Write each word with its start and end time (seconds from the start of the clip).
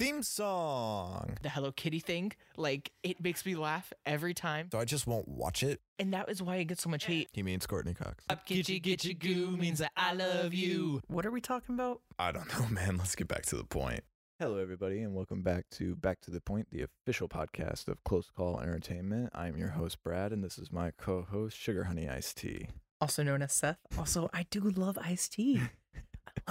theme 0.00 0.22
song. 0.22 1.36
The 1.42 1.50
Hello 1.50 1.72
Kitty 1.72 2.00
thing, 2.00 2.32
like 2.56 2.90
it 3.02 3.22
makes 3.22 3.44
me 3.44 3.54
laugh 3.54 3.92
every 4.06 4.32
time, 4.32 4.70
So 4.72 4.78
I 4.78 4.86
just 4.86 5.06
won't 5.06 5.28
watch 5.28 5.62
it. 5.62 5.82
and 5.98 6.14
that 6.14 6.30
is 6.30 6.42
why 6.42 6.56
it 6.56 6.64
gets 6.64 6.82
so 6.82 6.88
much 6.88 7.04
hate. 7.04 7.28
He 7.34 7.42
means 7.42 7.66
Courteney 7.66 7.92
Cox. 7.92 8.24
Up 8.30 8.46
gitchy 8.48 8.82
gitchy 8.82 9.18
goo 9.18 9.58
means 9.58 9.78
that 9.80 9.92
I 9.98 10.14
love 10.14 10.54
you. 10.54 11.02
What 11.08 11.26
are 11.26 11.30
we 11.30 11.42
talking 11.42 11.74
about? 11.74 12.00
I 12.18 12.32
don't 12.32 12.48
know, 12.58 12.66
man. 12.70 12.96
Let's 12.96 13.14
get 13.14 13.28
back 13.28 13.42
to 13.46 13.56
the 13.56 13.64
point. 13.64 14.00
Hello, 14.38 14.56
everybody, 14.56 15.02
and 15.02 15.14
welcome 15.14 15.42
back 15.42 15.66
to 15.72 15.94
Back 15.96 16.22
to 16.22 16.30
the 16.30 16.40
Point, 16.40 16.68
the 16.70 16.82
official 16.82 17.28
podcast 17.28 17.86
of 17.86 18.02
Close 18.04 18.30
Call 18.34 18.58
Entertainment. 18.58 19.28
I'm 19.34 19.58
your 19.58 19.68
host, 19.68 20.02
Brad, 20.02 20.32
and 20.32 20.42
this 20.42 20.56
is 20.56 20.72
my 20.72 20.92
co 20.96 21.26
host, 21.30 21.58
Sugar 21.58 21.84
Honey 21.84 22.08
Iced 22.08 22.38
Tea. 22.38 22.68
Also 23.02 23.22
known 23.22 23.42
as 23.42 23.52
Seth. 23.52 23.76
Also, 23.98 24.30
I 24.32 24.46
do 24.50 24.60
love 24.60 24.96
iced 25.02 25.34
tea. 25.34 25.60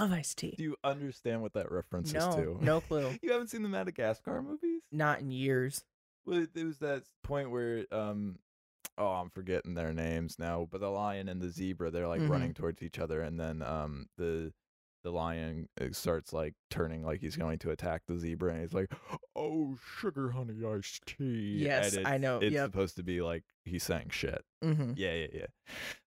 I 0.00 0.04
love 0.04 0.12
iced 0.14 0.38
tea. 0.38 0.54
Do 0.56 0.64
you 0.64 0.76
understand 0.82 1.42
what 1.42 1.52
that 1.52 1.70
reference 1.70 2.12
No, 2.14 2.18
is 2.20 2.34
to? 2.36 2.56
no 2.58 2.80
clue. 2.88 3.18
You 3.22 3.32
haven't 3.32 3.48
seen 3.48 3.62
the 3.62 3.68
Madagascar 3.68 4.40
movies? 4.40 4.80
Not 4.90 5.20
in 5.20 5.30
years. 5.30 5.84
Well, 6.24 6.46
it 6.54 6.64
was 6.64 6.78
that 6.78 7.02
point 7.22 7.50
where, 7.50 7.84
um, 7.92 8.38
oh, 8.96 9.08
I'm 9.08 9.28
forgetting 9.28 9.74
their 9.74 9.92
names 9.92 10.38
now, 10.38 10.66
but 10.70 10.80
the 10.80 10.88
lion 10.88 11.28
and 11.28 11.42
the 11.42 11.50
zebra, 11.50 11.90
they're 11.90 12.08
like 12.08 12.22
Mhm. 12.22 12.30
running 12.30 12.54
towards 12.54 12.82
each 12.82 12.98
other, 12.98 13.20
and 13.20 13.38
then 13.38 13.60
um, 13.62 14.06
the 14.16 14.54
the 15.02 15.10
lion 15.10 15.68
uh, 15.80 15.86
starts 15.92 16.32
like 16.32 16.54
turning 16.70 17.02
like 17.04 17.20
he's 17.20 17.36
going 17.36 17.58
to 17.58 17.70
attack 17.70 18.02
the 18.06 18.18
zebra, 18.18 18.52
and 18.52 18.60
he's 18.62 18.72
like, 18.74 18.90
"Oh, 19.36 19.76
sugar 19.98 20.30
honey 20.30 20.64
iced 20.64 21.04
tea." 21.06 21.58
Yes, 21.62 21.96
I 22.06 22.16
know, 22.16 22.40
It's 22.40 22.54
yep. 22.54 22.64
supposed 22.66 22.96
to 22.96 23.02
be 23.02 23.20
like 23.20 23.44
he's 23.66 23.82
saying 23.82 24.08
shit. 24.10 24.42
hmm 24.62 24.92
Yeah, 24.96 25.12
yeah, 25.14 25.26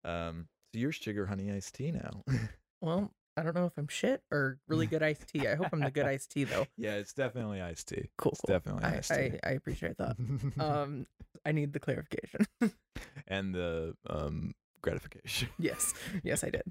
yeah. 0.05 0.27
Um, 0.27 0.47
so 0.73 0.79
you're 0.79 0.91
sugar 0.91 1.27
honey 1.27 1.51
iced 1.51 1.75
tea 1.75 1.91
now. 1.91 2.23
Well, 2.81 3.13
I 3.35 3.41
don't 3.43 3.55
know 3.55 3.65
if 3.65 3.77
I'm 3.77 3.87
shit 3.87 4.21
or 4.31 4.59
really 4.67 4.85
good 4.85 5.01
iced 5.01 5.27
tea. 5.27 5.47
I 5.47 5.55
hope 5.55 5.69
I'm 5.73 5.79
the 5.79 5.89
good 5.91 6.05
iced 6.05 6.31
tea 6.31 6.43
though. 6.43 6.65
yeah, 6.77 6.93
it's 6.95 7.13
definitely 7.13 7.61
iced 7.61 7.87
tea. 7.87 8.09
Cool. 8.17 8.33
It's 8.33 8.41
cool. 8.41 8.53
definitely 8.55 8.83
I, 8.83 8.97
iced 8.97 9.09
tea. 9.09 9.39
I, 9.43 9.49
I 9.49 9.51
appreciate 9.51 9.97
that. 9.97 10.15
Um, 10.59 11.07
I 11.45 11.51
need 11.51 11.73
the 11.73 11.79
clarification. 11.79 12.45
and 13.27 13.53
the 13.55 13.95
um 14.09 14.53
gratification. 14.81 15.49
yes, 15.57 15.93
yes, 16.23 16.43
I 16.43 16.49
did. 16.49 16.63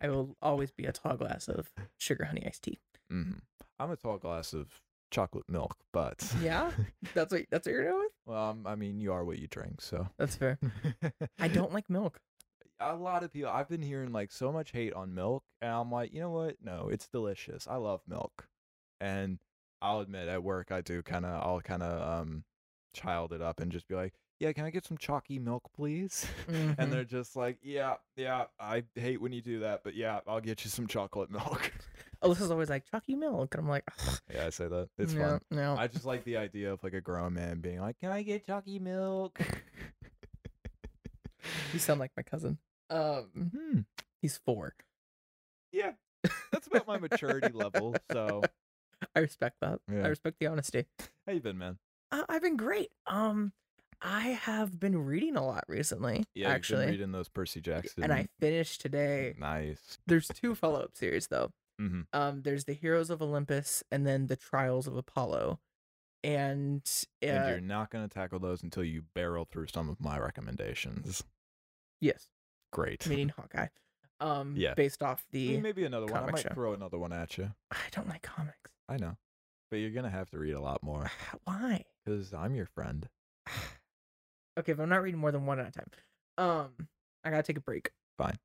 I 0.00 0.08
will 0.08 0.36
always 0.40 0.70
be 0.70 0.86
a 0.86 0.92
tall 0.92 1.16
glass 1.16 1.48
of 1.48 1.70
sugar 1.98 2.24
honey 2.24 2.44
iced 2.46 2.62
tea. 2.64 2.78
hmm 3.10 3.32
I'm 3.78 3.90
a 3.90 3.96
tall 3.96 4.16
glass 4.18 4.54
of 4.54 4.80
chocolate 5.10 5.48
milk, 5.48 5.76
but 5.92 6.24
Yeah? 6.42 6.70
That's 7.14 7.32
what 7.32 7.42
that's 7.50 7.66
what 7.66 7.72
you're 7.72 7.84
doing 7.84 7.98
with. 7.98 8.12
well, 8.26 8.50
um, 8.50 8.66
I 8.66 8.74
mean, 8.76 8.98
you 9.00 9.12
are 9.12 9.24
what 9.24 9.38
you 9.38 9.46
drink, 9.46 9.80
so 9.82 10.08
That's 10.18 10.36
fair. 10.36 10.58
I 11.38 11.48
don't 11.48 11.72
like 11.72 11.88
milk. 11.90 12.20
A 12.80 12.94
lot 12.94 13.24
of 13.24 13.32
people, 13.32 13.50
I've 13.50 13.68
been 13.68 13.82
hearing 13.82 14.12
like 14.12 14.30
so 14.30 14.52
much 14.52 14.70
hate 14.70 14.92
on 14.92 15.14
milk, 15.14 15.42
and 15.60 15.70
I'm 15.70 15.90
like, 15.90 16.12
you 16.12 16.20
know 16.20 16.30
what? 16.30 16.56
No, 16.62 16.88
it's 16.90 17.08
delicious. 17.08 17.66
I 17.68 17.76
love 17.76 18.00
milk, 18.06 18.46
and 19.00 19.38
I'll 19.82 20.00
admit 20.00 20.28
at 20.28 20.42
work 20.42 20.70
I 20.70 20.80
do 20.80 21.02
kind 21.02 21.24
of, 21.24 21.42
I'll 21.44 21.60
kind 21.60 21.82
of 21.82 22.20
um 22.20 22.44
child 22.94 23.32
it 23.32 23.42
up 23.42 23.60
and 23.60 23.72
just 23.72 23.88
be 23.88 23.94
like, 23.94 24.14
yeah, 24.40 24.52
can 24.52 24.64
I 24.64 24.70
get 24.70 24.84
some 24.84 24.96
chalky 24.96 25.38
milk, 25.38 25.64
please? 25.74 26.26
Mhm. 26.46 26.74
And 26.78 26.92
they're 26.92 27.04
just 27.04 27.34
like, 27.34 27.58
yeah, 27.62 27.94
yeah, 28.16 28.44
I 28.60 28.84
hate 28.94 29.20
when 29.20 29.32
you 29.32 29.42
do 29.42 29.60
that, 29.60 29.82
but 29.82 29.96
yeah, 29.96 30.20
I'll 30.26 30.40
get 30.40 30.64
you 30.64 30.70
some 30.70 30.86
chocolate 30.86 31.30
milk. 31.30 31.72
Alyssa's 32.22 32.50
always 32.50 32.70
like 32.70 32.84
chalky 32.90 33.14
milk, 33.14 33.54
and 33.54 33.62
I'm 33.62 33.68
like, 33.68 33.84
"Ugh, 34.08 34.18
yeah, 34.34 34.46
I 34.46 34.50
say 34.50 34.68
that. 34.68 34.88
It's 34.98 35.14
no, 35.14 35.20
fun. 35.20 35.40
No, 35.52 35.76
I 35.76 35.86
just 35.86 36.04
like 36.04 36.24
the 36.24 36.36
idea 36.36 36.72
of 36.72 36.82
like 36.82 36.94
a 36.94 37.00
grown 37.00 37.34
man 37.34 37.60
being 37.60 37.80
like, 37.80 37.98
"Can 38.00 38.10
I 38.10 38.22
get 38.22 38.44
chalky 38.44 38.80
milk?" 38.80 39.40
you 41.72 41.78
sound 41.78 42.00
like 42.00 42.10
my 42.16 42.24
cousin. 42.24 42.58
Um, 42.90 43.24
hmm. 43.34 43.78
he's 44.22 44.38
four. 44.44 44.74
Yeah, 45.72 45.92
that's 46.52 46.66
about 46.66 46.86
my 46.86 46.98
maturity 46.98 47.52
level. 47.52 47.94
So, 48.10 48.42
I 49.14 49.20
respect 49.20 49.56
that. 49.60 49.80
Yeah. 49.92 50.04
I 50.04 50.08
respect 50.08 50.36
the 50.40 50.46
honesty. 50.46 50.86
how 51.26 51.32
you 51.34 51.40
been, 51.40 51.58
man? 51.58 51.78
Uh, 52.10 52.24
I've 52.28 52.42
been 52.42 52.56
great. 52.56 52.88
Um, 53.06 53.52
I 54.00 54.20
have 54.28 54.78
been 54.80 54.96
reading 55.04 55.36
a 55.36 55.44
lot 55.44 55.64
recently. 55.68 56.24
Yeah, 56.34 56.48
actually, 56.48 56.86
reading 56.86 57.12
those 57.12 57.28
Percy 57.28 57.60
Jackson. 57.60 58.02
and 58.04 58.12
I 58.12 58.28
finished 58.40 58.80
today. 58.80 59.34
nice. 59.38 59.98
There's 60.06 60.28
two 60.28 60.54
follow 60.54 60.80
up 60.80 60.96
series 60.96 61.26
though. 61.26 61.50
hmm 61.78 62.02
Um, 62.12 62.42
there's 62.42 62.64
the 62.64 62.72
Heroes 62.72 63.10
of 63.10 63.20
Olympus 63.20 63.82
and 63.92 64.06
then 64.06 64.26
the 64.28 64.36
Trials 64.36 64.86
of 64.86 64.96
Apollo, 64.96 65.58
and 66.24 66.82
uh, 67.22 67.26
And 67.26 67.48
you're 67.50 67.60
not 67.60 67.90
gonna 67.90 68.08
tackle 68.08 68.38
those 68.38 68.62
until 68.62 68.84
you 68.84 69.02
barrel 69.14 69.44
through 69.50 69.66
some 69.66 69.88
of 69.90 70.00
my 70.00 70.18
recommendations. 70.18 71.22
yes, 72.00 72.28
Great. 72.72 73.06
meaning 73.06 73.28
Hawkeye. 73.36 73.68
Um, 74.20 74.54
Yeah. 74.56 74.74
based 74.74 75.02
off 75.02 75.24
the. 75.30 75.58
maybe 75.60 75.84
another 75.84 76.06
one. 76.06 76.24
I 76.24 76.30
might 76.30 76.42
show. 76.42 76.50
throw 76.54 76.74
another 76.74 76.98
one 76.98 77.12
at 77.12 77.38
you. 77.38 77.52
I 77.70 77.76
don't 77.92 78.08
like 78.08 78.22
comics. 78.22 78.72
I 78.88 78.96
know, 78.96 79.16
but 79.70 79.76
you're 79.78 79.90
gonna 79.92 80.10
have 80.10 80.30
to 80.30 80.38
read 80.38 80.54
a 80.54 80.60
lot 80.60 80.82
more 80.82 81.10
Why? 81.44 81.84
because 82.04 82.32
I'm 82.34 82.54
your 82.54 82.66
friend. 82.66 83.08
okay, 84.58 84.72
if 84.72 84.80
I'm 84.80 84.88
not 84.88 85.02
reading 85.02 85.20
more 85.20 85.30
than 85.32 85.46
one 85.46 85.60
at 85.60 85.68
a 85.68 85.70
time, 85.70 85.90
um, 86.36 86.88
I 87.24 87.30
gotta 87.30 87.42
take 87.42 87.58
a 87.58 87.60
break. 87.62 87.90
Fine. 88.16 88.38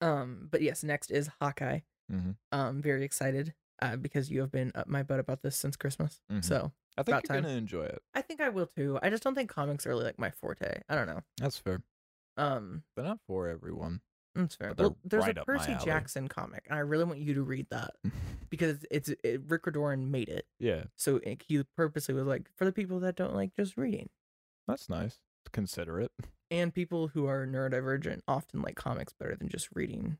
Um, 0.00 0.48
but 0.50 0.62
yes, 0.62 0.82
next 0.82 1.10
is 1.10 1.28
Hawkeye. 1.40 1.80
Mhm. 2.10 2.36
Um, 2.50 2.82
very 2.82 3.04
excited. 3.04 3.54
Uh, 3.80 3.96
because 3.96 4.30
you 4.30 4.40
have 4.40 4.52
been 4.52 4.70
up 4.76 4.86
my 4.86 5.02
butt 5.02 5.18
about 5.18 5.42
this 5.42 5.56
since 5.56 5.76
Christmas. 5.76 6.20
Mhm. 6.30 6.44
So 6.44 6.72
I 6.96 7.02
think 7.02 7.14
you're 7.14 7.22
time. 7.22 7.42
gonna 7.42 7.56
enjoy 7.56 7.82
it. 7.84 8.00
I 8.14 8.22
think 8.22 8.40
I 8.40 8.48
will 8.48 8.66
too. 8.66 8.98
I 9.02 9.10
just 9.10 9.22
don't 9.24 9.34
think 9.34 9.50
comics 9.50 9.86
are 9.86 9.90
really 9.90 10.04
like 10.04 10.18
my 10.18 10.30
forte. 10.30 10.82
I 10.88 10.94
don't 10.94 11.06
know. 11.08 11.20
That's 11.38 11.58
fair. 11.58 11.82
Um, 12.36 12.82
They're 12.96 13.04
not 13.04 13.18
for 13.26 13.48
everyone. 13.48 14.00
that's 14.34 14.54
fair. 14.54 14.74
Well, 14.76 14.96
there's 15.04 15.24
right 15.24 15.36
a 15.36 15.44
Percy. 15.44 15.76
Jackson 15.84 16.28
comic, 16.28 16.64
and 16.66 16.76
I 16.76 16.80
really 16.80 17.04
want 17.04 17.20
you 17.20 17.34
to 17.34 17.42
read 17.42 17.66
that 17.70 17.94
because 18.50 18.84
it's 18.90 19.10
it, 19.22 19.42
Rick 19.46 19.66
Riordan 19.66 20.10
made 20.10 20.28
it, 20.28 20.46
yeah, 20.58 20.84
so 20.96 21.16
it, 21.22 21.42
he 21.46 21.62
purposely 21.76 22.14
was 22.14 22.26
like 22.26 22.48
for 22.56 22.64
the 22.64 22.72
people 22.72 23.00
that 23.00 23.16
don't 23.16 23.34
like 23.34 23.54
just 23.54 23.76
reading 23.76 24.08
that's 24.68 24.88
nice. 24.88 25.18
Considerate. 25.52 26.12
and 26.50 26.72
people 26.72 27.08
who 27.08 27.26
are 27.26 27.46
neurodivergent 27.46 28.20
often 28.28 28.62
like 28.62 28.76
comics 28.76 29.12
better 29.12 29.34
than 29.36 29.48
just 29.48 29.68
reading. 29.74 30.18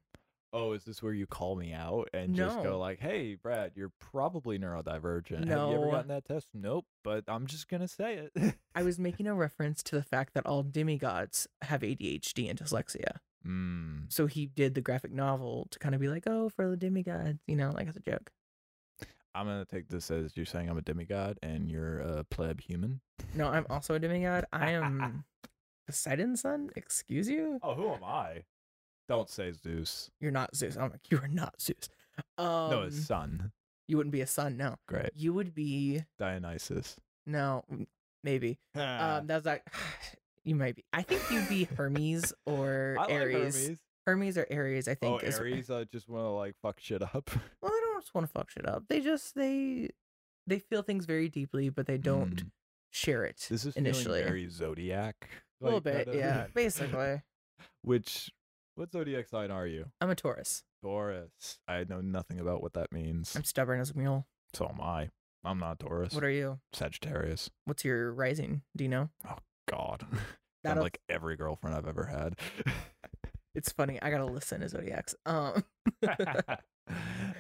Oh, 0.53 0.73
is 0.73 0.85
this 0.85 1.03
where 1.03 1.15
you 1.15 1.27
call 1.27 1.57
me 1.57 1.73
out 1.73 2.11
and 2.13 2.35
just 2.35 2.63
go 2.63 2.79
like, 2.79 3.01
"Hey, 3.01 3.37
Brad, 3.37 3.73
you're 3.75 3.93
probably 3.99 4.59
neurodivergent. 4.59 5.47
No. 5.47 5.61
Have 5.61 5.71
you 5.71 5.77
ever 5.77 5.91
gotten 5.91 6.09
that 6.09 6.27
test?" 6.27 6.49
Nope, 6.53 6.85
but 7.03 7.25
I'm 7.27 7.47
just 7.47 7.69
gonna 7.69 7.89
say 7.89 8.29
it. 8.35 8.55
I 8.75 8.83
was 8.83 8.99
making 8.99 9.27
a 9.27 9.35
reference 9.35 9.83
to 9.85 9.97
the 9.97 10.03
fact 10.03 10.35
that 10.35 10.45
all 10.45 10.63
demigods 10.63 11.47
have 11.63 11.81
ADHD 11.81 12.51
and 12.51 12.59
dyslexia. 12.59 13.17
mm. 13.47 14.13
So 14.13 14.27
he 14.27 14.47
did 14.47 14.75
the 14.75 14.83
graphic 14.83 15.11
novel 15.13 15.69
to 15.71 15.79
kind 15.79 15.95
of 15.95 16.01
be 16.01 16.09
like, 16.09 16.25
oh, 16.27 16.51
for 16.51 16.69
the 16.69 16.77
demigods, 16.77 17.39
you 17.47 17.57
know, 17.57 17.71
like 17.71 17.89
as 17.89 17.97
a 17.97 18.01
joke. 18.01 18.31
I'm 19.35 19.47
gonna 19.47 19.65
take 19.65 19.89
this 19.89 20.11
as 20.11 20.37
you're 20.37 20.45
saying 20.45 20.69
I'm 20.69 20.77
a 20.77 20.83
demigod 20.83 21.39
and 21.43 21.71
you're 21.71 22.01
a 22.01 22.25
pleb 22.25 22.61
human. 22.61 23.01
No, 23.35 23.49
I'm 23.49 23.65
also 23.71 23.95
a 23.95 23.99
demigod. 23.99 24.45
I 24.53 24.71
am 24.73 25.25
Poseidon's 25.87 26.43
son. 26.43 26.71
Excuse 26.77 27.29
you? 27.31 27.59
Oh, 27.63 27.75
who 27.75 27.89
am 27.89 28.05
I? 28.05 28.43
Don't 29.09 29.29
say 29.29 29.53
Zeus. 29.53 30.11
You're 30.21 30.31
not 30.31 30.55
Zeus. 30.57 30.77
I'm 30.77 30.91
like, 30.91 31.11
you 31.11 31.19
are 31.19 31.29
not 31.29 31.61
Zeus. 31.61 31.89
Um, 32.39 32.71
no, 32.71 32.83
his 32.85 33.07
son. 33.07 33.53
You 33.89 33.97
wouldn't 33.97 34.13
be 34.13 34.21
a 34.21 34.27
son, 34.27 34.57
no. 34.57 34.77
Great, 34.87 35.11
You 35.15 35.33
would 35.35 35.55
be 35.55 36.05
Dionysus. 36.19 36.97
no, 37.27 37.65
maybe. 38.25 38.59
Ah. 38.77 39.17
Um, 39.19 39.27
that's 39.27 39.45
like 39.47 39.67
you 40.45 40.55
might 40.55 40.77
be. 40.77 40.85
I 40.93 41.03
think 41.03 41.23
you'd 41.31 41.49
be 41.49 41.65
Hermes 41.65 42.33
or 42.47 42.97
I 42.99 43.03
like 43.05 43.13
Ares. 43.13 43.67
Hermes. 43.67 43.79
Hermes 44.07 44.39
or 44.39 44.47
Ares, 44.51 44.89
I 44.89 44.93
Oh, 44.93 45.19
think. 45.19 45.23
is- 45.25 45.39
Ares. 45.39 45.71
I 45.71 45.85
just 45.85 46.09
want 46.09 46.25
to 46.25 46.31
like 46.31 46.55
fuck 46.63 46.81
shit 46.81 47.03
up. 47.03 47.31
Well, 47.63 47.73
they 47.73 47.81
don't 47.81 48.01
just 48.01 48.15
want 48.15 48.27
to 48.27 48.33
fuck 48.33 48.51
shit 48.51 48.67
up. 48.69 48.85
They 48.89 49.01
just 49.01 49.35
they 49.35 49.91
they 50.47 50.59
feel 50.59 50.83
things 50.83 51.05
very 51.07 51.29
deeply, 51.29 51.69
but 51.69 51.87
they 51.87 51.99
don't 51.99 52.37
Mm. 52.45 52.51
share 52.91 53.25
it 53.25 53.47
This 53.51 53.65
is 53.65 53.77
initially. 53.77 54.23
very 54.23 54.49
zodiac. 54.49 55.29
a 55.61 55.65
little 55.65 55.81
bit, 55.81 56.09
yeah. 56.13 56.47
Basically, 56.55 57.23
Which, 57.83 58.31
what 58.75 58.93
zodiac 58.93 59.29
sign 59.29 59.51
are 59.51 59.67
you? 59.67 59.87
I'm 60.01 60.11
a 60.11 60.15
Taurus. 60.15 60.63
Taurus. 60.83 61.59
I 61.69 61.85
know 61.89 62.01
nothing 62.01 62.41
about 62.41 62.63
what 62.63 62.73
that 62.75 62.93
means. 62.93 63.35
I'm 63.37 63.45
stubborn 63.45 63.81
as 63.81 63.91
a 63.91 63.99
mule. 63.99 64.27
So 64.55 64.67
am 64.69 64.81
I. 64.81 65.11
I'm 65.45 65.59
not 65.59 65.79
Taurus. 65.81 66.15
What 66.15 66.25
are 66.25 66.31
you? 66.31 66.61
Sagittarius. 66.73 67.51
What's 67.65 67.85
your 67.85 68.13
rising? 68.13 68.63
Do 68.77 68.85
you 68.85 68.91
know? 68.91 69.09
Oh 69.29 69.39
God. 69.69 70.07
That'll- 70.65 70.83
like 70.83 71.01
every 71.09 71.37
girlfriend 71.37 71.77
I've 71.77 71.89
ever 71.89 72.05
had. 72.05 72.37
It's 73.55 73.71
funny. 73.71 74.01
I 74.01 74.09
gotta 74.09 74.25
listen 74.25 74.63
to 74.63 74.69
zodiacs. 74.71 75.15
Um, 75.27 75.63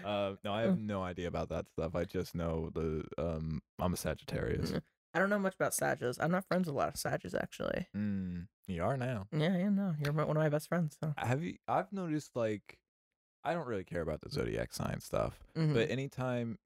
uh, 0.04 0.32
no, 0.44 0.52
I 0.52 0.60
have 0.60 0.78
no 0.78 1.02
idea 1.02 1.26
about 1.28 1.48
that 1.48 1.66
stuff. 1.70 1.94
I 1.94 2.04
just 2.04 2.34
know 2.34 2.70
the 2.74 3.04
um 3.16 3.62
I'm 3.78 3.94
a 3.94 3.96
Sagittarius. 3.96 4.74
I 5.14 5.18
don't 5.18 5.30
know 5.30 5.38
much 5.38 5.54
about 5.54 5.74
Sages. 5.74 6.18
I'm 6.20 6.30
not 6.30 6.46
friends 6.46 6.66
with 6.66 6.74
a 6.74 6.78
lot 6.78 6.88
of 6.88 6.96
Sages 6.96 7.34
actually. 7.34 7.86
Mm, 7.96 8.46
you 8.66 8.82
are 8.82 8.96
now. 8.96 9.26
Yeah, 9.32 9.56
yeah, 9.56 9.68
no, 9.68 9.94
you're 10.02 10.12
my- 10.12 10.24
one 10.24 10.36
of 10.36 10.42
my 10.42 10.48
best 10.48 10.68
friends. 10.68 10.96
So. 11.02 11.12
Have 11.18 11.42
you 11.42 11.56
I've 11.68 11.92
noticed 11.92 12.34
like 12.34 12.78
I 13.44 13.52
don't 13.54 13.66
really 13.66 13.84
care 13.84 14.02
about 14.02 14.20
the 14.20 14.30
zodiac 14.30 14.72
sign 14.72 15.00
stuff. 15.00 15.38
Mhm. 15.56 15.74
but 15.74 15.90
anytime 15.90 16.58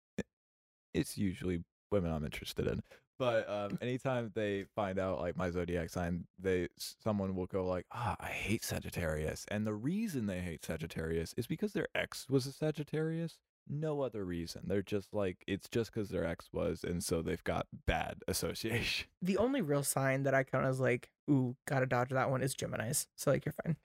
it's 0.94 1.19
usually 1.19 1.62
women 1.90 2.10
I'm 2.12 2.25
interested 2.25 2.66
in. 2.66 2.82
But 3.19 3.48
um, 3.48 3.78
anytime 3.81 4.31
they 4.34 4.64
find 4.75 4.99
out 4.99 5.20
like 5.20 5.37
my 5.37 5.50
zodiac 5.50 5.88
sign, 5.90 6.26
they 6.38 6.69
someone 7.02 7.34
will 7.34 7.46
go 7.46 7.66
like, 7.66 7.87
"Ah, 7.90 8.14
I 8.20 8.26
hate 8.28 8.62
Sagittarius," 8.62 9.46
and 9.49 9.66
the 9.66 9.72
reason 9.72 10.26
they 10.26 10.40
hate 10.40 10.62
Sagittarius 10.64 11.32
is 11.38 11.46
because 11.46 11.72
their 11.72 11.88
ex 11.94 12.28
was 12.28 12.46
a 12.46 12.52
Sagittarius, 12.52 13.38
no 13.68 14.00
other 14.02 14.24
reason. 14.24 14.62
They're 14.66 14.82
just 14.82 15.12
like 15.14 15.44
it's 15.46 15.68
just 15.68 15.92
because 15.92 16.08
their 16.10 16.24
ex 16.26 16.48
was, 16.52 16.84
and 16.84 17.02
so 17.02 17.22
they've 17.22 17.42
got 17.44 17.66
bad 17.86 18.16
association. 18.28 19.08
The 19.22 19.38
only 19.38 19.60
real 19.60 19.82
sign 19.82 20.22
that 20.24 20.34
I 20.34 20.42
kind 20.44 20.64
of 20.64 20.70
was 20.70 20.80
like, 20.80 21.10
ooh, 21.30 21.56
gotta 21.66 21.86
dodge 21.86 22.10
that 22.10 22.30
one 22.30 22.42
is 22.42 22.54
Gemini's. 22.54 23.06
So 23.16 23.30
like 23.30 23.44
you're 23.44 23.54
fine. 23.64 23.76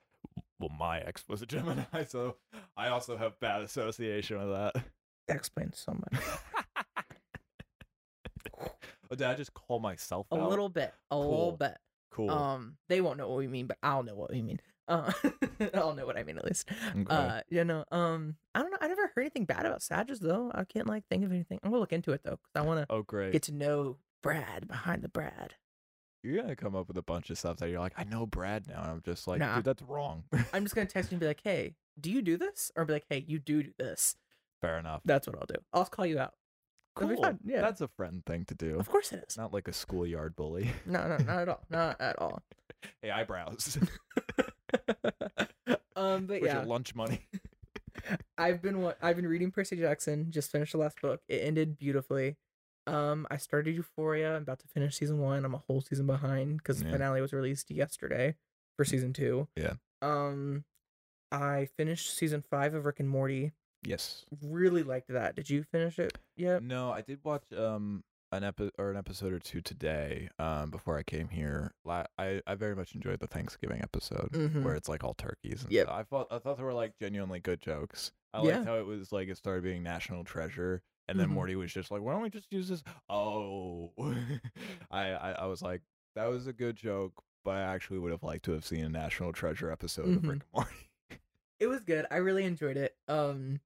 Well, 0.60 0.69
my 0.78 1.00
ex 1.00 1.24
was 1.28 1.42
a 1.42 1.45
Gemini, 1.45 1.83
so 2.07 2.36
I 2.78 2.89
also 2.89 3.18
have 3.18 3.39
bad 3.39 3.63
association 3.63 4.38
with 4.39 4.50
that. 4.50 4.83
That 5.28 5.38
explains 5.38 5.80
so 5.80 5.94
much. 5.94 6.24
oh, 8.62 9.16
did 9.16 9.24
I 9.24 9.33
just 9.36 9.54
call 9.54 9.80
myself 9.80 10.28
A 10.31 10.36
out? 10.36 10.50
little 10.50 10.69
bit. 10.69 10.94
A 11.10 11.18
little 11.18 11.51
bit. 11.54 11.78
cool. 12.12 12.30
Um, 12.30 12.78
they 12.89 13.01
won't 13.01 13.18
know 13.18 13.28
what 13.30 13.38
we 13.38 13.48
mean, 13.48 13.66
but 13.68 13.78
I'll 13.81 14.04
know 14.04 14.16
what 14.16 14.31
we 14.31 14.42
mean. 14.42 14.60
Uh, 14.92 15.12
I'll 15.74 15.96
know 15.96 16.06
what 16.06 16.18
I 16.18 16.24
mean 16.24 16.38
at 16.38 16.46
least. 16.46 16.70
Okay. 16.90 17.06
Uh, 17.08 17.42
you 17.50 17.64
know, 17.64 17.86
um, 17.92 18.36
I 18.54 18.62
don't 18.62 18.72
know. 18.72 18.78
I 18.82 18.88
never 18.88 19.12
heard 19.16 19.22
anything 19.22 19.46
bad 19.46 19.66
about 19.66 19.82
Sages 19.82 20.20
though. 20.20 20.52
I 20.54 20.66
can't 20.66 20.88
like 20.88 21.06
think 21.10 21.24
of 21.24 21.32
anything. 21.32 21.60
I'm 21.64 21.72
gonna 21.72 21.80
look 21.80 21.94
into 21.94 22.12
it 22.12 22.22
though, 22.24 22.32
because 22.32 22.56
I 22.56 22.62
want 22.62 22.82
to 22.82 22.94
oh, 22.94 23.04
great. 23.04 23.32
get 23.32 23.44
to 23.44 23.54
know 23.54 23.98
Brad 24.22 24.68
behind 24.68 25.02
the 25.02 25.10
Brad. 25.10 25.56
You're 26.24 26.42
gonna 26.42 26.56
come 26.56 26.76
up 26.76 26.88
with 26.88 26.98
a 26.98 27.02
bunch 27.02 27.30
of 27.30 27.38
stuff 27.38 27.58
that 27.58 27.70
you're 27.70 27.80
like, 27.80 27.94
I 27.98 28.04
know 28.04 28.26
Brad 28.26 28.68
now, 28.68 28.82
and 28.82 28.92
I'm 28.92 29.02
just 29.04 29.28
like, 29.28 29.40
Nah. 29.40 29.56
dude, 29.56 29.64
that's 29.64 29.82
wrong. 29.84 30.24
I'm 30.54 30.64
just 30.64 30.76
gonna 30.76 30.88
text 30.88 31.12
you 31.12 31.16
and 31.16 31.20
be 31.22 31.28
like, 31.28 31.42
"Hey, 31.44 31.76
do 32.00 32.12
you 32.12 32.22
do 32.22 32.38
this?" 32.38 32.72
Or 32.76 32.86
be 32.86 32.94
like, 32.94 33.06
"Hey, 33.10 33.24
you 33.28 33.40
do 33.40 33.64
do 33.64 33.72
this." 33.80 34.18
Fair 34.62 34.78
enough. 34.78 35.02
That's 35.06 35.26
what 35.26 35.38
I'll 35.38 35.48
do. 35.48 35.56
I'll 35.74 35.86
call 35.86 36.06
you 36.06 36.20
out. 36.20 36.34
Cool. 36.96 37.08
That'd 37.08 37.22
be 37.22 37.24
fun, 37.24 37.40
yeah. 37.46 37.62
That's 37.62 37.82
a 37.82 37.88
friend 37.88 38.24
thing 38.26 38.46
to 38.46 38.56
do. 38.56 38.78
Of 38.78 38.90
course 38.90 39.14
it 39.14 39.24
is. 39.28 39.38
Not 39.38 39.54
like 39.54 39.68
a 39.68 39.74
schoolyard 39.74 40.36
bully. 40.36 40.70
No, 40.86 41.08
no, 41.08 41.18
not 41.18 41.40
at 41.42 41.50
all. 41.50 41.62
Not 41.70 42.02
at 42.02 42.20
all. 42.20 42.44
hey, 43.02 43.10
eyebrows. 43.10 43.78
um, 45.95 46.25
but 46.25 46.42
Where's 46.42 46.44
yeah, 46.44 46.56
your 46.60 46.66
lunch 46.66 46.95
money? 46.95 47.28
I've 48.38 48.62
been 48.62 48.92
I've 49.01 49.16
been 49.16 49.28
reading 49.28 49.51
Percy 49.51 49.75
Jackson. 49.75 50.31
Just 50.31 50.51
finished 50.51 50.72
the 50.72 50.78
last 50.80 51.01
book. 51.01 51.22
It 51.28 51.38
ended 51.44 51.78
beautifully. 51.78 52.38
Um, 52.88 53.28
I 53.30 53.38
started 53.38 53.75
Euphoria. 53.75 54.36
I'm 54.36 54.42
about 54.42 54.60
to 54.60 54.68
finish 54.68 54.98
season 54.98 55.19
one. 55.19 55.45
I'm 55.45 55.54
a 55.54 55.62
whole 55.68 55.81
season 55.81 56.07
behind 56.07 56.57
because 56.57 56.80
the 56.80 56.86
Yeah. 56.86 56.92
finale 56.94 57.22
was 57.22 57.31
released 57.33 57.69
yesterday 57.69 58.36
for 58.75 58.86
season 58.86 59.13
two. 59.13 59.48
Yeah. 59.56 59.74
Um, 60.01 60.66
I 61.31 61.68
finished 61.78 62.16
season 62.18 62.42
five 62.42 62.74
of 62.74 62.86
Rick 62.86 63.00
and 63.00 63.07
Morty. 63.10 63.51
yes. 63.83 64.25
Really 64.42 64.81
liked 64.83 65.10
that. 65.10 65.36
Did 65.36 65.50
you 65.50 65.63
finish 65.63 66.00
it 66.00 66.18
yet? 66.36 66.63
No, 66.63 66.92
I 66.92 67.01
did 67.01 67.19
watch 67.24 67.44
um 67.56 68.04
an 68.31 68.44
epi- 68.44 68.72
or 68.78 68.92
an 68.92 68.98
episode 68.98 69.33
or 69.33 69.39
two 69.39 69.62
today 69.62 70.30
um 70.39 70.69
before 70.72 70.98
I 70.98 71.04
came 71.04 71.28
here. 71.30 71.74
La- 71.83 72.06
I 72.18 72.42
I 72.48 72.56
very 72.56 72.75
much 72.75 72.95
enjoyed 72.95 73.19
the 73.19 73.28
Thanksgiving 73.28 73.81
episode 73.81 74.30
Mhm. 74.31 74.63
where 74.63 74.75
it's 74.75 74.88
like 74.89 75.04
all 75.04 75.13
turkeys 75.13 75.63
and 75.63 75.72
Yep. 75.72 75.89
I 75.89 76.04
thought 76.04 76.28
I 76.31 76.39
thought 76.39 76.57
there 76.57 76.66
were 76.66 76.74
like 76.74 76.98
genuinely 77.00 77.39
good 77.39 77.60
jokes. 77.62 78.12
I 78.33 78.42
Yeah. 78.44 78.56
liked 78.57 78.68
how 78.68 78.75
it 78.78 78.86
was 78.86 79.12
like 79.12 79.28
it 79.28 79.38
started 79.38 79.63
being 79.63 79.83
national 79.83 80.24
treasure 80.24 80.81
and 81.10 81.19
then 81.19 81.28
Mhm. 81.30 81.33
Morty 81.33 81.56
was 81.57 81.74
just 81.74 81.92
like, 81.92 82.01
"Why 82.01 82.13
don't 82.13 82.22
we 82.22 82.30
just 82.30 82.51
use 82.51 82.69
this?" 82.69 82.83
Oh. 83.10 83.92
I, 84.92 85.10
I 85.12 85.31
I 85.31 85.45
was 85.48 85.62
like, 85.62 85.81
that 86.16 86.28
was 86.28 86.48
a 86.48 86.54
good 86.54 86.78
joke, 86.78 87.22
but 87.44 87.57
I 87.57 87.62
actually 87.62 88.00
would 88.00 88.12
have 88.12 88.24
liked 88.24 88.45
to 88.45 88.51
have 88.54 88.63
seen 88.66 88.86
a 88.86 88.89
national 88.89 89.33
treasure 89.33 89.69
episode 89.72 90.07
of 90.10 90.22
Mhm. 90.22 90.30
Rick 90.30 90.31
and 90.31 90.44
Morty. 90.54 91.19
It 91.60 91.68
was 91.68 91.83
good. 91.83 92.06
I 92.10 92.18
really 92.18 92.45
enjoyed 92.45 92.78
it. 92.78 92.95
Um, 93.10 93.60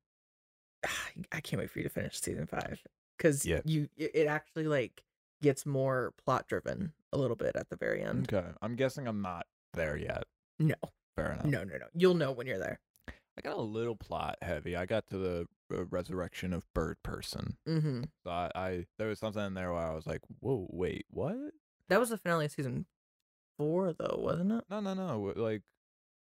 I 1.32 1.40
can't 1.42 1.60
wait 1.60 1.70
for 1.70 1.80
you 1.80 1.84
to 1.84 1.90
finish 1.90 2.20
season 2.20 2.48
five 2.48 2.82
because 3.18 3.46
Yeah. 3.46 3.62
you 3.66 3.88
it 3.98 4.28
actually 4.28 4.66
like 4.66 5.04
gets 5.42 5.66
more 5.66 6.14
plot 6.24 6.48
driven 6.48 6.94
a 7.14 7.18
little 7.18 7.36
bit 7.36 7.56
at 7.56 7.70
the 7.70 7.76
very 7.76 8.02
end. 8.02 8.32
okay. 8.34 8.48
I'm 8.62 8.76
guessing 8.76 9.08
I'm 9.08 9.22
not 9.22 9.46
there 9.74 9.98
yet. 9.98 10.24
No, 10.60 10.76
Fair 11.16 11.34
enough. 11.34 11.46
no, 11.46 11.64
no, 11.64 11.78
no. 11.78 11.86
You'll 11.94 12.14
know 12.16 12.32
when 12.32 12.48
you're 12.48 12.60
there. 12.60 12.80
I 13.10 13.42
got 13.44 13.58
a 13.58 13.62
little 13.62 13.96
plot 13.98 14.38
heavy. 14.42 14.76
I 14.78 14.86
got 14.86 15.08
to 15.08 15.18
the 15.18 15.48
uh, 15.74 15.86
resurrection 15.86 16.54
of 16.54 16.64
Bird 16.74 16.98
Person. 17.04 17.58
Mm-hmm. 17.68 18.04
So 18.24 18.30
I, 18.30 18.52
I 18.56 18.86
there 18.98 19.10
was 19.10 19.20
something 19.20 19.44
in 19.46 19.54
there 19.56 19.74
where 19.74 19.82
I 19.86 19.94
was 19.94 20.08
like, 20.08 20.22
"Whoa, 20.40 20.68
wait, 20.72 21.06
what?" 21.10 21.36
That 21.90 22.00
was 22.00 22.10
the 22.10 22.18
finale 22.18 22.46
of 22.46 22.52
season 22.52 22.86
four, 23.58 23.92
though, 23.92 24.18
wasn't 24.22 24.54
it? 24.54 24.64
No, 24.70 24.80
no, 24.80 24.94
no. 24.94 25.34
Like 25.36 25.64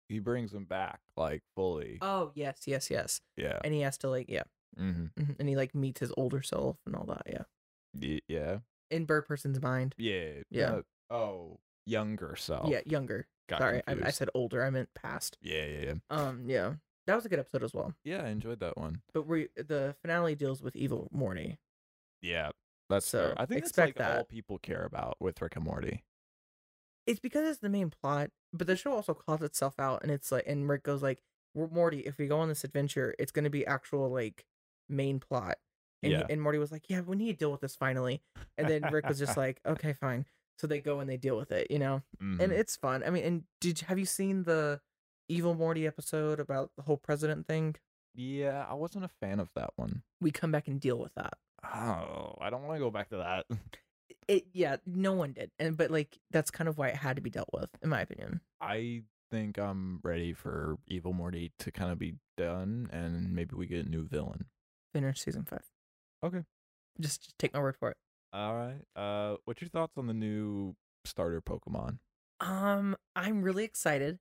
he 0.09 0.19
brings 0.19 0.53
him 0.53 0.65
back 0.65 1.01
like 1.17 1.43
fully. 1.55 1.99
Oh 2.03 2.33
yes, 2.35 2.63
yes, 2.67 2.91
yes. 2.91 3.21
yeah. 3.37 3.61
And 3.65 3.73
he 3.73 3.81
has 3.83 3.97
to 3.99 4.09
like 4.11 4.29
yeah, 4.29 4.43
Mm-hmm. 4.79 5.23
mhm, 5.23 5.37
and 5.39 5.49
he 5.49 5.57
like 5.57 5.75
meets 5.75 6.01
his 6.01 6.13
older 6.17 6.43
self 6.43 6.77
and 6.87 6.95
all 6.97 7.05
that. 7.07 7.23
Yeah, 7.27 7.43
Y- 8.01 8.21
yeah. 8.29 8.59
in 8.91 9.05
Bird 9.05 9.27
Person's 9.27 9.61
mind. 9.63 9.95
Yeah. 9.99 10.43
Yeah. 10.51 10.81
uh, 11.11 11.15
oh, 11.15 11.59
younger 11.87 12.37
self. 12.37 12.69
Yeah, 12.71 12.81
younger. 12.87 13.27
Got 13.49 13.59
Sorry, 13.61 13.83
I, 13.87 13.97
I 14.07 14.11
said 14.11 14.31
older. 14.35 14.65
I 14.65 14.71
meant 14.71 14.89
past. 14.95 15.37
Yeah, 15.43 15.67
yeah, 15.67 15.81
yeah. 15.85 15.95
Um, 16.11 16.45
yeah, 16.49 16.75
that 17.07 17.15
was 17.15 17.27
a 17.27 17.29
good 17.29 17.39
episode 17.39 17.63
as 17.63 17.75
well. 17.75 17.95
Yeah, 18.05 18.23
I 18.25 18.29
enjoyed 18.29 18.61
that 18.61 18.77
one. 18.79 19.03
But 19.13 19.27
we 19.27 19.49
the 19.57 19.95
finale 20.01 20.35
deals 20.35 20.63
with 20.63 20.75
evil 20.77 21.09
Morty. 21.13 21.59
Yeah, 22.23 22.53
that's 22.89 23.07
So, 23.07 23.19
fair. 23.27 23.35
I 23.37 23.45
think 23.47 23.59
expect 23.59 23.99
that's 23.99 24.09
like 24.09 24.19
all 24.19 24.25
people 24.25 24.59
care 24.59 24.85
about 24.85 25.17
with 25.21 25.43
Rick 25.43 25.57
and 25.57 25.65
Morty. 25.67 26.05
It's 27.07 27.21
because 27.21 27.47
it's 27.47 27.59
the 27.61 27.69
main 27.69 27.91
plot, 27.91 28.31
but 28.55 28.67
the 28.67 28.77
show 28.77 28.93
also 28.93 29.13
calls 29.13 29.43
itself 29.43 29.75
out, 29.79 30.03
and 30.03 30.11
it's 30.11 30.33
like, 30.33 30.45
and 30.47 30.67
Rick 30.67 30.85
goes 30.85 31.03
like, 31.03 31.23
"Morty, 31.55 32.01
if 32.01 32.17
we 32.17 32.27
go 32.27 32.39
on 32.39 32.49
this 32.49 32.65
adventure, 32.65 33.15
it's 33.19 33.31
going 33.31 33.45
to 33.45 33.51
be 33.51 33.67
actual 33.67 34.09
like 34.09 34.47
main 34.89 35.21
plot." 35.21 35.59
And, 36.03 36.13
Yeah. 36.13 36.27
and 36.29 36.41
Morty 36.43 36.59
was 36.59 36.71
like, 36.73 36.89
"Yeah, 36.91 37.01
we 37.01 37.17
need 37.17 37.33
to 37.33 37.39
deal 37.39 37.53
with 37.53 37.61
this 37.61 37.77
finally." 37.77 38.23
And 38.59 38.69
then 38.69 38.83
Rick 38.93 39.07
was 39.09 39.19
just 39.19 39.37
like, 39.37 39.61
"Okay, 39.67 39.93
fine." 39.93 40.27
So 40.59 40.67
they 40.67 40.81
go 40.81 41.01
and 41.01 41.09
they 41.11 41.17
deal 41.17 41.37
with 41.37 41.51
it, 41.51 41.71
you 41.71 41.79
know, 41.79 42.03
and 42.21 42.39
Mhm. 42.39 42.51
it's 42.53 42.77
fun. 42.77 43.03
I 43.03 43.11
mean, 43.11 43.25
and 43.25 43.45
did 43.61 43.81
have 43.81 43.99
you 43.99 44.07
seen 44.07 44.45
the 44.45 44.81
evil 45.29 45.55
Morty 45.55 45.87
episode 45.87 46.39
about 46.39 46.71
the 46.77 46.83
whole 46.83 46.97
president 46.99 47.47
thing? 47.47 47.77
yeah, 48.17 48.65
I 48.69 48.75
wasn't 48.75 49.05
a 49.05 49.09
fan 49.09 49.41
of 49.41 49.51
that 49.55 49.71
one. 49.75 50.05
We 50.21 50.31
come 50.31 50.53
back 50.53 50.69
and 50.69 50.81
deal 50.81 50.97
with 50.99 51.13
that. 51.15 51.35
Oh, 51.65 52.37
I 52.41 52.49
don't 52.51 52.63
want 52.63 52.77
to 52.77 52.79
go 52.85 52.91
back 52.91 53.09
to 53.11 53.17
that. 53.19 53.47
It 54.29 54.47
yeah, 54.55 54.77
no 54.87 55.13
one 55.13 55.33
did, 55.33 55.51
and 55.59 55.77
but 55.77 55.91
like 55.91 56.19
that's 56.31 56.51
kind 56.51 56.67
of 56.69 56.79
why 56.79 56.89
it 56.89 56.97
had 56.97 57.17
to 57.17 57.23
be 57.23 57.29
dealt 57.29 57.51
with, 57.53 57.69
in 57.83 57.91
my 57.91 58.01
opinion. 58.01 58.41
I 58.61 59.03
think 59.31 59.59
I'm 59.59 60.01
ready 60.03 60.33
for 60.33 60.79
Evil 60.87 61.13
Morty 61.13 61.53
to 61.59 61.71
kind 61.71 61.91
of 61.93 61.99
be 61.99 62.15
done, 62.39 62.89
and 62.91 63.35
maybe 63.35 63.55
we 63.55 63.67
get 63.67 63.85
a 63.85 63.89
new 63.89 64.03
villain. 64.07 64.47
Finish 64.95 65.21
season 65.21 65.45
five. 65.45 65.65
Okay. 66.23 66.45
Just, 67.01 67.25
just 67.25 67.39
take 67.39 67.53
my 67.53 67.61
word 67.61 67.77
for 67.77 67.91
it. 67.91 67.97
All 68.33 68.55
right. 68.55 68.81
Uh, 68.97 69.37
what's 69.45 69.61
your 69.61 69.69
thoughts 69.69 69.99
on 69.99 70.07
the 70.07 70.15
new 70.15 70.77
starter 71.05 71.41
Pokemon? 71.43 71.99
Um, 72.41 72.97
I'm 73.17 73.43
really 73.43 73.65
excited. 73.65 74.19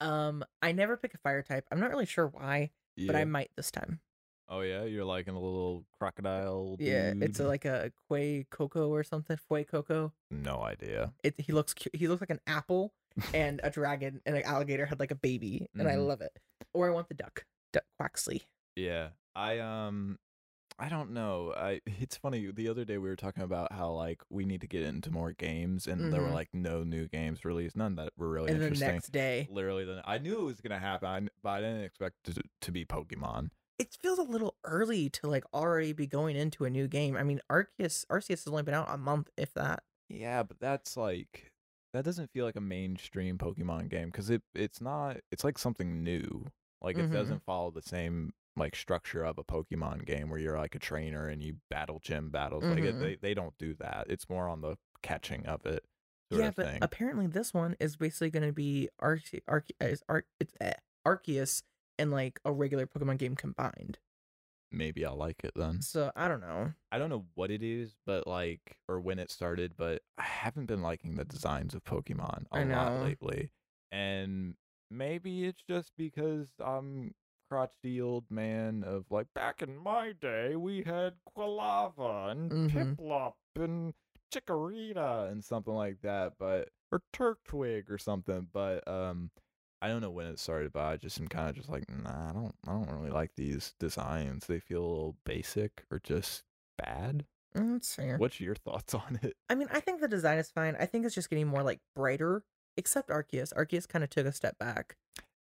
Um, 0.00 0.44
I 0.62 0.72
never 0.72 0.96
pick 0.96 1.12
a 1.14 1.18
fire 1.18 1.42
type. 1.42 1.66
I'm 1.70 1.78
not 1.80 1.90
really 1.90 2.06
sure 2.06 2.26
why, 2.26 2.70
but 3.06 3.14
I 3.16 3.24
might 3.24 3.50
this 3.56 3.70
time. 3.70 4.00
Oh 4.48 4.60
yeah, 4.62 4.84
you're 4.84 5.04
liking 5.04 5.34
a 5.34 5.40
little 5.40 5.84
crocodile. 5.98 6.76
Yeah, 6.78 7.12
it's 7.20 7.38
a, 7.40 7.46
like 7.46 7.66
a 7.66 7.92
Quay 8.10 8.46
Coco 8.50 8.88
or 8.88 9.04
something. 9.04 9.36
Fuecoco. 9.50 10.12
no 10.30 10.62
idea. 10.62 11.12
It 11.22 11.34
he 11.38 11.52
looks 11.52 11.74
cute. 11.74 11.94
He 11.94 12.08
looks 12.08 12.22
like 12.22 12.30
an 12.30 12.40
apple 12.46 12.94
and 13.34 13.60
a 13.62 13.68
dragon 13.70 14.22
and 14.24 14.36
an 14.36 14.42
alligator 14.44 14.86
had 14.86 15.00
like 15.00 15.10
a 15.10 15.14
baby, 15.16 15.68
and 15.78 15.86
I 15.86 15.96
Mhm. 15.96 16.06
love 16.06 16.20
it. 16.22 16.32
Or 16.72 16.88
I 16.88 16.92
want 16.92 17.08
the 17.08 17.14
duck, 17.14 17.44
duck 17.74 17.84
Quaxly. 18.00 18.42
Yeah, 18.76 19.08
I 19.38 19.58
um, 19.60 20.18
I 20.78 20.88
don't 20.88 21.12
know. 21.12 21.54
I 21.56 21.80
it's 21.86 22.16
funny. 22.16 22.50
The 22.52 22.68
other 22.68 22.84
day 22.84 22.98
we 22.98 23.08
were 23.08 23.16
talking 23.16 23.42
about 23.44 23.72
how 23.72 23.92
like 23.92 24.22
we 24.30 24.44
need 24.46 24.60
to 24.62 24.68
get 24.68 24.82
into 24.84 25.10
more 25.10 25.32
games, 25.32 25.86
and 25.86 26.12
there 26.12 26.22
were 26.22 26.30
Mhm. 26.30 26.34
like 26.34 26.50
no 26.54 26.84
new 26.84 27.08
games 27.08 27.44
released, 27.44 27.76
none 27.76 27.96
that 27.96 28.12
were 28.16 28.30
really 28.30 28.52
and 28.52 28.60
the 28.60 28.66
interesting. 28.66 28.96
next 28.96 29.08
day, 29.10 29.50
Literally, 29.50 29.84
then 29.84 30.02
I 30.04 30.18
knew 30.18 30.40
it 30.40 30.44
was 30.44 30.60
gonna 30.60 30.78
happen, 30.80 31.30
but 31.42 31.50
I 31.50 31.60
didn't 31.60 31.84
expect 31.84 32.28
it 32.28 32.34
to, 32.36 32.42
to 32.62 32.72
be 32.72 32.84
Pokemon. 32.84 33.50
it 33.78 33.96
feels 34.00 34.18
a 34.18 34.22
little 34.22 34.56
early 34.64 35.08
to 35.10 35.26
like 35.28 35.44
already 35.54 35.92
be 35.92 36.06
going 36.06 36.36
into 36.36 36.64
a 36.64 36.70
new 36.70 36.88
game. 36.88 37.16
I 37.16 37.22
mean, 37.22 37.40
Arceus 37.50 38.04
Arceus 38.06 38.28
has 38.44 38.46
only 38.48 38.62
been 38.62 38.74
out 38.74 38.88
a 38.90 38.98
month, 38.98 39.30
if 39.36 39.54
that. 39.54 39.84
Yeah, 40.08 40.42
but 40.42 40.58
that's 40.60 40.96
like 40.96 41.52
that 41.92 42.04
doesn't 42.04 42.30
feel 42.32 42.44
like 42.44 42.56
a 42.56 42.60
mainstream 42.60 43.38
Pokemon 43.38 43.88
game 43.88 44.08
because 44.08 44.30
it 44.30 44.42
it's 44.54 44.80
not. 44.80 45.18
It's 45.30 45.44
like 45.44 45.58
something 45.58 46.02
new. 46.02 46.46
Like 46.80 46.98
it 46.98 47.10
Mhm. 47.10 47.10
doesn't 47.10 47.44
follow 47.44 47.70
the 47.70 47.82
same 47.82 48.32
like 48.58 48.76
structure 48.76 49.24
of 49.24 49.38
a 49.38 49.44
Pokemon 49.44 50.04
game 50.06 50.28
where 50.30 50.38
you're 50.38 50.58
like 50.58 50.74
a 50.74 50.78
trainer 50.78 51.28
and 51.28 51.42
you 51.42 51.56
battle 51.70 52.00
gym 52.02 52.30
battles. 52.30 52.64
Like 52.64 52.78
it, 52.84 52.96
Mhm. 52.96 53.00
they 53.00 53.14
they 53.16 53.34
don't 53.34 53.56
do 53.58 53.74
that. 53.74 54.06
It's 54.08 54.28
more 54.28 54.48
on 54.48 54.60
the 54.60 54.76
catching 55.02 55.46
of 55.46 55.64
it. 55.66 55.84
Sort 56.30 56.42
yeah, 56.42 56.48
of 56.48 56.56
but 56.56 56.66
thing. 56.66 56.78
apparently 56.82 57.26
this 57.26 57.54
one 57.54 57.74
is 57.80 57.96
basically 57.96 58.30
going 58.30 58.46
to 58.46 58.52
be 58.52 58.88
Arce- 58.98 59.40
Arce- 59.48 59.70
is 59.80 60.02
Ar- 60.08 60.26
it's 60.38 60.54
eh, 60.60 60.74
Arceus 61.06 61.62
and 61.98 62.10
like 62.10 62.38
a 62.44 62.52
regular 62.52 62.86
Pokemon 62.86 63.16
game 63.18 63.34
combined. 63.34 63.98
Maybe 64.70 65.06
I'll 65.06 65.16
like 65.16 65.42
it 65.44 65.52
then. 65.56 65.80
So 65.80 66.12
I 66.14 66.28
don't 66.28 66.42
know. 66.42 66.74
I 66.92 66.98
don't 66.98 67.08
know 67.08 67.24
what 67.34 67.50
it 67.50 67.62
is, 67.62 67.96
but 68.04 68.26
like, 68.26 68.76
or 68.86 69.00
when 69.00 69.18
it 69.18 69.30
started, 69.30 69.72
but 69.78 70.02
I 70.18 70.22
haven't 70.24 70.66
been 70.66 70.82
liking 70.82 71.14
the 71.14 71.24
designs 71.24 71.74
of 71.74 71.84
Pokemon 71.84 72.44
a 72.52 72.58
I 72.58 72.64
lot 72.64 73.02
lately. 73.02 73.50
And 73.90 74.56
maybe 74.90 75.46
it's 75.46 75.62
just 75.66 75.92
because 75.96 76.48
I'm 76.62 77.14
crotchety 77.48 78.00
old 78.00 78.30
man 78.30 78.84
of 78.84 79.04
like, 79.10 79.26
back 79.34 79.62
in 79.62 79.76
my 79.76 80.12
day, 80.20 80.56
we 80.56 80.82
had 80.82 81.14
Quilava 81.36 82.30
and 82.32 82.50
Mhm. 82.50 82.96
Piplup 82.96 83.34
and 83.56 83.94
Chikorita 84.32 85.30
and 85.30 85.44
something 85.44 85.72
like 85.74 86.00
that, 86.02 86.34
but, 86.38 86.70
or 86.92 87.02
Turtwig 87.12 87.90
or 87.90 87.98
something. 87.98 88.48
But, 88.52 88.86
um, 88.86 89.30
I 89.80 89.88
don't 89.88 90.00
know 90.02 90.10
when 90.10 90.26
it 90.26 90.38
started, 90.38 90.72
but 90.72 90.80
I 90.84 90.96
just 90.96 91.20
am 91.20 91.28
kind 91.28 91.48
of 91.48 91.54
just 91.56 91.68
like, 91.68 91.84
nah, 91.88 92.30
I 92.30 92.32
don't, 92.32 92.54
I 92.66 92.72
don't 92.72 92.90
really 92.90 93.10
like 93.10 93.34
these 93.36 93.74
designs. 93.78 94.46
They 94.46 94.58
feel 94.58 94.80
a 94.84 94.88
little 94.88 95.16
basic 95.24 95.84
or 95.90 96.00
just 96.00 96.42
bad. 96.76 97.26
Mm, 97.54 97.74
That's 97.74 97.94
fair. 97.94 98.18
What's 98.18 98.40
your 98.40 98.56
thoughts 98.56 98.92
on 98.94 99.20
it? 99.22 99.36
I 99.48 99.54
mean, 99.54 99.68
I 99.72 99.80
think 99.80 100.00
the 100.00 100.08
design 100.08 100.38
is 100.38 100.50
fine. 100.50 100.76
I 100.78 100.86
think 100.86 101.06
it's 101.06 101.14
just 101.14 101.30
getting 101.30 101.46
more 101.46 101.62
like 101.62 101.80
brighter. 101.94 102.42
Except 102.76 103.08
Arceus. 103.10 103.52
Arceus 103.54 103.88
kind 103.88 104.04
of 104.04 104.10
took 104.10 104.24
a 104.24 104.30
step 104.30 104.56
back. 104.56 104.96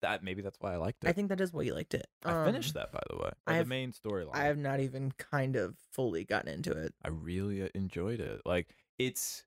That 0.03 0.23
maybe 0.23 0.41
that's 0.41 0.57
why 0.61 0.73
I 0.73 0.77
liked 0.77 1.03
it. 1.03 1.07
I 1.09 1.13
think 1.13 1.29
that 1.29 1.41
is 1.41 1.51
why 1.51 1.63
you 1.63 1.73
liked 1.73 1.93
it. 1.95 2.05
I 2.23 2.45
finished 2.45 2.75
Um, 2.75 2.81
that 2.81 2.91
by 2.91 3.01
the 3.09 3.17
way. 3.17 3.31
I 3.47 3.53
have- 3.55 3.65
the 3.65 3.69
main 3.69 3.91
storyline. 3.91 4.35
I 4.35 4.43
have 4.43 4.57
not 4.57 4.79
even 4.79 5.11
kind 5.17 5.55
of 5.55 5.75
fully 5.91 6.23
gotten 6.23 6.49
into 6.53 6.71
it. 6.71 6.93
I 7.03 7.09
really 7.09 7.63
uh, 7.63 7.69
enjoyed 7.73 8.19
it. 8.19 8.41
Like 8.45 8.75
it's, 8.99 9.45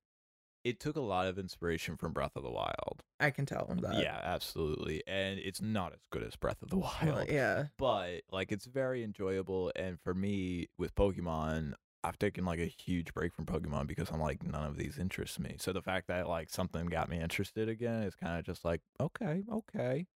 it 0.65 0.81
took 0.81 0.97
a 0.97 1.01
lot 1.01 1.27
of 1.29 1.39
inspiration 1.39 1.97
from 1.97 2.13
Breath 2.13 2.33
of 2.37 2.43
the 2.43 2.51
Wild. 2.51 3.05
I 3.21 3.31
can 3.31 3.47
tell 3.47 3.73
that. 3.83 4.03
yeah, 4.03 4.19
absolutely, 4.25 5.03
and 5.07 5.39
it's 5.39 5.63
not 5.63 5.93
as 5.93 6.01
good 6.11 6.25
as 6.25 6.35
Breath 6.37 6.63
of 6.63 6.71
the 6.71 6.77
Wild. 6.79 7.05
Well, 7.05 7.27
yeah. 7.29 7.67
but 7.79 8.23
like 8.33 8.51
it's 8.51 8.67
very 8.67 9.05
enjoyable 9.05 9.71
and 9.77 10.01
for 10.01 10.13
me 10.15 10.67
with 10.79 10.95
pokemon 10.95 11.75
i've 12.05 12.19
taken 12.19 12.45
like 12.45 12.61
a 12.61 12.67
huge 12.67 13.13
break 13.15 13.35
from 13.35 13.47
pokemon 13.47 13.87
because 13.87 14.11
i'm 14.13 14.21
like 14.21 14.43
none 14.45 14.65
of 14.65 14.77
these 14.77 14.97
interest 14.97 15.41
me 15.41 15.57
so 15.59 15.73
the 15.73 15.83
fact 15.83 16.07
that 16.07 16.29
like 16.29 16.49
something 16.49 16.87
got 16.87 17.09
me 17.09 17.19
interested 17.21 17.69
again 17.69 18.03
is 18.05 18.15
kind 18.15 18.39
of 18.39 18.45
just 18.45 18.65
like 18.65 18.81
okay 19.01 19.43
okay 19.53 20.07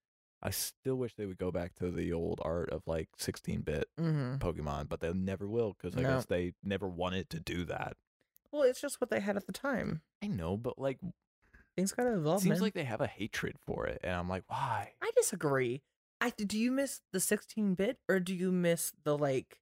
i 0.43 0.51
still 0.51 0.97
wish 0.97 1.15
they 1.15 1.27
would 1.27 1.39
go 1.39 1.51
back 1.51 1.75
to 1.75 1.91
the 1.91 2.13
old 2.13 2.41
art 2.45 2.71
of 2.71 2.83
like 2.87 3.09
16-bit 3.19 3.89
hmm 3.99 4.37
pokemon 4.39 4.89
but 4.89 5.01
they 5.01 5.13
never 5.13 5.47
will 5.49 5.75
because 5.79 5.97
i 5.97 6.03
No. 6.03 6.09
guess 6.17 6.25
they 6.27 6.53
never 6.65 6.89
wanted 6.89 7.29
to 7.31 7.41
do 7.41 7.65
that 7.67 7.97
Well, 8.53 8.63
it's 8.63 8.81
just 8.81 9.01
what 9.01 9.11
they 9.11 9.21
had 9.21 9.37
at 9.37 9.47
the 9.47 9.53
time. 9.53 10.01
i 10.23 10.27
know 10.27 10.57
but 10.57 10.79
like 10.79 10.99
Things 11.77 11.93
gotta 11.93 12.13
it 12.13 12.17
evolve. 12.17 12.43
seems 12.43 12.55
man. 12.57 12.61
like 12.63 12.75
they 12.75 12.85
have 12.85 13.01
a 13.01 13.07
hatred 13.07 13.57
for 13.67 13.87
it 13.87 14.01
and 14.03 14.13
i'm 14.15 14.29
like 14.29 14.45
why 14.49 14.93
I 15.03 15.11
disagree. 15.17 15.83
I 16.21 16.31
do 16.37 16.59
you 16.59 16.71
miss 16.73 17.01
the 17.13 17.21
16 17.21 17.75
bit 17.75 17.99
or 18.09 18.21
do 18.21 18.35
you 18.35 18.51
miss 18.53 18.93
the 19.05 19.17
like 19.17 19.61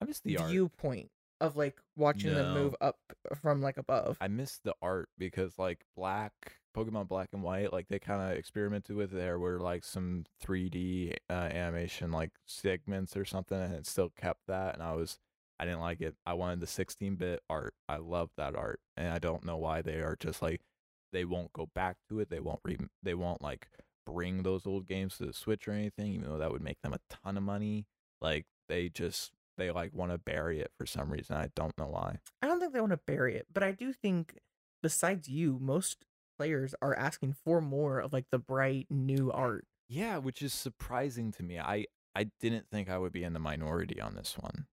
i 0.00 0.04
miss 0.04 0.20
the 0.20 0.36
art 0.36 0.50
viewpoint 0.50 1.10
of 1.40 1.56
like 1.56 1.78
watching 1.96 2.34
them 2.34 2.52
move 2.54 2.74
up 2.80 2.96
from 3.40 3.62
like 3.62 3.76
above? 3.78 4.16
I 4.20 4.26
miss 4.28 4.58
the 4.64 4.74
art 4.82 5.08
because 5.18 5.58
like 5.58 5.84
black 5.96 6.32
Pokemon 6.78 7.08
Black 7.08 7.30
and 7.32 7.42
White, 7.42 7.72
like 7.72 7.88
they 7.88 7.98
kind 7.98 8.22
of 8.22 8.38
experimented 8.38 8.94
with 8.94 9.10
there 9.10 9.38
were 9.38 9.58
like 9.58 9.84
some 9.84 10.24
3D 10.44 11.16
uh, 11.28 11.32
animation 11.32 12.12
like 12.12 12.30
segments 12.46 13.16
or 13.16 13.24
something, 13.24 13.60
and 13.60 13.74
it 13.74 13.86
still 13.86 14.10
kept 14.10 14.46
that. 14.46 14.74
And 14.74 14.82
I 14.82 14.92
was, 14.92 15.18
I 15.58 15.64
didn't 15.64 15.80
like 15.80 16.00
it. 16.00 16.14
I 16.24 16.34
wanted 16.34 16.60
the 16.60 16.66
16-bit 16.66 17.42
art. 17.50 17.74
I 17.88 17.96
love 17.96 18.30
that 18.36 18.54
art, 18.54 18.80
and 18.96 19.08
I 19.08 19.18
don't 19.18 19.44
know 19.44 19.56
why 19.56 19.82
they 19.82 19.96
are 19.96 20.16
just 20.18 20.40
like 20.40 20.60
they 21.12 21.24
won't 21.24 21.52
go 21.52 21.68
back 21.74 21.96
to 22.08 22.20
it. 22.20 22.30
They 22.30 22.40
won't 22.40 22.60
re. 22.64 22.76
They 23.02 23.14
won't 23.14 23.42
like 23.42 23.68
bring 24.06 24.42
those 24.42 24.66
old 24.66 24.86
games 24.86 25.18
to 25.18 25.26
the 25.26 25.32
Switch 25.32 25.66
or 25.66 25.72
anything, 25.72 26.12
even 26.12 26.28
though 26.28 26.38
that 26.38 26.52
would 26.52 26.62
make 26.62 26.80
them 26.82 26.94
a 26.94 27.00
ton 27.08 27.36
of 27.36 27.42
money. 27.42 27.86
Like 28.20 28.46
they 28.68 28.88
just 28.88 29.32
they 29.56 29.72
like 29.72 29.92
want 29.92 30.12
to 30.12 30.18
bury 30.18 30.60
it 30.60 30.70
for 30.78 30.86
some 30.86 31.10
reason. 31.10 31.36
I 31.36 31.50
don't 31.56 31.76
know 31.76 31.88
why. 31.88 32.18
I 32.40 32.46
don't 32.46 32.60
think 32.60 32.72
they 32.72 32.80
want 32.80 32.92
to 32.92 32.98
bury 32.98 33.34
it, 33.34 33.46
but 33.52 33.64
I 33.64 33.72
do 33.72 33.92
think 33.92 34.38
besides 34.82 35.28
you, 35.28 35.58
most 35.60 36.04
players 36.38 36.74
are 36.80 36.96
asking 36.96 37.34
for 37.44 37.60
more 37.60 37.98
of 37.98 38.12
like 38.12 38.26
the 38.30 38.38
bright 38.38 38.86
new 38.88 39.30
art. 39.30 39.66
Yeah, 39.88 40.18
which 40.18 40.40
is 40.40 40.52
surprising 40.54 41.32
to 41.32 41.42
me. 41.42 41.58
I 41.58 41.86
I 42.14 42.30
didn't 42.40 42.66
think 42.70 42.88
I 42.88 42.98
would 42.98 43.12
be 43.12 43.24
in 43.24 43.32
the 43.32 43.38
minority 43.38 44.00
on 44.00 44.14
this 44.14 44.36
one. 44.38 44.66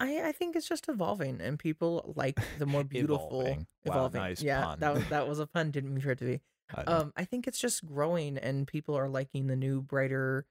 I, 0.00 0.28
I 0.28 0.32
think 0.32 0.56
it's 0.56 0.68
just 0.68 0.88
evolving 0.88 1.40
and 1.40 1.58
people 1.58 2.12
like 2.16 2.38
the 2.58 2.66
more 2.66 2.82
beautiful 2.98 3.42
Evolving. 3.42 3.66
Wow, 3.84 4.10
nice 4.12 4.42
yeah, 4.42 4.64
pun. 4.64 4.80
that 4.80 4.94
was 4.94 5.08
that 5.08 5.28
was 5.28 5.38
a 5.38 5.46
pun, 5.46 5.70
didn't 5.70 5.94
mean 5.94 6.02
for 6.02 6.10
it 6.10 6.18
to 6.18 6.24
be. 6.24 6.40
I. 6.74 6.82
Um, 6.82 7.12
I 7.16 7.24
think 7.24 7.46
it's 7.46 7.58
just 7.60 7.84
growing 7.86 8.38
and 8.38 8.66
people 8.66 8.96
are 8.96 9.08
liking 9.08 9.46
the 9.46 9.56
new 9.56 9.80
brighter. 9.80 10.46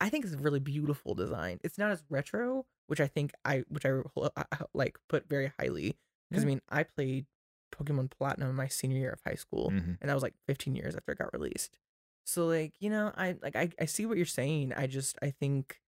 I 0.00 0.08
think 0.08 0.24
it's 0.24 0.34
a 0.34 0.38
really 0.38 0.60
beautiful 0.60 1.14
design. 1.14 1.58
It's 1.64 1.78
not 1.78 1.90
as 1.90 2.02
retro, 2.08 2.66
which 2.86 3.00
I 3.00 3.06
think 3.06 3.32
I 3.44 3.64
which 3.68 3.84
I, 3.86 4.00
I- 4.16 4.44
I, 4.52 4.58
like 4.74 4.98
put 5.08 5.28
very 5.28 5.52
highly 5.58 5.96
because 6.30 6.44
I 6.44 6.46
mean 6.46 6.60
I 6.68 6.82
played 6.82 7.26
Pokemon 7.70 8.10
Platinum 8.10 8.54
my 8.56 8.68
senior 8.68 8.98
year 8.98 9.10
of 9.12 9.20
high 9.24 9.34
school, 9.36 9.70
Mhm. 9.70 9.98
and 10.00 10.08
that 10.10 10.14
was 10.14 10.22
like 10.22 10.34
15 10.46 10.74
years 10.76 10.94
after 10.96 11.12
it 11.12 11.18
got 11.18 11.32
released. 11.32 11.78
So 12.24 12.46
like 12.46 12.74
you 12.80 12.90
know 12.90 13.12
I 13.16 13.36
like 13.42 13.56
I, 13.56 13.70
I 13.80 13.84
see 13.86 14.06
what 14.06 14.16
you're 14.16 14.26
saying. 14.26 14.72
I 14.74 14.86
just 14.86 15.18
I 15.22 15.30
think 15.30 15.80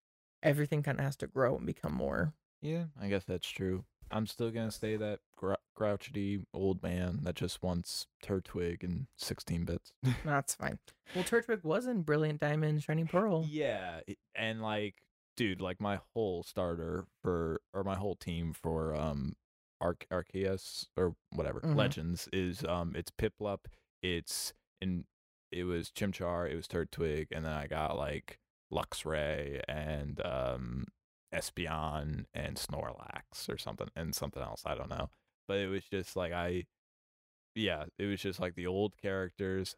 everything 0.43 0.83
kind 0.83 0.99
of 0.99 1.05
has 1.05 1.17
to 1.17 1.27
grow 1.27 1.57
and 1.57 1.67
become 1.67 1.93
more. 1.95 2.33
Yeah, 2.63 2.85
I 3.01 3.09
guess 3.09 3.25
that's 3.25 3.49
true. 3.49 3.85
I'm 4.11 4.27
still 4.27 4.51
gonna 4.51 4.71
stay 4.73 4.97
that 4.97 5.21
grou- 5.39 5.57
grouchy 5.77 6.45
old 6.53 6.83
man 6.83 7.21
that 7.23 7.37
just 7.37 7.63
wants 7.63 8.07
Turtwig 8.25 8.83
and 8.83 9.07
16 9.17 9.65
bits. 9.65 9.93
That's 10.25 10.55
fine. 10.57 10.79
Well, 11.15 11.23
Turtwig 11.25 11.63
was 11.63 11.87
in 11.87 12.03
Brilliant 12.03 12.41
Diamond, 12.41 12.83
Shining 12.83 13.07
Pearl. 13.07 13.45
yeah, 13.49 14.01
and 14.35 14.61
like, 14.63 14.97
dude, 15.37 15.61
like 15.61 15.81
my 15.81 16.01
whole 16.13 16.43
starter 16.43 17.07
for 17.23 17.61
or 17.73 17.85
my 17.85 17.95
whole 17.95 18.17
team 18.17 18.53
for 18.53 18.97
um, 18.97 19.37
Arc 19.81 20.07
Arceus 20.11 20.87
or 20.97 21.15
whatever 21.33 21.61
Mhm. 21.61 21.77
Legends 21.77 22.29
is 22.33 22.65
um, 22.65 22.95
it's 22.97 23.11
Piplup, 23.11 23.67
it's 24.03 24.53
in 24.81 25.07
it 25.51 25.65
was 25.65 25.91
Chimchar, 25.91 26.51
it 26.51 26.55
was 26.57 26.69
Turtwig, 26.69 27.29
and 27.33 27.45
then 27.45 27.53
I 27.53 27.67
got 27.67 27.97
like 27.97 28.39
Luxray 28.73 29.63
and 29.69 30.21
um 30.25 30.87
Espeon 31.35 32.27
and 32.35 32.57
Snorlax 32.57 33.49
or 33.49 33.57
something 33.59 33.89
and 33.97 34.15
something 34.15 34.43
else. 34.43 34.63
I 34.67 34.75
don't 34.75 34.91
know. 34.91 35.11
But 35.49 35.59
it 35.59 35.69
was 35.69 35.85
just 35.85 36.17
like 36.17 36.33
I 36.33 36.67
yeah, 37.55 37.87
it 37.99 38.07
was 38.07 38.21
just 38.21 38.39
like 38.41 38.55
the 38.55 38.67
old 38.67 38.97
characters. 38.97 39.77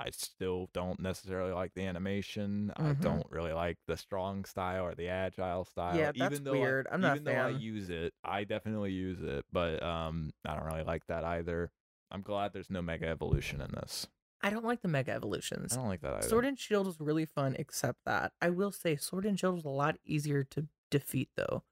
I 0.00 0.08
still 0.12 0.70
don't 0.72 0.98
necessarily 0.98 1.52
like 1.52 1.74
the 1.74 1.84
animation. 1.84 2.72
I 2.74 2.94
Mhm. 2.94 3.00
don't 3.02 3.26
really 3.30 3.52
like 3.52 3.76
the 3.86 3.98
strong 3.98 4.46
style 4.46 4.86
or 4.86 4.94
the 4.94 5.08
agile 5.08 5.66
style. 5.66 5.94
Yeah, 5.94 6.12
that's 6.12 6.32
even 6.36 6.44
though 6.44 6.52
weird. 6.52 6.86
I, 6.90 6.94
I'm 6.94 7.00
not 7.02 7.16
even 7.16 7.24
though 7.24 7.34
I 7.36 7.50
use 7.50 7.90
it, 7.90 8.14
I 8.24 8.44
definitely 8.44 8.92
use 8.92 9.20
it, 9.20 9.44
but 9.52 9.82
um, 9.82 10.32
I 10.46 10.56
don't 10.56 10.64
really 10.64 10.84
like 10.84 11.06
that 11.08 11.22
either. 11.24 11.70
I'm 12.10 12.22
glad 12.22 12.54
there's 12.54 12.70
no 12.70 12.80
Mega 12.80 13.08
Evolution 13.08 13.60
in 13.60 13.72
this. 13.72 14.06
I 14.40 14.48
don't 14.48 14.64
like 14.64 14.80
the 14.80 14.88
Mega 14.88 15.12
Evolutions. 15.12 15.74
I 15.74 15.76
don't 15.76 15.88
like 15.88 16.00
that 16.00 16.14
either. 16.14 16.28
Sword 16.28 16.46
and 16.46 16.58
Shield 16.58 16.86
was 16.86 16.98
really 16.98 17.26
fun, 17.26 17.54
except 17.58 17.98
that 18.06 18.32
I 18.40 18.48
will 18.48 18.72
say 18.72 18.96
Sword 18.96 19.26
and 19.26 19.38
Shield 19.38 19.56
was 19.56 19.66
a 19.66 19.68
lot 19.68 19.98
easier 20.02 20.44
to 20.44 20.66
defeat, 20.90 21.28
though. 21.36 21.62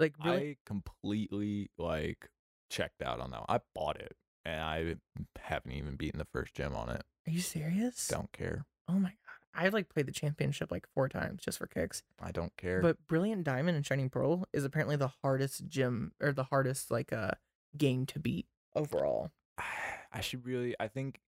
Like, 0.00 0.14
really, 0.24 0.50
I 0.50 0.56
completely 0.66 1.70
like 1.78 2.28
checked 2.70 3.02
out 3.02 3.20
on 3.20 3.30
that. 3.30 3.40
One. 3.40 3.46
I 3.48 3.60
bought 3.72 4.00
it 4.00 4.16
and 4.44 4.60
I 4.60 4.96
haven't 5.38 5.72
even 5.72 5.96
beaten 5.96 6.18
the 6.18 6.26
first 6.32 6.54
gym 6.54 6.74
on 6.74 6.88
it. 6.88 7.02
Are 7.28 7.30
you 7.30 7.40
serious? 7.40 8.08
Don't 8.08 8.32
care. 8.32 8.64
Oh 8.88 8.94
my 8.94 9.10
god, 9.10 9.38
I 9.54 9.68
like 9.68 9.90
played 9.90 10.06
the 10.06 10.12
championship 10.12 10.70
like 10.70 10.86
four 10.94 11.08
times 11.10 11.42
just 11.42 11.58
for 11.58 11.66
kicks. 11.66 12.02
I 12.20 12.30
don't 12.30 12.56
care. 12.56 12.80
But 12.80 13.06
Brilliant 13.06 13.44
Diamond 13.44 13.76
and 13.76 13.84
Shining 13.84 14.08
Pearl 14.08 14.46
is 14.52 14.64
apparently 14.64 14.96
the 14.96 15.12
hardest 15.22 15.68
gym 15.68 16.12
or 16.22 16.32
the 16.32 16.44
hardest 16.44 16.90
like 16.90 17.12
uh 17.12 17.32
game 17.76 18.06
to 18.06 18.18
beat 18.18 18.46
overall. 18.74 19.30
I 20.12 20.22
should 20.22 20.46
really 20.46 20.74
I 20.80 20.88
think 20.88 21.20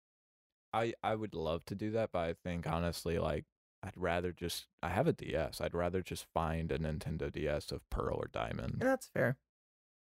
I 0.72 0.94
I 1.02 1.14
would 1.16 1.34
love 1.34 1.66
to 1.66 1.74
do 1.74 1.90
that, 1.90 2.12
but 2.12 2.20
I 2.20 2.34
think 2.42 2.66
honestly 2.66 3.18
like 3.18 3.44
I'd 3.82 3.92
rather 3.96 4.32
just 4.32 4.68
I 4.82 4.88
have 4.88 5.06
a 5.06 5.12
DS. 5.12 5.60
I'd 5.60 5.74
rather 5.74 6.00
just 6.00 6.24
find 6.32 6.72
a 6.72 6.78
Nintendo 6.78 7.30
DS 7.30 7.72
of 7.72 7.88
Pearl 7.90 8.16
or 8.16 8.30
Diamond. 8.32 8.78
Yeah, 8.80 8.86
that's 8.86 9.08
fair. 9.08 9.36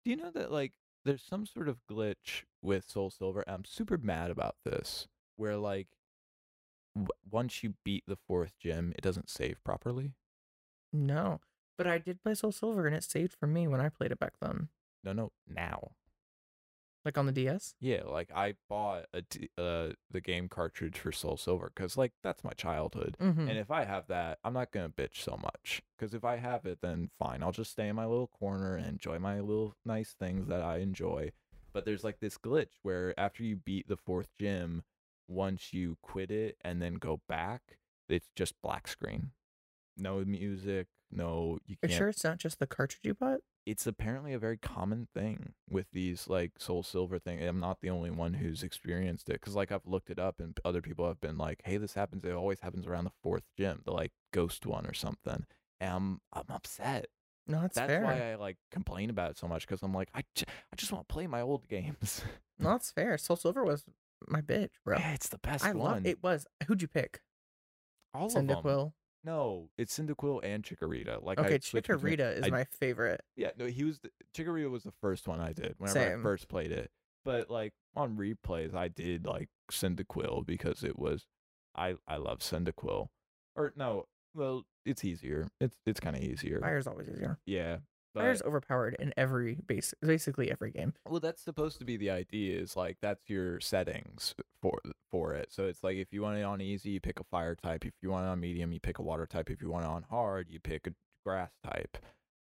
Do 0.04 0.10
you 0.12 0.16
know 0.16 0.30
that 0.30 0.52
like 0.52 0.74
there's 1.04 1.22
some 1.22 1.46
sort 1.46 1.68
of 1.68 1.80
glitch 1.90 2.44
with 2.62 2.88
Soul 2.88 3.10
Silver? 3.10 3.42
I'm 3.48 3.64
super 3.64 3.98
mad 3.98 4.30
about 4.30 4.54
this 4.64 5.08
where 5.40 5.56
like 5.56 5.88
w- 6.94 7.08
once 7.30 7.62
you 7.64 7.74
beat 7.84 8.04
the 8.06 8.18
fourth 8.28 8.52
gym, 8.60 8.92
it 8.96 9.00
doesn't 9.02 9.30
save 9.30 9.62
properly. 9.64 10.12
No, 10.92 11.40
but 11.78 11.86
I 11.86 11.98
did 11.98 12.22
play 12.22 12.34
Soul 12.34 12.52
Silver 12.52 12.86
and 12.86 12.94
it 12.94 13.04
saved 13.04 13.32
for 13.34 13.46
me 13.46 13.66
when 13.66 13.80
I 13.80 13.88
played 13.88 14.12
it 14.12 14.18
back 14.20 14.34
then, 14.40 14.68
No, 15.04 15.12
no, 15.12 15.32
now. 15.48 15.92
like 17.04 17.16
on 17.16 17.26
the 17.26 17.32
DS. 17.32 17.74
Yeah, 17.80 18.02
like 18.04 18.30
I 18.34 18.54
bought 18.68 19.06
a 19.14 19.22
d- 19.22 19.48
uh 19.56 19.90
the 20.10 20.20
game 20.20 20.48
cartridge 20.48 20.98
for 20.98 21.12
Soul 21.12 21.36
Silver 21.36 21.70
cuz 21.74 21.96
like 21.96 22.12
that's 22.22 22.44
my 22.44 22.52
childhood. 22.52 23.16
Mm-hmm. 23.20 23.48
And 23.48 23.58
if 23.58 23.70
I 23.70 23.84
have 23.84 24.06
that, 24.08 24.38
I'm 24.44 24.52
not 24.52 24.70
going 24.72 24.90
to 24.90 24.94
bitch 24.94 25.22
so 25.22 25.38
much. 25.42 25.80
Because 25.96 26.12
if 26.12 26.24
I 26.24 26.36
have 26.36 26.66
it, 26.66 26.80
then 26.82 27.10
fine. 27.18 27.42
I'll 27.42 27.52
just 27.52 27.70
stay 27.72 27.88
in 27.88 27.96
my 27.96 28.04
little 28.06 28.26
corner 28.28 28.76
and 28.76 28.86
enjoy 28.86 29.18
my 29.18 29.40
little 29.40 29.74
nice 29.84 30.12
things 30.12 30.48
that 30.48 30.60
I 30.62 30.78
enjoy. 30.78 31.32
But 31.72 31.84
there's 31.84 32.02
like 32.04 32.18
this 32.20 32.36
glitch 32.36 32.72
where 32.82 33.18
after 33.18 33.44
you 33.44 33.56
beat 33.56 33.86
the 33.88 33.96
fourth 33.96 34.28
gym, 34.38 34.82
once 35.30 35.72
you 35.72 35.96
quit 36.02 36.30
it 36.30 36.56
and 36.62 36.82
then 36.82 36.94
go 36.94 37.20
back, 37.28 37.78
it's 38.08 38.28
just 38.36 38.54
black 38.62 38.88
screen. 38.88 39.30
No 39.96 40.24
music, 40.24 40.88
no, 41.10 41.58
you 41.66 41.76
Are 41.82 41.88
can't. 41.88 41.98
sure 41.98 42.08
it's 42.08 42.24
not 42.24 42.38
just 42.38 42.58
the 42.58 42.66
cartridge 42.66 43.00
you 43.04 43.14
bought? 43.14 43.40
It's 43.66 43.86
apparently 43.86 44.32
a 44.32 44.38
very 44.38 44.56
common 44.56 45.06
thing 45.14 45.52
with 45.68 45.86
these 45.92 46.26
like 46.28 46.52
Soul 46.58 46.82
Silver 46.82 47.18
thing. 47.18 47.42
I'm 47.42 47.60
not 47.60 47.80
the 47.82 47.90
only 47.90 48.10
one 48.10 48.34
who's 48.34 48.62
experienced 48.62 49.28
it 49.28 49.34
because 49.34 49.54
like 49.54 49.70
I've 49.70 49.86
looked 49.86 50.10
it 50.10 50.18
up 50.18 50.40
and 50.40 50.58
other 50.64 50.80
people 50.80 51.06
have 51.06 51.20
been 51.20 51.36
like, 51.36 51.60
"Hey, 51.64 51.76
this 51.76 51.94
happens. 51.94 52.24
It 52.24 52.32
always 52.32 52.60
happens 52.60 52.86
around 52.86 53.04
the 53.04 53.12
fourth 53.22 53.44
gym, 53.58 53.82
the 53.84 53.92
like 53.92 54.12
ghost 54.32 54.64
one 54.66 54.86
or 54.86 54.94
something." 54.94 55.44
And 55.78 55.90
I'm 55.92 56.20
I'm 56.32 56.44
upset. 56.48 57.06
No, 57.46 57.60
that's, 57.60 57.76
fair. 57.76 57.86
That's 57.86 57.98
fair. 57.98 58.04
why 58.04 58.32
I 58.32 58.34
like 58.36 58.56
complain 58.70 59.10
about 59.10 59.32
it 59.32 59.38
so 59.38 59.46
much 59.48 59.66
because 59.66 59.82
I'm 59.82 59.92
like, 59.94 60.08
I, 60.14 60.22
j- 60.34 60.44
I 60.72 60.76
just 60.76 60.92
want 60.92 61.06
to 61.08 61.12
play 61.12 61.26
my 61.26 61.40
old 61.42 61.68
games. 61.68 62.22
No, 62.58 62.70
that's 62.70 62.90
fair. 62.90 63.18
Soul 63.18 63.36
Silver 63.36 63.64
was 63.64 63.84
my 64.28 64.40
bitch, 64.40 64.70
bro. 64.84 64.98
yeah, 64.98 65.12
it's 65.12 65.28
the 65.28 65.38
best 65.38 65.64
I 65.64 65.72
one. 65.72 65.78
love 65.94 66.06
it. 66.06 66.22
Was 66.22 66.46
who'd 66.66 66.82
you 66.82 66.88
pick? 66.88 67.20
all 68.14 68.26
of 68.26 68.32
them. 68.34 68.92
No, 69.22 69.68
it's 69.76 69.96
Cyndaquil 69.98 70.40
and 70.42 70.64
Chikorita. 70.64 71.22
Like 71.22 71.38
Okay, 71.38 71.54
I 71.54 71.58
switched 71.58 71.88
between- 71.88 72.16
Chikorita 72.16 72.38
is 72.38 72.44
I- 72.46 72.50
my 72.50 72.64
favorite. 72.64 73.20
Yeah, 73.36 73.50
no, 73.58 73.66
he 73.66 73.84
was 73.84 73.98
the, 74.00 74.10
Chikorita 74.34 74.70
was 74.70 74.82
the 74.84 74.92
first 75.02 75.28
one 75.28 75.40
I 75.40 75.52
did 75.52 75.74
whenever 75.78 75.98
Same. 76.00 76.20
I 76.20 76.22
first 76.22 76.48
played 76.48 76.72
it. 76.72 76.90
But 77.24 77.50
like 77.50 77.72
on 77.94 78.16
replays, 78.16 78.74
I 78.74 78.88
did 78.88 79.26
like 79.26 79.48
Cyndaquil 79.70 80.46
because 80.46 80.82
it 80.82 80.98
was 80.98 81.26
I 81.76 81.96
I 82.08 82.16
love 82.16 82.38
Cyndaquil. 82.38 83.08
Or 83.56 83.72
no, 83.76 84.06
well, 84.34 84.62
it's 84.86 85.04
easier. 85.04 85.48
It's 85.60 85.76
it's 85.84 86.00
kind 86.00 86.16
of 86.16 86.22
easier. 86.22 86.58
Fire's 86.60 86.86
always 86.86 87.08
easier. 87.10 87.38
Yeah. 87.44 87.78
But, 88.14 88.22
Fire's 88.22 88.42
overpowered 88.42 88.96
in 88.98 89.14
every 89.16 89.58
base, 89.66 89.94
basically 90.02 90.50
every 90.50 90.72
game. 90.72 90.94
well, 91.08 91.20
that's 91.20 91.42
supposed 91.42 91.78
to 91.78 91.84
be 91.84 91.96
the 91.96 92.10
idea. 92.10 92.58
Is 92.60 92.76
like 92.76 92.98
that's 93.00 93.28
your 93.28 93.60
settings 93.60 94.34
for 94.60 94.80
for 95.10 95.34
it. 95.34 95.52
So 95.52 95.66
it's 95.66 95.84
like 95.84 95.96
if 95.96 96.12
you 96.12 96.22
want 96.22 96.38
it 96.38 96.42
on 96.42 96.60
easy, 96.60 96.90
you 96.90 97.00
pick 97.00 97.20
a 97.20 97.24
fire 97.24 97.54
type. 97.54 97.84
If 97.84 97.94
you 98.02 98.10
want 98.10 98.26
it 98.26 98.30
on 98.30 98.40
medium, 98.40 98.72
you 98.72 98.80
pick 98.80 98.98
a 98.98 99.02
water 99.02 99.26
type. 99.26 99.48
If 99.50 99.62
you 99.62 99.70
want 99.70 99.84
it 99.84 99.88
on 99.88 100.04
hard, 100.10 100.48
you 100.50 100.58
pick 100.60 100.86
a 100.86 100.90
grass 101.24 101.50
type. 101.64 101.98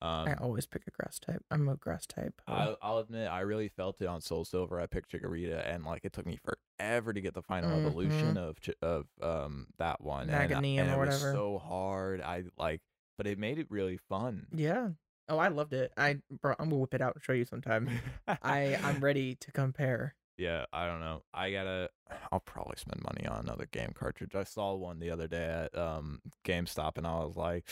Um, 0.02 0.28
I 0.28 0.34
always 0.34 0.66
pick 0.66 0.82
a 0.86 0.92
grass 0.92 1.18
type. 1.18 1.42
I'm 1.50 1.70
a 1.70 1.78
grass 1.78 2.06
type. 2.06 2.42
I'll, 2.46 2.76
I'll 2.82 2.98
admit, 2.98 3.30
I 3.32 3.40
really 3.40 3.70
felt 3.70 4.02
it 4.02 4.06
on 4.08 4.20
Soul 4.20 4.44
Silver. 4.44 4.78
I 4.82 4.86
picked 4.86 5.14
Chikorita, 5.14 5.66
and 5.66 5.86
like 5.86 6.04
it 6.04 6.12
took 6.12 6.26
me 6.26 6.38
forever 6.44 7.14
to 7.14 7.22
get 7.22 7.34
the 7.36 7.42
final 7.42 7.72
evolution 7.72 8.36
of 8.38 8.58
of 8.82 9.06
um 9.22 9.68
that 9.80 10.02
one. 10.02 10.30
and, 10.30 10.54
and 10.78 10.92
or 10.92 11.06
it 11.06 11.08
was 11.08 11.22
whatever. 11.22 11.32
so 11.32 11.58
hard. 11.58 12.20
I 12.20 12.44
like, 12.58 12.82
but 13.18 13.28
it 13.28 13.40
made 13.40 13.60
it 13.60 13.68
really 13.70 13.96
fun. 14.10 14.48
yeah. 14.54 14.90
Oh, 15.30 15.38
I 15.38 15.48
loved 15.48 15.74
it. 15.74 15.92
I 15.98 16.18
bro, 16.42 16.54
I'm 16.60 16.70
gonna 16.70 16.78
whip 16.82 16.94
it 16.94 17.02
out 17.02 17.16
and 17.16 17.24
show 17.24 17.34
you 17.34 17.46
sometime. 17.46 17.90
I 18.28 18.78
I'm 18.84 19.00
ready 19.00 19.36
to 19.36 19.52
compare. 19.52 20.16
yeah, 20.38 20.66
I 20.74 20.86
don't 20.88 21.00
know. 21.00 21.24
I 21.34 21.52
gotta. 21.52 21.90
I'll 22.32 22.40
probably 22.40 22.76
spend 22.78 23.02
money 23.04 23.26
on 23.28 23.40
another 23.40 23.68
game 23.72 23.92
cartridge. 23.94 24.36
I 24.36 24.44
saw 24.44 24.74
one 24.74 25.00
the 25.00 25.12
other 25.12 25.28
day 25.28 25.46
at 25.74 25.78
um 25.78 26.22
GameStop, 26.46 26.98
and 26.98 27.08
I 27.08 27.24
was 27.24 27.36
like, 27.38 27.66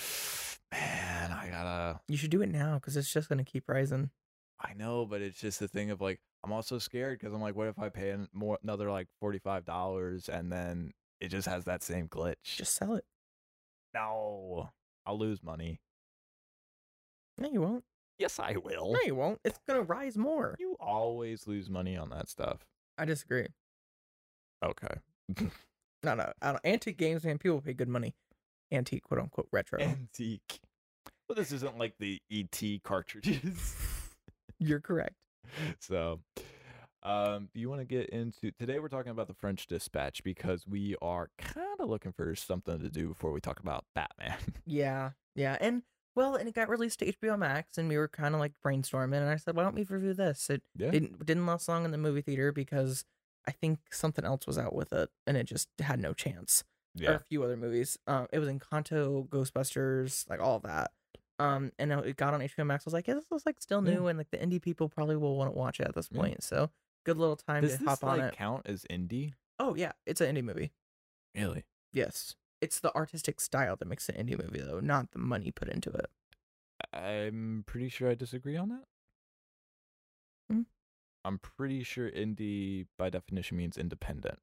man, 0.71 1.31
I 1.31 1.49
gotta. 1.49 1.99
You 2.07 2.17
should 2.17 2.31
do 2.31 2.41
it 2.41 2.49
now 2.49 2.75
because 2.75 2.95
it's 2.97 3.11
just 3.11 3.29
gonna 3.29 3.43
keep 3.43 3.67
rising. 3.67 4.11
I 4.63 4.73
know, 4.73 5.05
but 5.05 5.21
it's 5.21 5.39
just 5.39 5.59
the 5.59 5.67
thing 5.67 5.89
of 5.91 6.01
like 6.01 6.19
I'm 6.43 6.51
also 6.51 6.77
scared 6.79 7.19
because 7.19 7.33
I'm 7.33 7.41
like, 7.41 7.55
what 7.55 7.67
if 7.67 7.79
I 7.79 7.89
pay 7.89 8.15
more 8.33 8.57
another 8.63 8.89
like 8.91 9.07
forty 9.19 9.39
five 9.39 9.65
dollars 9.65 10.29
and 10.29 10.51
then 10.51 10.91
it 11.19 11.27
just 11.29 11.47
has 11.47 11.65
that 11.65 11.83
same 11.83 12.07
glitch? 12.07 12.35
Just 12.43 12.75
sell 12.75 12.93
it. 12.95 13.05
no, 13.93 14.69
I'll 15.05 15.17
lose 15.19 15.43
money. 15.43 15.81
No, 17.41 17.49
you 17.51 17.61
won't. 17.61 17.83
Yes, 18.19 18.39
I 18.39 18.55
will. 18.63 18.93
No, 18.93 18.99
you 19.03 19.15
won't. 19.15 19.39
It's 19.43 19.59
gonna 19.67 19.81
rise 19.81 20.15
more. 20.17 20.55
You 20.59 20.75
always 20.79 21.47
lose 21.47 21.69
money 21.69 21.97
on 21.97 22.09
that 22.11 22.29
stuff. 22.29 22.59
I 22.97 23.05
disagree. 23.05 23.47
Okay. 24.63 24.95
No, 26.03 26.15
no. 26.15 26.31
I 26.41 26.47
don't, 26.53 26.65
antique 26.65 26.97
games, 26.97 27.23
man. 27.23 27.37
People 27.37 27.61
pay 27.61 27.73
good 27.73 27.87
money. 27.87 28.15
Antique, 28.71 29.03
quote 29.03 29.19
unquote, 29.19 29.47
retro. 29.51 29.79
Antique. 29.79 30.59
Well, 31.29 31.35
this 31.35 31.51
isn't 31.51 31.77
like 31.77 31.93
the 31.99 32.19
ET 32.31 32.59
cartridges. 32.83 33.75
You're 34.59 34.79
correct. 34.79 35.13
so, 35.79 36.21
um, 37.03 37.49
you 37.53 37.69
want 37.69 37.81
to 37.81 37.85
get 37.85 38.09
into 38.09 38.51
today? 38.51 38.79
We're 38.79 38.87
talking 38.87 39.11
about 39.11 39.27
the 39.27 39.35
French 39.35 39.67
Dispatch 39.67 40.23
because 40.23 40.65
we 40.67 40.95
are 41.03 41.29
kind 41.37 41.79
of 41.79 41.87
looking 41.87 42.13
for 42.13 42.33
something 42.35 42.79
to 42.79 42.89
do 42.89 43.07
before 43.09 43.31
we 43.31 43.39
talk 43.39 43.59
about 43.59 43.85
Batman. 43.93 44.37
Yeah, 44.65 45.11
yeah, 45.35 45.57
and 45.61 45.83
well, 46.15 46.35
and 46.35 46.47
it 46.47 46.55
got 46.55 46.69
released 46.69 46.99
to 46.99 47.05
HBO 47.13 47.37
Max, 47.37 47.77
and 47.77 47.87
we 47.89 47.97
were 47.97 48.07
kind 48.07 48.33
of 48.35 48.39
like 48.39 48.53
brainstorming, 48.65 49.17
and 49.21 49.29
I 49.29 49.37
said, 49.37 49.55
why 49.55 49.63
don't 49.63 49.75
we 49.75 49.83
review 49.83 50.13
this? 50.13 50.49
It 50.49 50.63
Yeah. 50.75 50.91
didn't 50.91 51.25
didn't 51.25 51.45
last 51.45 51.67
long 51.67 51.85
in 51.85 51.91
the 51.91 51.97
movie 51.97 52.21
theater 52.21 52.51
because 52.51 53.05
I 53.47 53.51
think 53.51 53.79
something 53.91 54.23
else 54.25 54.45
was 54.45 54.57
out 54.57 54.75
with 54.75 54.93
it, 54.93 55.09
and 55.25 55.37
it 55.37 55.45
just 55.45 55.69
had 55.79 55.99
no 55.99 56.13
chance. 56.13 56.63
Or 57.07 57.13
a 57.13 57.19
few 57.19 57.41
other 57.43 57.55
movies. 57.57 57.97
Um, 58.05 58.27
it 58.33 58.39
was 58.39 58.49
Encanto, 58.49 59.27
Ghostbusters, 59.29 60.29
like 60.29 60.41
all 60.41 60.59
that. 60.59 60.91
Um, 61.39 61.71
and 61.79 61.91
it 61.91 62.17
got 62.17 62.33
on 62.33 62.41
HBO 62.41 62.65
Max. 62.67 62.83
I 62.85 62.87
was 62.87 62.93
like, 62.93 63.07
yeah, 63.07 63.13
this 63.15 63.31
is 63.31 63.45
like 63.45 63.59
still 63.61 63.81
Yeah. 63.81 63.93
new, 63.95 64.07
and 64.07 64.17
like 64.17 64.29
the 64.29 64.37
indie 64.37 64.61
people 64.61 64.89
probably 64.89 65.15
will 65.15 65.37
want 65.37 65.51
to 65.51 65.57
watch 65.57 65.79
it 65.79 65.87
at 65.87 65.95
this 65.95 66.09
Yeah. 66.11 66.19
point. 66.19 66.43
So 66.43 66.69
good 67.05 67.17
little 67.17 67.37
time 67.37 67.63
Does 67.63 67.71
to 67.73 67.77
this 67.79 67.87
hop 67.87 68.03
on 68.03 68.17
like 68.19 68.33
it. 68.33 68.37
count 68.37 68.67
as 68.67 68.85
indie? 68.91 69.33
Oh 69.57 69.73
yeah, 69.75 69.93
it's 70.05 70.21
an 70.21 70.35
indie 70.35 70.43
movie. 70.43 70.73
Really? 71.33 71.63
Yes, 71.93 72.35
it's 72.61 72.79
the 72.79 72.93
artistic 72.95 73.39
style 73.41 73.75
that 73.77 73.87
makes 73.87 74.09
an 74.09 74.15
indie 74.15 74.37
movie, 74.41 74.61
though, 74.61 74.79
not 74.79 75.11
the 75.11 75.19
money 75.19 75.51
put 75.51 75.69
into 75.69 75.89
it. 75.91 76.07
I'm 76.93 77.63
pretty 77.67 77.89
sure 77.89 78.09
I 78.09 78.15
disagree 78.15 78.55
on 78.57 78.69
that. 78.69 78.85
Hmm? 80.49 80.61
I'm 81.25 81.39
pretty 81.39 81.81
sure 81.81 82.11
indie 82.11 82.87
by 82.95 83.09
definition 83.09 83.57
means 83.57 83.75
independent. 83.77 84.39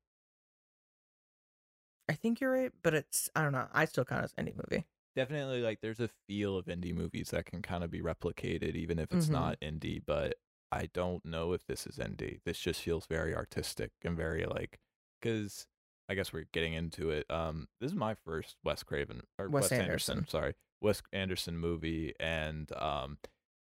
I 2.09 2.15
think 2.15 2.41
you're 2.41 2.51
right, 2.51 2.73
but 2.83 2.95
it's 2.95 3.29
I 3.35 3.43
don't 3.43 3.53
know. 3.53 3.69
I 3.73 3.85
still 3.85 4.05
count 4.05 4.25
as 4.25 4.35
indie 4.35 4.57
movie. 4.57 4.87
Definitely 5.17 5.63
like 5.63 5.81
there's 5.81 6.01
a 6.01 6.09
feel 6.29 6.57
of 6.57 6.67
indie 6.67 6.95
movies 6.95 7.31
that 7.31 7.47
can 7.47 7.61
kind 7.63 7.83
of 7.83 7.91
be 7.91 8.01
replicated 8.01 8.77
even 8.77 8.99
if 8.99 9.13
it's 9.13 9.31
Mhm. 9.31 9.31
not 9.31 9.59
indie, 9.61 10.01
but 10.05 10.37
I 10.71 10.87
don't 10.87 11.25
know 11.25 11.53
if 11.53 11.67
this 11.67 11.87
is 11.87 11.97
indie. 11.99 12.41
This 12.45 12.59
just 12.61 12.83
feels 12.83 13.07
very 13.07 13.35
artistic 13.35 13.93
and 14.03 14.17
very 14.17 14.47
like 14.47 14.79
cuz 15.21 15.67
I 16.09 16.15
guess 16.15 16.33
we're 16.33 16.47
getting 16.53 16.73
into 16.75 17.11
it. 17.11 17.27
Um 17.31 17.69
this 17.81 17.91
is 17.91 17.97
my 17.97 18.15
first 18.15 18.57
Wes 18.65 18.83
Craven 18.83 19.23
or 19.39 19.49
Wes 19.49 19.65
Wes, 19.65 19.73
Anderson. 19.73 20.19
Anderson. 20.19 20.29
sorry. 20.31 20.55
Wes 20.81 21.03
Anderson 21.13 21.57
movie 21.59 22.15
and 22.21 22.71
um 22.73 23.19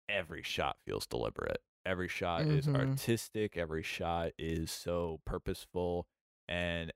every 0.10 0.44
shot 0.44 0.78
feels 0.86 1.06
deliberate. 1.08 1.62
Every 1.86 2.08
shot 2.08 2.46
is 2.46 2.66
Mhm. 2.68 2.76
artistic, 2.76 3.58
every 3.58 3.84
shot 3.84 4.32
is 4.38 4.72
so 4.72 5.22
purposeful 5.26 6.08
and 6.48 6.92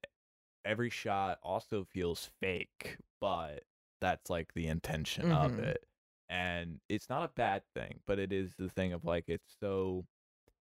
every 0.66 0.90
shot 0.90 1.40
also 1.44 1.84
feels 1.84 2.30
fake, 2.42 2.98
but 3.22 3.64
that's 4.02 4.30
like 4.30 4.54
the 4.54 4.68
intention 4.68 5.32
of 5.32 5.52
Mhm. 5.54 5.60
it. 5.60 5.86
And 6.30 6.80
it's 6.90 7.10
not 7.10 7.24
a 7.24 7.34
bad 7.34 7.64
thing, 7.76 8.02
but 8.06 8.18
it 8.20 8.32
is 8.34 8.56
the 8.56 8.70
thing 8.70 8.94
of 8.94 9.04
like 9.06 9.26
it's 9.30 9.56
so 9.60 10.06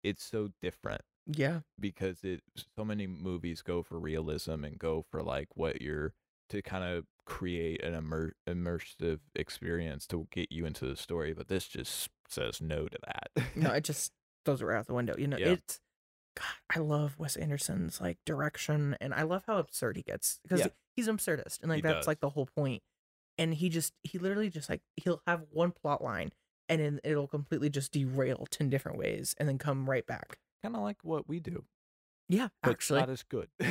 it's 0.04 0.24
so 0.24 0.50
different 0.62 1.02
Yeah, 1.28 1.62
because 1.80 2.24
it 2.24 2.42
so 2.78 2.86
many 2.86 3.08
movies 3.08 3.62
go 3.62 3.82
for 3.84 4.00
realism 4.00 4.64
and 4.64 4.78
go 4.78 5.04
for 5.10 5.24
like 5.24 5.48
what 5.56 5.82
you're 5.82 6.14
to 6.50 6.62
kind 6.62 6.84
of 6.84 7.06
create 7.26 7.84
an 7.84 7.96
immer- 7.96 8.34
immersive 8.48 9.20
experience 9.36 10.06
to 10.08 10.28
get 10.32 10.52
you 10.52 10.66
into 10.68 10.86
the 10.86 10.96
story, 10.96 11.34
but 11.34 11.48
this 11.48 11.68
just 11.68 12.10
says 12.30 12.62
no 12.62 12.88
to 12.88 12.98
that. 13.08 13.56
no, 13.56 13.72
it 13.72 13.84
just 13.92 14.12
throws 14.46 14.62
it 14.62 14.66
right 14.66 14.78
out 14.78 14.86
the 14.86 14.94
window. 14.94 15.16
You 15.18 15.28
know, 15.28 15.38
Yeah. 15.38 15.54
it's 15.54 15.80
God. 16.36 16.46
I 16.76 16.80
love 16.80 17.18
Wes 17.18 17.36
Anderson's 17.36 18.00
like 18.00 18.20
direction, 18.26 18.96
and 19.02 19.14
I 19.14 19.24
love 19.24 19.44
how 19.48 19.58
absurd 19.58 19.98
he 19.98 20.04
gets 20.04 20.40
because 20.44 20.60
Yeah. 20.60 20.68
he's 20.96 21.08
an 21.08 21.18
absurdist, 21.18 21.62
and 21.62 21.70
like 21.70 21.78
He 21.78 21.82
that's 21.82 22.06
like 22.08 22.20
the 22.20 22.30
whole 22.30 22.46
point. 22.56 22.84
And 23.40 23.54
he 23.56 23.70
just 23.70 23.94
he 24.04 24.20
literally 24.20 24.50
just 24.52 24.70
like 24.70 24.82
he'll 24.98 25.22
have 25.26 25.46
one 25.52 25.72
plot 25.72 26.04
line, 26.04 26.32
and 26.70 26.80
then 26.80 27.00
it'll 27.04 27.28
completely 27.28 27.70
just 27.72 27.92
derail 27.92 28.46
ten 28.52 28.70
different 28.70 28.98
ways, 29.00 29.34
and 29.40 29.50
then 29.50 29.58
come 29.58 29.90
right 29.90 30.06
back. 30.06 30.38
Kind 30.66 30.76
of 30.76 30.82
like 30.82 30.98
what 31.04 31.28
we 31.28 31.40
do, 31.40 31.66
Yeah, 32.30 32.50
actually, 32.64 33.00
not 33.00 33.10
as 33.10 33.24
good. 33.24 33.50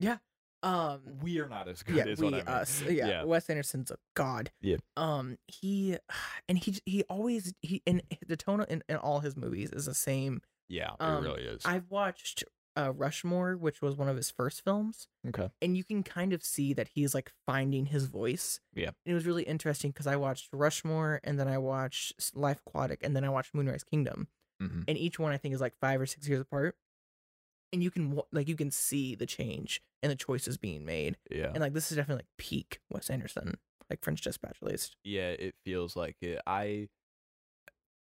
Yeah, 0.00 0.18
um, 0.62 1.00
we 1.22 1.40
are 1.40 1.48
not 1.48 1.68
as 1.68 1.82
good 1.82 1.96
yeah, 1.96 2.04
we 2.18 2.28
I 2.28 2.30
mean. 2.30 2.40
us, 2.48 2.82
yeah, 2.82 3.06
Yeah. 3.08 3.24
Wes 3.24 3.48
Anderson's 3.50 3.90
a 3.90 3.96
god. 4.14 4.50
Yeah. 4.60 4.76
Um, 4.96 5.38
he 5.46 5.96
and 6.48 6.58
he 6.58 6.78
he 6.84 7.02
always 7.04 7.52
he 7.62 7.82
and 7.86 8.02
the 8.26 8.36
tone 8.36 8.64
in, 8.68 8.82
in 8.88 8.96
all 8.96 9.20
his 9.20 9.36
movies 9.36 9.70
is 9.70 9.86
the 9.86 9.94
same. 9.94 10.40
Yeah, 10.68 10.90
it 10.92 10.96
Um, 11.00 11.22
really 11.24 11.42
is. 11.44 11.62
I've 11.64 11.90
watched 11.90 12.44
uh, 12.76 12.92
Rushmore, 12.92 13.56
which 13.56 13.82
was 13.82 13.96
one 13.96 14.08
of 14.08 14.16
his 14.16 14.30
first 14.30 14.62
films, 14.62 15.08
okay. 15.26 15.48
and 15.60 15.76
you 15.76 15.82
can 15.82 16.02
kind 16.04 16.32
of 16.32 16.44
see 16.44 16.72
that 16.74 16.88
he's 16.94 17.12
like 17.14 17.32
finding 17.46 17.86
his 17.86 18.04
voice. 18.04 18.60
Yeah. 18.74 18.88
And 18.88 18.94
it 19.06 19.14
was 19.14 19.26
really 19.26 19.42
interesting 19.44 19.90
because 19.90 20.06
I 20.06 20.14
watched 20.16 20.50
Rushmore, 20.52 21.20
and 21.24 21.40
then 21.40 21.48
I 21.48 21.58
watched 21.58 22.36
Life 22.36 22.60
Aquatic, 22.66 23.00
and 23.02 23.16
then 23.16 23.24
I 23.24 23.30
watched 23.30 23.52
Moonrise 23.54 23.82
Kingdom, 23.82 24.28
hmm 24.60 24.82
and 24.88 24.96
each 24.98 25.18
one 25.18 25.32
I 25.32 25.36
think 25.38 25.54
is 25.54 25.60
like 25.60 25.74
five 25.80 26.00
or 26.00 26.06
six 26.06 26.28
years 26.28 26.40
apart. 26.40 26.76
And 27.72 27.82
you 27.82 27.90
can 27.90 28.18
like 28.32 28.48
you 28.48 28.56
can 28.56 28.70
see 28.70 29.14
the 29.14 29.26
change 29.26 29.82
and 30.02 30.10
the 30.10 30.16
choices 30.16 30.56
being 30.56 30.84
made, 30.86 31.18
Yeah. 31.30 31.50
and 31.52 31.60
like 31.60 31.74
this 31.74 31.90
is 31.90 31.96
definitely 31.98 32.20
like 32.22 32.36
peak 32.38 32.80
Wes 32.90 33.10
Anderson, 33.10 33.58
like 33.90 34.02
French 34.02 34.22
Dispatch 34.22 34.56
at 34.62 34.68
least. 34.68 34.96
yeah 35.04 35.30
it 35.30 35.54
feels 35.64 35.94
like 35.96 36.16
it 36.22 36.40
i 36.46 36.88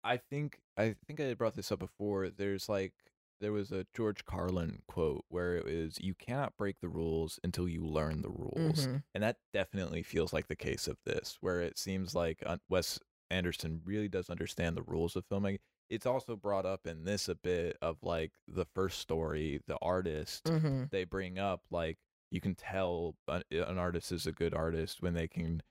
i 0.03 0.17
think 0.17 0.59
i 0.77 0.95
think 1.05 1.19
i 1.19 1.33
brought 1.33 1.55
this 1.55 1.71
up 1.71 1.79
before 1.79 2.29
there's 2.29 2.67
like 2.69 2.93
there 3.39 3.51
was 3.51 3.71
a 3.71 3.85
george 3.93 4.23
carlin 4.25 4.81
quote 4.87 5.23
where 5.29 5.55
it 5.55 5.65
was 5.65 5.97
you 5.99 6.13
cannot 6.15 6.55
break 6.57 6.79
the 6.81 6.89
rules 6.89 7.39
until 7.43 7.67
you 7.67 7.83
learn 7.85 8.21
the 8.21 8.29
rules 8.29 8.87
Mhm. 8.87 9.03
and 9.13 9.23
that 9.23 9.37
definitely 9.53 10.01
feels 10.03 10.33
like 10.33 10.47
the 10.47 10.55
case 10.55 10.87
of 10.87 10.97
this 11.05 11.37
where 11.41 11.61
it 11.61 11.77
seems 11.77 12.15
like 12.15 12.41
uh, 12.45 12.57
wes 12.69 12.99
anderson 13.29 13.81
really 13.85 14.07
does 14.07 14.29
understand 14.29 14.75
the 14.75 14.83
rules 14.83 15.15
of 15.15 15.25
filming 15.25 15.59
it's 15.91 16.05
also 16.07 16.35
brought 16.35 16.65
up 16.65 16.87
in 16.87 17.03
this 17.03 17.27
a 17.29 17.35
bit 17.35 17.77
of 17.81 17.97
like 18.01 18.31
the 18.47 18.65
first 18.65 18.99
story 18.99 19.61
the 19.67 19.77
artist 19.81 20.45
Mhm. 20.45 20.89
they 20.89 21.03
bring 21.03 21.37
up 21.37 21.61
like 21.69 21.99
you 22.31 22.41
can 22.41 22.55
tell 22.55 23.15
an, 23.27 23.43
an 23.51 23.77
artist 23.77 24.11
is 24.11 24.25
a 24.25 24.31
good 24.31 24.53
artist 24.55 25.01
when 25.03 25.13
they 25.13 25.27
can 25.27 25.61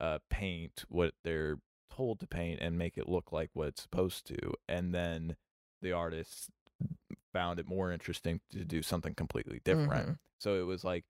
uh, 0.00 0.18
paint 0.30 0.84
what 0.88 1.14
they're 1.24 1.58
told 1.90 2.20
to 2.20 2.26
paint 2.26 2.60
and 2.60 2.78
make 2.78 2.96
it 2.96 3.08
look 3.08 3.32
like 3.32 3.50
what 3.54 3.68
it's 3.68 3.82
supposed 3.82 4.26
to 4.26 4.54
and 4.68 4.94
then 4.94 5.36
the 5.82 5.92
artist 5.92 6.48
found 7.32 7.58
it 7.58 7.66
more 7.68 7.90
interesting 7.92 8.40
to 8.50 8.64
do 8.64 8.82
something 8.82 9.14
completely 9.14 9.60
different 9.64 10.08
Mhm. 10.10 10.18
so 10.38 10.54
it 10.60 10.64
was 10.64 10.84
like 10.84 11.04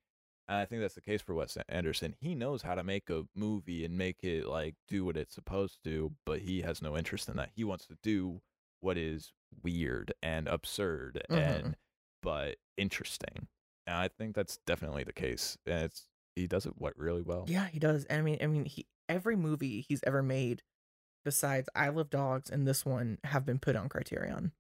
And 0.49 0.59
I 0.59 0.65
think 0.65 0.81
that's 0.81 0.95
the 0.95 1.01
case 1.01 1.21
for 1.23 1.35
Wes 1.35 1.59
Anderson. 1.69 2.15
He 2.21 2.35
knows 2.35 2.63
how 2.63 2.75
to 2.77 2.85
make 2.85 3.11
a 3.11 3.25
movie 3.35 3.85
and 3.85 3.99
make 3.99 4.23
it 4.23 4.47
like 4.47 4.77
do 4.87 5.05
what 5.05 5.17
it's 5.17 5.35
supposed 5.35 5.83
to, 5.85 6.13
but 6.25 6.41
he 6.41 6.63
has 6.63 6.81
no 6.81 6.97
interest 6.97 7.29
in 7.29 7.37
that. 7.37 7.51
He 7.57 7.65
wants 7.65 7.87
to 7.87 7.97
do 8.03 8.41
what 8.81 8.97
is 8.97 9.33
weird 9.63 10.13
and 10.23 10.47
absurd 10.47 11.23
Mhm. 11.31 11.37
and 11.37 11.77
but 12.23 12.57
interesting. 12.77 13.49
And 13.87 13.97
I 13.97 14.09
think 14.09 14.35
that's 14.37 14.59
definitely 14.67 15.03
the 15.05 15.13
case. 15.13 15.59
And 15.67 15.85
it's 15.85 16.07
he 16.37 16.47
does 16.47 16.67
it 16.67 16.75
what 16.77 16.97
really 16.99 17.23
well. 17.23 17.45
Yeah, 17.49 17.67
he 17.67 17.79
does. 17.79 18.07
I 18.11 18.21
mean, 18.21 18.39
I 18.41 18.47
mean, 18.47 18.67
he 18.67 18.87
every 19.09 19.37
movie 19.37 19.81
he's 19.81 20.03
ever 20.05 20.23
made, 20.23 20.63
besides 21.25 21.69
Isle 21.75 21.99
of 22.01 22.11
Dogs 22.11 22.51
and 22.51 22.67
this 22.69 22.85
one, 22.85 23.19
have 23.25 23.45
been 23.45 23.59
put 23.59 23.75
on 23.77 23.89
Criterion, 23.89 24.53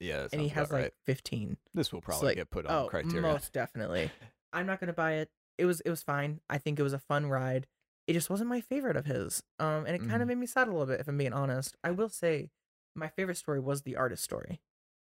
Yeah, 0.00 0.28
and 0.32 0.40
he 0.40 0.48
has 0.48 0.70
like 0.70 0.82
right. 0.82 0.94
fifteen. 1.04 1.56
This 1.74 1.92
will 1.92 2.00
probably 2.00 2.28
like, 2.28 2.36
get 2.36 2.50
put 2.50 2.66
on 2.66 2.84
oh, 2.84 2.88
Criterion. 2.88 3.22
most 3.22 3.52
definitely. 3.52 4.10
I'm 4.52 4.66
not 4.66 4.80
gonna 4.80 4.92
buy 4.92 5.14
it. 5.14 5.30
It 5.58 5.64
was 5.66 5.80
it 5.82 5.90
was 5.90 6.02
fine. 6.02 6.40
I 6.48 6.58
think 6.58 6.78
it 6.78 6.82
was 6.82 6.92
a 6.92 6.98
fun 6.98 7.26
ride. 7.26 7.66
It 8.06 8.12
just 8.12 8.30
wasn't 8.30 8.48
my 8.50 8.60
favorite 8.60 8.96
of 8.96 9.06
his. 9.06 9.42
Um, 9.58 9.84
and 9.86 9.96
it 9.96 9.98
kind 10.00 10.12
Mhm. 10.12 10.22
of 10.22 10.28
made 10.28 10.38
me 10.38 10.46
sad 10.46 10.68
a 10.68 10.70
little 10.70 10.86
bit, 10.86 11.00
if 11.00 11.08
I'm 11.08 11.18
being 11.18 11.32
honest. 11.32 11.76
I 11.82 11.90
will 11.90 12.08
say, 12.08 12.50
my 12.94 13.08
favorite 13.08 13.36
story 13.36 13.58
was 13.60 13.82
the 13.82 13.96
artist 13.96 14.22
story. 14.22 14.60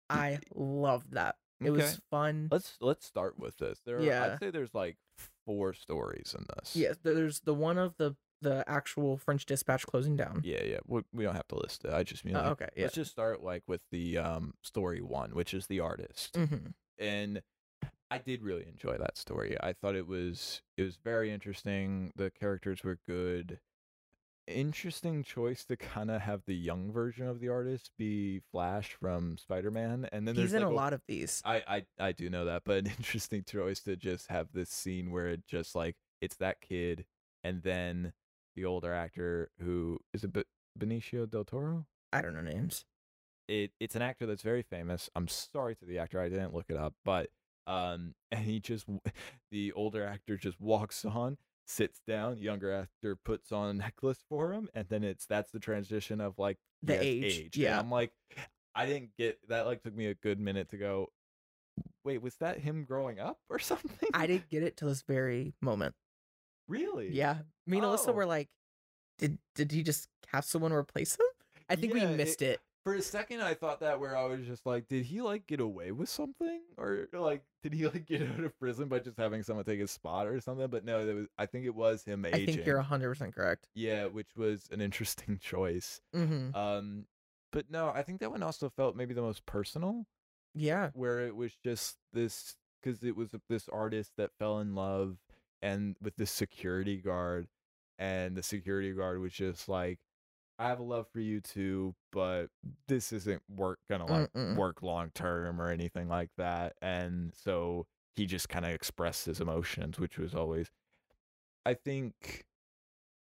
I 0.09 0.39
loved 0.55 1.11
that. 1.11 1.37
It 1.61 1.69
Okay. 1.71 1.81
was 1.81 2.01
fun. 2.09 2.47
Let's 2.51 2.77
let's 2.81 3.05
start 3.05 3.37
with 3.37 3.57
this. 3.57 3.81
There, 3.85 3.97
are, 3.99 4.01
Yeah. 4.03 4.23
I'd 4.33 4.39
say 4.39 4.49
there's 4.49 4.73
like 4.73 4.97
four 5.45 5.73
stories 5.73 6.35
in 6.37 6.45
this. 6.55 6.75
Yes, 6.75 6.97
there's 7.03 7.41
the 7.41 7.53
one 7.53 7.77
of 7.77 7.95
the 7.97 8.15
the 8.41 8.63
actual 8.67 9.17
French 9.17 9.45
Dispatch 9.47 9.85
closing 9.87 10.15
down. 10.15 10.41
yeah, 10.45 10.63
yeah. 10.63 10.77
We, 10.85 11.01
we 11.11 11.23
don't 11.23 11.33
have 11.35 11.47
to 11.47 11.55
list 11.55 11.83
it. 11.85 11.91
I 11.91 12.03
just 12.03 12.23
mean, 12.23 12.35
Oh, 12.35 12.41
like, 12.41 12.51
okay, 12.51 12.69
yeah. 12.75 12.83
let's 12.83 12.93
just 12.93 13.09
start 13.11 13.43
like 13.43 13.63
with 13.67 13.81
the 13.91 14.19
um 14.19 14.53
story 14.61 15.01
one, 15.01 15.31
which 15.35 15.53
is 15.55 15.65
the 15.67 15.79
artist, 15.79 16.35
hmm 16.35 16.67
and 16.99 17.41
I 18.09 18.17
did 18.19 18.41
really 18.41 18.65
enjoy 18.67 18.97
that 18.97 19.17
story. 19.17 19.57
I 19.61 19.73
thought 19.73 19.95
it 19.95 20.07
was 20.07 20.61
it 20.77 20.83
was 20.83 20.97
very 21.03 21.31
interesting. 21.31 22.11
The 22.15 22.31
characters 22.31 22.83
were 22.83 22.99
good. 23.05 23.59
Interesting 24.47 25.23
choice 25.23 25.65
to 25.65 25.75
kind 25.77 26.09
of 26.09 26.21
have 26.21 26.43
the 26.45 26.55
young 26.55 26.91
version 26.91 27.27
of 27.27 27.39
the 27.39 27.49
artist 27.49 27.91
be 27.97 28.41
Flash 28.51 28.93
from 28.93 29.37
Spider 29.37 29.71
Man, 29.71 30.07
and 30.11 30.27
then 30.27 30.35
He's 30.35 30.51
there's 30.51 30.61
in 30.61 30.67
like 30.67 30.71
a 30.71 30.75
lot 30.75 30.93
of 30.93 31.01
these. 31.07 31.41
I, 31.43 31.63
I 31.67 31.85
I 31.99 32.11
do 32.13 32.29
know 32.29 32.45
that, 32.45 32.63
but 32.65 32.77
an 32.77 32.87
interesting 32.97 33.43
choice 33.43 33.81
to 33.81 33.95
just 33.97 34.27
have 34.27 34.47
this 34.53 34.69
scene 34.69 35.11
where 35.11 35.27
it 35.27 35.45
just 35.45 35.75
like 35.75 35.95
it's 36.21 36.37
that 36.37 36.61
kid 36.61 37.05
and 37.43 37.61
then 37.63 38.13
the 38.55 38.65
older 38.65 38.93
actor 38.93 39.51
who 39.61 39.99
is 40.13 40.23
it 40.23 40.33
Be- 40.33 40.43
Benicio 40.79 41.29
del 41.29 41.43
Toro. 41.43 41.85
I 42.13 42.21
don't 42.21 42.33
know 42.33 42.41
names. 42.41 42.85
It 43.49 43.71
it's 43.81 43.95
an 43.95 44.01
actor 44.01 44.25
that's 44.25 44.43
very 44.43 44.61
famous. 44.61 45.09
I'm 45.13 45.27
sorry 45.27 45.75
to 45.75 45.85
the 45.85 45.99
actor, 45.99 46.21
I 46.21 46.29
didn't 46.29 46.53
look 46.53 46.65
it 46.69 46.77
up, 46.77 46.93
but 47.03 47.29
um, 47.67 48.15
and 48.31 48.43
he 48.43 48.59
just 48.59 48.85
the 49.51 49.71
older 49.73 50.03
actor 50.05 50.37
just 50.37 50.59
walks 50.59 51.05
on, 51.05 51.37
sits 51.67 51.99
down, 52.07 52.37
younger 52.39 52.73
actor 52.73 53.15
puts 53.15 53.51
on 53.51 53.69
a 53.69 53.73
necklace 53.73 54.23
for 54.29 54.53
him, 54.53 54.67
and 54.73 54.87
then 54.89 55.03
it's 55.03 55.25
that's 55.27 55.51
the 55.51 55.59
transition 55.59 56.19
of 56.21 56.39
like 56.39 56.57
The 56.81 56.93
yes, 56.93 57.03
age, 57.03 57.39
And 57.57 57.63
yeah. 57.63 57.79
I'm 57.79 57.91
like, 57.91 58.11
I 58.73 58.85
didn't 58.85 59.09
get 59.17 59.37
that. 59.49 59.65
Like 59.67 59.83
took 59.83 59.95
me 59.95 60.07
a 60.07 60.15
good 60.15 60.39
minute 60.39 60.69
to 60.69 60.77
go. 60.77 61.07
Wait, 62.03 62.21
was 62.21 62.35
that 62.37 62.59
him 62.59 62.85
growing 62.85 63.19
up 63.19 63.37
or 63.49 63.59
something? 63.71 64.09
I 64.13 64.25
didn't 64.27 64.49
get 64.49 64.63
it 64.63 64.77
till 64.77 64.87
this 64.89 65.03
very 65.03 65.53
moment. 65.61 65.93
really. 66.67 67.11
Yeah, 67.13 67.39
me 67.65 67.77
and 67.77 67.85
Alyssa 67.85 68.09
Oh. 68.09 68.13
were 68.13 68.25
like, 68.25 68.49
"Did 69.19 69.37
did 69.55 69.71
he 69.71 69.83
just 69.83 70.07
have 70.27 70.45
someone 70.45 70.71
replace 70.73 71.15
him?" 71.15 71.25
I 71.69 71.75
think 71.75 71.93
Yeah, 71.93 72.05
we 72.07 72.13
it- 72.13 72.17
missed 72.17 72.41
it. 72.41 72.59
For 72.87 72.93
a 72.93 73.01
second, 73.01 73.41
I 73.41 73.53
thought 73.53 73.81
that 73.81 73.99
where 73.99 74.15
I 74.15 74.23
was 74.23 74.45
just 74.45 74.65
like, 74.65 74.87
did 74.87 75.03
he 75.03 75.19
like 75.19 75.45
get 75.45 75.59
away 75.59 75.91
with 75.91 76.07
something, 76.07 76.61
or 76.77 77.09
like 77.11 77.43
did 77.61 77.73
he 77.73 77.85
like 77.85 78.05
get 78.07 78.21
out 78.21 78.39
of 78.39 78.57
prison 78.59 78.87
by 78.87 78.99
just 78.99 79.17
having 79.17 79.43
someone 79.43 79.65
take 79.65 79.81
his 79.81 79.91
spot 79.91 80.25
or 80.25 80.39
something? 80.39 80.67
But 80.67 80.85
no, 80.85 81.05
that 81.05 81.13
was. 81.13 81.27
I 81.37 81.47
think 81.47 81.65
it 81.65 81.75
was 81.75 82.05
him 82.05 82.23
aging. 82.23 82.43
I 82.43 82.45
think 82.45 82.65
you're 82.65 82.79
hundred 82.79 83.09
percent 83.09 83.35
correct. 83.35 83.67
Yeah, 83.75 84.05
which 84.05 84.37
was 84.37 84.69
an 84.71 84.79
interesting 84.79 85.37
choice. 85.41 85.99
hmm 86.13 86.51
Um, 86.53 87.07
but 87.51 87.69
no, 87.69 87.89
I 87.89 88.03
think 88.03 88.21
that 88.21 88.31
one 88.31 88.41
also 88.41 88.69
felt 88.69 88.95
maybe 88.95 89.13
the 89.13 89.21
most 89.21 89.45
personal, 89.45 90.05
Yeah, 90.55 90.91
where 90.93 91.19
it 91.19 91.35
was 91.35 91.51
just 91.61 91.97
this 92.13 92.55
because 92.81 93.03
it 93.03 93.17
was 93.17 93.35
this 93.49 93.67
artist 93.67 94.13
that 94.15 94.31
fell 94.39 94.59
in 94.59 94.75
love 94.75 95.17
and 95.61 95.97
with 96.01 96.15
this 96.15 96.31
security 96.31 97.01
guard, 97.01 97.49
and 97.99 98.33
the 98.33 98.43
security 98.43 98.93
guard 98.93 99.19
was 99.19 99.33
just 99.33 99.67
like, 99.67 99.99
"I 100.59 100.67
have 100.69 100.79
a 100.79 100.83
love 100.83 101.07
for 101.11 101.19
you 101.19 101.41
too, 101.41 101.95
but 102.11 102.47
this 102.87 103.11
isn't 103.13 103.43
work 103.49 103.79
gonna 103.89 104.05
like 104.07 104.29
Mm-mm. 104.35 104.55
work 104.57 104.81
long 104.81 105.11
term 105.11 105.61
or 105.61 105.69
anything 105.69 106.07
like 106.07 106.31
that," 106.37 106.75
and 106.81 107.33
so 107.35 107.87
he 108.15 108.25
just 108.25 108.49
kind 108.49 108.65
of 108.65 108.71
expressed 108.71 109.25
his 109.27 109.39
emotions, 109.41 109.99
which 109.99 110.17
was 110.17 110.33
always, 110.35 110.71
I 111.65 111.75
think, 111.75 112.45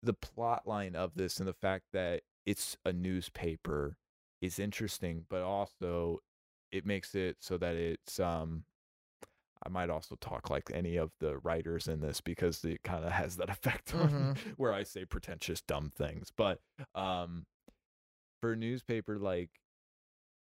the 0.02 0.14
plot 0.14 0.66
line 0.66 0.94
of 0.96 1.14
this 1.14 1.38
and 1.38 1.48
the 1.48 1.52
fact 1.54 1.86
that 1.92 2.22
it's 2.46 2.76
a 2.84 2.92
newspaper 2.92 3.96
is 4.40 4.58
interesting, 4.58 5.26
but 5.28 5.42
also 5.42 6.20
it 6.70 6.86
makes 6.86 7.14
it 7.14 7.36
so 7.40 7.58
that 7.58 7.74
it's 7.76 8.20
um 8.20 8.64
I 9.64 9.68
might 9.68 9.90
also 9.90 10.16
talk 10.16 10.50
like 10.50 10.70
any 10.72 10.96
of 10.96 11.10
the 11.20 11.38
writers 11.38 11.88
in 11.88 12.00
this 12.00 12.20
because 12.20 12.64
it 12.64 12.82
kind 12.84 13.04
of 13.04 13.12
has 13.12 13.36
that 13.36 13.50
effect 13.50 13.94
on 13.94 14.34
where 14.56 14.72
I 14.72 14.82
say 14.84 15.04
pretentious 15.04 15.60
dumb 15.60 15.90
things. 15.90 16.30
But 16.36 16.60
um 16.94 17.46
for 18.40 18.52
a 18.52 18.56
newspaper 18.56 19.18
like 19.18 19.50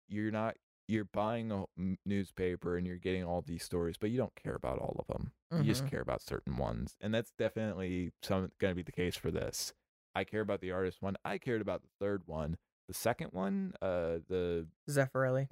you're 0.08 0.32
not 0.32 0.56
you're 0.88 1.06
buying 1.06 1.52
a 1.52 1.66
newspaper 2.06 2.78
and 2.78 2.86
you're 2.86 2.98
getting 2.98 3.24
all 3.24 3.42
these 3.42 3.64
stories, 3.64 3.98
but 3.98 4.12
you 4.12 4.18
don't 4.18 4.36
care 4.36 4.54
about 4.54 4.78
all 4.78 4.96
of 5.00 5.08
them. 5.08 5.32
You 5.58 5.64
just 5.64 5.84
Mhm. 5.84 5.90
care 5.90 6.02
about 6.02 6.22
certain 6.22 6.58
ones, 6.58 6.96
and 7.02 7.12
that's 7.14 7.32
definitely 7.32 8.12
some 8.22 8.52
going 8.60 8.72
to 8.72 8.76
be 8.76 8.84
the 8.84 8.92
case 8.92 9.16
for 9.16 9.32
this. 9.32 9.74
I 10.14 10.24
care 10.26 10.42
about 10.42 10.62
the 10.62 10.72
artist 10.72 11.02
one. 11.02 11.16
I 11.26 11.38
cared 11.40 11.62
about 11.62 11.82
the 11.82 11.90
third 12.00 12.28
one. 12.28 12.58
The 12.88 12.94
second 12.94 13.30
one, 13.32 13.74
uh, 13.82 14.20
the 14.30 14.68
Zeffirelli. 14.90 15.48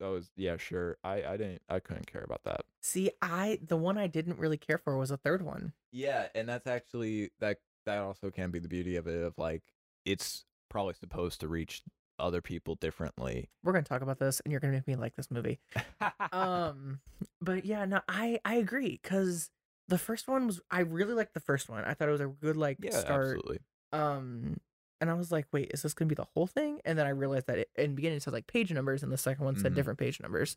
was 0.00 0.30
yeah, 0.36 0.56
sure. 0.56 0.98
I 1.02 1.24
I 1.24 1.36
didn't 1.36 1.62
I 1.68 1.80
couldn't 1.80 2.06
care 2.06 2.22
about 2.22 2.44
that. 2.44 2.60
See, 2.80 3.10
I 3.20 3.58
the 3.66 3.76
one 3.76 3.98
I 3.98 4.06
didn't 4.06 4.38
really 4.38 4.56
care 4.56 4.78
for 4.78 4.96
was 4.96 5.08
the 5.08 5.16
third 5.16 5.42
one. 5.42 5.72
Yeah, 5.90 6.28
and 6.34 6.48
that's 6.48 6.66
actually 6.66 7.30
that 7.40 7.58
that 7.86 7.98
also 7.98 8.30
can 8.30 8.50
be 8.50 8.60
the 8.60 8.68
beauty 8.68 8.96
of 8.96 9.06
it 9.08 9.22
of 9.22 9.34
like 9.36 9.62
it's 10.04 10.44
probably 10.68 10.94
supposed 10.94 11.40
to 11.40 11.48
reach 11.48 11.82
other 12.18 12.40
people 12.40 12.76
differently. 12.76 13.50
We're 13.64 13.72
gonna 13.72 13.84
talk 13.84 14.02
about 14.02 14.18
this, 14.18 14.40
and 14.44 14.52
you're 14.52 14.60
gonna 14.60 14.74
make 14.74 14.86
me 14.86 14.96
like 14.96 15.16
this 15.16 15.30
movie. 15.30 15.58
um, 16.32 17.00
but 17.40 17.64
yeah, 17.64 17.84
no, 17.84 18.00
I 18.08 18.38
I 18.44 18.54
agree 18.54 19.00
because 19.02 19.50
the 19.88 19.98
first 19.98 20.28
one 20.28 20.46
was 20.46 20.60
I 20.70 20.80
really 20.80 21.14
liked 21.14 21.34
the 21.34 21.40
first 21.40 21.68
one. 21.68 21.84
I 21.84 21.94
thought 21.94 22.08
it 22.08 22.12
was 22.12 22.20
a 22.20 22.28
good 22.28 22.56
like 22.56 22.78
yeah, 22.80 22.98
start. 22.98 23.36
absolutely. 23.36 23.58
Um, 23.92 24.56
and 25.00 25.10
I 25.10 25.14
was 25.14 25.30
like, 25.32 25.46
wait, 25.52 25.70
is 25.74 25.82
this 25.82 25.94
gonna 25.94 26.08
be 26.08 26.14
the 26.14 26.26
whole 26.34 26.46
thing? 26.46 26.80
And 26.84 26.98
then 26.98 27.06
I 27.06 27.10
realized 27.10 27.46
that 27.48 27.58
it, 27.58 27.70
in 27.76 27.90
the 27.90 27.96
beginning 27.96 28.16
it 28.18 28.22
said 28.22 28.32
like 28.32 28.46
page 28.46 28.72
numbers, 28.72 29.02
and 29.02 29.12
the 29.12 29.18
second 29.18 29.44
one 29.44 29.56
said 29.56 29.72
Mhm. 29.72 29.76
different 29.76 29.98
page 29.98 30.20
numbers. 30.20 30.56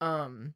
Um, 0.00 0.54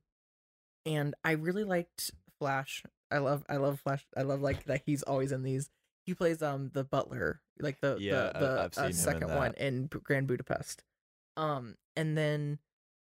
and 0.84 1.14
I 1.24 1.32
really 1.32 1.64
liked 1.64 2.12
Flash. 2.38 2.82
I 3.10 3.18
love 3.18 3.44
I 3.48 3.56
love 3.56 3.80
Flash. 3.80 4.06
I 4.16 4.22
love 4.22 4.40
like 4.42 4.64
that 4.64 4.82
he's 4.86 5.02
always 5.02 5.32
in 5.32 5.42
these. 5.42 5.70
He 6.04 6.14
plays 6.14 6.42
um 6.42 6.70
the 6.72 6.84
butler, 6.84 7.40
like 7.58 7.80
the 7.80 7.96
Yeah, 8.00 8.32
the, 8.32 8.38
the 8.40 8.60
I've 8.62 8.74
seen 8.74 8.82
him 8.84 8.86
uh, 8.86 8.88
in 8.88 8.94
second 8.94 9.28
one 9.34 9.54
in 9.54 9.86
Grand 9.86 10.26
Budapest. 10.28 10.84
Um, 11.36 11.76
and 11.96 12.16
then 12.16 12.58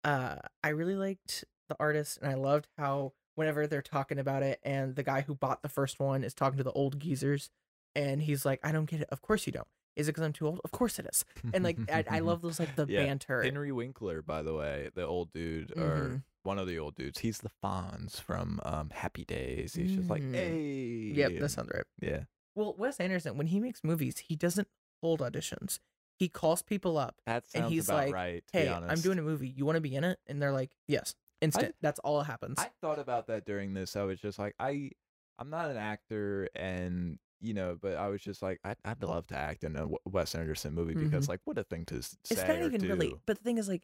uh 0.05 0.37
I 0.63 0.69
really 0.71 0.97
liked 0.97 1.45
the 1.69 1.77
artist, 1.81 2.19
and 2.23 2.31
I 2.31 2.35
loved 2.35 2.69
how 2.79 3.13
whenever 3.35 3.67
they're 3.67 3.83
talking 3.83 4.19
about 4.19 4.43
it, 4.43 4.61
and 4.63 4.95
the 4.97 5.03
guy 5.03 5.23
who 5.23 5.35
bought 5.35 5.63
the 5.63 5.69
first 5.69 5.99
one 6.01 6.23
is 6.25 6.35
talking 6.35 6.59
to 6.59 6.65
the 6.65 6.73
old 6.73 6.99
geezers, 7.01 7.51
and 7.95 8.23
he's 8.23 8.45
like, 8.45 8.61
"I 8.65 8.73
don't 8.73 8.87
get 8.87 9.01
it. 9.03 9.09
Of 9.11 9.23
course 9.23 9.47
you 9.47 9.53
don't. 9.53 9.69
Is 9.97 10.09
it 10.09 10.13
because 10.13 10.25
I'm 10.25 10.33
too 10.33 10.47
old? 10.47 10.61
Of 10.65 10.71
course 10.71 10.99
it 10.99 11.07
is." 11.11 11.25
And 11.53 11.65
like 11.65 11.79
I, 11.91 12.05
I 12.11 12.19
love 12.21 12.43
those 12.43 12.61
like 12.61 12.77
the 12.77 12.87
Yeah, 12.87 13.05
banter. 13.05 13.43
Henry 13.43 13.73
Winkler, 13.73 14.23
by 14.23 14.43
the 14.43 14.55
way, 14.55 14.91
the 14.95 15.07
old 15.07 15.33
dude 15.33 15.73
or 15.77 15.97
Mhm. 16.21 16.23
one 16.43 16.59
of 16.59 16.67
the 16.69 16.79
old 16.79 16.95
dudes. 16.95 17.19
He's 17.21 17.39
the 17.39 17.51
Fonz 17.65 18.21
from 18.21 18.61
um, 18.65 18.91
Happy 18.91 19.25
Days. 19.25 19.75
He's 19.75 19.97
just 19.97 20.09
like, 20.11 20.23
Mm. 20.23 20.35
hey, 20.35 21.13
Yep, 21.15 21.39
that 21.41 21.49
sounds 21.49 21.71
right. 21.75 21.85
yeah, 22.01 22.25
Well, 22.55 22.75
Wes 22.79 23.01
Anderson, 23.01 23.37
when 23.37 23.49
he 23.49 23.59
makes 23.59 23.83
movies, 23.83 24.19
he 24.19 24.37
doesn't 24.37 24.69
hold 25.03 25.21
auditions. 25.21 25.81
He 26.19 26.29
calls 26.29 26.63
people 26.63 26.97
up. 26.99 27.17
that 27.27 27.45
And 27.53 27.65
sounds 27.65 27.73
he's 27.73 27.89
about 27.89 27.97
like, 28.07 28.15
right. 28.15 28.47
To 28.47 28.53
be 28.53 28.59
Hey, 28.61 28.69
I'm 28.71 29.01
doing 29.01 29.19
a 29.19 29.23
movie. 29.23 29.49
You 29.49 29.67
want 29.67 29.77
to 29.77 29.81
be 29.83 29.95
in 29.97 30.05
it? 30.05 30.19
And 30.27 30.41
they're 30.41 30.53
like, 30.53 30.71
Yes, 30.89 31.15
instant. 31.41 31.75
That's 31.83 31.99
all 32.01 32.19
that 32.19 32.25
happens. 32.25 32.59
I 32.59 32.71
thought 32.81 32.99
about 32.99 33.27
that 33.27 33.45
during 33.45 33.75
this. 33.75 33.97
I 33.97 34.03
was 34.05 34.21
just 34.21 34.39
like, 34.39 34.55
I, 34.59 34.91
I'm 35.39 35.51
not 35.51 35.69
an 35.71 35.77
actor, 35.77 36.49
and 36.55 37.19
you 37.41 37.55
know, 37.55 37.77
but 37.81 37.95
I 37.97 38.09
was 38.09 38.21
just 38.23 38.43
like, 38.43 38.59
I'd, 38.65 38.77
I'd 38.85 39.03
love 39.03 39.27
to 39.29 39.37
act 39.37 39.65
in 39.65 39.77
a 39.77 39.87
Wes 40.09 40.35
Anderson 40.35 40.75
movie 40.75 40.95
because, 40.95 41.29
like, 41.29 41.41
what 41.45 41.59
a 41.59 41.65
thing 41.65 41.85
to 41.87 42.03
say 42.03 42.17
Mm-hmm. 42.25 42.33
it's 42.41 42.49
not 42.49 42.63
even 42.63 42.81
do. 42.81 42.89
really. 42.89 43.15
But 43.27 43.39
the 43.39 43.45
thing 43.45 43.59
is, 43.59 43.69
like, 43.69 43.83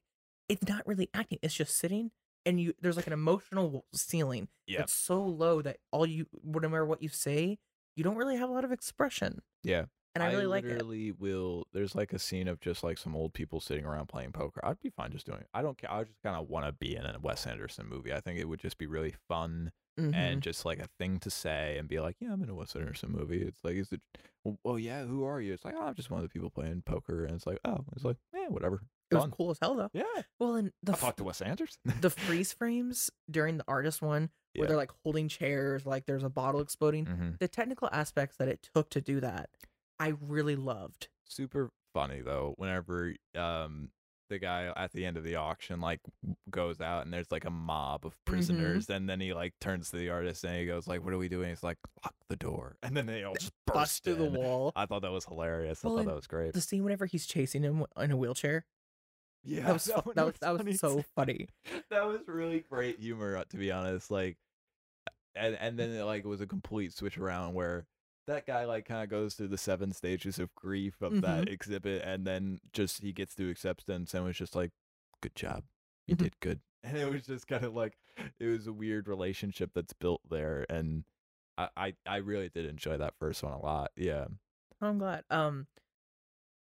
it's 0.49 0.67
not 0.69 0.87
really 0.87 1.09
acting. 1.15 1.39
It's 1.43 1.55
just 1.55 1.77
sitting, 1.77 2.11
and 2.45 2.61
you 2.61 2.75
there's 2.81 2.97
like 2.97 3.07
an 3.07 3.13
emotional 3.13 3.85
ceiling. 3.95 4.49
Yeah. 4.67 4.81
It's 4.83 4.93
so 4.95 5.23
low 5.23 5.63
that 5.63 5.77
all 5.93 6.07
you, 6.07 6.27
no 6.45 6.69
matter 6.69 6.85
what 6.87 7.03
you 7.03 7.09
say, 7.09 7.59
you 7.97 8.03
don't 8.05 8.17
really 8.17 8.37
have 8.37 8.49
a 8.51 8.53
lot 8.53 8.65
of 8.65 8.73
expression. 8.73 9.43
Yeah. 9.63 9.85
And 10.15 10.23
I 10.23 10.31
really 10.31 10.45
like 10.47 10.65
it. 10.65 11.19
will. 11.19 11.67
There's 11.73 11.95
like 11.95 12.13
a 12.13 12.19
scene 12.19 12.47
of 12.49 12.61
just 12.61 12.83
like 12.85 12.99
some 12.99 13.17
old 13.17 13.33
people 13.33 13.61
sitting 13.61 13.87
around 13.87 14.09
playing 14.09 14.33
poker. 14.33 14.61
I'd 14.63 14.79
be 14.81 14.91
fine 14.91 15.11
just 15.11 15.25
doing 15.25 15.39
it. 15.39 15.47
I 15.55 15.63
don't 15.63 15.79
care. 15.79 15.91
I 15.91 16.03
just 16.05 16.21
kind 16.23 16.37
of 16.37 16.51
want 16.51 16.67
to 16.67 16.73
be 16.73 16.97
in 16.97 17.05
a 17.07 17.17
Wes 17.23 17.47
Anderson 17.47 17.87
movie. 17.89 18.13
I 18.13 18.21
think 18.21 18.39
it 18.39 18.47
would 18.47 18.61
just 18.61 18.77
be 18.77 18.87
really 18.87 19.15
fun 19.29 19.73
Mhm. 20.01 20.15
and 20.15 20.43
just 20.43 20.65
like 20.65 20.79
a 20.79 20.89
thing 20.99 21.19
to 21.21 21.31
say 21.31 21.77
and 21.79 21.87
be 21.89 22.01
like, 22.01 22.17
yeah, 22.19 22.33
I'm 22.33 22.43
in 22.43 22.49
a 22.49 22.55
Wes 22.55 22.75
Anderson 22.75 23.13
movie. 23.13 23.43
It's 23.43 23.63
like, 23.63 23.75
is 23.77 23.93
it? 23.93 24.01
Well, 24.45 24.59
well, 24.65 24.79
yeah. 24.79 25.05
Who 25.05 25.25
are 25.25 25.41
you? 25.41 25.53
It's 25.53 25.65
like, 25.65 25.75
oh, 25.77 25.83
I'm 25.89 25.95
just 25.95 26.11
one 26.11 26.19
of 26.21 26.25
the 26.25 26.33
people 26.33 26.49
playing 26.51 26.83
poker, 26.87 27.25
and 27.25 27.35
it's 27.35 27.47
like, 27.47 27.59
oh, 27.65 27.85
it's 27.95 28.05
like, 28.05 28.17
yeah, 28.35 28.49
whatever. 28.49 28.81
it 29.11 29.15
was 29.17 29.25
fun. 29.25 29.31
cool 29.33 29.51
as 29.51 29.59
hell 29.61 29.75
though. 29.75 29.91
Yeah, 29.93 30.23
Well, 30.41 30.55
and 30.55 30.73
the 30.83 30.93
I 30.93 30.97
talked 30.97 31.19
to 31.19 31.25
Wes 31.25 31.43
Anderson. 31.43 31.81
the 32.01 32.09
freeze 32.27 32.53
frames 32.53 33.11
during 33.31 33.59
the 33.59 33.65
artist 33.69 34.01
one 34.01 34.31
where 34.55 34.65
Yeah. 34.65 34.69
they're 34.69 34.77
like 34.79 34.93
holding 35.05 35.29
chairs, 35.29 35.85
like 35.85 36.07
there's 36.07 36.25
a 36.25 36.31
bottle 36.31 36.61
exploding. 36.63 37.05
hmm 37.07 37.31
The 37.39 37.49
technical 37.49 37.89
aspects 37.93 38.37
that 38.39 38.49
it 38.49 38.67
took 38.75 38.89
to 38.91 39.01
do 39.03 39.21
that, 39.21 39.51
I 40.01 40.15
really 40.21 40.57
loved. 40.57 41.09
Super 41.27 41.71
funny 41.95 42.23
though. 42.23 42.55
Whenever 42.57 43.15
um 43.35 43.91
the 44.29 44.39
guy 44.39 44.73
at 44.77 44.93
the 44.93 45.05
end 45.05 45.17
of 45.17 45.25
the 45.25 45.37
auction 45.37 45.81
like 45.81 46.01
goes 46.51 46.81
out 46.81 47.05
and 47.05 47.13
there's 47.13 47.31
like 47.31 47.45
a 47.45 47.51
mob 47.51 48.07
of 48.07 48.13
Mm-hmm. 48.13 48.33
prisoners, 48.33 48.89
and 48.91 49.09
then 49.09 49.21
he 49.21 49.33
like 49.35 49.55
turns 49.61 49.91
to 49.91 49.97
the 49.97 50.09
artist 50.11 50.45
and 50.45 50.57
he 50.57 50.65
goes 50.67 50.87
like, 50.87 51.05
"What 51.05 51.13
are 51.13 51.19
we 51.19 51.29
doing?" 51.29 51.49
He's 51.51 51.63
like, 51.63 51.79
"Lock 52.05 52.15
the 52.29 52.37
door," 52.37 52.77
and 52.83 52.97
then 52.97 53.07
they 53.07 53.23
all 53.25 53.35
just 53.35 53.53
burst 53.67 53.75
Bust 53.75 54.05
through 54.05 54.15
the 54.17 54.25
wall. 54.25 54.73
I 54.77 54.87
thought 54.87 55.03
that 55.03 55.13
was 55.13 55.25
hilarious. 55.27 55.83
Well, 55.85 55.95
I 55.95 55.97
thought 55.99 56.07
that 56.09 56.15
was 56.17 56.27
great. 56.27 56.53
The 56.55 56.61
scene 56.61 56.85
whenever 56.85 57.07
he's 57.07 57.27
chasing 57.27 57.63
him 57.63 57.85
in 57.99 58.11
a 58.11 58.17
wheelchair. 58.17 58.65
Yeah, 59.45 59.67
That 59.67 59.73
was 59.73 59.87
one 60.05 60.15
that 60.15 60.25
was 60.27 60.35
that 60.41 60.65
was 60.65 60.79
so 60.81 61.03
funny. 61.15 61.49
that 61.91 62.07
was 62.07 62.21
really 62.27 62.65
great 62.71 63.01
humor 63.01 63.37
uh, 63.37 63.45
to 63.51 63.57
be 63.57 63.73
honest 63.73 64.11
like 64.11 64.37
and 65.35 65.57
and 65.61 65.79
then 65.79 65.91
it 65.91 66.05
like 66.05 66.25
was 66.25 66.41
a 66.41 66.47
complete 66.47 66.93
switch 66.93 67.19
around 67.19 67.55
where 67.55 67.87
that 68.27 68.47
guy 68.47 68.65
like 68.65 68.85
kind 68.87 69.03
of 69.03 69.09
goes 69.11 69.35
through 69.35 69.49
the 69.49 69.59
seven 69.59 69.93
stages 69.93 70.39
of 70.39 70.55
grief 70.55 71.03
of 71.03 71.21
that 71.23 71.45
Mm-hmm. 71.45 71.53
exhibit 71.53 72.03
and 72.03 72.27
then 72.27 72.61
just 72.73 73.03
he 73.03 73.13
gets 73.13 73.35
to 73.35 73.49
acceptance 73.51 74.15
and 74.15 74.25
was 74.25 74.37
just 74.37 74.55
like 74.57 74.71
good 75.23 75.35
job 75.35 75.65
you 76.07 76.15
Mhm. 76.15 76.19
did 76.19 76.41
good 76.41 76.61
and 76.85 76.97
it 76.97 77.11
was 77.11 77.27
just 77.27 77.47
kind 77.47 77.65
of 77.65 77.75
like 77.75 77.99
it 78.41 78.47
was 78.47 78.67
a 78.67 78.73
weird 78.73 79.09
relationship 79.09 79.71
that's 79.75 79.93
built 79.93 80.21
there 80.31 80.67
and 80.71 81.05
I, 81.59 81.69
I 81.77 81.95
i 82.07 82.17
really 82.17 82.49
did 82.49 82.67
enjoy 82.67 82.97
that 82.99 83.15
first 83.19 83.43
one 83.43 83.53
a 83.53 83.61
lot 83.61 83.93
yeah 83.97 84.27
I'm 84.81 84.99
glad. 84.99 85.25
Um, 85.31 85.69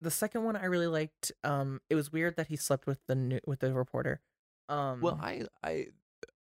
the 0.02 0.12
second 0.12 0.43
one 0.43 0.56
I 0.56 0.65
really 0.65 0.88
liked. 0.88 1.32
Um, 1.43 1.82
it 1.89 1.96
was 1.96 2.12
weird 2.12 2.36
that 2.38 2.48
he 2.48 2.56
slept 2.56 2.86
with 2.88 3.00
the 3.08 3.15
new, 3.15 3.39
with 3.46 3.60
the 3.60 3.74
reporter. 3.74 4.22
Um, 4.70 5.02
Well, 5.02 5.17
I 5.20 5.46
I 5.63 5.88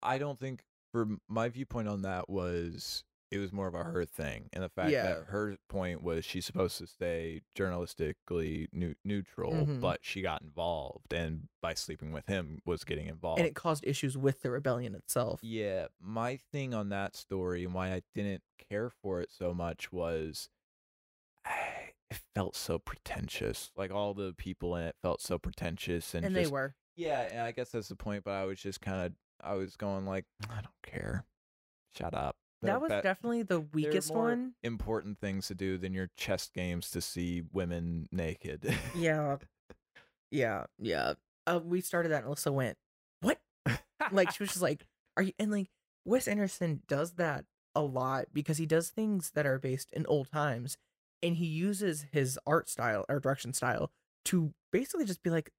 I 0.02 0.18
don't 0.18 0.40
think 0.40 0.64
for 0.92 1.08
my 1.28 1.50
viewpoint 1.50 1.88
on 1.88 2.02
that 2.04 2.30
was 2.30 3.04
it 3.32 3.40
was 3.40 3.52
more 3.52 3.68
of 3.68 3.74
a 3.74 3.84
her 3.84 4.06
thing, 4.06 4.50
and 4.54 4.64
the 4.64 4.70
fact 4.70 4.92
Yeah. 4.92 5.04
that 5.16 5.24
her 5.26 5.58
point 5.68 6.02
was 6.04 6.24
she's 6.24 6.46
supposed 6.46 6.78
to 6.78 6.88
stay 6.88 7.42
journalistically 7.58 8.68
neu- 8.72 8.96
neutral, 9.04 9.52
Mhm. 9.54 9.82
but 9.82 10.06
she 10.06 10.22
got 10.22 10.42
involved, 10.42 11.12
and 11.14 11.50
by 11.62 11.74
sleeping 11.74 12.12
with 12.12 12.28
him 12.28 12.62
was 12.66 12.84
getting 12.84 13.08
involved. 13.08 13.40
and 13.40 13.48
it 13.48 13.56
caused 13.56 13.86
issues 13.86 14.18
with 14.18 14.42
the 14.42 14.52
rebellion 14.52 14.94
itself. 14.96 15.40
Yeah, 15.44 15.88
my 16.00 16.38
thing 16.38 16.74
on 16.74 16.90
that 16.90 17.16
story 17.16 17.64
and 17.66 17.74
why 17.74 17.92
I 17.94 18.04
didn't 18.14 18.44
care 18.70 18.90
for 18.90 19.22
it 19.22 19.32
so 19.32 19.54
much 19.54 19.92
was 19.92 20.50
it 22.12 22.22
felt 22.36 22.56
so 22.56 22.80
pretentious. 22.80 23.72
Like 23.76 23.92
all 23.92 24.14
the 24.14 24.34
people 24.38 24.76
in 24.76 24.84
it 24.84 24.96
felt 25.02 25.22
so 25.22 25.38
pretentious 25.40 26.14
and, 26.14 26.26
and 26.26 26.36
just 26.36 26.50
they 26.50 26.52
were. 26.52 26.76
yeah, 26.96 27.22
and 27.32 27.42
I 27.42 27.52
guess 27.52 27.72
that's 27.72 27.88
the 27.90 27.96
point. 27.96 28.24
But 28.24 28.32
I 28.36 28.46
was 28.46 28.60
just 28.60 28.82
kind 28.82 29.06
of, 29.08 29.14
I 29.42 29.56
was 29.56 29.76
going 29.76 30.06
like, 30.06 30.26
I 30.50 30.56
don't 30.62 30.82
care. 30.84 31.26
Shut 31.96 32.14
up. 32.14 32.36
That 32.66 32.82
was 32.82 32.92
definitely 32.92 33.44
the 33.44 33.62
weakest 33.62 34.14
more 34.14 34.30
one. 34.30 34.54
Important 34.64 35.20
things 35.20 35.48
to 35.48 35.56
do 35.56 35.78
than 35.78 35.94
your 35.94 36.10
chess 36.16 36.50
games 36.54 36.90
to 36.92 37.02
see 37.02 37.44
women 37.52 38.08
naked. 38.12 38.74
Yeah, 38.96 39.38
yeah, 40.32 40.66
yeah. 40.80 41.14
Uh, 41.48 41.60
we 41.64 41.82
started 41.82 42.10
that, 42.10 42.24
and 42.24 42.34
Alyssa 42.34 42.52
went, 42.52 42.78
"What?" 43.22 43.40
Like 44.12 44.32
she 44.32 44.44
was 44.44 44.50
just 44.50 44.62
like, 44.62 44.86
"Are 45.18 45.24
you?" 45.24 45.34
And 45.40 45.52
like 45.52 45.70
Wes 46.06 46.28
Anderson 46.28 46.82
does 46.88 47.14
that 47.14 47.46
a 47.76 47.82
lot 47.82 48.28
because 48.34 48.58
he 48.58 48.66
does 48.66 48.90
things 48.90 49.32
that 49.32 49.46
are 49.46 49.60
based 49.60 49.90
in 49.92 50.06
old 50.08 50.32
times, 50.32 50.78
and 51.22 51.36
he 51.36 51.46
uses 51.46 52.06
his 52.12 52.40
art 52.46 52.70
style 52.70 53.06
or 53.10 53.20
direction 53.20 53.54
style 53.54 53.92
to 54.26 54.54
basically 54.72 55.06
just 55.06 55.24
be 55.24 55.30
like, 55.30 55.52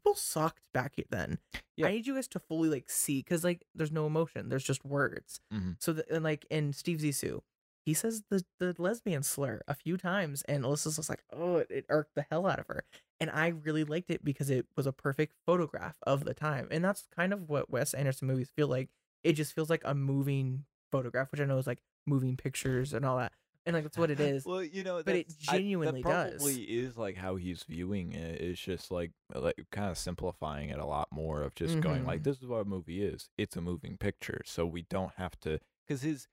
"People 0.00 0.14
sucked 0.14 0.62
back 0.72 0.96
then. 1.10 1.38
Yeah. 1.76 1.86
I 1.86 1.92
need 1.92 2.06
you 2.06 2.14
guys 2.14 2.28
to 2.28 2.38
fully 2.38 2.68
like 2.68 2.90
see 2.90 3.18
because 3.20 3.44
like 3.44 3.64
there's 3.74 3.92
no 3.92 4.06
emotion. 4.06 4.48
There's 4.48 4.64
just 4.64 4.84
words. 4.84 5.40
Mhm. 5.52 5.76
So 5.80 5.92
the, 5.92 6.14
and 6.14 6.24
like 6.24 6.46
in 6.50 6.72
Steve 6.72 6.98
Zissou." 6.98 7.40
He 7.86 7.94
says 7.94 8.22
the, 8.28 8.44
the 8.58 8.74
lesbian 8.78 9.22
slur 9.22 9.62
a 9.66 9.74
few 9.74 9.96
times, 9.96 10.42
and 10.42 10.64
Alyssa's 10.64 10.96
just 10.96 11.08
like, 11.08 11.24
"Oh, 11.32 11.56
it, 11.56 11.68
it 11.70 11.86
irked 11.88 12.14
the 12.14 12.26
hell 12.30 12.46
out 12.46 12.58
of 12.58 12.66
her." 12.68 12.84
and 13.22 13.30
I 13.30 13.48
really 13.48 13.84
liked 13.84 14.10
it 14.10 14.24
because 14.24 14.48
it 14.48 14.66
was 14.76 14.86
a 14.86 14.92
perfect 14.92 15.34
photograph 15.44 15.96
of 16.04 16.24
the 16.24 16.32
time. 16.32 16.68
And 16.70 16.82
that's 16.82 17.06
kind 17.14 17.34
of 17.34 17.50
what 17.50 17.68
Wes 17.70 17.92
Anderson 17.92 18.26
movies 18.28 18.48
feel 18.56 18.66
like. 18.68 18.88
It 19.24 19.34
just 19.34 19.52
feels 19.54 19.68
like 19.68 19.82
a 19.84 19.94
moving 19.94 20.64
photograph, 20.90 21.30
which 21.30 21.40
I 21.40 21.44
know 21.44 21.58
is 21.58 21.66
like 21.66 21.82
moving 22.06 22.36
pictures 22.38 22.94
and 22.94 23.04
all 23.04 23.18
that. 23.18 23.32
And 23.66 23.74
like 23.74 23.84
that's 23.84 23.98
what 23.98 24.10
it 24.10 24.20
is. 24.20 24.44
Well, 24.46 24.62
you 24.62 24.82
know, 24.82 25.02
but 25.04 25.14
it 25.16 25.28
that's- 25.28 25.48
I- 25.48 25.56
genuinely 25.58 26.02
that 26.02 26.08
does. 26.08 26.34
probably 26.42 26.62
is 26.62 26.96
like 26.96 27.16
how 27.16 27.36
he's 27.36 27.62
viewing 27.64 28.12
it. 28.12 28.40
It's 28.40 28.60
just 28.60 28.90
like 28.90 29.12
like 29.34 29.56
kind 29.70 29.90
of 29.90 29.98
simplifying 29.98 30.70
it 30.70 30.78
a 30.78 30.86
lot 30.86 31.08
more 31.12 31.42
of 31.42 31.54
just 31.54 31.80
going 31.80 32.04
like, 32.06 32.20
Mhm. 32.20 32.24
this 32.24 32.38
is 32.38 32.46
what 32.46 32.60
a 32.60 32.64
movie 32.64 33.02
is. 33.02 33.28
It's 33.36 33.56
a 33.56 33.60
moving 33.60 33.96
picture, 33.98 34.40
so 34.46 34.66
we 34.66 34.82
don't 34.82 35.12
have 35.16 35.38
to 35.40 35.60
because 35.86 36.02
his 36.02 36.26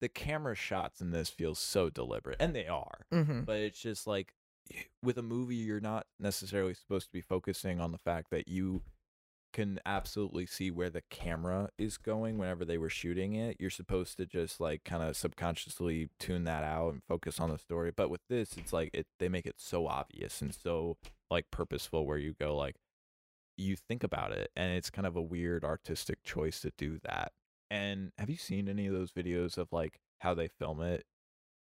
the 0.00 0.08
camera 0.08 0.54
shots 0.54 1.00
in 1.00 1.10
this 1.10 1.30
feel 1.30 1.54
so 1.54 1.88
deliberate, 1.88 2.36
and 2.40 2.54
they 2.54 2.66
are. 2.66 3.06
hmm 3.10 3.42
But 3.42 3.56
it's 3.60 3.80
just 3.80 4.06
like 4.06 4.34
with 5.02 5.16
a 5.18 5.22
movie, 5.22 5.56
you're 5.56 5.80
not 5.80 6.06
necessarily 6.18 6.74
supposed 6.74 7.06
to 7.06 7.12
be 7.12 7.20
focusing 7.20 7.80
on 7.80 7.92
the 7.92 7.98
fact 7.98 8.30
that 8.30 8.48
you 8.48 8.82
can 9.54 9.80
absolutely 9.86 10.44
see 10.44 10.70
where 10.70 10.90
the 10.90 11.02
camera 11.08 11.70
is 11.78 11.96
going 11.96 12.36
whenever 12.36 12.64
they 12.66 12.76
were 12.76 12.90
shooting 12.90 13.32
it. 13.34 13.56
You're 13.58 13.70
supposed 13.70 14.18
to 14.18 14.26
just 14.26 14.60
like 14.60 14.84
kind 14.84 15.02
of 15.02 15.16
subconsciously 15.16 16.10
tune 16.18 16.44
that 16.44 16.64
out 16.64 16.92
and 16.92 17.02
focus 17.08 17.40
on 17.40 17.48
the 17.50 17.58
story. 17.58 17.90
But 17.96 18.10
with 18.10 18.20
this, 18.28 18.56
it's 18.58 18.72
like 18.74 18.90
it 18.92 19.06
they 19.18 19.30
make 19.30 19.46
it 19.46 19.54
so 19.58 19.86
obvious 19.86 20.42
and 20.42 20.54
so 20.54 20.98
like 21.30 21.50
purposeful 21.50 22.04
where 22.06 22.18
you 22.18 22.34
go 22.38 22.54
like 22.54 22.76
you 23.56 23.76
think 23.76 24.02
about 24.04 24.32
it 24.32 24.50
and 24.56 24.72
it's 24.76 24.90
kind 24.90 25.06
of 25.06 25.16
a 25.16 25.22
weird 25.22 25.64
artistic 25.64 26.22
choice 26.22 26.60
to 26.60 26.72
do 26.76 26.98
that. 27.04 27.32
And 27.70 28.12
have 28.18 28.28
you 28.28 28.36
seen 28.36 28.68
any 28.68 28.86
of 28.88 28.92
those 28.92 29.12
videos 29.12 29.56
of 29.56 29.68
like 29.72 30.00
how 30.18 30.34
they 30.34 30.48
film 30.48 30.80
it 30.82 31.04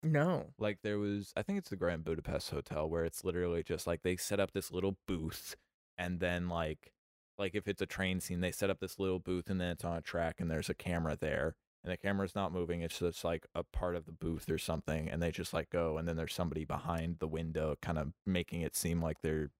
No. 0.03 0.47
like 0.59 0.79
there 0.83 0.99
was 0.99 1.33
i 1.37 1.43
think 1.43 1.59
it's 1.59 1.71
the 1.71 1.77
grand 1.77 2.05
budapest 2.05 2.51
hotel 2.51 2.89
where 2.89 3.05
it's 3.05 3.25
literally 3.25 3.63
just 3.63 3.87
like 3.87 4.03
they 4.03 4.17
set 4.17 4.41
up 4.41 4.53
this 4.53 4.71
little 4.73 4.97
booth 5.07 5.57
and 5.99 6.21
then 6.21 6.49
like 6.49 6.93
like 7.39 7.55
if 7.55 7.69
it's 7.69 7.83
a 7.83 7.87
train 7.87 8.21
scene 8.21 8.41
they 8.41 8.51
set 8.53 8.71
up 8.71 8.81
this 8.81 8.99
little 8.99 9.19
booth 9.19 9.49
and 9.51 9.61
then 9.61 9.69
it's 9.71 9.85
on 9.85 9.97
a 9.97 10.01
track 10.03 10.41
and 10.41 10.51
there's 10.51 10.69
a 10.71 10.75
camera 10.75 11.17
there 11.21 11.55
and 11.85 11.93
the 11.93 11.97
camera's 11.97 12.35
not 12.35 12.53
moving 12.53 12.81
it's 12.83 12.99
just 12.99 13.25
like 13.25 13.47
a 13.55 13.63
part 13.63 13.95
of 13.97 14.07
the 14.07 14.13
booth 14.13 14.49
or 14.51 14.59
something 14.59 15.09
and 15.09 15.23
they 15.23 15.31
just 15.31 15.53
like 15.53 15.71
go 15.71 15.99
and 15.99 16.09
then 16.09 16.17
there's 16.17 16.35
somebody 16.35 16.65
behind 16.65 17.19
the 17.19 17.29
window 17.29 17.77
kind 17.83 17.99
of 17.99 18.13
making 18.25 18.61
it 18.63 18.75
seem 18.75 19.01
like 19.03 19.21
there 19.23 19.51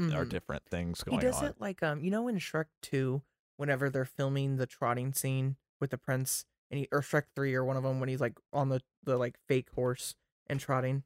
are 0.00 0.24
Mhm. 0.24 0.28
different 0.30 0.64
things 0.70 1.02
going 1.02 1.18
on. 1.18 1.22
He 1.22 1.26
does 1.30 1.42
on 1.42 1.48
it 1.50 1.56
like 1.60 1.82
um, 1.82 2.02
you 2.02 2.10
know, 2.10 2.26
in 2.26 2.36
Shrek 2.38 2.66
Two, 2.80 3.22
whenever 3.58 3.90
they're 3.90 4.06
filming 4.06 4.56
the 4.56 4.66
trotting 4.66 5.12
scene 5.12 5.56
with 5.80 5.90
the 5.90 5.98
prince, 5.98 6.46
and 6.70 6.78
he 6.80 6.88
or 6.90 7.02
Shrek 7.02 7.24
Three 7.36 7.54
or 7.54 7.62
one 7.62 7.76
of 7.76 7.82
them 7.82 8.00
when 8.00 8.08
he's 8.08 8.20
like 8.20 8.38
on 8.54 8.70
the 8.70 8.80
the 9.04 9.18
like 9.18 9.36
fake 9.48 9.68
horse 9.74 10.14
and 10.46 10.58
trotting. 10.58 11.02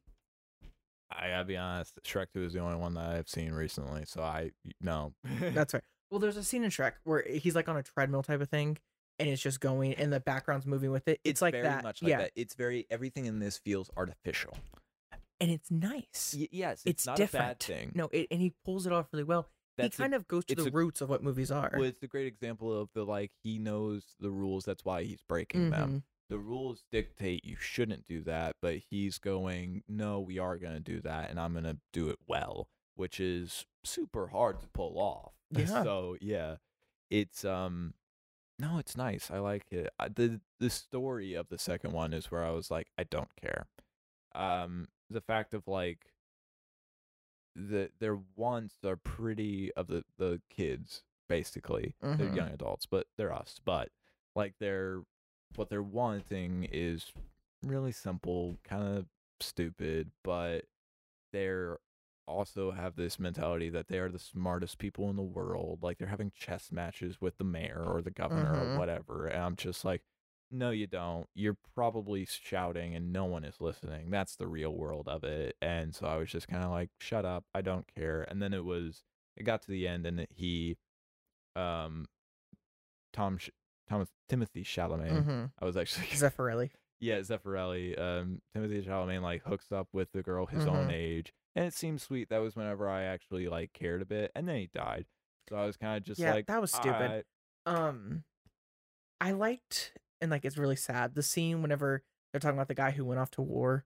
i 1.11 1.29
gotta 1.29 1.45
be 1.45 1.57
honest 1.57 1.99
shrek 2.05 2.27
2 2.35 2.45
is 2.45 2.53
the 2.53 2.59
only 2.61 2.77
one 2.77 2.95
that 2.95 3.11
i've 3.17 3.29
seen 3.29 3.53
recently 3.53 4.05
so 4.05 4.23
i 4.23 4.51
no 4.81 5.12
That's 5.53 5.73
right. 5.75 5.83
Well, 6.11 6.21
there's 6.21 6.37
a 6.37 6.45
scene 6.45 6.64
in 6.64 6.71
Shrek 6.71 6.92
where 7.05 7.25
he's 7.29 7.55
like 7.55 7.69
on 7.69 7.77
a 7.77 7.83
treadmill 7.83 8.23
type 8.23 8.40
of 8.40 8.49
thing, 8.49 8.79
and 9.19 9.29
it's 9.29 9.42
just 9.42 9.61
going, 9.61 9.95
and 9.95 10.12
the 10.12 10.21
background's 10.21 10.66
moving 10.66 10.90
with 10.92 11.09
it. 11.09 11.21
It's, 11.25 11.42
like 11.42 11.53
very 11.53 11.64
that. 11.64 11.83
much 11.83 12.03
like 12.03 12.11
yeah, 12.11 12.19
that 12.19 12.33
it's 12.37 12.55
very 12.55 12.87
everything 12.90 13.27
in 13.27 13.38
this 13.40 13.59
feels 13.59 13.90
artificial 13.97 14.57
and 15.40 15.51
it's 15.51 15.71
nice. 15.71 16.35
Y- 16.38 16.49
yes, 16.51 16.83
it's, 16.85 16.87
it's 16.87 17.07
not 17.07 17.16
different. 17.16 17.45
a 17.45 17.49
bad 17.49 17.61
thing. 17.61 17.92
No, 17.95 18.09
it, 18.12 18.29
and 18.31 18.40
he 18.40 18.55
pulls 18.64 18.87
it 18.87 18.92
off 18.92 19.07
really 19.12 19.25
well. 19.25 19.49
That's 19.77 19.97
he 19.97 20.03
kind 20.03 20.14
of 20.14 20.27
goes 20.27 20.45
to 20.47 20.55
the 20.55 20.69
a- 20.69 20.71
roots 20.71 21.01
of 21.01 21.09
what 21.09 21.23
movies 21.23 21.51
are. 21.51 21.71
well, 21.75 21.85
it's 21.85 22.03
a 22.03 22.07
great 22.07 22.27
example 22.27 22.79
of 22.79 22.88
the 22.95 23.05
like 23.05 23.33
he 23.42 23.59
knows 23.59 24.14
the 24.21 24.31
rules. 24.31 24.64
That's 24.64 24.85
why 24.85 25.05
he's 25.05 25.23
breaking 25.29 25.71
them. 25.71 25.90
Mhm. 25.90 26.03
The 26.29 26.38
rules 26.38 26.83
dictate 26.90 27.45
you 27.45 27.57
shouldn't 27.57 28.05
do 28.05 28.23
that, 28.23 28.57
but 28.61 28.79
he's 28.90 29.19
going, 29.19 29.85
no, 29.87 30.19
we 30.19 30.40
are 30.40 30.57
going 30.57 30.73
to 30.75 30.81
do 30.81 31.01
that, 31.03 31.31
and 31.31 31.38
I'm 31.38 31.53
going 31.53 31.64
to 31.64 31.79
do 31.92 32.09
it 32.09 32.19
well, 32.27 32.69
which 32.97 33.21
is 33.21 33.65
super 33.85 34.29
hard 34.29 34.61
to 34.61 34.69
pull 34.69 34.99
off. 34.99 35.33
Yeah. 35.51 35.85
So 35.85 36.17
yeah, 36.21 36.57
it's 37.09 37.45
um, 37.45 37.95
no, 38.59 38.79
it's 38.79 38.97
nice. 38.97 39.31
I 39.31 39.39
like 39.39 39.67
it. 39.71 39.91
I, 39.99 40.09
the 40.09 40.41
The 40.59 40.71
story 40.71 41.35
of 41.35 41.49
the 41.49 41.59
second 41.59 41.93
one 41.93 42.13
is 42.13 42.31
where 42.33 42.45
I 42.45 42.51
was 42.51 42.71
like, 42.71 42.89
I 42.99 43.05
don't 43.05 43.31
care. 43.41 43.67
Um, 44.35 44.89
the 45.09 45.21
fact 45.21 45.55
of 45.55 45.69
like 45.69 46.01
the 47.55 47.91
their 48.01 48.19
wants 48.37 48.75
are 48.85 48.97
pretty 48.97 49.73
of 49.75 49.87
the 49.87 50.05
the 50.19 50.41
kids 50.51 51.03
basically. 51.29 51.95
They're 52.01 52.27
Mhm. 52.29 52.37
young 52.37 52.51
adults, 52.51 52.87
but 52.87 53.07
they're 53.17 53.33
us. 53.33 53.61
But 53.65 53.91
like 54.35 54.55
they're 54.59 55.03
what 55.55 55.71
they're 55.71 55.83
wanting 55.83 56.69
is 56.71 57.13
really 57.63 57.93
simple, 57.93 58.59
kind 58.65 58.99
of 58.99 59.07
stupid, 59.41 60.11
but 60.23 60.67
they're 61.33 61.79
also 62.27 62.71
have 62.73 62.97
this 62.97 63.19
mentality 63.19 63.69
that 63.71 63.89
they 63.89 63.99
are 63.99 64.09
the 64.11 64.19
smartest 64.19 64.79
people 64.79 65.09
in 65.11 65.17
the 65.17 65.23
world. 65.23 65.81
Like 65.83 65.99
they're 65.99 66.09
having 66.09 66.33
chess 66.35 66.71
matches 66.73 67.21
with 67.21 67.39
the 67.39 67.45
mayor 67.45 67.83
or 67.87 68.03
the 68.03 68.11
governor 68.11 68.55
Mhm. 68.55 68.75
or 68.75 68.79
whatever. 68.79 69.27
And 69.27 69.43
I'm 69.43 69.57
just 69.57 69.85
like, 69.85 70.03
no, 70.51 70.71
you 70.71 70.87
don't. 70.87 71.29
You're 71.35 71.57
probably 71.75 72.25
shouting 72.25 72.95
and 72.95 73.12
no 73.12 73.25
one 73.25 73.45
is 73.45 73.61
listening. 73.61 74.11
That's 74.11 74.37
the 74.37 74.47
real 74.47 74.73
world 74.75 75.09
of 75.09 75.25
it. 75.25 75.57
And 75.61 75.95
so 75.95 76.07
I 76.07 76.17
was 76.17 76.31
just 76.31 76.47
kind 76.49 76.62
of 76.65 76.71
like, 76.71 76.91
shut 76.99 77.25
up. 77.25 77.45
I 77.55 77.62
don't 77.62 77.87
care. 77.95 78.23
And 78.23 78.41
then 78.43 78.53
it 78.55 78.65
was, 78.65 79.03
it 79.37 79.43
got 79.45 79.62
to 79.62 79.71
the 79.71 79.87
end 79.89 80.07
and 80.07 80.27
he, 80.31 80.77
um, 81.57 82.07
Tom, 83.12 83.39
Sh- 83.39 83.51
Thomas, 83.89 84.09
Timothy 84.29 84.62
Chalamet. 84.65 85.25
hmm 85.25 85.45
I 85.61 85.65
was 85.65 85.77
actually, 85.77 86.07
Zeffirelli. 86.12 86.71
yeah, 87.01 87.19
Zeffirelli. 87.21 87.99
Um, 88.01 88.41
Timothy 88.55 88.83
Chalamet 88.83 89.23
like 89.23 89.43
hooks 89.45 89.73
up 89.73 89.89
with 89.93 90.12
the 90.12 90.23
girl 90.23 90.47
his 90.47 90.67
own 90.67 90.89
Mhm. 90.89 90.93
age. 90.93 91.33
And 91.57 91.64
it 91.64 91.75
seemed 91.75 92.01
sweet. 92.01 92.29
That 92.29 92.38
was 92.42 92.55
whenever 92.55 92.88
I 92.88 93.03
actually 93.05 93.49
like 93.49 93.73
cared 93.73 94.03
a 94.03 94.05
bit. 94.05 94.31
And 94.37 94.47
then 94.49 94.57
he 94.57 94.69
died. 94.73 95.07
So 95.49 95.57
I 95.57 95.64
was 95.66 95.77
kind 95.77 95.97
of 95.97 96.05
just 96.05 96.21
Yeah, 96.21 96.35
like, 96.35 96.47
that 96.47 96.61
was 96.61 96.71
stupid. 96.71 97.25
"I- 97.66 97.71
Um, 97.71 98.23
I 99.21 99.33
liked 99.33 99.95
and 100.21 100.31
like 100.31 100.45
it's 100.45 100.59
really 100.59 100.77
sad 100.77 101.14
the 101.14 101.23
scene 101.23 101.62
whenever 101.62 102.05
they're 102.33 102.40
talking 102.40 102.57
about 102.59 102.69
the 102.69 102.75
guy 102.75 102.90
who 102.92 103.05
went 103.05 103.19
off 103.21 103.31
to 103.33 103.42
war 103.42 103.85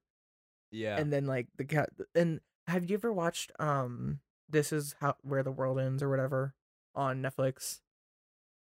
yeah. 0.70 0.98
and 0.98 1.12
then 1.12 1.24
like 1.26 1.48
the 1.56 1.64
guy 1.64 1.86
and 2.14 2.40
have 2.66 2.90
you 2.90 2.94
ever 2.94 3.12
watched 3.12 3.52
um 3.58 4.20
this 4.48 4.72
is 4.72 4.96
how 5.00 5.14
where 5.22 5.42
the 5.42 5.50
world 5.52 5.78
ends 5.78 6.02
or 6.02 6.10
whatever 6.10 6.54
on 6.94 7.22
Netflix? 7.22 7.80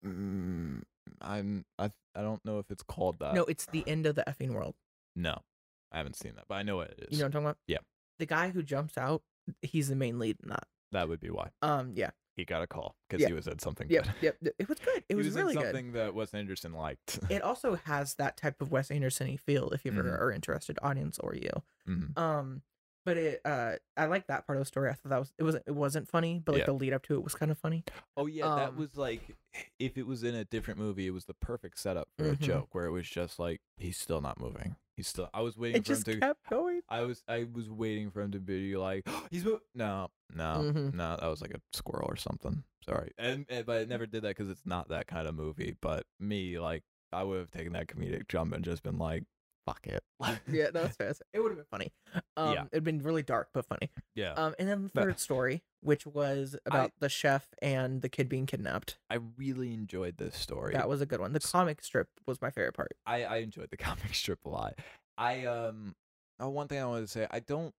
Mm, 0.05 0.83
I'm 1.21 1.65
I 1.79 1.91
I 2.15 2.21
don't 2.23 2.45
know 2.45 2.59
if 2.59 2.71
it's 2.71 2.83
called 2.83 3.19
that. 3.21 3.35
no, 3.35 3.45
it's 3.45 3.67
the 3.67 3.83
end 3.89 4.07
of 4.07 4.15
the 4.15 4.25
effing 4.29 4.53
world. 4.53 4.75
no, 5.17 5.43
I 5.91 5.97
haven't 5.99 6.17
seen 6.17 6.35
that, 6.37 6.45
but 6.49 6.57
I 6.57 6.63
know 6.63 6.77
what 6.77 6.91
it 6.91 7.07
is. 7.09 7.13
You 7.13 7.19
know 7.19 7.25
what 7.25 7.27
I'm 7.27 7.33
talking 7.33 7.47
about? 7.47 7.59
Yeah. 7.67 7.79
The 8.19 8.27
guy 8.27 8.51
who 8.51 8.63
jumps 8.63 8.97
out, 8.99 9.23
he's 9.63 9.89
the 9.89 9.97
main 9.97 10.19
lead 10.19 10.37
in 10.43 10.49
that. 10.51 10.65
that 10.93 11.09
would 11.09 11.21
be 11.21 11.31
why 11.31 11.51
Um, 11.63 11.93
yeah, 11.95 12.11
he 12.37 12.45
got 12.45 12.63
a 12.63 12.67
call 12.67 12.97
because 13.09 13.21
Yeah. 13.23 13.29
he 13.29 13.33
was 13.35 13.47
in 13.47 13.59
something. 13.59 13.89
yep, 13.91 14.05
good. 14.21 14.35
yep. 14.43 14.55
It 14.59 14.69
was 14.69 14.79
good. 14.79 15.05
It 15.09 15.15
was, 15.17 15.27
was 15.27 15.37
really 15.37 15.55
good. 15.55 15.65
something 15.65 15.93
that 15.93 16.15
Wes 16.15 16.33
Anderson 16.35 16.73
liked. 16.73 17.19
It 17.31 17.43
also 17.43 17.77
has 17.85 18.15
that 18.17 18.37
type 18.37 18.61
of 18.61 18.71
Wes 18.71 18.91
Anderson-y 18.91 19.37
feel 19.37 19.71
if 19.71 19.85
you 19.85 19.93
ever 19.93 20.03
Mhm. 20.05 20.21
are 20.21 20.33
interested, 20.33 20.79
audience 20.83 21.19
or 21.19 21.35
you. 21.35 21.51
Mhm. 21.87 22.17
Um, 22.19 22.63
but 23.05 23.17
it 23.17 23.41
uh 23.47 23.77
I 23.97 24.05
like 24.07 24.27
that 24.27 24.47
part 24.47 24.59
of 24.59 24.61
the 24.63 24.67
story. 24.67 24.91
I 24.91 24.93
thought 24.95 25.09
that 25.09 25.19
was 25.19 25.33
it 25.39 25.43
wasn't 25.43 25.65
it 25.67 25.75
wasn't 25.75 26.09
funny, 26.09 26.41
but 26.45 26.53
like 26.53 26.61
Yeah. 26.61 26.67
the 26.67 26.73
lead 26.75 26.93
up 26.93 27.03
to 27.05 27.15
it 27.15 27.23
was 27.25 27.35
kind 27.35 27.51
of 27.51 27.57
funny. 27.59 27.85
Oh 28.19 28.27
yeah, 28.27 28.55
that 28.55 28.69
Um, 28.71 28.77
was 28.77 28.97
like 28.97 29.37
if 29.79 29.97
it 29.97 30.07
was 30.07 30.23
in 30.25 30.35
a 30.35 30.45
different 30.45 30.79
movie, 30.79 31.07
it 31.07 31.11
was 31.13 31.25
the 31.25 31.33
perfect 31.35 31.79
setup 31.79 32.09
for 32.19 32.25
Mhm. 32.25 32.33
a 32.33 32.37
joke 32.37 32.75
where 32.75 32.85
it 32.85 32.91
was 32.91 33.09
just 33.09 33.39
like 33.39 33.61
he's 33.79 33.97
still 33.99 34.21
not 34.21 34.39
moving. 34.39 34.77
He's 34.99 35.07
still. 35.07 35.31
I 35.33 35.43
was 35.43 35.57
waiting 35.57 35.77
It 35.77 35.87
for 35.87 35.93
him 35.93 35.97
just 35.97 36.07
to. 36.07 36.19
kept 36.19 36.51
going. 36.51 36.81
I 36.89 37.03
was 37.03 37.23
I 37.29 37.47
was 37.55 37.71
waiting 37.71 38.11
for 38.11 38.21
him 38.21 38.33
to 38.33 38.41
be 38.41 38.77
like 38.77 39.07
he's 39.31 39.45
mo-" 39.45 39.61
no 39.73 40.09
no 40.35 40.45
Mhm. 40.75 40.93
no 40.93 41.17
that 41.21 41.29
was 41.29 41.41
like 41.41 41.55
a 41.55 41.61
squirrel 41.73 42.09
or 42.11 42.17
something. 42.17 42.65
Sorry, 42.85 43.13
and, 43.17 43.47
and 43.49 43.65
but 43.65 43.83
it 43.83 43.89
never 43.89 44.07
did 44.07 44.23
that 44.23 44.37
because 44.37 44.51
it's 44.51 44.67
not 44.67 44.89
that 44.89 45.07
kind 45.07 45.29
of 45.29 45.37
movie. 45.37 45.77
But 45.81 46.05
me 46.19 46.59
like 46.59 46.83
I 47.13 47.23
would 47.23 47.39
have 47.39 47.51
taken 47.53 47.75
that 47.75 47.87
comedic 47.87 48.27
jump 48.27 48.53
and 48.53 48.65
just 48.65 48.83
been 48.83 48.99
like 48.99 49.23
fuck 49.69 49.87
it. 49.87 50.03
Yeah, 50.51 50.67
no, 50.75 50.83
that's 50.83 50.97
fair. 50.97 51.13
It 51.33 51.41
would 51.41 51.51
have 51.51 51.57
been 51.59 51.67
funny. 51.71 51.93
Um, 52.37 52.55
Yeah. 52.55 52.65
it'd 52.73 52.85
been 52.85 53.03
really 53.03 53.23
dark 53.23 53.49
but 53.53 53.65
funny. 53.67 53.91
yeah. 54.15 54.33
Um, 54.33 54.55
and 54.59 54.69
then 54.69 54.83
the 54.85 54.91
But- 54.95 55.05
third 55.05 55.21
story, 55.21 55.63
which 55.81 56.07
was 56.07 56.57
about 56.67 56.93
the 56.99 57.09
chef 57.09 57.49
and 57.63 58.03
the 58.03 58.09
kid 58.09 58.29
being 58.29 58.47
kidnapped. 58.47 58.99
I 59.11 59.19
really 59.37 59.73
enjoyed 59.75 60.17
this 60.17 60.37
story. 60.37 60.73
That 60.75 60.89
was 60.89 61.01
a 61.01 61.07
good 61.07 61.21
one. 61.21 61.33
The 61.33 61.41
comic 61.41 61.83
strip 61.83 62.09
was 62.27 62.41
my 62.43 62.51
favorite 62.51 62.75
part. 62.75 62.93
I 63.07 63.25
I 63.25 63.37
enjoyed 63.39 63.71
the 63.71 63.77
comic 63.89 64.15
strip 64.15 64.45
a 64.45 64.49
lot. 64.49 64.79
I 65.17 65.45
um 65.47 65.95
oh, 66.41 66.49
one 66.49 66.69
thing 66.69 66.81
I 66.81 66.87
wanted 66.87 67.03
to 67.03 67.09
say 67.09 67.27
I 67.31 67.41
don't 67.41 67.75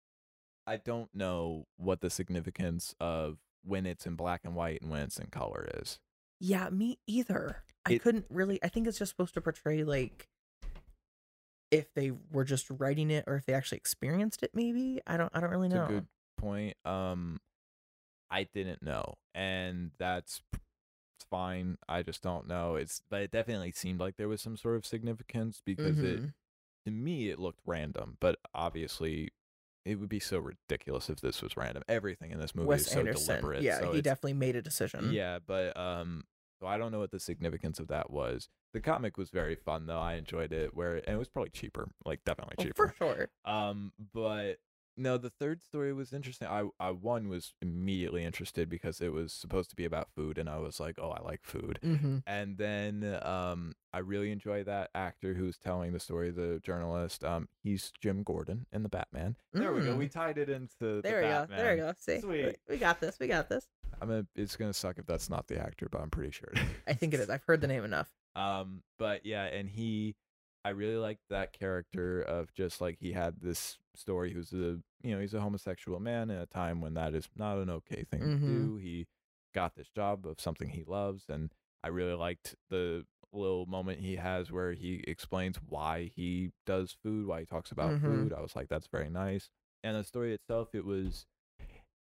I 0.67 0.77
don't 0.77 1.13
know 1.13 1.65
what 1.77 1.99
the 2.01 2.09
significance 2.09 2.95
of 2.99 3.39
when 3.63 3.85
it's 3.85 4.05
in 4.05 4.15
black 4.15 4.41
and 4.45 4.55
white 4.55 4.81
and 4.81 4.89
when 4.91 5.01
it's 5.01 5.19
in 5.19 5.27
color 5.27 5.67
is. 5.81 5.99
Yeah, 6.39 6.69
me 6.69 6.99
either. 7.07 7.63
I 7.85 7.93
It- 7.93 8.01
couldn't 8.01 8.27
really. 8.29 8.63
I 8.63 8.69
think 8.69 8.87
it's 8.87 8.97
just 8.99 9.09
supposed 9.09 9.33
to 9.33 9.41
portray 9.41 9.83
like 9.83 10.28
if 11.71 11.93
they 11.93 12.11
were 12.31 12.43
just 12.43 12.67
writing 12.69 13.11
it 13.11 13.23
or 13.27 13.35
if 13.35 13.45
they 13.45 13.53
actually 13.53 13.77
experienced 13.77 14.43
it. 14.43 14.51
Maybe 14.53 15.01
I 15.07 15.17
don't. 15.17 15.31
I 15.35 15.39
don't 15.39 15.49
really 15.51 15.69
know. 15.69 15.85
a 15.85 15.87
good 15.87 16.07
point. 16.37 16.75
Um, 16.85 17.39
I 18.31 18.47
didn't 18.53 18.81
know, 18.83 19.15
and 19.35 19.91
that's 19.97 20.41
it's 20.53 21.25
fine. 21.29 21.77
I 21.87 22.03
just 22.03 22.21
don't 22.21 22.47
know. 22.47 22.75
It's 22.75 23.01
but 23.09 23.21
it 23.21 23.31
definitely 23.31 23.71
seemed 23.71 23.99
like 23.99 24.17
there 24.17 24.27
was 24.29 24.41
some 24.41 24.57
sort 24.57 24.75
of 24.77 24.85
significance 24.85 25.61
because 25.65 25.99
it 25.99 26.21
Mhm. 26.21 26.33
to 26.85 26.91
me 26.91 27.29
it 27.29 27.39
looked 27.39 27.59
random, 27.65 28.17
but 28.19 28.37
obviously. 28.53 29.29
It 29.85 29.95
would 29.95 30.09
be 30.09 30.19
so 30.19 30.39
ridiculous 30.39 31.09
if 31.09 31.21
this 31.21 31.41
was 31.41 31.55
random. 31.57 31.83
Everything 31.87 32.31
in 32.31 32.39
this 32.39 32.53
movie 32.53 32.67
Wes 32.67 32.81
is 32.81 32.87
so 32.91 32.99
Anderson. 32.99 33.27
deliberate. 33.37 33.63
yeah, 33.63 33.79
so 33.79 33.93
he 33.93 34.01
definitely 34.01 34.33
made 34.33 34.55
a 34.57 34.61
decision. 34.61 35.11
Yeah, 35.13 35.39
but 35.43 35.75
um, 35.77 36.25
so 36.59 36.67
I 36.67 36.77
don't 36.77 36.91
know 36.91 36.99
what 36.99 37.11
the 37.11 37.19
significance 37.19 37.79
of 37.79 37.87
that 37.87 38.09
was. 38.11 38.49
The 38.73 38.79
comic 38.81 39.17
was 39.17 39.29
very 39.29 39.55
fun 39.55 39.85
though. 39.87 39.99
I 39.99 40.15
enjoyed 40.15 40.51
it. 40.53 40.75
Where 40.75 40.95
and 40.97 41.15
it 41.15 41.17
was 41.17 41.29
probably 41.29 41.51
cheaper, 41.51 41.89
like 42.05 42.23
definitely 42.25 42.55
Oh, 42.59 42.63
cheaper. 42.63 42.87
for 42.89 42.93
sure. 42.97 43.29
Um, 43.45 43.91
but 44.13 44.57
no, 44.99 45.17
the 45.17 45.29
third 45.29 45.63
story 45.63 45.93
was 45.93 46.13
interesting. 46.13 46.47
I 46.47 46.65
I 46.79 46.91
one 46.91 47.29
was 47.29 47.53
immediately 47.61 48.23
interested 48.23 48.69
because 48.69 49.01
it 49.01 49.13
was 49.13 49.33
supposed 49.33 49.69
to 49.71 49.75
be 49.75 49.85
about 49.85 50.09
food, 50.15 50.37
and 50.37 50.49
I 50.49 50.57
was 50.57 50.79
like, 50.79 50.97
oh, 51.01 51.09
I 51.09 51.21
like 51.23 51.41
food. 51.43 51.79
Mm-hmm. 51.83 52.17
And 52.27 52.57
then 52.57 53.19
um, 53.23 53.73
I 53.93 53.99
really 53.99 54.31
enjoy 54.31 54.63
that 54.65 54.89
actor 54.93 55.33
who's 55.33 55.57
telling 55.57 55.93
the 55.93 55.99
story, 55.99 56.31
the 56.31 56.59
journalist. 56.63 57.23
Um, 57.23 57.47
he's 57.63 57.91
Jim 58.01 58.23
Gordon 58.23 58.65
in 58.71 58.83
the 58.83 58.89
Batman. 58.89 59.35
There 59.53 59.73
we 59.73 59.81
go. 59.81 59.95
We 59.95 60.07
tied 60.07 60.37
it 60.37 60.49
into 60.49 60.75
the 60.79 60.99
Mm. 60.99 61.01
There 61.03 61.21
we 61.21 61.27
go. 61.27 61.47
There 61.49 61.71
we 61.75 61.77
go. 61.81 61.93
See, 61.97 62.19
Sweet. 62.19 62.57
we- 62.69 62.77
got 62.77 62.99
this. 62.99 63.17
We 63.19 63.27
got 63.27 63.49
this. 63.49 63.67
I'm 64.01 64.11
a, 64.11 64.25
it's 64.35 64.55
gonna 64.55 64.73
suck 64.73 64.97
if 64.97 65.05
that's 65.05 65.29
not 65.29 65.47
the 65.47 65.59
actor, 65.59 65.87
but 65.91 66.01
I'm 66.01 66.09
pretty 66.09 66.31
sure. 66.31 66.49
it 66.53 66.61
I 66.87 66.93
think 66.93 67.13
it 67.13 67.19
is. 67.19 67.29
I've 67.29 67.43
heard 67.43 67.61
the 67.61 67.67
name 67.67 67.83
enough. 67.83 68.09
Um, 68.35 68.83
but 68.97 69.25
yeah, 69.25 69.45
and 69.45 69.67
he, 69.67 70.15
I 70.63 70.69
really 70.69 70.95
liked 70.95 71.23
that 71.29 71.51
character 71.51 72.21
of 72.21 72.53
just 72.53 72.79
like 72.79 72.97
he 72.99 73.11
had 73.11 73.41
this 73.41 73.79
story. 73.95 74.29
He 74.29 74.37
was 74.37 74.53
a, 74.53 74.77
you 75.01 75.13
know, 75.15 75.21
he's 75.21 75.33
a 75.33 75.39
homosexual 75.41 75.99
man 75.99 76.29
in 76.29 76.37
a 76.37 76.45
time 76.45 76.81
when 76.81 76.93
that 76.95 77.13
is 77.13 77.27
not 77.35 77.57
an 77.57 77.69
okay 77.69 78.03
thing 78.03 78.21
Mhm. 78.21 78.39
to 78.39 78.45
do. 78.45 78.77
He 78.77 79.07
got 79.53 79.75
this 79.75 79.89
job 79.89 80.25
of 80.27 80.39
something 80.39 80.69
he 80.69 80.83
loves, 80.83 81.25
and 81.29 81.51
I 81.83 81.87
really 81.89 82.13
liked 82.13 82.55
the 82.69 83.05
little 83.31 83.65
moment 83.67 83.99
he 83.99 84.15
has 84.15 84.51
where 84.51 84.73
he 84.73 85.03
explains 85.07 85.57
why 85.57 86.05
he 86.15 86.51
does 86.65 86.91
food, 87.03 87.27
why 87.27 87.41
he 87.41 87.45
talks 87.45 87.71
about 87.71 87.93
Mhm. 87.93 88.03
food. 88.03 88.33
I 88.33 88.41
was 88.41 88.55
like, 88.55 88.67
that's 88.69 88.87
very 88.87 89.09
nice. 89.09 89.49
And 89.83 89.95
the 89.95 90.03
story 90.03 90.33
itself, 90.33 90.73
it 90.73 90.85
was. 90.85 91.25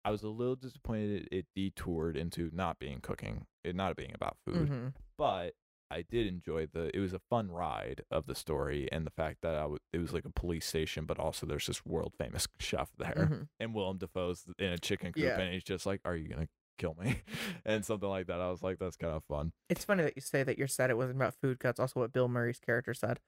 I 0.03 0.11
was 0.11 0.23
a 0.23 0.29
little 0.29 0.57
disappointed 0.57 1.25
it, 1.25 1.29
it 1.31 1.47
detoured 1.55 2.17
into 2.17 2.51
not 2.55 2.79
being 2.79 3.01
cooking, 3.01 3.47
it 3.63 3.77
not 3.77 3.97
being 3.97 4.15
about 4.15 4.39
food 4.47 4.69
hmm 4.69 4.89
but 5.19 5.55
I 5.91 6.03
did 6.03 6.27
enjoy 6.27 6.67
the. 6.67 6.95
It 6.97 7.01
was 7.01 7.13
a 7.13 7.19
fun 7.19 7.51
ride 7.51 8.03
of 8.11 8.27
the 8.27 8.35
story 8.35 8.89
and 8.93 9.07
the 9.07 9.11
fact 9.11 9.39
that 9.43 9.55
I 9.57 9.61
w- 9.63 9.79
it 9.93 9.99
was 9.99 10.13
like 10.13 10.25
a 10.25 10.31
police 10.31 10.67
station, 10.67 11.05
but 11.07 11.19
also 11.19 11.47
there's 11.47 11.67
this 11.67 11.85
world 11.85 12.15
famous 12.19 12.47
chef 12.61 12.91
there, 12.97 13.29
Mhm. 13.31 13.49
and 13.59 13.75
Willem 13.75 13.99
Dafoe's 13.99 14.45
in 14.59 14.73
a 14.73 14.79
chicken 14.79 15.13
coop, 15.13 15.23
Yeah. 15.23 15.39
and 15.41 15.53
he's 15.53 15.65
just 15.65 15.87
like, 15.87 16.01
"Are 16.05 16.15
you 16.17 16.29
gonna 16.29 16.49
kill 16.79 16.95
me?" 16.95 17.23
and 17.65 17.85
something 17.85 18.09
like 18.09 18.27
that. 18.29 18.41
I 18.41 18.51
was 18.51 18.63
like, 18.63 18.79
"That's 18.79 18.97
kind 18.97 19.13
of 19.15 19.25
fun." 19.25 19.53
It's 19.69 19.85
funny 19.85 20.03
that 20.05 20.15
you 20.17 20.23
say 20.23 20.43
that 20.45 20.59
you're 20.59 20.69
sad 20.69 20.91
it 20.91 20.97
wasn't 20.97 21.17
about 21.17 21.35
food. 21.35 21.59
That's 21.61 21.81
also 21.81 22.01
what 22.01 22.13
Bill 22.13 22.29
Murray's 22.29 22.61
character 22.61 22.95
said. 22.95 23.21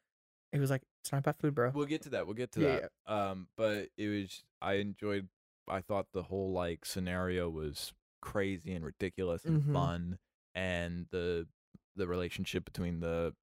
He 0.52 0.58
was 0.60 0.70
like, 0.70 0.82
"It's 1.00 1.10
not 1.10 1.18
about 1.18 1.38
food, 1.38 1.54
bro." 1.54 1.70
We'll 1.74 1.86
get 1.86 2.02
to 2.02 2.10
that. 2.10 2.26
We'll 2.26 2.34
get 2.36 2.52
to 2.52 2.60
Yeah, 2.60 2.80
that. 3.06 3.12
Um, 3.12 3.48
but 3.56 3.88
it 3.96 4.08
was. 4.08 4.44
I 4.60 4.74
enjoyed. 4.74 5.28
I 5.68 5.80
thought 5.80 6.06
the 6.12 6.24
whole 6.24 6.52
like 6.52 6.84
scenario 6.84 7.48
was 7.48 7.92
crazy 8.20 8.72
and 8.72 8.84
ridiculous 8.84 9.44
and 9.44 9.62
Mhm. 9.62 9.72
fun, 9.72 10.18
and 10.54 11.06
the 11.10 11.48
the 11.96 12.06
relationship 12.06 12.64
between 12.64 13.00
the 13.00 13.34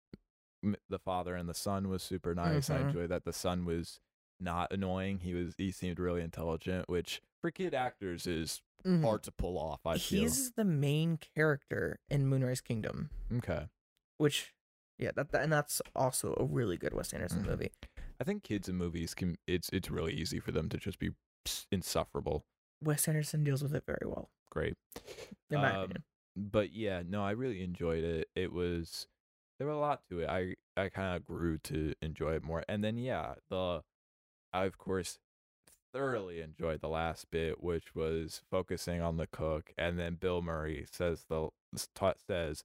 the 0.89 0.99
father 0.99 1.35
and 1.35 1.47
the 1.47 1.53
son 1.53 1.87
was 1.87 2.03
super 2.03 2.35
nice. 2.35 2.69
I 2.69 2.79
Mhm. 2.79 2.87
enjoyed 2.87 3.09
that 3.11 3.23
the 3.23 3.31
son 3.31 3.63
was 3.63 3.99
not 4.41 4.73
annoying. 4.73 5.19
He 5.19 5.33
was. 5.33 5.55
He 5.57 5.71
seemed 5.71 5.99
really 5.99 6.21
intelligent, 6.21 6.89
which 6.89 7.21
for 7.41 7.49
kid 7.51 7.73
actors 7.73 8.27
is 8.27 8.61
Mhm. 8.85 9.01
hard 9.03 9.23
to 9.23 9.31
pull 9.31 9.57
off. 9.57 9.85
I 9.85 9.97
feel. 9.97 10.21
He's 10.23 10.51
the 10.51 10.65
main 10.65 11.17
character 11.17 11.99
in 12.09 12.27
Moonrise 12.27 12.59
Kingdom, 12.61 13.09
Okay. 13.31 13.69
which, 14.17 14.53
yeah, 14.97 15.11
that, 15.15 15.31
that 15.31 15.43
and 15.43 15.51
that's 15.53 15.81
also 15.95 16.33
a 16.37 16.43
really 16.45 16.75
good 16.77 16.93
Wes 16.93 17.13
Anderson 17.13 17.43
Mhm. 17.43 17.47
movie. 17.47 17.71
I 18.19 18.25
think 18.25 18.43
kids 18.43 18.67
in 18.67 18.75
movies 18.75 19.13
can. 19.13 19.37
It's 19.47 19.69
it's 19.69 19.89
really 19.89 20.13
easy 20.13 20.39
for 20.41 20.51
them 20.51 20.67
to 20.69 20.77
just 20.77 20.99
be 20.99 21.11
insufferable. 21.71 22.45
Wes 22.81 23.07
Anderson 23.07 23.43
deals 23.45 23.63
with 23.63 23.73
it 23.75 23.85
very 23.85 24.05
well, 24.05 24.29
Great. 24.49 24.77
in 25.49 25.61
my 25.61 25.71
Um, 25.75 25.83
opinion. 25.83 26.03
But 26.39 26.73
yeah, 26.73 27.03
no, 27.07 27.23
I 27.23 27.31
really 27.31 27.63
enjoyed 27.63 28.03
it. 28.03 28.29
It 28.35 28.51
was 28.53 29.07
there 29.57 29.67
was 29.67 29.75
a 29.75 29.79
lot 29.79 30.01
to 30.09 30.19
it. 30.21 30.29
I 30.29 30.55
I 30.77 30.89
kind 30.89 31.15
of 31.15 31.25
grew 31.25 31.57
to 31.59 31.93
enjoy 32.01 32.33
it 32.33 32.43
more. 32.43 32.63
And 32.67 32.83
then 32.83 32.97
yeah, 32.97 33.35
the 33.49 33.81
I 34.53 34.65
of 34.65 34.77
course 34.77 35.19
thoroughly 35.93 36.41
enjoyed 36.41 36.81
the 36.81 36.89
last 36.89 37.29
bit, 37.31 37.61
which 37.63 37.95
was 37.95 38.41
focusing 38.49 39.01
on 39.01 39.17
the 39.17 39.27
cook. 39.27 39.71
And 39.77 39.99
then 39.99 40.15
Bill 40.15 40.41
Murray 40.41 40.85
says 40.91 41.25
the 41.29 41.49
says, 42.27 42.63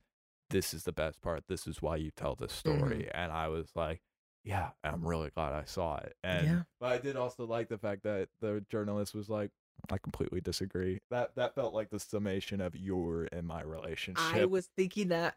"This 0.50 0.72
is 0.74 0.84
the 0.84 0.92
best 0.92 1.20
part. 1.20 1.44
This 1.48 1.66
is 1.66 1.82
why 1.82 1.96
you 1.96 2.10
tell 2.10 2.34
this 2.34 2.62
mm-hmm. 2.62 2.78
story." 2.78 3.10
And 3.12 3.32
I 3.32 3.48
was 3.48 3.70
like. 3.74 4.02
Yeah, 4.46 4.72
I'm 4.84 5.06
really 5.06 5.30
glad 5.30 5.54
I 5.54 5.64
saw 5.64 5.96
it. 5.96 6.16
And 6.22 6.46
Yeah. 6.46 6.62
but 6.78 6.92
I 6.92 6.98
did 6.98 7.16
also 7.16 7.46
like 7.46 7.70
the 7.70 7.78
fact 7.78 8.02
that 8.02 8.28
the 8.42 8.62
journalist 8.68 9.14
was 9.14 9.30
like, 9.30 9.50
I 9.90 9.98
completely 9.98 10.40
disagree. 10.40 10.98
That 11.10 11.34
that 11.36 11.54
felt 11.54 11.74
like 11.74 11.90
the 11.90 12.00
summation 12.00 12.60
of 12.60 12.76
your 12.76 13.28
and 13.32 13.46
my 13.46 13.62
relationship. 13.62 14.32
I 14.32 14.44
was 14.44 14.66
thinking 14.76 15.08
that 15.08 15.36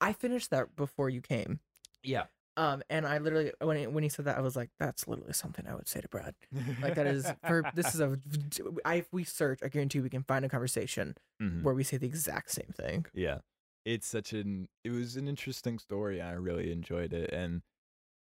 I 0.00 0.12
finished 0.12 0.50
that 0.50 0.76
before 0.76 1.08
you 1.10 1.20
came. 1.20 1.60
yeah. 2.02 2.26
Um, 2.56 2.82
and 2.90 3.06
I 3.06 3.18
literally 3.18 3.52
when 3.60 3.76
he, 3.76 3.86
when 3.86 4.02
he 4.02 4.08
said 4.08 4.24
that, 4.26 4.36
I 4.38 4.40
was 4.40 4.56
like, 4.56 4.70
that's 4.78 5.06
literally 5.08 5.32
something 5.32 5.66
I 5.66 5.74
would 5.74 5.88
say 5.88 6.00
to 6.00 6.08
Brad. 6.08 6.34
Like 6.82 6.94
that 6.94 7.06
is 7.06 7.34
for 7.46 7.68
this 7.72 7.94
is 7.94 8.00
a 8.00 8.18
I 8.84 8.96
if 8.96 9.12
we 9.12 9.24
search, 9.24 9.60
I 9.62 9.68
guarantee 9.68 10.00
we 10.00 10.10
can 10.10 10.24
find 10.24 10.44
a 10.44 10.48
conversation 10.48 11.16
Mhm. 11.40 11.62
where 11.62 11.74
we 11.74 11.84
say 11.84 11.98
the 11.98 12.06
exact 12.06 12.50
same 12.52 12.72
thing. 12.76 13.06
Yeah. 13.12 13.40
It's 13.84 14.06
such 14.06 14.32
an 14.32 14.68
it 14.84 14.90
was 14.90 15.16
an 15.16 15.28
interesting 15.28 15.78
story 15.78 16.20
and 16.20 16.28
I 16.28 16.32
really 16.32 16.70
enjoyed 16.72 17.12
it 17.12 17.32
and 17.32 17.62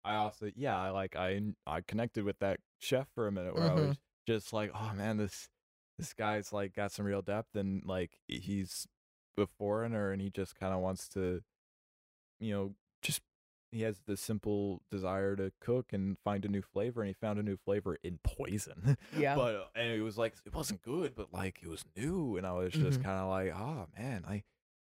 I 0.05 0.17
also 0.17 0.53
yeah, 0.57 0.79
I 0.81 0.91
like 0.91 1.17
I 1.17 1.41
I 1.67 1.83
connected 1.83 2.25
with 2.25 2.39
that 2.41 2.61
chef 2.81 3.09
for 3.15 3.27
a 3.29 3.33
minute 3.33 3.55
where 3.55 3.69
I 3.71 3.75
Mhm. 3.75 3.77
was 3.77 3.99
just 4.27 4.53
like, 4.53 4.71
"Oh 4.75 4.93
man, 4.95 5.17
this 5.17 5.49
this 5.99 6.13
guy's 6.13 6.53
like 6.53 6.75
got 6.75 6.93
some 6.93 7.07
real 7.07 7.23
depth 7.23 7.55
and 7.57 7.83
like 7.87 8.19
he's 8.29 8.87
a 9.39 9.47
foreigner 9.59 10.11
and 10.13 10.21
he 10.23 10.31
just 10.31 10.55
kind 10.57 10.73
of 10.75 10.81
wants 10.81 11.09
to 11.11 11.43
you 12.41 12.53
know, 12.53 12.75
just 13.03 13.21
he 13.73 13.83
has 13.83 14.01
this 14.07 14.21
simple 14.21 14.83
desire 14.91 15.35
to 15.37 15.51
cook 15.61 15.93
and 15.93 16.17
find 16.19 16.45
a 16.45 16.49
new 16.49 16.63
flavor 16.63 17.01
and 17.03 17.09
he 17.09 17.15
found 17.15 17.39
a 17.39 17.43
new 17.43 17.57
flavor 17.57 17.97
in 18.03 18.19
poison." 18.23 18.97
Yeah. 19.17 19.35
but 19.37 19.71
and 19.75 19.91
it 19.91 20.03
was 20.03 20.19
like 20.19 20.35
it 20.45 20.55
wasn't 20.55 20.83
good, 20.83 21.15
but 21.15 21.33
like 21.33 21.61
it 21.63 21.69
was 21.69 21.85
new, 21.97 22.37
and 22.37 22.47
I 22.47 22.53
was 22.53 22.73
just 22.73 23.01
Mhm. 23.01 23.05
kind 23.05 23.21
of 23.21 23.29
like, 23.29 23.53
oh 23.55 23.87
man, 23.99 24.25
I 24.29 24.43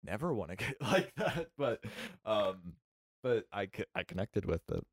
never 0.03 0.33
want 0.33 0.51
to 0.51 0.57
get 0.65 0.81
like 0.81 1.15
that. 1.17 1.49
But 1.59 1.85
um, 2.25 2.75
but 3.23 3.45
I 3.53 3.69
I 3.95 4.03
connected 4.05 4.45
with 4.47 4.63
it. 4.71 4.85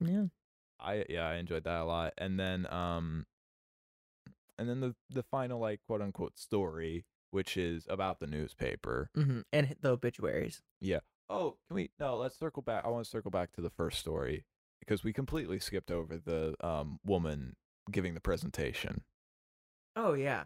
yeah. 0.00 0.26
I 0.80 1.04
yeah, 1.08 1.26
I 1.28 1.34
enjoyed 1.36 1.64
that 1.64 1.80
a 1.80 1.84
lot. 1.84 2.14
And 2.18 2.38
then 2.38 2.66
um, 2.72 3.26
and 4.58 4.68
then 4.68 4.80
the 4.80 4.94
the 5.10 5.22
final 5.22 5.58
like 5.60 5.80
quote 5.86 6.00
unquote 6.02 6.38
story, 6.38 7.04
which 7.30 7.56
is 7.56 7.86
about 7.88 8.20
the 8.20 8.26
newspaper. 8.26 9.10
hmm 9.14 9.40
And 9.52 9.76
the 9.80 9.90
obituaries. 9.90 10.62
Yeah. 10.80 11.00
Oh, 11.30 11.56
can 11.68 11.74
we? 11.74 11.90
No, 12.00 12.16
let's 12.16 12.38
circle 12.38 12.62
back. 12.62 12.84
I 12.84 12.88
want 12.88 13.04
to 13.04 13.10
circle 13.10 13.30
back 13.30 13.52
to 13.52 13.60
the 13.60 13.70
first 13.70 13.98
story 13.98 14.44
because 14.80 15.04
we 15.04 15.12
completely 15.12 15.58
skipped 15.58 15.90
over 15.90 16.16
the 16.18 16.54
um 16.66 16.98
woman 17.04 17.56
giving 17.90 18.14
the 18.14 18.20
presentation. 18.20 19.02
Oh 19.96 20.14
yeah. 20.14 20.44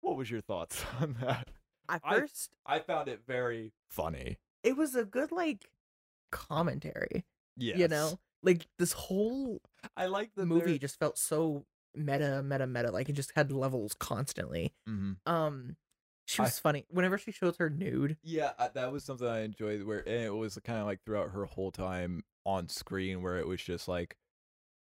What 0.00 0.16
was 0.16 0.30
your 0.30 0.40
thoughts 0.40 0.82
on 1.00 1.16
that? 1.20 1.48
At 1.88 2.00
I- 2.04 2.20
first, 2.20 2.50
I 2.66 2.78
found 2.78 3.08
it 3.08 3.20
very 3.26 3.72
funny. 3.88 4.38
it 4.62 4.76
was 4.76 4.94
a 4.94 5.04
good 5.04 5.30
like 5.32 5.66
commentary. 6.30 7.24
Yeah. 7.56 7.76
You 7.76 7.88
know, 7.88 8.18
like 8.42 8.66
this 8.78 8.92
whole 8.92 9.60
I 9.96 10.06
like 10.06 10.30
the 10.34 10.46
movie 10.46 10.78
just 10.78 10.98
felt 10.98 11.18
so 11.18 11.64
meta, 11.94 12.42
meta, 12.42 12.66
meta. 12.66 12.90
Like 12.90 13.08
it 13.08 13.12
just 13.14 13.32
had 13.36 13.52
levels 13.52 13.94
constantly. 13.94 14.72
hmm 14.86 15.12
Um, 15.26 15.76
she 16.26 16.40
I- 16.40 16.44
was 16.46 16.58
funny 16.58 16.86
whenever 16.90 17.18
she 17.18 17.32
shows 17.32 17.56
her 17.58 17.68
nude. 17.70 18.16
Yeah, 18.22 18.52
I, 18.58 18.68
that 18.68 18.92
was 18.92 19.04
something 19.04 19.26
I 19.26 19.40
enjoyed. 19.42 19.82
Where 19.84 20.00
and 20.00 20.24
it 20.24 20.34
was 20.34 20.58
kind 20.64 20.78
of 20.80 20.86
like 20.86 21.00
throughout 21.04 21.30
her 21.32 21.44
whole 21.46 21.70
time 21.72 22.24
on 22.46 22.68
screen, 22.68 23.22
where 23.22 23.38
it 23.38 23.46
was 23.46 23.62
just 23.62 23.88
like 23.88 24.16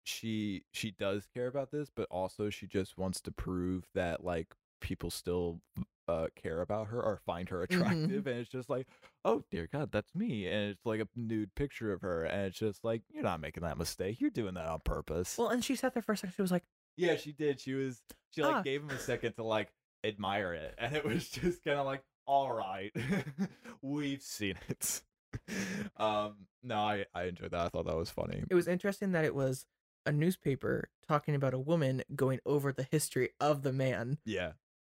she 0.03 0.63
she 0.73 0.91
does 0.91 1.25
care 1.33 1.47
about 1.47 1.71
this, 1.71 1.89
but 1.95 2.07
also 2.11 2.49
she 2.49 2.67
just 2.67 2.97
wants 2.97 3.21
to 3.21 3.31
prove 3.31 3.85
that 3.95 4.23
like 4.23 4.53
people 4.81 5.09
still 5.09 5.61
uh 6.09 6.27
care 6.35 6.59
about 6.59 6.87
her 6.87 7.01
or 7.01 7.17
find 7.25 7.47
her 7.47 7.63
attractive 7.63 8.27
and 8.27 8.37
it's 8.39 8.49
just 8.49 8.69
like 8.69 8.85
oh 9.23 9.41
dear 9.49 9.69
god 9.71 9.89
that's 9.93 10.13
me 10.13 10.45
and 10.45 10.69
it's 10.71 10.85
like 10.85 10.99
a 10.99 11.07
nude 11.15 11.55
picture 11.55 11.93
of 11.93 12.01
her 12.01 12.25
and 12.25 12.47
it's 12.47 12.59
just 12.59 12.83
like 12.83 13.01
you're 13.09 13.23
not 13.23 13.39
making 13.39 13.63
that 13.63 13.77
mistake 13.77 14.19
you're 14.19 14.29
doing 14.29 14.55
that 14.55 14.67
on 14.67 14.81
purpose 14.81 15.37
Well, 15.37 15.47
and 15.47 15.63
she 15.63 15.77
sat 15.77 15.93
there 15.93 16.03
for 16.03 16.11
a 16.11 16.17
second. 16.17 16.33
She 16.35 16.41
was 16.41 16.51
like, 16.51 16.65
Yeah, 16.97 17.15
she 17.15 17.31
did. 17.31 17.59
She 17.59 17.73
was 17.73 18.01
she 18.31 18.41
like 18.43 18.55
Ah. 18.57 18.61
gave 18.61 18.81
him 18.81 18.89
a 18.89 18.99
second 18.99 19.33
to 19.33 19.43
like 19.43 19.71
admire 20.03 20.53
it, 20.53 20.75
and 20.77 20.95
it 20.95 21.03
was 21.05 21.29
just 21.29 21.63
kind 21.63 21.79
of 21.79 21.85
like, 21.85 22.03
all 22.25 22.51
right, 22.53 22.91
we've 23.81 24.21
seen 24.21 24.55
it. 24.69 25.01
um, 25.97 26.47
no, 26.61 26.75
I 26.77 27.05
I 27.13 27.23
enjoyed 27.23 27.51
that. 27.51 27.61
I 27.65 27.69
thought 27.69 27.85
that 27.85 27.95
was 27.97 28.09
funny. 28.09 28.43
it 28.49 28.53
was 28.55 28.67
interesting 28.67 29.11
that 29.13 29.25
it 29.25 29.35
was 29.35 29.65
a 30.05 30.11
newspaper 30.11 30.89
talking 31.07 31.33
about 31.35 31.53
a 31.53 31.59
woman 31.59 32.03
going 32.15 32.39
over 32.45 32.71
the 32.73 32.87
history 32.91 33.29
of 33.39 33.63
the 33.63 33.71
man 33.73 34.17
Yeah, 34.25 34.51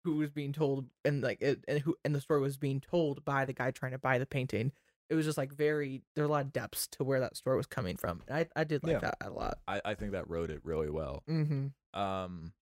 who 0.02 0.16
was 0.16 0.30
being 0.30 0.52
told 0.52 0.86
and 1.04 1.22
like 1.22 1.40
it, 1.42 1.62
and 1.68 1.80
who 1.80 1.94
and 2.04 2.14
the 2.14 2.20
story 2.20 2.40
was 2.40 2.56
being 2.56 2.80
told 2.80 3.24
by 3.24 3.44
the 3.44 3.52
guy 3.52 3.70
trying 3.70 3.92
to 3.92 3.98
buy 3.98 4.18
the 4.18 4.26
painting. 4.26 4.72
It 5.14 5.16
was 5.16 5.26
just 5.26 5.38
like 5.38 5.52
very 5.52 6.02
there 6.16 6.24
were 6.24 6.28
a 6.28 6.32
lot 6.32 6.44
of 6.44 6.52
depths 6.52 6.88
to 6.88 7.04
where 7.04 7.20
that 7.20 7.36
story 7.36 7.56
was 7.56 7.66
coming 7.68 7.96
from. 7.96 8.20
And 8.26 8.36
I 8.36 8.60
I 8.60 8.64
did 8.64 8.82
like 8.82 8.94
Yeah. 8.94 8.98
that 8.98 9.16
a 9.20 9.30
lot. 9.30 9.58
I 9.68 9.80
I 9.84 9.94
think 9.94 10.10
that 10.10 10.28
wrote 10.28 10.50
it 10.50 10.60
really 10.64 10.90
well. 10.90 11.22
Mm-hmm. 11.30 11.68
Um, 11.98 12.52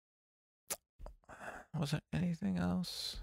was 1.78 1.92
there 1.92 2.02
anything 2.12 2.58
else? 2.58 3.16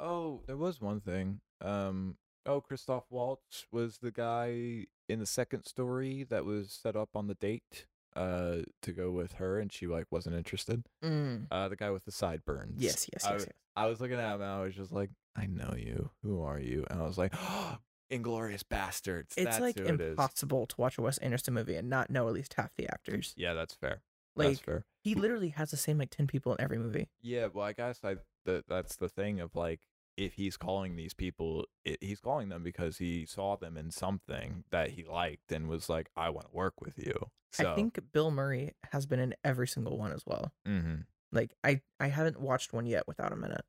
Oh, 0.00 0.42
there 0.48 0.56
was 0.56 0.80
one 0.80 1.00
thing. 1.00 1.40
Um, 1.60 2.16
oh, 2.44 2.60
Christoph 2.60 3.04
Waltz 3.10 3.66
was 3.70 3.98
the 3.98 4.10
guy 4.10 4.86
in 5.08 5.20
the 5.20 5.26
second 5.26 5.64
story 5.64 6.24
that 6.24 6.44
was 6.44 6.72
set 6.72 6.96
up 6.96 7.10
on 7.14 7.28
the 7.28 7.34
date. 7.34 7.86
Uh, 8.16 8.62
to 8.82 8.90
go 8.90 9.12
with 9.12 9.34
her, 9.34 9.60
and 9.60 9.72
she 9.72 9.86
like 9.86 10.06
wasn't 10.10 10.34
interested. 10.34 10.82
Mm. 11.04 11.46
Uh, 11.52 11.68
the 11.68 11.76
guy 11.76 11.90
with 11.92 12.04
the 12.04 12.10
sideburns. 12.10 12.74
Yes, 12.82 13.06
yes, 13.12 13.24
I 13.24 13.32
yes, 13.32 13.42
w- 13.42 13.46
yes. 13.46 13.52
I 13.76 13.86
was 13.86 14.00
looking 14.00 14.18
at 14.18 14.34
him 14.34 14.40
and 14.40 14.50
I 14.50 14.60
was 14.62 14.74
just 14.74 14.90
like, 14.90 15.10
I 15.36 15.46
know 15.46 15.74
you. 15.76 16.10
Who 16.24 16.42
are 16.42 16.58
you? 16.58 16.84
And 16.90 17.00
I 17.00 17.04
was 17.06 17.16
like, 17.16 17.32
Inglourious 18.10 18.62
Basterds. 18.62 19.32
It's 19.36 19.44
That's 19.44 19.60
like 19.60 19.78
who 19.78 19.84
it 19.86 20.00
is. 20.00 20.10
impossible 20.10 20.66
to 20.66 20.74
watch 20.80 20.98
a 20.98 21.02
Wes 21.02 21.18
Anderson 21.18 21.54
movie 21.54 21.76
and 21.76 21.88
not 21.90 22.10
know 22.10 22.26
at 22.28 22.34
least 22.34 22.54
half 22.54 22.74
the 22.76 22.88
actors. 22.88 23.34
Yeah, 23.36 23.54
that's 23.54 23.74
fair. 23.74 24.02
that's 24.36 24.48
Like 24.56 24.64
fair. 24.64 24.84
he 25.02 25.14
literally 25.14 25.50
has 25.50 25.70
the 25.70 25.76
same 25.76 25.98
like 25.98 26.10
ten 26.10 26.26
people 26.26 26.54
in 26.54 26.60
every 26.60 26.78
movie. 26.78 27.08
Yeah, 27.20 27.48
well, 27.52 27.64
I 27.66 27.72
guess 27.72 28.00
I 28.04 28.16
that 28.44 28.66
that's 28.68 28.96
the 28.96 29.08
thing 29.08 29.40
of 29.40 29.54
like 29.54 29.80
if 30.16 30.34
he's 30.34 30.56
calling 30.56 30.96
these 30.96 31.14
people, 31.14 31.64
it, 31.84 31.98
he's 32.02 32.18
calling 32.20 32.48
them 32.48 32.62
because 32.64 32.98
he 32.98 33.24
saw 33.24 33.56
them 33.56 33.76
in 33.76 33.90
something 33.90 34.64
that 34.70 34.90
he 34.90 35.04
liked 35.04 35.52
and 35.52 35.68
was 35.68 35.88
like, 35.88 36.10
I 36.16 36.30
want 36.30 36.50
to 36.50 36.56
work 36.56 36.80
with 36.80 36.94
you. 36.98 37.14
So 37.52 37.70
I 37.70 37.74
think 37.76 37.98
Bill 38.12 38.30
Murray 38.32 38.72
has 38.92 39.06
been 39.06 39.20
in 39.20 39.34
every 39.44 39.68
single 39.68 39.96
one 39.96 40.12
as 40.12 40.24
well. 40.26 40.52
mhm, 40.66 41.04
Like 41.30 41.54
I 41.62 41.82
I 42.00 42.08
haven't 42.08 42.40
watched 42.40 42.72
one 42.72 42.86
yet 42.86 43.06
without 43.06 43.30
him 43.32 43.44
in 43.44 43.52
it. 43.52 43.64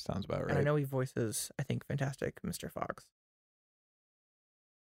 sounds 0.00 0.24
about 0.24 0.40
right. 0.42 0.50
And 0.50 0.58
I 0.58 0.62
know 0.62 0.76
he 0.76 0.84
voices 0.84 1.50
I 1.58 1.62
think 1.62 1.86
fantastic 1.86 2.40
Mr. 2.42 2.70
Fox. 2.70 3.06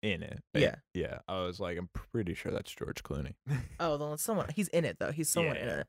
In 0.02 0.24
it. 0.24 0.42
Yeah. 0.54 0.76
yeah. 0.94 1.20
I 1.28 1.42
was 1.42 1.60
like, 1.60 1.78
I'm 1.78 1.90
pretty 1.94 2.34
sure 2.34 2.52
that's 2.52 2.72
George 2.72 3.04
Clooney. 3.04 3.36
Oh, 3.80 3.98
then 3.98 4.14
it's 4.14 4.24
someone 4.24 4.48
he's 4.56 4.68
in 4.70 4.86
it 4.86 4.98
though. 5.00 5.12
He's 5.12 5.30
someone 5.30 5.58
in 5.58 5.68
Yeah. 5.68 5.80
it. 5.82 5.88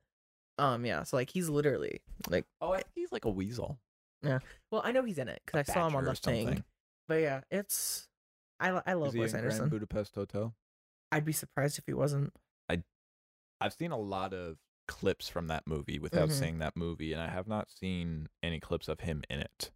Um 0.59 0.85
yeah, 0.85 1.03
so 1.05 1.17
like 1.17 1.31
he's 1.31 1.49
literally 1.49 2.01
like 2.29 2.45
oh, 2.61 2.73
I 2.73 2.77
think 2.79 2.89
he's 2.95 3.13
like 3.13 3.25
a 3.25 3.31
weasel. 3.31 3.79
Yeah. 4.23 4.41
Well, 4.71 4.83
I 4.85 4.93
know 4.93 5.03
he's 5.05 5.19
in 5.19 5.29
it 5.29 5.41
cuz 5.47 5.59
I 5.59 5.63
saw 5.73 5.87
him 5.89 5.97
on 5.97 6.05
the 6.05 6.15
thing. 6.15 6.65
But 7.09 7.23
yeah, 7.23 7.41
it's 7.51 8.09
I 8.59 8.81
I 8.87 8.93
love 8.95 9.15
Wes 9.15 9.35
Anderson. 9.35 9.69
Budapest 9.69 10.15
Hotel? 10.15 10.55
I'd 11.13 11.25
be 11.25 11.33
surprised 11.33 11.79
if 11.79 11.87
he 11.87 11.95
wasn't. 11.95 12.33
I've 13.63 13.75
seen 13.75 13.91
a 13.91 13.99
lot 13.99 14.33
of 14.33 14.57
clips 14.89 15.29
from 15.29 15.49
that 15.49 15.67
movie 15.67 15.99
without 15.99 16.31
Mhm. 16.31 16.33
seeing 16.33 16.59
that 16.61 16.77
movie, 16.79 17.13
and 17.13 17.21
I 17.21 17.29
have 17.29 17.47
not 17.47 17.71
seen 17.71 18.29
any 18.43 18.59
clips 18.59 18.89
of 18.89 19.01
him 19.01 19.23
in 19.29 19.41
it. 19.41 19.71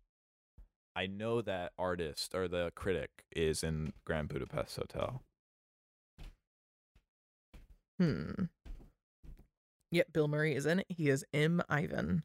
I 0.97 1.07
know 1.07 1.43
that 1.43 1.73
artist 1.79 2.35
or 2.35 2.47
the 2.49 2.71
critic 2.75 3.25
is 3.35 3.63
in 3.65 3.93
Grand 4.05 4.29
Budapest 4.29 4.77
Hotel. 4.77 5.23
Hmm. 7.99 8.31
Yep, 9.93 10.13
Bill 10.13 10.29
Murray 10.29 10.55
is 10.55 10.67
in 10.67 10.81
it. 10.81 10.87
He 10.89 11.09
is 11.09 11.25
M. 11.33 11.63
Ivan. 11.69 12.25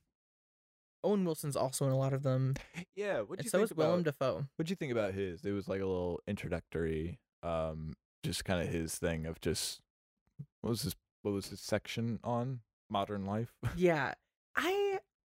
Owen 1.04 1.24
Wilson's 1.24 1.56
also 1.56 1.86
in 1.86 1.92
a 1.92 1.98
lot 1.98 2.12
of 2.12 2.24
them, 2.24 2.56
Yeah, 2.96 3.22
what 3.22 3.40
and 3.40 3.46
you 3.46 3.50
so 3.50 3.60
think 3.60 3.72
is 3.72 3.78
Willem 3.78 4.02
about? 4.02 4.18
Dafoe. 4.20 4.46
What'd 4.58 4.70
you 4.70 4.76
think 4.76 4.92
about 4.92 5.14
his? 5.14 5.46
It 5.46 5.52
was 5.52 5.68
like 5.70 5.80
a 5.82 5.86
little 5.86 6.20
introductory, 6.28 7.20
um, 7.42 7.94
just 8.24 8.44
kind 8.44 8.62
of 8.62 8.68
his 8.74 8.98
thing 8.98 9.26
of 9.26 9.40
just 9.40 9.80
what 10.62 10.72
was 10.72 10.82
his 10.82 10.96
what 11.22 11.32
was 11.32 11.48
his 11.50 11.62
section 11.62 12.20
on 12.24 12.60
modern 12.90 13.26
life, 13.26 13.54
Yeah, 13.78 14.14
I 14.58 14.89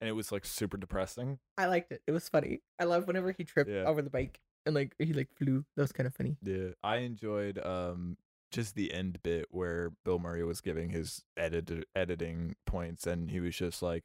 and 0.05 0.09
it 0.11 0.13
was 0.13 0.31
like 0.31 0.45
super 0.45 0.77
depressing. 0.77 1.39
I 1.57 1.65
liked 1.67 1.91
it. 1.91 2.03
It 2.07 2.13
was 2.13 2.29
funny. 2.29 2.61
I 2.79 2.85
love 2.85 3.07
whenever 3.07 3.33
he 3.33 3.43
tripped 3.45 3.71
Yeah. 3.71 3.85
over 3.85 4.03
the 4.03 4.11
bike 4.11 4.39
and 4.67 4.75
like 4.75 4.95
he 4.99 5.15
like 5.15 5.31
flew. 5.35 5.65
That 5.77 5.83
was 5.83 5.93
kind 5.93 6.07
of 6.07 6.15
funny. 6.15 6.37
Yeah, 6.43 6.73
I 6.83 6.97
enjoyed 6.99 7.59
um 7.65 8.19
just 8.53 8.75
the 8.75 8.93
end 8.93 9.23
bit 9.23 9.47
where 9.51 9.93
Bill 10.05 10.19
Murray 10.19 10.45
was 10.45 10.61
giving 10.61 10.91
his 10.91 11.23
edit 11.39 11.89
editing 11.97 12.55
points, 12.67 13.07
and 13.07 13.31
he 13.31 13.41
was 13.41 13.57
just 13.57 13.83
like, 13.83 14.05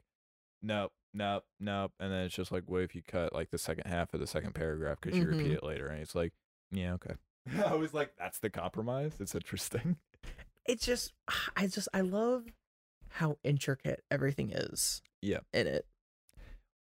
"Nope, 0.62 0.92
nope, 1.12 1.44
nope," 1.60 1.92
and 2.00 2.10
then 2.10 2.24
it's 2.24 2.34
just 2.34 2.50
like, 2.50 2.64
"What 2.66 2.82
if 2.82 2.94
you 2.94 3.02
cut 3.06 3.34
like 3.34 3.50
the 3.50 3.58
second 3.58 3.86
half 3.86 4.14
of 4.14 4.20
the 4.20 4.26
second 4.26 4.54
paragraph 4.54 4.98
because 5.02 5.18
you 5.18 5.26
repeat 5.26 5.52
Mhm. 5.52 5.56
it 5.56 5.62
later?" 5.62 5.86
And 5.88 6.00
it's 6.00 6.14
like, 6.14 6.32
"Yeah, 6.72 6.94
okay." 6.94 7.14
I 7.66 7.74
was 7.74 7.92
like, 7.94 8.14
"That's 8.18 8.38
the 8.38 8.50
compromise." 8.50 9.12
It's 9.20 9.34
interesting. 9.34 9.98
It's 10.66 10.84
just 10.86 11.12
I 11.56 11.66
just 11.66 11.88
I 11.92 12.00
love 12.00 12.46
how 13.14 13.38
intricate 13.44 14.04
everything 14.10 14.50
is. 14.50 15.02
Yeah. 15.22 15.40
in 15.52 15.66
it. 15.66 15.86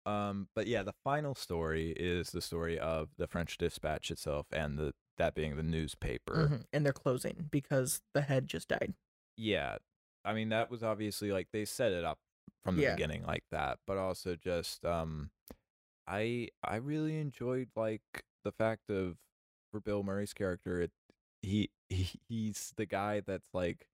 Um, 0.06 0.48
but 0.54 0.66
yeah, 0.66 0.82
the 0.82 0.94
final 1.04 1.34
story 1.34 1.90
is 1.96 2.30
the 2.30 2.40
story 2.40 2.78
of 2.78 3.10
the 3.18 3.26
French 3.26 3.58
Dispatch 3.58 4.10
itself, 4.10 4.46
and 4.52 4.78
the 4.78 4.94
that 5.18 5.34
being 5.34 5.56
the 5.56 5.62
newspaper. 5.62 6.48
Mhm. 6.48 6.64
And 6.72 6.86
they're 6.86 6.92
closing 6.94 7.48
because 7.50 8.00
the 8.14 8.22
head 8.22 8.46
just 8.46 8.68
died. 8.68 8.94
yeah 9.36 9.76
i 10.24 10.34
mean 10.34 10.50
that 10.50 10.70
was 10.70 10.82
obviously 10.82 11.32
like 11.32 11.48
they 11.50 11.64
set 11.64 11.92
it 11.92 12.04
up 12.04 12.18
from 12.62 12.76
the 12.76 12.82
Yeah. 12.82 12.94
beginning 12.94 13.22
like 13.24 13.44
that 13.50 13.78
but 13.86 13.96
also 13.96 14.36
just 14.36 14.84
um 14.84 15.30
i 16.06 16.48
i 16.62 16.76
really 16.76 17.16
enjoyed 17.18 17.68
like 17.74 18.02
the 18.44 18.52
fact 18.52 18.90
of 18.90 19.16
for 19.70 19.80
bill 19.80 20.02
murray's 20.02 20.34
character 20.34 20.82
it 20.82 20.90
he 21.40 21.70
he, 21.88 22.06
he's 22.28 22.74
the 22.76 22.84
guy 22.84 23.20
that's 23.20 23.48
like 23.54 23.88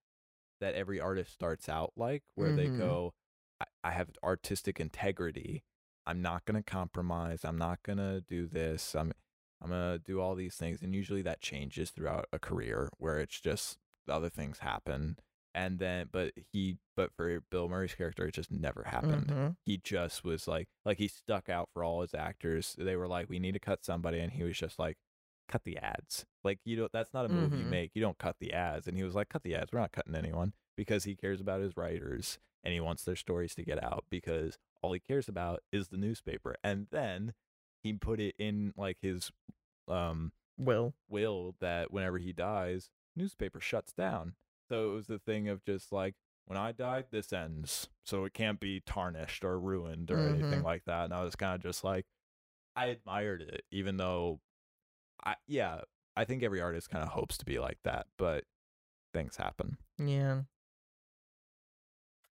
that 0.61 0.74
every 0.74 0.99
artist 0.99 1.32
starts 1.32 1.68
out 1.68 1.93
like, 1.97 2.24
where 2.34 2.51
they 2.57 2.66
Mhm. 2.66 2.78
go, 2.78 3.14
I, 3.61 3.64
I 3.84 3.90
have 3.92 4.11
artistic 4.22 4.80
integrity. 4.80 5.62
I'm 6.07 6.22
not 6.22 6.44
gonna 6.44 6.62
compromise. 6.62 7.44
I'm 7.44 7.59
not 7.59 7.82
gonna 7.82 8.20
do 8.20 8.46
this. 8.46 8.94
I'm 8.94 9.12
I'm 9.62 9.70
gonna 9.70 9.98
do 9.98 10.20
all 10.20 10.34
these 10.34 10.57
things, 10.57 10.82
and 10.82 10.94
usually 10.94 11.22
that 11.22 11.40
changes 11.40 11.90
throughout 11.90 12.26
a 12.32 12.38
career 12.38 12.88
where 12.98 13.18
it's 13.18 13.40
just 13.40 13.78
other 14.09 14.28
things 14.28 14.59
happen, 14.61 15.16
and 15.54 15.78
then 15.78 16.09
but 16.12 16.32
he 16.52 16.76
but 16.96 17.11
for 17.16 17.40
Bill 17.50 17.68
Murray's 17.68 17.94
character, 17.94 18.26
it 18.26 18.34
just 18.34 18.50
never 18.52 18.84
happened 18.84 19.26
Mhm. 19.28 19.57
he 19.64 19.78
just 19.78 20.22
was 20.24 20.46
like 20.46 20.68
like 20.84 20.98
he 20.98 21.09
stuck 21.09 21.48
out 21.48 21.68
for 21.74 21.82
all 21.82 22.02
his 22.02 22.14
actors 22.14 22.76
they 22.78 22.94
were 22.96 23.09
like 23.09 23.28
we 23.28 23.38
need 23.40 23.52
to 23.52 23.59
cut 23.59 23.84
somebody 23.84 24.20
and 24.20 24.32
he 24.32 24.44
was 24.44 24.57
just 24.57 24.78
like 24.78 24.96
cut 25.48 25.64
the 25.64 25.76
ads 25.78 26.24
like 26.44 26.59
you 26.64 26.76
don't 26.76 26.92
that's 26.92 27.12
not 27.12 27.26
a 27.26 27.28
movie 27.28 27.59
you 27.59 27.64
Mhm. 27.64 27.68
make 27.70 27.90
you 27.94 28.00
don't 28.02 28.18
cut 28.18 28.36
the 28.38 28.52
ads 28.52 28.86
and 28.86 28.96
he 28.96 29.02
was 29.02 29.14
like 29.16 29.28
cut 29.28 29.42
the 29.42 29.54
ads 29.57 29.72
we're 29.72 29.80
not 29.80 29.92
cutting 29.92 30.14
anyone 30.14 30.52
because 30.77 31.05
he 31.05 31.14
cares 31.16 31.41
about 31.41 31.61
his 31.61 31.77
writers 31.77 32.39
and 32.62 32.72
he 32.74 32.81
wants 32.81 33.05
their 33.05 33.16
stories 33.16 33.55
to 33.55 33.64
get 33.64 33.83
out 33.83 34.05
because 34.11 34.59
all 34.83 34.93
he 34.93 35.01
cares 35.01 35.29
about 35.29 35.62
is 35.72 35.89
the 35.89 35.97
newspaper 35.97 36.57
and 36.62 36.87
then 36.91 37.33
he 37.83 37.93
put 37.93 38.20
it 38.20 38.35
in 38.39 38.72
like 38.77 38.99
his 39.01 39.31
um 39.89 40.33
Will. 40.59 40.95
will 41.09 41.55
that 41.61 41.93
whenever 41.93 42.18
he 42.18 42.33
dies, 42.33 42.89
newspaper 43.14 43.61
shuts 43.61 43.93
down. 43.93 44.35
So 44.68 44.91
it 44.91 44.95
was 44.95 45.07
the 45.07 45.18
thing 45.18 45.49
of 45.49 45.64
just 45.64 45.93
like 45.93 46.14
when 46.47 46.57
I 46.59 46.72
die, 46.72 47.05
this 47.11 47.33
ends, 47.33 47.89
so 48.05 48.24
it 48.24 48.33
can't 48.33 48.59
be 48.61 48.81
tarnished 48.81 49.45
or 49.45 49.59
ruined 49.59 50.11
or 50.11 50.27
anything 50.27 50.61
Mhm. 50.61 50.64
like 50.64 50.85
that. 50.87 51.05
And 51.07 51.12
I 51.14 51.22
was 51.24 51.35
kind 51.37 51.55
of 51.55 51.62
just 51.62 51.83
like, 51.85 52.07
I 52.77 52.87
admired 52.87 53.43
it, 53.43 53.64
even 53.70 53.97
though, 53.97 54.41
I 55.24 55.37
yeah, 55.47 55.81
I 56.16 56.24
think 56.24 56.43
every 56.43 56.61
artist 56.61 56.89
kind 56.91 57.03
of 57.03 57.11
hopes 57.11 57.37
to 57.39 57.45
be 57.45 57.59
like 57.59 57.79
that, 57.85 58.07
but 58.16 58.45
things 59.12 59.37
happen. 59.37 59.77
Yeah. 59.99 60.43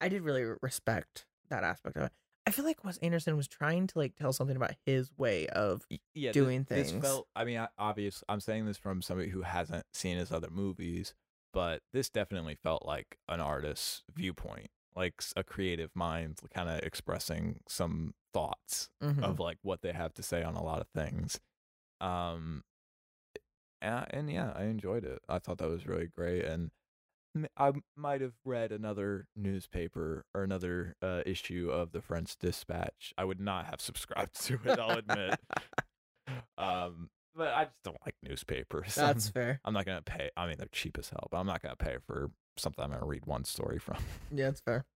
I 0.01 0.07
did 0.09 0.21
really 0.21 0.43
respect 0.61 1.25
that 1.49 1.63
aspect 1.63 1.97
of 1.97 2.03
it. 2.03 2.11
I 2.45 2.51
feel 2.51 2.65
like 2.65 2.83
Wes 2.83 2.97
Anderson 2.97 3.35
was 3.37 3.47
trying 3.47 3.87
to 3.87 3.97
like 3.99 4.15
tell 4.15 4.33
something 4.33 4.55
about 4.55 4.71
his 4.85 5.11
way 5.17 5.47
of 5.47 5.85
Yeah, 6.15 6.31
Doing 6.31 6.63
this, 6.63 6.87
This 6.87 6.91
things. 6.91 7.05
felt. 7.05 7.27
I 7.35 7.45
mean, 7.45 7.65
obvious. 7.77 8.23
I'm 8.29 8.39
saying 8.39 8.65
this 8.65 8.77
from 8.77 9.01
somebody 9.01 9.29
who 9.29 9.41
hasn't 9.43 9.85
seen 9.93 10.17
his 10.17 10.31
other 10.31 10.49
movies, 10.49 11.13
but 11.53 11.81
this 11.93 12.09
definitely 12.09 12.55
felt 12.55 12.85
like 12.85 13.17
an 13.27 13.39
artist's 13.39 14.03
viewpoint, 14.15 14.69
like 14.95 15.21
a 15.35 15.43
creative 15.43 15.91
mind, 15.95 16.39
kind 16.53 16.69
of 16.69 16.79
expressing 16.79 17.59
some 17.67 18.13
thoughts 18.33 18.89
Mhm. 19.03 19.23
of 19.23 19.39
like 19.39 19.57
what 19.61 19.81
they 19.81 19.91
have 19.93 20.13
to 20.15 20.23
say 20.23 20.41
on 20.43 20.55
a 20.55 20.63
lot 20.63 20.79
of 20.81 20.87
things. 20.87 21.39
Um, 22.01 22.63
and, 23.81 24.05
and 24.09 24.31
yeah, 24.31 24.53
I 24.55 24.63
enjoyed 24.63 25.03
it. 25.05 25.19
I 25.29 25.39
thought 25.39 25.57
that 25.59 25.69
was 25.69 25.85
really 25.87 26.07
great, 26.07 26.45
and 26.45 26.71
I 27.57 27.71
might 27.95 28.21
have 28.21 28.33
read 28.43 28.71
another 28.71 29.27
newspaper 29.35 30.25
or 30.33 30.43
another 30.43 30.95
uh, 31.01 31.21
issue 31.25 31.69
of 31.71 31.91
the 31.91 32.01
French 32.01 32.37
Dispatch. 32.37 33.13
I 33.17 33.23
would 33.25 33.39
not 33.39 33.65
have 33.67 33.81
subscribed 33.81 34.41
to 34.45 34.59
it. 34.65 34.79
I'll 34.79 34.97
admit. 34.97 35.39
um, 36.57 37.09
but 37.35 37.53
I 37.53 37.65
just 37.65 37.83
don't 37.83 37.97
like 38.05 38.15
newspapers. 38.23 38.95
That's 38.95 39.29
fair. 39.29 39.59
I'm 39.63 39.73
not 39.73 39.85
gonna 39.85 40.01
pay. 40.01 40.29
I 40.35 40.47
mean, 40.47 40.55
they're 40.57 40.67
cheap 40.71 40.97
as 40.97 41.09
hell, 41.09 41.27
but 41.31 41.37
I'm 41.37 41.47
not 41.47 41.61
gonna 41.61 41.75
pay 41.75 41.97
for 42.05 42.31
something 42.57 42.83
I'm 42.83 42.91
gonna 42.91 43.05
read 43.05 43.25
one 43.25 43.43
story 43.45 43.79
from. 43.79 43.97
Yeah, 44.33 44.49
it's 44.49 44.61
fair. 44.61 44.85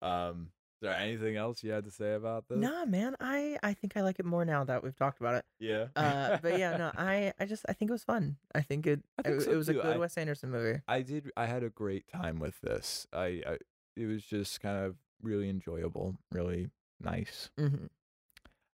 Um, 0.00 0.50
there 0.80 0.94
anything 0.94 1.36
else 1.36 1.62
you 1.62 1.70
had 1.72 1.84
to 1.84 1.90
say 1.90 2.14
about 2.14 2.48
this? 2.48 2.58
Nah, 2.58 2.84
man, 2.84 3.16
I 3.20 3.58
I 3.62 3.74
think 3.74 3.96
I 3.96 4.02
like 4.02 4.18
it 4.18 4.24
more 4.26 4.44
now 4.44 4.64
that 4.64 4.82
we've 4.82 4.96
talked 4.96 5.20
about 5.20 5.34
it. 5.36 5.44
Yeah. 5.58 5.86
Uh, 5.96 6.38
but 6.42 6.58
yeah, 6.58 6.76
no, 6.76 6.90
I 6.98 7.32
I 7.38 7.46
just 7.46 7.64
I 7.68 7.72
think 7.72 7.90
it 7.90 7.92
was 7.92 8.04
fun. 8.04 8.36
I 8.54 8.60
think 8.60 8.86
it 8.86 9.00
I 9.18 9.22
think 9.22 9.40
it, 9.40 9.44
so 9.44 9.52
it 9.52 9.56
was 9.56 9.68
a 9.68 9.74
good 9.74 9.84
I- 9.86 9.98
Wes 9.98 10.16
Anderson 10.16 10.50
movie. 10.50 10.80
I 10.88 11.02
did. 11.02 11.30
I 11.36 11.46
had 11.46 11.62
a 11.62 11.70
great 11.70 12.06
time 12.08 12.38
with 12.40 12.60
this. 12.60 13.06
I, 13.12 13.42
I 13.46 13.58
it 13.96 14.06
was 14.06 14.24
just 14.24 14.60
kind 14.60 14.84
of 14.84 14.96
really 15.22 15.48
enjoyable, 15.48 16.16
really 16.32 16.70
nice. 17.00 17.50
hmm 17.58 17.86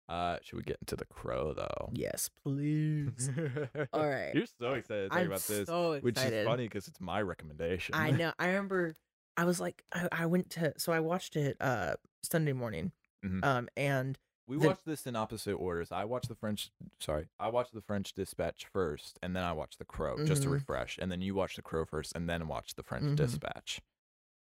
Uh, 0.10 0.38
should 0.43 0.58
we 0.58 0.64
get 0.64 0.78
into 0.82 0.97
the 0.97 1.06
crow 1.06 1.54
though? 1.54 1.89
Yes, 1.93 2.30
please. 2.43 3.30
All 3.93 4.08
right. 4.08 4.36
You're 4.36 4.45
so 4.60 4.72
excited 4.74 5.04
to 5.04 5.10
talk 5.10 5.18
I'm 5.20 5.28
about 5.28 5.41
this, 5.41 5.66
so 5.68 5.93
excited. 5.93 6.04
which 6.04 6.18
is 6.20 6.45
funny 6.45 6.64
because 6.68 6.88
it's 6.89 6.99
my 6.99 7.22
recommendation. 7.22 7.95
I 7.95 8.12
know. 8.12 8.34
I 8.38 8.47
remember. 8.47 8.93
I 9.38 9.46
was 9.46 9.60
like, 9.60 9.84
I, 9.94 10.08
I 10.12 10.26
went 10.28 10.50
to 10.52 10.74
so 10.78 10.92
I 10.94 11.00
watched 11.00 11.36
it 11.36 11.58
uh 11.62 11.96
Sunday 12.24 12.54
morning, 12.54 12.92
Mhm. 13.26 13.44
um, 13.44 13.70
and 13.78 14.18
we 14.48 14.58
the- 14.58 14.68
watched 14.68 14.86
this 14.86 15.08
in 15.08 15.16
opposite 15.16 15.56
orders. 15.56 15.92
I 15.92 16.06
watched 16.06 16.30
the 16.30 16.36
French. 16.36 16.70
Sorry, 17.00 17.28
I 17.40 17.50
watched 17.50 17.74
the 17.74 17.82
French 17.82 18.14
Dispatch 18.14 18.66
first, 18.68 19.18
and 19.24 19.36
then 19.36 19.44
I 19.44 19.54
watched 19.54 19.80
the 19.80 19.86
Crow 19.86 20.26
just 20.26 20.44
to 20.44 20.50
Mhm. 20.50 20.54
refresh, 20.54 20.98
and 21.00 21.12
then 21.12 21.22
you 21.22 21.34
watched 21.36 21.56
the 21.56 21.62
Crow 21.62 21.86
first, 21.86 22.14
and 22.16 22.30
then 22.30 22.48
watched 22.48 22.76
the 22.76 22.84
French 22.84 23.06
Mhm. 23.06 23.16
Dispatch. 23.16 23.82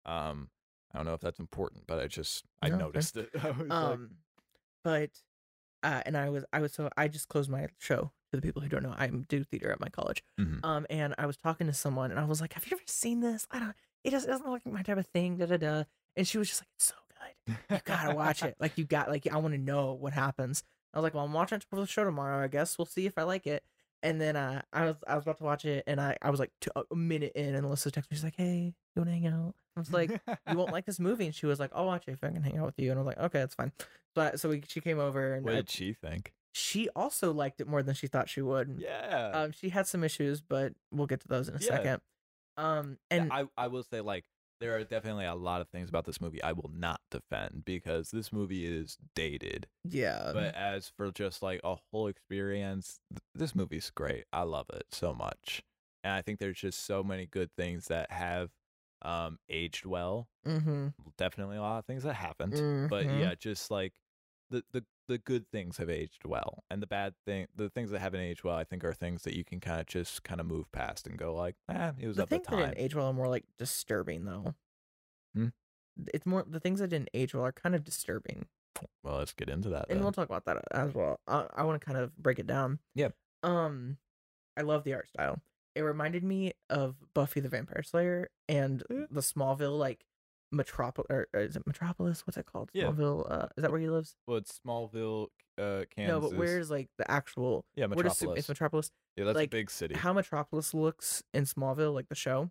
Um, 0.06 0.50
I 0.92 0.98
don't 0.98 1.06
know 1.06 1.14
if 1.14 1.20
that's 1.20 1.38
important, 1.40 1.86
but 1.86 1.98
I 2.00 2.06
just 2.08 2.46
I 2.62 2.68
No, 2.68 2.74
okay. 2.76 2.84
noticed 2.84 3.16
it. 3.16 3.30
I 3.44 3.50
was 3.50 3.58
like, 3.68 3.70
um, 3.72 4.16
but 4.84 5.22
uh, 5.82 6.02
and 6.06 6.16
I 6.16 6.30
was 6.30 6.44
I 6.52 6.60
was 6.60 6.72
so 6.72 6.88
I 6.96 7.08
just 7.08 7.28
closed 7.28 7.50
my 7.50 7.68
show 7.78 8.12
for 8.30 8.36
the 8.36 8.42
people 8.42 8.62
who 8.62 8.68
don't 8.68 8.82
know. 8.82 8.94
I'm 8.96 9.24
do 9.24 9.44
theater 9.44 9.70
at 9.72 9.80
my 9.80 9.88
college. 9.88 10.22
Mhm. 10.38 10.64
Um, 10.64 10.86
and 10.90 11.14
I 11.18 11.26
was 11.26 11.36
talking 11.36 11.66
to 11.68 11.72
someone, 11.72 12.10
and 12.10 12.20
I 12.20 12.24
was 12.24 12.40
like, 12.40 12.52
"Have 12.54 12.66
you 12.66 12.76
ever 12.76 12.82
seen 12.86 13.20
this? 13.20 13.46
I 13.50 13.58
don't. 13.60 13.76
It 14.04 14.10
doesn't, 14.10 14.28
doesn't 14.30 14.46
look 14.48 14.62
like 14.64 14.72
my 14.74 14.82
type 14.82 14.98
of 14.98 15.06
thing." 15.06 15.36
Da 15.36 15.46
da 15.46 15.56
da. 15.56 15.84
And 16.16 16.26
she 16.26 16.38
was 16.38 16.48
just 16.48 16.60
like, 16.62 16.68
"It's 16.76 16.86
so 16.86 16.94
good. 17.46 17.56
You 17.70 17.78
gotta 17.84 18.14
watch 18.14 18.42
it. 18.42 18.56
Like 18.60 18.76
you 18.78 18.84
got 18.84 19.08
like 19.08 19.26
I 19.30 19.36
want 19.38 19.54
to 19.54 19.58
know 19.60 19.92
what 19.94 20.12
happens." 20.12 20.62
I 20.94 20.98
was 20.98 21.02
like, 21.04 21.14
"Well, 21.14 21.24
I'm 21.24 21.32
watching 21.32 21.56
it 21.56 21.64
for 21.68 21.76
the 21.76 21.86
show 21.86 22.04
tomorrow. 22.04 22.42
I 22.42 22.48
guess 22.48 22.78
we'll 22.78 22.86
see 22.86 23.06
if 23.06 23.16
I 23.18 23.22
like 23.24 23.46
it." 23.46 23.62
And 24.02 24.18
then 24.18 24.34
uh, 24.34 24.62
I 24.72 24.86
was 24.86 24.96
I 25.06 25.14
was 25.14 25.24
about 25.24 25.38
to 25.38 25.44
watch 25.44 25.64
it, 25.66 25.84
and 25.86 26.00
I, 26.00 26.16
I 26.22 26.30
was 26.30 26.40
like 26.40 26.50
two, 26.60 26.70
a 26.90 26.96
minute 26.96 27.32
in, 27.34 27.54
and 27.54 27.66
Alyssa 27.66 27.88
texted 27.90 28.10
me. 28.10 28.16
She's 28.16 28.24
like, 28.24 28.36
"Hey, 28.36 28.74
you 28.96 29.00
want 29.02 29.08
to 29.08 29.12
hang 29.12 29.26
out?" 29.26 29.54
I 29.76 29.80
was 29.80 29.92
like, 29.92 30.10
"You 30.50 30.56
won't 30.56 30.72
like 30.72 30.86
this 30.86 30.98
movie," 30.98 31.26
and 31.26 31.34
she 31.34 31.44
was 31.46 31.60
like, 31.60 31.70
"I'll 31.74 31.84
watch 31.86 32.04
it 32.08 32.12
if 32.12 32.24
I 32.24 32.28
can 32.30 32.42
hang 32.42 32.56
out 32.58 32.66
with 32.66 32.78
you." 32.78 32.90
And 32.90 32.98
I 32.98 33.02
was 33.02 33.06
like, 33.08 33.18
"Okay, 33.18 33.38
that's 33.40 33.54
fine." 33.54 33.72
So 34.16 34.22
I, 34.22 34.36
so 34.36 34.48
we, 34.48 34.62
she 34.66 34.80
came 34.80 34.98
over, 34.98 35.34
and 35.34 35.44
what 35.44 35.52
I- 35.52 35.56
did 35.56 35.70
she 35.70 35.92
think? 35.92 36.32
she 36.52 36.88
also 36.96 37.32
liked 37.32 37.60
it 37.60 37.68
more 37.68 37.80
than 37.82 37.94
she 37.94 38.08
thought 38.08 38.28
she 38.28 38.42
would. 38.42 38.76
Yeah. 38.80 39.30
Um, 39.32 39.52
she 39.52 39.68
had 39.68 39.86
some 39.86 40.02
issues, 40.02 40.40
but 40.40 40.72
we'll 40.90 41.06
get 41.06 41.20
to 41.20 41.28
those 41.28 41.48
in 41.48 41.54
a 41.54 41.58
Yeah. 41.60 41.68
second. 41.68 42.00
Um, 42.60 42.98
Yeah, 43.10 43.18
and 43.22 43.32
I 43.32 43.48
I 43.56 43.66
will 43.68 43.82
say 43.82 44.00
like 44.00 44.24
there 44.60 44.76
are 44.76 44.84
definitely 44.84 45.24
a 45.24 45.34
lot 45.34 45.60
of 45.62 45.68
things 45.70 45.88
about 45.88 46.04
this 46.04 46.20
movie 46.20 46.42
I 46.42 46.52
will 46.52 46.70
not 46.74 47.00
defend 47.10 47.64
because 47.64 48.10
this 48.10 48.32
movie 48.32 48.66
is 48.66 48.98
dated. 49.14 49.68
yeah, 49.84 50.32
But 50.32 50.54
as 50.54 50.88
for 50.96 51.10
just 51.12 51.42
like 51.42 51.60
a 51.64 51.76
whole 51.92 52.06
experience, 52.08 53.00
th- 53.10 53.20
this 53.34 53.54
movie's 53.54 53.90
great. 53.90 54.24
I 54.32 54.42
love 54.42 54.66
it 54.72 54.84
so 54.92 55.14
much. 55.14 55.62
And 56.04 56.12
I 56.12 56.22
think 56.22 56.38
there's 56.40 56.58
just 56.60 56.84
so 56.84 57.02
many 57.02 57.26
good 57.26 57.50
things 57.56 57.86
that 57.88 58.10
have 58.12 58.50
um 59.02 59.38
aged 59.48 59.86
well. 59.86 60.28
mm-hmm, 60.46 60.88
Definitely 61.16 61.56
a 61.56 61.62
lot 61.62 61.78
of 61.78 61.86
things 61.86 62.02
that 62.04 62.14
haven't. 62.14 62.62
But 62.88 63.08
Mhm. 63.08 63.18
yeah, 63.20 63.34
just 63.34 63.70
like 63.70 63.94
the 64.50 64.64
the 64.72 64.84
the 65.10 65.18
good 65.18 65.46
things 65.50 65.76
have 65.78 65.90
aged 65.90 66.24
well. 66.24 66.62
And 66.70 66.80
the 66.80 66.86
bad 66.86 67.14
thing 67.26 67.46
the 67.54 67.68
things 67.68 67.90
that 67.90 67.98
haven't 67.98 68.20
aged 68.20 68.44
well, 68.44 68.56
I 68.56 68.64
think 68.64 68.84
are 68.84 68.92
things 68.94 69.22
that 69.24 69.34
you 69.36 69.44
can 69.44 69.60
kind 69.60 69.80
of 69.80 69.86
just 69.86 70.22
kind 70.22 70.40
of 70.40 70.46
move 70.46 70.70
past 70.72 71.06
and 71.06 71.18
go 71.18 71.34
like, 71.34 71.56
"Eh, 71.68 71.92
it 71.98 72.06
was 72.06 72.16
the 72.16 72.22
at 72.22 72.28
the 72.30 72.36
things 72.36 72.46
that 72.46 72.50
time." 72.56 72.68
didn't 72.70 72.78
age 72.78 72.94
well 72.94 73.06
are 73.08 73.12
more 73.12 73.28
like 73.28 73.44
disturbing, 73.58 74.24
though. 74.24 74.54
Hmm? 75.34 75.48
It's 76.14 76.24
more 76.26 76.44
the 76.48 76.60
things 76.60 76.78
that 76.80 76.88
didn't 76.88 77.10
age 77.12 77.34
well 77.34 77.44
are 77.44 77.52
kind 77.52 77.74
of 77.74 77.84
disturbing, 77.84 78.46
Well, 79.02 79.18
let's 79.18 79.32
get 79.34 79.48
into 79.50 79.68
that. 79.70 79.86
and 79.90 79.98
then. 79.98 80.02
we'll 80.04 80.12
talk 80.12 80.28
about 80.28 80.44
that 80.46 80.58
as 80.70 80.94
well. 80.94 81.20
I, 81.26 81.46
I 81.56 81.62
want 81.64 81.80
to 81.80 81.84
kind 81.84 81.98
of 81.98 82.16
break 82.16 82.38
it 82.38 82.46
down. 82.46 82.78
Yeah. 82.94 83.08
Um, 83.42 83.98
I 84.56 84.62
love 84.62 84.84
the 84.84 84.94
art 84.94 85.08
style. 85.08 85.40
It 85.74 85.82
reminded 85.82 86.24
me 86.24 86.52
of 86.70 86.96
Buffy 87.14 87.40
the 87.40 87.48
Vampire 87.48 87.82
Slayer 87.82 88.30
and 88.48 88.82
the 88.88 89.20
Smallville 89.20 89.78
like 89.78 90.04
metropolis 90.52 91.06
or, 91.10 91.28
or 91.32 91.40
is 91.40 91.56
it 91.56 91.66
Metropolis? 91.66 92.26
What's 92.26 92.36
it 92.36 92.46
called? 92.46 92.70
Yeah. 92.72 92.86
Smallville. 92.86 93.30
Uh, 93.30 93.46
is 93.56 93.62
that 93.62 93.70
where 93.70 93.80
he 93.80 93.88
lives? 93.88 94.16
Well, 94.26 94.38
it's 94.38 94.60
Smallville, 94.64 95.28
uh, 95.58 95.84
Kansas. 95.94 96.08
No, 96.08 96.20
but 96.20 96.34
where's 96.34 96.70
like 96.70 96.88
the 96.98 97.10
actual? 97.10 97.64
yeah 97.74 97.86
Metropolis? 97.86 98.38
it's 98.38 98.48
Metropolis? 98.48 98.90
yeah, 99.16 99.24
that's 99.24 99.36
like, 99.36 99.48
a 99.48 99.50
big 99.50 99.70
city. 99.70 99.94
How 99.94 100.12
Metropolis 100.12 100.74
looks 100.74 101.22
in 101.34 101.44
Smallville, 101.44 101.94
like 101.94 102.08
the 102.08 102.14
show. 102.14 102.50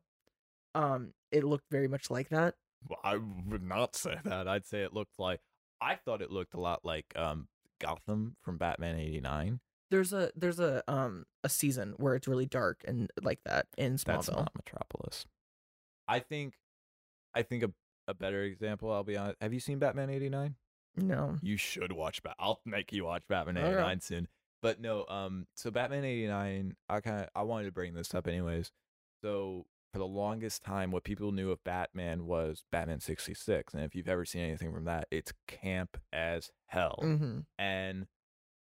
Um, 0.76 1.14
it 1.32 1.44
looked 1.44 1.66
very 1.72 1.88
much 1.88 2.10
like 2.10 2.30
that. 2.30 2.56
Well, 2.88 3.00
I 3.04 3.18
would 3.18 3.64
not 3.64 3.96
say 3.96 4.18
that. 4.24 4.48
I'd 4.48 4.66
say 4.66 4.82
it 4.84 4.94
looked 4.94 5.20
like 5.20 5.42
I 5.82 5.96
thought 5.96 6.22
it 6.22 6.32
looked 6.32 6.54
a 6.54 6.60
lot 6.60 6.86
like 6.86 7.06
um 7.16 7.48
Gotham 7.80 8.36
from 8.42 8.58
Batman 8.58 9.00
'89. 9.00 9.60
There's 9.92 10.14
a 10.14 10.32
there's 10.36 10.60
a 10.60 10.84
um 10.88 11.26
a 11.44 11.50
season 11.50 11.94
where 11.98 12.16
it's 12.16 12.28
really 12.28 12.46
dark 12.46 12.84
and 12.88 13.10
like 13.22 13.40
that 13.46 13.68
in 13.78 13.96
Smallville. 13.96 14.06
That's 14.06 14.32
not 14.32 14.52
Metropolis. 14.56 15.26
I 16.08 16.20
think, 16.20 16.56
I 17.36 17.44
think 17.44 17.64
a 17.64 17.72
a 18.10 18.14
better 18.14 18.44
example. 18.44 18.92
I'll 18.92 19.04
be 19.04 19.18
honest. 19.18 19.38
Have 19.42 19.54
you 19.54 19.60
seen 19.60 19.80
Batman 19.80 20.10
'89? 20.10 20.56
No. 20.98 21.38
You 21.42 21.56
should 21.58 21.92
watch 21.92 22.22
Bat. 22.24 22.36
I'll 22.40 22.60
make 22.66 22.92
you 22.92 23.06
watch 23.06 23.24
Batman 23.30 23.58
Okay. 23.58 23.68
'89 23.68 24.02
soon. 24.02 24.28
But 24.62 24.82
no, 24.82 25.06
um, 25.08 25.48
so 25.56 25.72
Batman 25.72 26.04
'89. 26.04 26.76
I 26.90 27.00
kind 27.00 27.22
of 27.22 27.30
I 27.36 27.44
wanted 27.44 27.66
to 27.66 27.72
bring 27.72 27.94
this 27.94 28.14
up 28.14 28.28
anyways. 28.28 28.72
So 29.24 29.66
for 29.94 30.00
the 30.00 30.08
longest 30.08 30.64
time, 30.64 30.92
what 30.92 31.04
people 31.04 31.32
knew 31.32 31.52
of 31.52 31.64
Batman 31.64 32.26
was 32.26 32.64
Batman 32.72 33.00
'66, 33.00 33.74
and 33.74 33.84
if 33.84 33.96
you've 33.96 34.10
ever 34.10 34.26
seen 34.26 34.42
anything 34.44 34.74
from 34.74 34.86
that, 34.86 35.08
it's 35.12 35.32
camp 35.48 35.98
as 36.12 36.52
hell. 36.68 37.00
Mm-hmm. 37.02 37.40
and 37.58 38.08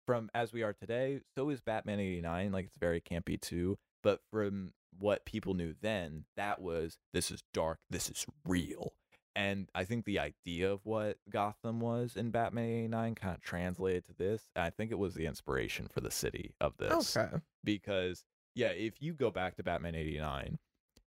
from 0.05 0.29
as 0.33 0.53
we 0.53 0.63
are 0.63 0.71
today, 0.73 1.19
so 1.35 1.49
is 1.49 1.59
Batman 1.59 1.99
89. 1.99 2.51
Like 2.51 2.65
it's 2.65 2.77
very 2.77 3.01
campy 3.01 3.39
too. 3.39 3.77
But 4.03 4.21
from 4.31 4.71
what 4.97 5.25
people 5.25 5.53
knew 5.53 5.73
then, 5.81 6.23
that 6.37 6.61
was 6.61 6.97
this 7.13 7.29
is 7.29 7.43
dark, 7.53 7.79
this 7.89 8.09
is 8.09 8.25
real. 8.45 8.93
And 9.37 9.69
I 9.75 9.83
think 9.83 10.05
the 10.05 10.17
idea 10.17 10.71
of 10.71 10.79
what 10.83 11.17
Gotham 11.29 11.79
was 11.79 12.15
in 12.17 12.31
Batman 12.31 12.65
89 12.65 13.13
kind 13.15 13.35
of 13.35 13.41
translated 13.41 14.05
to 14.07 14.13
this. 14.17 14.49
And 14.55 14.65
I 14.65 14.71
think 14.71 14.89
it 14.89 14.97
was 14.97 15.13
the 15.13 15.27
inspiration 15.27 15.87
for 15.93 16.01
the 16.01 16.09
city 16.09 16.55
of 16.59 16.75
this. 16.77 17.15
Okay. 17.15 17.37
Because, 17.63 18.25
yeah, 18.55 18.69
if 18.69 18.99
you 18.99 19.13
go 19.13 19.29
back 19.29 19.55
to 19.57 19.63
Batman 19.63 19.93
89, 19.93 20.57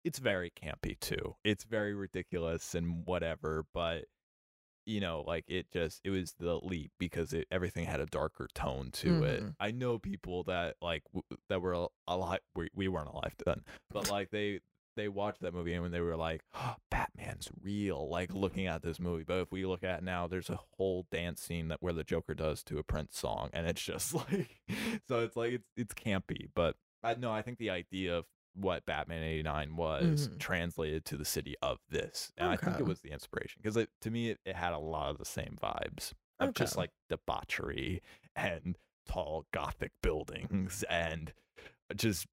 it's 0.03 0.19
very 0.19 0.51
campy 0.51 0.99
too. 0.99 1.36
It's 1.43 1.63
very 1.63 1.95
ridiculous 1.95 2.76
and 2.76 3.05
whatever, 3.07 3.65
but 3.74 4.05
you 4.88 4.99
know, 4.99 5.24
like 5.28 5.45
it 5.47 5.67
just 5.72 6.01
it 6.03 6.09
was 6.09 6.34
the 6.39 6.55
leap 6.57 6.91
because 6.99 7.34
it 7.34 7.47
everything 7.51 7.86
had 7.86 7.99
a 7.99 8.07
darker 8.07 8.47
tone 8.55 8.89
to 8.91 9.24
it. 9.24 9.43
Mhm. 9.43 9.55
I 9.59 9.69
know 9.72 9.99
people 9.99 10.43
that 10.45 10.76
like 10.82 11.03
w- 11.13 11.24
that 11.49 11.61
were 11.61 11.76
al- 11.76 11.91
alive. 12.07 12.39
We 12.55 12.69
we 12.74 12.88
weren't 12.88 13.09
alive 13.09 13.36
then, 13.45 13.61
but 13.91 14.09
like 14.09 14.32
they 14.32 14.59
they 14.96 15.08
watched 15.08 15.42
that 15.42 15.54
movie 15.54 15.74
and 15.74 15.82
when 15.84 15.92
they 15.92 16.02
were 16.02 16.16
like, 16.18 16.42
oh, 16.54 16.76
Batman's 16.89 17.50
real, 17.64 18.10
like 18.10 18.34
looking 18.34 18.68
at 18.68 18.82
this 18.82 19.00
movie. 19.00 19.24
But 19.26 19.39
if 19.39 19.52
we 19.52 19.66
look 19.66 19.84
at 19.84 20.00
it 20.00 20.04
now, 20.04 20.28
there's 20.28 20.50
a 20.50 20.60
whole 20.78 21.08
dance 21.12 21.42
scene 21.42 21.70
that 21.70 21.82
where 21.82 21.94
the 21.94 22.04
Joker 22.04 22.34
does 22.34 22.64
to 22.64 22.78
a 22.78 22.84
Prince 22.84 23.18
song, 23.18 23.50
and 23.54 23.68
it's 23.68 23.82
just 23.82 24.14
like, 24.32 24.62
so 25.08 25.20
it's 25.20 25.36
like 25.36 25.54
it's 25.54 25.68
it's 25.78 25.94
campy. 25.94 26.50
But 26.54 26.76
I 27.04 27.16
no, 27.16 27.32
I 27.32 27.42
think 27.42 27.58
the 27.58 27.70
idea 27.70 28.18
of 28.18 28.26
what 28.54 28.86
Batman 28.86 29.24
'89 29.24 29.76
was 29.78 30.28
Mhm. 30.28 30.39
translated 30.39 31.06
to 31.06 31.16
the 31.18 31.24
city 31.26 31.56
of 31.62 31.80
this, 31.89 32.32
and 32.38 32.50
I 32.50 32.58
think 32.58 32.80
it 32.80 32.86
was 32.86 33.00
the 33.00 33.12
inspiration 33.12 33.62
because 33.64 33.78
to 34.02 34.12
me 34.12 34.30
it, 34.32 34.39
it 34.46 34.56
had 34.56 34.74
a 34.74 34.78
lot 34.80 35.10
of 35.10 35.18
the 35.18 35.26
same 35.26 35.58
vibes 35.62 36.12
of 36.39 36.54
just 36.54 36.76
like 36.76 36.89
debauchery 37.10 38.02
and 38.36 38.78
tall 39.08 39.46
gothic 39.54 39.92
buildings 40.04 40.84
and 40.89 41.34
just 41.96 42.28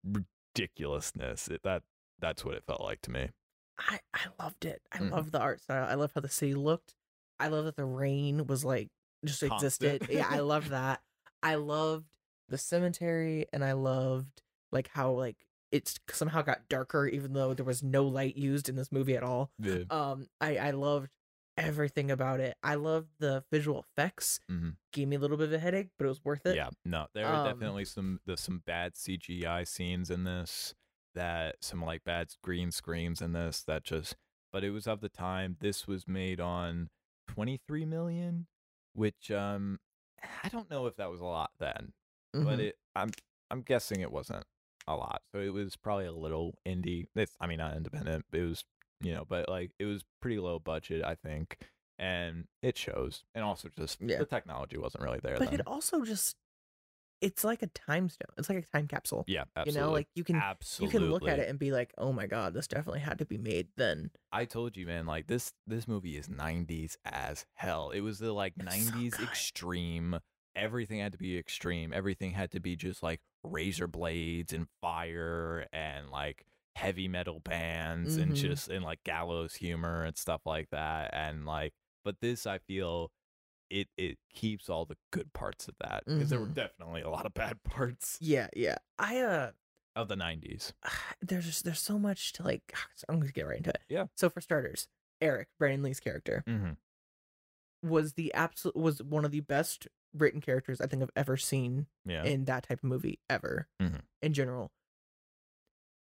ridiculousness. 0.55 1.49
It, 1.49 1.63
that 1.63 1.83
that's 2.21 2.45
what 2.45 2.55
it 2.55 2.65
felt 2.67 2.81
like 2.83 3.01
to 3.03 3.11
me. 3.11 3.31
I 3.79 4.01
I 4.13 4.27
loved 4.41 4.65
it. 4.65 4.83
I 4.93 4.99
Mhm. 4.99 5.11
love 5.13 5.31
the 5.31 5.41
art 5.41 5.61
style. 5.61 5.87
I 5.89 5.95
love 5.95 6.13
how 6.15 6.21
the 6.21 6.29
city 6.29 6.55
looked. 6.55 6.95
I 7.39 7.49
love 7.49 7.65
that 7.67 7.77
the 7.77 7.85
rain 7.85 8.47
was 8.47 8.65
like 8.65 8.91
just 9.25 9.43
existed. 9.43 10.09
Yeah, 10.11 10.27
I 10.29 10.41
loved 10.41 10.69
that. 10.71 11.03
I 11.43 11.55
loved 11.57 12.07
the 12.49 12.59
cemetery, 12.59 13.47
and 13.53 13.65
I 13.65 13.73
loved 13.73 14.43
like 14.73 14.89
how 14.89 15.13
like 15.13 15.47
it 15.71 15.99
somehow 16.11 16.43
got 16.43 16.69
darker, 16.69 17.07
even 17.07 17.33
though 17.35 17.55
there 17.55 17.65
was 17.65 17.83
no 17.83 18.05
light 18.07 18.37
used 18.37 18.69
in 18.69 18.75
this 18.75 18.91
movie 18.91 19.17
at 19.17 19.23
all. 19.23 19.53
Yeah. 19.59 19.85
Um, 19.91 20.29
I 20.41 20.57
I 20.59 20.71
loved 20.73 21.11
everything 21.57 22.11
about 22.11 22.41
it. 22.41 22.57
I 22.63 22.75
loved 22.77 23.11
the 23.19 23.45
visual 23.53 23.81
effects. 23.81 24.41
Mhm. 24.51 24.77
Gave 24.93 25.09
me 25.09 25.17
a 25.17 25.19
little 25.19 25.37
bit 25.37 25.49
of 25.49 25.53
a 25.53 25.59
headache, 25.59 25.91
but 25.99 26.07
it 26.07 26.09
was 26.09 26.25
worth 26.25 26.47
it. 26.47 26.57
Yeah, 26.57 26.71
no, 26.85 27.09
there 27.15 27.27
are 27.27 27.47
Um, 27.47 27.53
definitely 27.53 27.85
some 27.85 28.21
there's 28.27 28.41
some 28.41 28.61
bad 28.61 28.97
CGI 28.97 29.65
scenes 29.65 30.11
in 30.11 30.25
this 30.25 30.75
that 31.19 31.57
some 31.61 31.83
like 31.85 32.05
bad 32.05 32.29
green 32.43 32.71
screens 32.71 33.21
in 33.21 33.33
this 33.33 33.63
that 33.65 33.85
just 33.85 34.15
but 34.53 34.63
it 34.65 34.71
was 34.71 34.87
of 34.87 35.01
the 35.01 35.09
time 35.09 35.57
this 35.61 35.87
was 35.87 36.07
made 36.07 36.41
on 36.41 36.89
23 37.29 37.85
million 37.85 38.47
which 38.95 39.31
um 39.31 39.79
I 40.45 40.49
don't 40.49 40.71
know 40.71 40.87
if 40.87 40.97
that 40.97 41.11
was 41.11 41.21
a 41.21 41.25
lot 41.25 41.51
then 41.59 41.93
but 42.35 42.59
Mhm. 42.59 42.61
it 42.61 42.77
I'm 42.95 43.11
I'm 43.51 43.63
guessing 43.63 44.01
it 44.01 44.13
wasn't 44.13 44.45
a 44.87 44.95
lot 44.97 45.23
so 45.33 45.41
it 45.41 45.53
was 45.53 45.77
probably 45.77 46.07
a 46.07 46.13
little 46.13 46.55
indie 46.67 47.07
it's 47.15 47.37
I 47.41 47.47
mean 47.47 47.59
not 47.59 47.77
independent 47.77 48.25
it 48.33 48.41
was 48.43 48.65
you 49.03 49.13
know 49.13 49.25
but 49.29 49.49
like 49.49 49.73
it 49.79 49.85
was 49.87 50.05
pretty 50.23 50.39
low 50.39 50.59
budget 50.59 51.05
I 51.05 51.15
think 51.17 51.59
and 51.99 52.45
it 52.63 52.79
shows 52.79 53.25
and 53.35 53.45
also 53.45 53.69
just 53.77 54.01
Yeah. 54.01 54.19
the 54.19 54.25
technology 54.25 54.79
wasn't 54.79 55.03
really 55.05 55.21
there 55.23 55.37
but 55.37 55.51
then 55.51 55.61
it 55.61 55.67
also 55.67 56.05
just 56.05 56.37
it's 57.21 57.45
like 57.45 57.63
a 57.63 57.67
time 57.69 58.09
stone. 58.09 58.29
It's 58.37 58.49
like 58.49 58.59
a 58.59 58.63
time 58.63 58.87
capsule. 58.89 59.25
yeah 59.27 59.45
absolutely. 59.57 59.73
You 59.73 59.87
know, 59.87 59.93
like 59.93 60.09
you 60.15 60.25
can 60.25 60.37
absolutely 60.37 60.95
you 60.95 61.01
can 61.01 61.11
look 61.11 61.29
at 61.29 61.39
it 61.39 61.49
and 61.49 61.59
be 61.59 61.73
like, 61.73 61.93
"Oh 61.99 62.13
my 62.13 62.27
god, 62.27 62.55
this 62.55 62.69
definitely 62.69 63.01
had 63.01 63.19
to 63.19 63.27
be 63.27 63.39
made 63.39 63.69
then." 63.77 64.11
I 64.31 64.45
told 64.45 64.77
you, 64.77 64.87
man, 64.87 65.07
like 65.07 65.27
this 65.27 65.53
this 65.67 65.89
movie 65.89 66.17
is 66.17 66.29
90s 66.29 66.97
as 67.05 67.47
hell. 67.55 67.91
It 67.91 68.01
was 68.01 68.19
the 68.19 68.33
like 68.33 68.57
It's 68.57 68.65
90s 68.65 69.13
good. 69.17 69.23
extreme. 69.23 70.21
Everything 70.55 71.01
had 71.01 71.13
to 71.13 71.19
be 71.19 71.39
extreme. 71.39 71.93
Everything 71.93 72.33
had 72.33 72.51
to 72.53 72.61
be 72.61 72.77
just 72.77 73.03
like 73.03 73.21
razor 73.45 73.87
blades 73.87 74.53
and 74.53 74.67
fire 74.83 75.67
and 75.73 76.11
like 76.11 76.45
heavy 76.77 77.09
metal 77.09 77.41
bands 77.41 78.17
and 78.17 78.33
Mhm. 78.33 78.35
just 78.35 78.69
and 78.69 78.85
like 78.85 79.03
gallows 79.05 79.55
humor 79.55 80.05
and 80.05 80.17
stuff 80.17 80.43
like 80.45 80.69
that. 80.71 81.11
And 81.15 81.47
like 81.47 81.73
but 82.05 82.17
this 82.21 82.47
I 82.47 82.59
feel 82.59 83.11
it 83.71 83.89
it 83.97 84.19
keeps 84.33 84.69
all 84.71 84.85
the 84.85 84.97
good 85.13 85.33
parts 85.33 85.69
of 85.69 85.75
that 85.81 86.05
because 86.07 86.31
there 86.31 86.41
were 86.41 86.47
Mhm. 86.47 86.55
definitely 86.55 87.03
a 87.03 87.11
lot 87.11 87.27
of 87.27 87.35
bad 87.35 87.63
parts 87.65 88.17
Yeah, 88.21 88.49
yeah. 88.57 88.79
I 88.99 89.21
uh 89.21 89.53
of 89.97 90.09
the 90.09 90.15
90s. 90.17 90.73
there's 91.21 91.45
just 91.47 91.65
there's 91.65 91.81
so 91.81 91.99
much 91.99 92.33
to 92.35 92.43
like 92.43 92.73
I'm 93.09 93.19
gonna 93.21 93.33
get 93.33 93.47
right 93.47 93.57
into 93.59 93.71
it. 93.71 93.83
Yeah. 93.89 94.07
So 94.17 94.31
for 94.31 94.41
starters, 94.41 94.89
Eric, 95.21 95.49
Brandon 95.59 95.83
Lee's 95.83 96.01
character, 96.01 96.45
Mm-hmm. 96.47 96.73
was 97.89 98.15
the 98.15 98.33
absolute 98.35 98.77
was 98.77 99.03
one 99.03 99.25
of 99.25 99.31
the 99.31 99.41
best 99.41 99.89
written 100.15 100.41
characters 100.41 100.81
I 100.81 100.87
think 100.87 101.03
I've 101.03 101.11
ever 101.17 101.37
seen 101.37 101.87
Yeah. 102.05 102.25
in 102.25 102.45
that 102.47 102.65
type 102.65 102.79
of 102.79 102.85
movie 102.85 103.19
ever 103.29 103.69
Mhm. 103.81 104.01
in 104.23 104.33
general. 104.35 104.73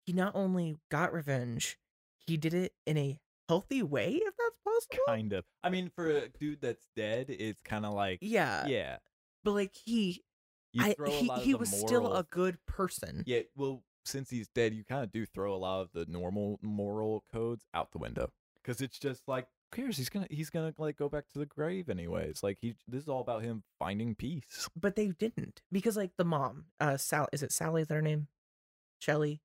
He 0.06 0.12
not 0.12 0.34
only 0.36 0.76
got 0.90 1.12
revenge, 1.12 1.78
he 2.26 2.36
did 2.36 2.54
it 2.54 2.74
in 2.86 2.96
a 2.96 3.18
healthy 3.48 3.82
way, 3.82 4.12
if 4.14 4.34
possible. 4.84 5.04
kind 5.06 5.32
of. 5.32 5.44
I 5.64 5.70
mean, 5.70 5.90
for 5.94 6.10
a 6.10 6.28
dude 6.28 6.60
that's 6.60 6.86
dead, 6.94 7.26
it's 7.30 7.60
kind 7.62 7.86
of 7.86 7.94
like 7.94 8.18
Yeah. 8.20 8.66
yeah. 8.66 8.98
But 9.44 9.52
like 9.52 9.74
he 9.74 10.22
You 10.72 10.84
I, 10.84 10.92
throw 10.94 11.06
a 11.06 11.10
he, 11.10 11.30
of 11.30 11.42
he 11.42 11.54
was 11.54 11.70
still 11.70 12.12
a 12.14 12.24
good 12.24 12.58
person. 12.66 13.22
Yeah, 13.26 13.40
well, 13.56 13.82
since 14.04 14.30
he's 14.30 14.48
dead, 14.48 14.74
you 14.74 14.84
kind 14.84 15.02
of 15.02 15.10
do 15.12 15.26
throw 15.26 15.54
a 15.54 15.56
lot 15.56 15.80
of 15.80 15.88
the 15.92 16.06
normal 16.10 16.58
moral 16.62 17.24
codes 17.32 17.64
out 17.74 17.92
the 17.92 17.98
window 17.98 18.30
because 18.62 18.80
it's 18.80 18.98
just 18.98 19.22
like, 19.26 19.46
who 19.74 19.82
cares? 19.82 19.96
He's 19.96 20.08
gonna 20.08 20.26
he's 20.30 20.50
gonna 20.50 20.74
like 20.78 20.96
go 20.96 21.08
back 21.08 21.28
to 21.32 21.38
the 21.38 21.46
grave 21.46 21.88
anyways. 21.88 22.42
Like 22.42 22.58
he, 22.60 22.74
this 22.86 23.02
is 23.02 23.08
all 23.08 23.20
about 23.20 23.42
him 23.42 23.62
finding 23.78 24.14
peace. 24.14 24.68
But 24.78 24.96
they 24.96 25.08
didn't 25.08 25.62
because 25.72 25.96
like 25.96 26.12
the 26.16 26.24
mom, 26.24 26.66
uh, 26.80 26.96
Sal, 26.96 27.28
is 27.32 27.42
it 27.42 27.52
Sally? 27.52 27.82
Is 27.82 27.88
that 27.88 27.94
her 27.94 28.02
name? 28.02 28.28
Shelly. 28.98 29.40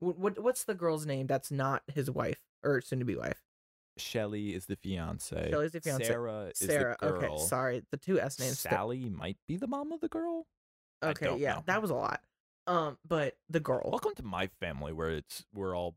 What, 0.00 0.18
what 0.18 0.38
what's 0.42 0.64
the 0.64 0.74
girl's 0.74 1.06
name? 1.06 1.26
That's 1.26 1.50
not 1.50 1.82
his 1.92 2.10
wife 2.10 2.40
or 2.62 2.80
soon 2.80 2.98
to 3.00 3.04
be 3.04 3.16
wife. 3.16 3.42
Shelly 3.96 4.54
is 4.54 4.66
the 4.66 4.76
fiance. 4.76 5.50
Shelly's 5.50 5.72
the 5.72 5.80
fiancé. 5.80 6.06
Sarah 6.06 6.46
is 6.48 6.58
Sarah. 6.58 6.96
the 7.00 7.06
girl. 7.08 7.34
Okay, 7.34 7.46
sorry. 7.46 7.82
The 7.90 7.96
two 7.96 8.20
S 8.20 8.38
names. 8.38 8.58
Sally 8.58 9.08
might 9.08 9.38
be 9.48 9.56
the 9.56 9.66
mom 9.66 9.92
of 9.92 10.00
the 10.00 10.08
girl. 10.08 10.46
Okay, 11.02 11.36
yeah, 11.38 11.54
know. 11.54 11.62
that 11.66 11.82
was 11.82 11.90
a 11.90 11.94
lot. 11.94 12.20
Um, 12.66 12.98
but 13.06 13.36
the 13.48 13.60
girl. 13.60 13.88
Welcome 13.90 14.14
to 14.16 14.22
my 14.22 14.48
family 14.60 14.92
where 14.92 15.10
it's 15.10 15.44
we're 15.54 15.76
all 15.76 15.96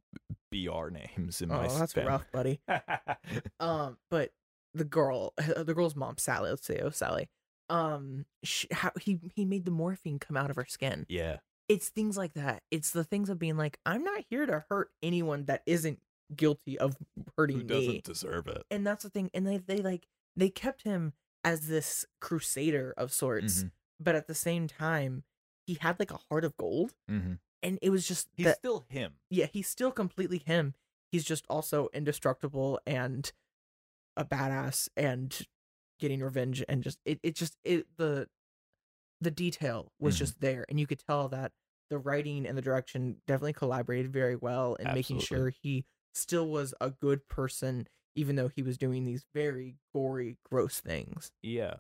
BR 0.52 0.89
names 0.89 1.41
in 1.41 1.52
oh, 1.52 1.56
my 1.56 1.68
that's 1.68 1.93
family. 1.93 2.10
rough, 2.10 2.26
buddy. 2.32 2.62
Um, 3.60 3.97
but 4.10 4.32
the 4.74 4.84
girl, 4.84 5.34
the 5.58 5.74
girl's 5.74 5.95
mom, 5.95 6.18
Sally. 6.18 6.50
Let's 6.50 6.66
say, 6.66 6.80
oh 6.84 6.91
Sally. 6.91 7.30
Um, 7.70 8.26
she, 8.43 8.68
how 8.72 8.91
he 9.00 9.20
he 9.36 9.45
made 9.45 9.66
the 9.66 9.72
morphine 9.72 10.20
come 10.20 10.38
out 10.38 10.50
of 10.50 10.56
her 10.56 10.66
skin. 10.68 11.06
yeah. 11.10 11.38
It's 11.68 11.89
things 11.89 12.18
like 12.18 12.34
that. 12.34 12.64
It's 12.72 12.89
the 12.89 13.04
things 13.04 13.30
of 13.30 13.38
being 13.38 13.56
like, 13.56 13.78
I'm 13.86 14.04
not 14.04 14.24
here 14.28 14.47
to 14.47 14.66
hurt 14.70 14.89
anyone 15.04 15.45
that 15.45 15.62
isn't 15.68 16.00
guilty 16.36 16.77
of 16.77 16.95
hurting 17.38 17.57
Who 17.59 17.63
me. 17.63 17.67
doesn't 17.67 18.03
deserve 18.03 18.47
it? 18.47 18.63
And 18.71 18.86
that's 18.86 19.03
the 19.03 19.09
thing. 19.09 19.30
And 19.34 19.45
they 19.47 19.57
they 19.57 19.77
like 19.77 20.07
they 20.36 20.49
kept 20.49 20.84
him 20.84 21.13
as 21.43 21.67
this 21.67 22.05
crusader 22.19 22.93
of 22.97 23.11
sorts, 23.11 23.63
Mhm. 23.63 23.71
but 23.99 24.15
at 24.15 24.27
the 24.27 24.36
same 24.36 24.67
time, 24.67 25.23
he 25.65 25.75
had 25.75 25.99
like 25.99 26.11
a 26.11 26.17
heart 26.30 26.43
of 26.45 26.55
gold, 26.57 26.93
Mm-hmm. 27.09 27.36
and 27.63 27.80
it 27.82 27.89
was 27.89 28.07
just 28.07 28.27
He's 28.36 28.45
that. 28.45 28.57
still 28.57 28.86
him. 28.89 29.15
yeah, 29.30 29.45
he's 29.47 29.67
still 29.69 29.91
completely 29.91 30.38
him. 30.39 30.75
He's 31.11 31.23
just 31.23 31.45
also 31.49 31.89
indestructible 31.93 32.80
and 32.86 33.32
a 34.17 34.25
badass 34.25 34.89
and 34.97 35.47
getting 35.99 36.19
revenge 36.21 36.63
and 36.69 36.84
just 36.84 36.99
it 37.05 37.19
it 37.23 37.36
just 37.36 37.57
it 37.63 37.88
the 37.97 38.30
the 39.21 39.32
detail 39.32 39.91
was 39.99 40.15
Mhm. 40.15 40.19
just 40.19 40.39
there 40.39 40.65
and 40.69 40.80
you 40.80 40.88
could 40.88 40.99
tell 40.99 41.27
that 41.30 41.51
the 41.89 41.97
writing 41.97 42.45
and 42.45 42.57
the 42.57 42.61
direction 42.61 43.21
definitely 43.27 43.53
collaborated 43.53 44.11
very 44.13 44.36
well 44.36 44.75
in 44.75 44.93
making 44.93 45.19
sure 45.19 45.49
he 45.49 45.86
still 46.14 46.47
was 46.47 46.74
a 46.82 46.89
good 46.89 47.28
person 47.28 47.88
even 48.16 48.36
though 48.36 48.49
he 48.49 48.62
was 48.62 48.78
doing 48.78 49.05
these 49.05 49.24
very 49.34 49.76
gory 49.93 50.38
gross 50.49 50.80
things. 50.82 51.32
Yeah. 51.41 51.76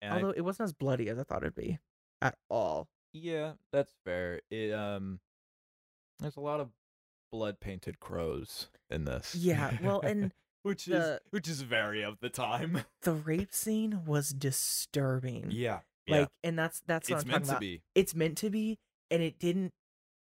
And 0.00 0.12
I 0.12 0.16
Although 0.16 0.34
it 0.36 0.42
wasn't 0.42 0.68
as 0.68 0.72
bloody 0.72 1.08
as 1.08 1.18
I 1.18 1.24
thought 1.24 1.42
it'd 1.42 1.54
be 1.54 1.78
at 2.22 2.36
all. 2.48 2.88
Yeah, 3.12 3.52
that's 3.72 3.92
fair. 4.04 4.40
It 4.50 4.72
um 4.72 5.20
there's 6.20 6.36
a 6.36 6.40
lot 6.40 6.60
of 6.60 6.68
blood 7.32 7.60
painted 7.60 7.98
crows 8.00 8.68
in 8.90 9.04
this. 9.04 9.34
Yeah, 9.34 9.76
well, 9.82 10.00
and 10.00 10.32
which 10.62 10.84
the- 10.84 11.14
is 11.14 11.20
which 11.30 11.48
is 11.48 11.62
very 11.62 12.02
of 12.02 12.18
the 12.20 12.28
time. 12.30 12.82
the 13.02 13.14
rape 13.14 13.52
scene 13.52 14.02
was 14.06 14.30
disturbing. 14.30 15.46
Yeah. 15.50 15.80
Like, 16.08 16.28
and 16.42 16.58
that's 16.58 16.82
that's 16.86 17.08
what 17.08 17.16
it's 17.16 17.24
I'm 17.24 17.30
meant 17.30 17.44
talking 17.44 17.46
to 17.46 17.52
about. 17.52 17.60
be. 17.60 17.82
It's 17.94 18.14
meant 18.16 18.36
to 18.38 18.50
be, 18.50 18.78
and 19.12 19.22
it 19.22 19.38
didn't 19.38 19.72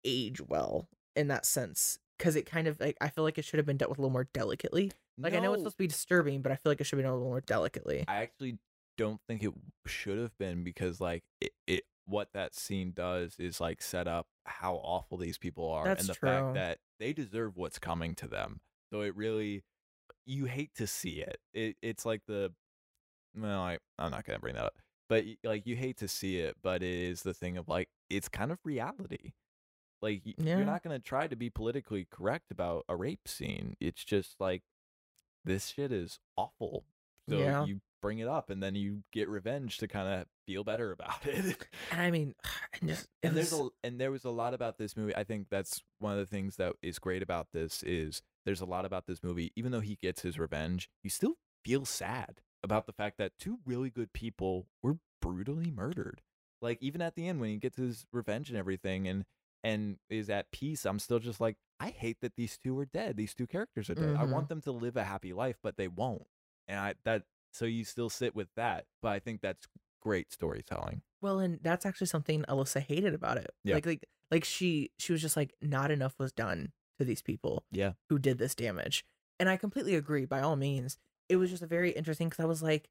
age 0.05 0.39
well 0.41 0.87
in 1.15 1.27
that 1.27 1.45
sense 1.45 1.99
because 2.17 2.35
it 2.35 2.45
kind 2.45 2.67
of 2.67 2.79
like 2.79 2.97
I 3.01 3.09
feel 3.09 3.23
like 3.23 3.37
it 3.37 3.45
should 3.45 3.57
have 3.57 3.65
been 3.65 3.77
dealt 3.77 3.89
with 3.89 3.99
a 3.99 4.01
little 4.01 4.13
more 4.13 4.27
delicately. 4.33 4.91
Like 5.17 5.33
I 5.33 5.39
know 5.39 5.53
it's 5.53 5.61
supposed 5.61 5.77
to 5.77 5.83
be 5.83 5.87
disturbing, 5.87 6.41
but 6.41 6.51
I 6.51 6.55
feel 6.55 6.71
like 6.71 6.81
it 6.81 6.85
should 6.85 6.97
be 6.97 7.03
done 7.03 7.11
a 7.11 7.15
little 7.15 7.29
more 7.29 7.41
delicately. 7.41 8.03
I 8.07 8.17
actually 8.17 8.57
don't 8.97 9.19
think 9.27 9.43
it 9.43 9.53
should 9.85 10.17
have 10.17 10.37
been 10.37 10.63
because 10.63 10.99
like 10.99 11.23
it, 11.41 11.51
it 11.67 11.83
what 12.05 12.29
that 12.33 12.55
scene 12.55 12.91
does 12.95 13.35
is 13.39 13.59
like 13.59 13.81
set 13.81 14.07
up 14.07 14.27
how 14.45 14.75
awful 14.75 15.17
these 15.17 15.37
people 15.37 15.69
are 15.71 15.85
That's 15.85 16.01
and 16.01 16.09
the 16.09 16.13
true. 16.13 16.29
fact 16.29 16.53
that 16.53 16.77
they 16.99 17.13
deserve 17.13 17.57
what's 17.57 17.79
coming 17.79 18.15
to 18.15 18.27
them. 18.27 18.59
So 18.91 19.01
it 19.01 19.15
really 19.15 19.63
you 20.25 20.45
hate 20.45 20.75
to 20.75 20.87
see 20.87 21.21
it. 21.21 21.39
It 21.53 21.77
it's 21.81 22.05
like 22.05 22.21
the 22.27 22.53
well, 23.37 23.61
I, 23.61 23.77
I'm 23.99 24.11
not 24.11 24.25
gonna 24.25 24.39
bring 24.39 24.55
that 24.55 24.65
up, 24.65 24.75
but 25.09 25.25
like 25.43 25.65
you 25.65 25.75
hate 25.75 25.97
to 25.97 26.07
see 26.07 26.39
it, 26.39 26.55
but 26.61 26.83
it 26.83 26.89
is 26.93 27.23
the 27.23 27.33
thing 27.33 27.57
of 27.57 27.67
like 27.67 27.89
it's 28.09 28.29
kind 28.29 28.51
of 28.51 28.59
reality. 28.63 29.33
Like 30.01 30.21
Yeah. 30.25 30.57
you're 30.57 30.65
not 30.65 30.83
gonna 30.83 30.99
try 30.99 31.27
to 31.27 31.35
be 31.35 31.49
politically 31.49 32.07
correct 32.09 32.51
about 32.51 32.85
a 32.89 32.95
rape 32.95 33.27
scene. 33.27 33.75
It's 33.79 34.03
just 34.03 34.35
like 34.39 34.63
this 35.43 35.67
shit 35.67 35.91
is 35.91 36.19
awful. 36.37 36.85
So 37.29 37.39
Yeah. 37.39 37.65
you 37.65 37.81
bring 38.01 38.19
it 38.19 38.27
up, 38.27 38.49
and 38.51 38.61
then 38.61 38.75
you 38.75 39.03
get 39.11 39.27
revenge 39.27 39.77
to 39.79 39.87
kind 39.87 40.07
of 40.07 40.27
feel 40.45 40.63
better 40.63 40.91
about 40.91 41.25
it. 41.25 41.35
And 41.35 41.57
I 41.91 42.11
mean, 42.11 42.35
and 42.81 42.89
just 42.89 43.07
and 43.23 43.35
there's 43.35 43.53
a 43.53 43.67
and 43.83 43.99
there 43.99 44.11
was 44.11 44.25
a 44.25 44.29
lot 44.29 44.53
about 44.53 44.77
this 44.77 44.95
movie. 44.95 45.15
I 45.15 45.23
think 45.23 45.47
that's 45.49 45.81
one 45.99 46.13
of 46.13 46.19
the 46.19 46.25
things 46.25 46.57
that 46.57 46.73
is 46.81 46.99
great 46.99 47.23
about 47.23 47.47
this 47.53 47.81
is 47.83 48.21
there's 48.45 48.61
a 48.61 48.65
lot 48.65 48.85
about 48.85 49.07
this 49.07 49.23
movie. 49.23 49.51
Even 49.55 49.71
though 49.71 49.79
he 49.79 49.95
gets 50.01 50.21
his 50.21 50.37
revenge, 50.37 50.89
you 51.03 51.09
still 51.09 51.35
feel 51.63 51.85
sad 51.85 52.41
about 52.63 52.85
the 52.85 52.93
fact 52.93 53.17
that 53.17 53.31
two 53.39 53.59
really 53.65 53.89
good 53.89 54.13
people 54.13 54.67
were 54.83 54.97
brutally 55.21 55.71
murdered. 55.71 56.21
Like 56.61 56.77
even 56.81 57.01
at 57.01 57.15
the 57.15 57.27
end 57.27 57.39
when 57.39 57.49
he 57.49 57.57
gets 57.57 57.77
his 57.77 58.05
revenge 58.11 58.49
and 58.49 58.57
everything 58.57 59.07
and 59.07 59.25
and 59.65 59.97
is 60.09 60.29
at 60.29 60.51
peace, 60.51 60.85
I'm 60.85 60.99
still 60.99 61.19
just 61.19 61.41
like 61.41 61.57
I 61.79 61.89
hate 61.89 62.17
that 62.21 62.35
these 62.37 62.57
two 62.57 62.77
are 62.79 62.85
dead. 62.85 63.17
These 63.17 63.33
two 63.33 63.47
characters 63.47 63.89
are 63.89 63.95
dead. 63.95 64.15
I 64.15 64.23
Mhm. 64.25 64.31
want 64.31 64.47
them 64.49 64.61
to 64.61 64.71
live 64.71 64.95
a 64.95 65.03
happy 65.03 65.33
life, 65.33 65.57
but 65.61 65.75
they 65.75 65.87
won't. 65.89 66.25
And 66.67 66.79
I 66.79 66.95
that 67.03 67.23
so 67.51 67.65
you 67.65 67.83
still 67.83 68.09
sit 68.09 68.35
with 68.35 68.47
that. 68.55 68.85
But 69.01 69.09
I 69.09 69.19
think 69.19 69.41
that's 69.41 69.67
great 70.01 70.31
storytelling. 70.31 71.01
Well, 71.21 71.39
and 71.39 71.59
that's 71.61 71.85
actually 71.85 72.07
something 72.07 72.43
Alyssa 72.47 72.79
hated 72.79 73.13
about 73.13 73.37
it. 73.37 73.49
Yeah. 73.63 73.75
Like, 73.75 73.85
like, 73.87 74.05
like 74.29 74.43
she, 74.45 74.91
she 74.99 75.11
was 75.13 75.21
just 75.21 75.35
like, 75.35 75.53
not 75.61 75.89
enough 75.89 76.19
was 76.19 76.31
done 76.31 76.71
to 76.99 77.05
these 77.05 77.21
people 77.23 77.65
Yeah. 77.71 77.93
who 78.09 78.19
did 78.19 78.37
this 78.37 78.53
damage, 78.55 79.03
and 79.39 79.49
I 79.49 79.57
completely 79.57 79.95
agree. 79.95 80.25
By 80.25 80.41
all 80.41 80.55
means, 80.55 80.97
it 81.27 81.37
was 81.37 81.49
just 81.49 81.63
a 81.63 81.67
very 81.67 81.89
interesting 81.91 82.29
because 82.29 82.43
I 82.43 82.47
was 82.47 82.61
like, 82.61 82.89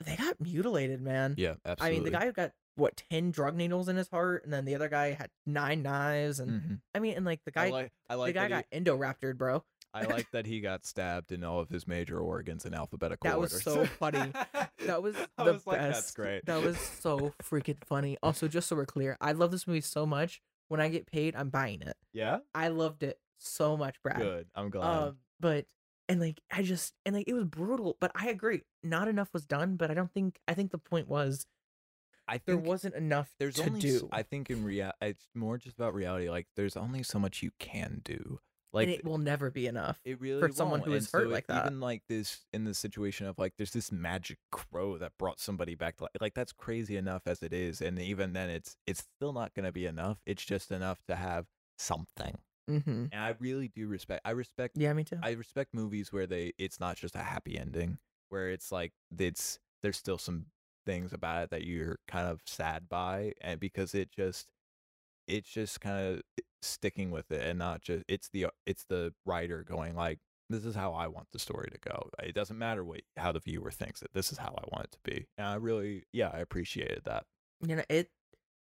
they 0.00 0.16
got 0.16 0.40
mutilated, 0.40 1.00
man. 1.02 1.34
Yeah, 1.36 1.54
absolutely. 1.64 1.86
I 1.86 1.90
mean, 2.00 2.04
the 2.04 2.10
guy 2.18 2.24
who 2.26 2.32
got 2.32 2.52
what 2.76 3.02
ten 3.10 3.30
drug 3.30 3.54
needles 3.56 3.88
in 3.88 3.96
his 3.96 4.08
heart, 4.08 4.44
and 4.44 4.52
then 4.52 4.64
the 4.64 4.74
other 4.74 4.88
guy 4.88 5.12
had 5.12 5.30
nine 5.46 5.82
knives, 5.82 6.40
and 6.40 6.50
Mhm. 6.62 6.80
I 6.94 6.98
mean, 6.98 7.16
and 7.16 7.24
like 7.24 7.40
the 7.44 7.52
I 7.58 7.66
guy, 7.66 7.70
like 7.70 7.92
I 8.08 8.14
like 8.14 8.28
the 8.34 8.40
guy 8.40 8.48
got 8.48 8.64
endoraptored, 8.72 9.36
bro. 9.36 9.64
I 9.96 10.02
like 10.06 10.28
that 10.32 10.44
he 10.46 10.60
got 10.60 10.84
stabbed 10.86 11.30
in 11.30 11.44
all 11.44 11.60
of 11.60 11.68
his 11.68 11.86
major 11.86 12.18
organs 12.18 12.64
in 12.66 12.74
alphabetical 12.74 13.30
That 13.30 13.38
was 13.38 13.54
order. 13.66 13.86
so 13.86 13.86
funny. 13.86 14.32
That 14.86 15.02
was 15.02 15.14
I 15.38 15.44
the 15.44 15.52
was 15.52 15.62
best. 15.62 15.66
like, 15.68 15.78
that's 15.80 16.10
great. 16.10 16.44
That 16.46 16.62
was 16.62 16.76
so 16.78 17.32
freaking 17.42 17.78
funny. 17.86 18.18
Also, 18.22 18.48
just 18.48 18.68
so 18.68 18.74
we're 18.76 18.86
clear, 18.86 19.16
I 19.20 19.32
love 19.32 19.50
this 19.52 19.66
movie 19.68 19.80
so 19.80 20.04
much. 20.04 20.42
When 20.68 20.80
I 20.80 20.88
get 20.88 21.06
paid, 21.06 21.36
I'm 21.36 21.48
buying 21.50 21.80
it. 21.82 21.96
yeah. 22.12 22.38
I 22.54 22.68
loved 22.68 23.02
it 23.04 23.18
so 23.38 23.76
much, 23.76 24.02
Brad. 24.02 24.18
Good. 24.18 24.48
I'm 24.56 24.68
glad. 24.70 24.84
Um, 24.86 25.18
but 25.38 25.66
and 26.08 26.20
like 26.20 26.40
I 26.50 26.62
just 26.62 26.92
and 27.06 27.14
like 27.14 27.28
it 27.28 27.34
was 27.34 27.44
brutal, 27.44 27.96
but 28.00 28.10
I 28.14 28.28
agree. 28.30 28.62
Not 28.82 29.06
enough 29.08 29.28
was 29.32 29.46
done, 29.46 29.76
but 29.76 29.90
I 29.90 29.94
don't 29.94 30.12
think 30.12 30.38
I 30.48 30.54
think 30.54 30.70
the 30.72 30.78
point 30.78 31.06
was 31.08 31.46
I 32.26 32.40
there 32.44 32.56
wasn't 32.56 32.94
enough 32.94 33.30
there's 33.38 33.56
to 33.56 33.64
only. 33.66 33.80
do. 33.80 34.08
I 34.12 34.22
think 34.22 34.50
in 34.50 34.64
real, 34.64 34.92
it's 35.00 35.26
more 35.34 35.58
just 35.58 35.76
about 35.76 35.94
reality. 35.94 36.28
Like 36.30 36.46
there's 36.56 36.76
only 36.76 37.02
so 37.02 37.18
much 37.18 37.42
you 37.42 37.50
can 37.58 38.00
do. 38.04 38.40
Like 38.72 38.88
and 38.88 38.96
it 38.96 39.04
will 39.04 39.18
never 39.18 39.50
be 39.50 39.68
enough. 39.68 40.00
It 40.04 40.20
really 40.20 40.40
for 40.40 40.50
someone 40.50 40.80
won't. 40.80 40.90
who 40.90 40.96
is 40.96 41.04
and 41.04 41.22
hurt 41.22 41.28
so 41.28 41.32
like 41.32 41.46
that. 41.46 41.66
Even 41.66 41.80
like 41.80 42.02
this 42.08 42.40
in 42.52 42.64
the 42.64 42.74
situation 42.74 43.28
of 43.28 43.38
like 43.38 43.52
there's 43.56 43.72
this 43.72 43.92
magic 43.92 44.38
crow 44.50 44.98
that 44.98 45.12
brought 45.16 45.38
somebody 45.38 45.76
back 45.76 45.96
to 45.98 46.04
life. 46.04 46.10
Like 46.20 46.34
that's 46.34 46.52
crazy 46.52 46.96
enough 46.96 47.22
as 47.26 47.42
it 47.42 47.52
is, 47.52 47.80
and 47.80 48.00
even 48.00 48.32
then 48.32 48.50
it's 48.50 48.76
it's 48.86 49.04
still 49.16 49.32
not 49.32 49.54
gonna 49.54 49.70
be 49.70 49.86
enough. 49.86 50.18
It's 50.26 50.44
just 50.44 50.72
enough 50.72 51.02
to 51.06 51.14
have 51.14 51.46
something. 51.78 52.38
Mm-hmm. 52.68 53.06
And 53.12 53.20
I 53.20 53.34
really 53.38 53.68
do 53.68 53.86
respect. 53.86 54.22
I 54.24 54.30
respect. 54.30 54.76
Yeah, 54.76 54.92
me 54.92 55.04
too. 55.04 55.18
I 55.22 55.32
respect 55.32 55.72
movies 55.72 56.12
where 56.12 56.26
they 56.26 56.52
it's 56.58 56.80
not 56.80 56.96
just 56.96 57.14
a 57.14 57.20
happy 57.20 57.56
ending, 57.56 57.98
where 58.30 58.50
it's 58.50 58.72
like 58.72 58.92
it's 59.16 59.60
there's 59.82 59.98
still 59.98 60.18
some 60.18 60.46
things 60.86 61.12
about 61.12 61.44
it 61.44 61.50
that 61.50 61.64
you're 61.64 61.98
kind 62.08 62.28
of 62.28 62.40
sad 62.46 62.88
by, 62.88 63.32
and 63.40 63.60
because 63.60 63.94
it 63.94 64.10
just 64.12 64.48
it's 65.26 65.48
just 65.48 65.80
kind 65.80 66.06
of 66.16 66.22
sticking 66.62 67.10
with 67.10 67.30
it 67.30 67.42
and 67.46 67.58
not 67.58 67.82
just 67.82 68.04
it's 68.08 68.28
the 68.30 68.46
it's 68.66 68.84
the 68.88 69.12
writer 69.26 69.62
going 69.64 69.94
like 69.94 70.18
this 70.50 70.64
is 70.64 70.74
how 70.74 70.92
I 70.92 71.06
want 71.08 71.28
the 71.32 71.38
story 71.38 71.70
to 71.72 71.78
go. 71.78 72.10
It 72.22 72.34
doesn't 72.34 72.58
matter 72.58 72.84
what 72.84 73.00
how 73.16 73.32
the 73.32 73.40
viewer 73.40 73.70
thinks 73.70 74.02
it. 74.02 74.10
This 74.14 74.30
is 74.32 74.38
how 74.38 74.54
I 74.58 74.64
want 74.72 74.86
it 74.86 74.92
to 74.92 74.98
be. 75.04 75.26
And 75.38 75.46
I 75.46 75.54
really 75.56 76.04
yeah, 76.12 76.30
I 76.32 76.38
appreciated 76.40 77.02
that. 77.06 77.24
you 77.66 77.76
know 77.76 77.82
it. 77.88 78.10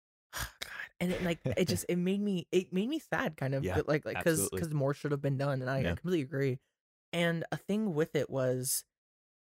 God, 0.33 0.71
and 1.01 1.13
it 1.13 1.23
like 1.23 1.41
it 1.57 1.67
just 1.69 1.87
it 1.89 1.97
made 1.97 2.21
me 2.21 2.47
it 2.53 2.73
made 2.73 2.89
me 2.89 2.99
sad 2.99 3.37
kind 3.37 3.55
of 3.55 3.65
Yeah, 3.65 3.77
but, 3.77 3.89
like 3.89 4.05
like 4.05 4.19
because 4.19 4.51
because 4.51 4.73
more 4.73 4.95
should 4.95 5.13
have 5.13 5.23
been 5.23 5.39
done 5.39 5.61
and 5.63 5.71
I, 5.71 5.81
I 5.81 5.83
Yeah. 5.83 5.95
completely 5.95 6.23
agree. 6.23 6.59
And 7.13 7.45
a 7.53 7.57
thing 7.59 7.95
with 7.95 8.17
it 8.17 8.31
was, 8.31 8.85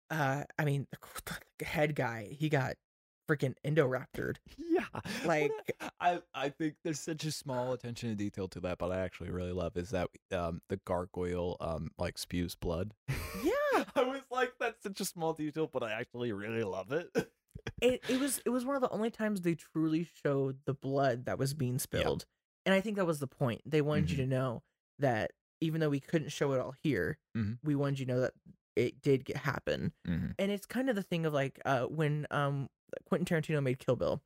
uh, 0.09 0.43
I 0.57 0.65
mean 0.65 0.87
the, 1.59 1.65
head 1.65 1.95
guy 1.95 2.27
he 2.31 2.49
got 2.49 2.75
freaking 3.29 3.55
endoraptored. 3.65 4.37
Yeah. 4.57 4.85
Like- 5.25 5.51
I 5.99 6.21
I 6.33 6.49
think 6.49 6.75
there's 6.83 6.99
such 6.99 7.25
a 7.25 7.31
small 7.31 7.73
attention 7.73 8.09
to 8.09 8.15
detail 8.15 8.47
to 8.49 8.59
that, 8.61 8.77
but 8.77 8.91
I 8.91 8.99
actually 8.99 9.31
really 9.31 9.51
love 9.51 9.75
is 9.75 9.89
that 9.89 10.09
um 10.31 10.61
the 10.69 10.77
gargoyle 10.85 11.57
um 11.59 11.89
like 11.97 12.17
spews 12.17 12.55
blood. 12.55 12.93
Yeah, 13.43 13.83
I 13.95 14.03
was 14.03 14.21
like, 14.31 14.53
that's 14.59 14.83
such 14.83 15.01
a 15.01 15.05
small 15.05 15.33
detail, 15.33 15.69
but 15.71 15.83
I 15.83 15.91
actually 15.91 16.31
really 16.31 16.63
love 16.63 16.91
it. 16.91 17.09
it 17.81 18.01
it 18.07 18.19
was 18.19 18.39
it 18.45 18.49
was 18.49 18.63
one 18.65 18.75
of 18.75 18.81
the 18.81 18.89
only 18.91 19.09
times 19.09 19.41
they 19.41 19.55
truly 19.55 20.07
showed 20.23 20.59
the 20.65 20.73
blood 20.73 21.25
that 21.25 21.37
was 21.39 21.53
being 21.53 21.79
spilled, 21.79 22.25
and 22.65 22.73
I 22.73 22.79
think 22.81 22.95
that 22.97 23.05
was 23.07 23.19
the 23.19 23.27
point. 23.27 23.61
They 23.65 23.81
wanted 23.81 24.09
you 24.11 24.17
to 24.17 24.25
know 24.27 24.61
that 24.99 25.31
even 25.59 25.81
though 25.81 25.89
we 25.89 25.99
couldn't 25.99 26.29
show 26.31 26.53
it 26.53 26.59
all 26.61 26.75
here, 26.83 27.17
Mhm. 27.35 27.57
we 27.63 27.75
wanted 27.75 27.99
you 27.99 28.05
to 28.05 28.13
know 28.13 28.21
that 28.21 28.33
it 28.77 29.01
did 29.01 29.25
get 29.25 29.37
happen. 29.37 29.91
mm-hmm. 30.07 30.27
and 30.39 30.51
it's 30.51 30.65
kind 30.65 30.89
of 30.89 30.95
the 30.95 31.03
thing 31.03 31.25
of 31.25 31.33
like 31.33 31.59
uh 31.65 31.81
when 31.83 32.27
um 32.31 32.69
Quentin 33.09 33.25
Tarantino 33.25 33.61
made 33.61 33.79
Kill 33.79 33.95
Bill, 33.95 34.21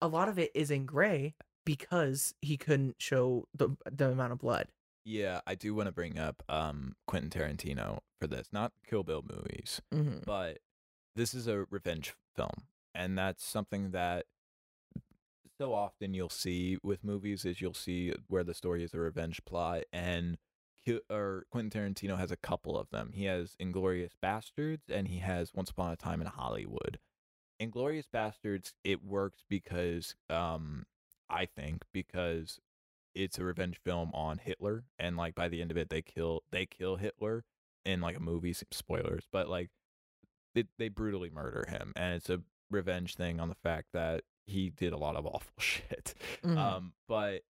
a 0.00 0.06
lot 0.08 0.28
of 0.28 0.38
it 0.38 0.50
is 0.54 0.70
in 0.70 0.86
gray 0.86 1.34
because 1.64 2.34
he 2.40 2.56
couldn't 2.56 2.96
show 2.98 3.46
the 3.54 3.76
the 3.90 4.10
amount 4.10 4.32
of 4.32 4.38
blood. 4.38 4.68
Yeah, 5.04 5.40
I 5.46 5.54
do 5.54 5.74
want 5.74 5.86
to 5.86 5.92
bring 5.92 6.18
up 6.18 6.42
um 6.48 6.94
Quentin 7.06 7.30
Tarantino 7.30 8.00
for 8.20 8.26
this, 8.26 8.48
not 8.52 8.72
Kill 8.88 9.02
Bill 9.02 9.24
movies, 9.28 9.80
Mm-hmm. 9.92 10.18
but 10.24 10.58
this 11.16 11.32
is 11.34 11.46
a 11.46 11.64
revenge 11.70 12.14
film, 12.36 12.64
and 12.94 13.16
that's 13.16 13.44
something 13.44 13.90
that 13.92 14.26
so 15.58 15.72
often 15.72 16.12
you'll 16.12 16.28
see 16.28 16.76
with 16.82 17.02
movies 17.02 17.44
is 17.46 17.60
you'll 17.62 17.72
see 17.72 18.12
where 18.28 18.44
the 18.44 18.52
story 18.52 18.84
is 18.84 18.92
a 18.94 18.98
revenge 19.00 19.42
plot, 19.46 19.84
and 19.92 20.36
Or 21.10 21.44
Quentin 21.50 21.70
Tarantino 21.94 22.18
has 22.18 22.30
a 22.30 22.36
couple 22.36 22.78
of 22.78 22.90
them. 22.90 23.12
He 23.14 23.24
has 23.24 23.56
Inglourious 23.60 24.12
Basterds, 24.22 24.88
and 24.88 25.08
he 25.08 25.18
has 25.18 25.52
Once 25.54 25.70
Upon 25.70 25.92
a 25.92 25.96
Time 25.96 26.20
in 26.20 26.26
Hollywood. 26.26 26.98
Inglourious 27.60 28.06
Basterds, 28.12 28.72
it 28.84 29.02
works 29.04 29.44
because 29.48 30.14
um 30.30 30.84
I 31.28 31.46
think 31.46 31.82
because 31.92 32.60
it's 33.14 33.38
a 33.38 33.44
revenge 33.44 33.78
film 33.82 34.10
on 34.14 34.38
Hitler, 34.38 34.84
and 34.98 35.16
like 35.16 35.34
by 35.34 35.48
the 35.48 35.60
end 35.62 35.70
of 35.70 35.76
it, 35.76 35.88
they 35.88 36.02
kill 36.02 36.42
they 36.50 36.66
kill 36.66 36.96
Hitler 36.96 37.44
in 37.84 38.00
like 38.00 38.16
a 38.16 38.20
movie. 38.20 38.52
Spoilers, 38.52 39.24
but 39.32 39.48
like 39.48 39.70
they 40.54 40.64
they 40.78 40.88
brutally 40.88 41.30
murder 41.30 41.66
him, 41.68 41.92
and 41.96 42.14
it's 42.14 42.30
a 42.30 42.42
revenge 42.70 43.14
thing 43.16 43.40
on 43.40 43.48
the 43.48 43.54
fact 43.54 43.88
that 43.92 44.22
he 44.46 44.70
did 44.70 44.92
a 44.92 44.98
lot 44.98 45.16
of 45.16 45.26
awful 45.26 45.54
shit. 45.58 46.14
Mhm. 46.44 46.56
Um, 46.56 46.92
but 47.08 47.42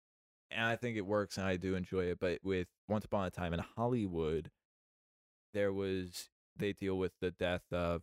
and 0.52 0.66
I 0.66 0.76
think 0.76 0.98
it 0.98 1.06
works, 1.06 1.38
and 1.38 1.46
I 1.46 1.58
do 1.58 1.76
enjoy 1.76 2.06
it. 2.06 2.20
But 2.20 2.40
with 2.44 2.68
Once 2.88 3.06
Upon 3.06 3.26
a 3.26 3.32
Time 3.32 3.54
in 3.54 3.62
Hollywood, 3.76 4.52
there 5.54 5.74
was 5.74 6.30
they 6.58 6.74
deal 6.74 6.98
with 6.98 7.12
the 7.20 7.32
death 7.32 7.64
of 7.72 8.02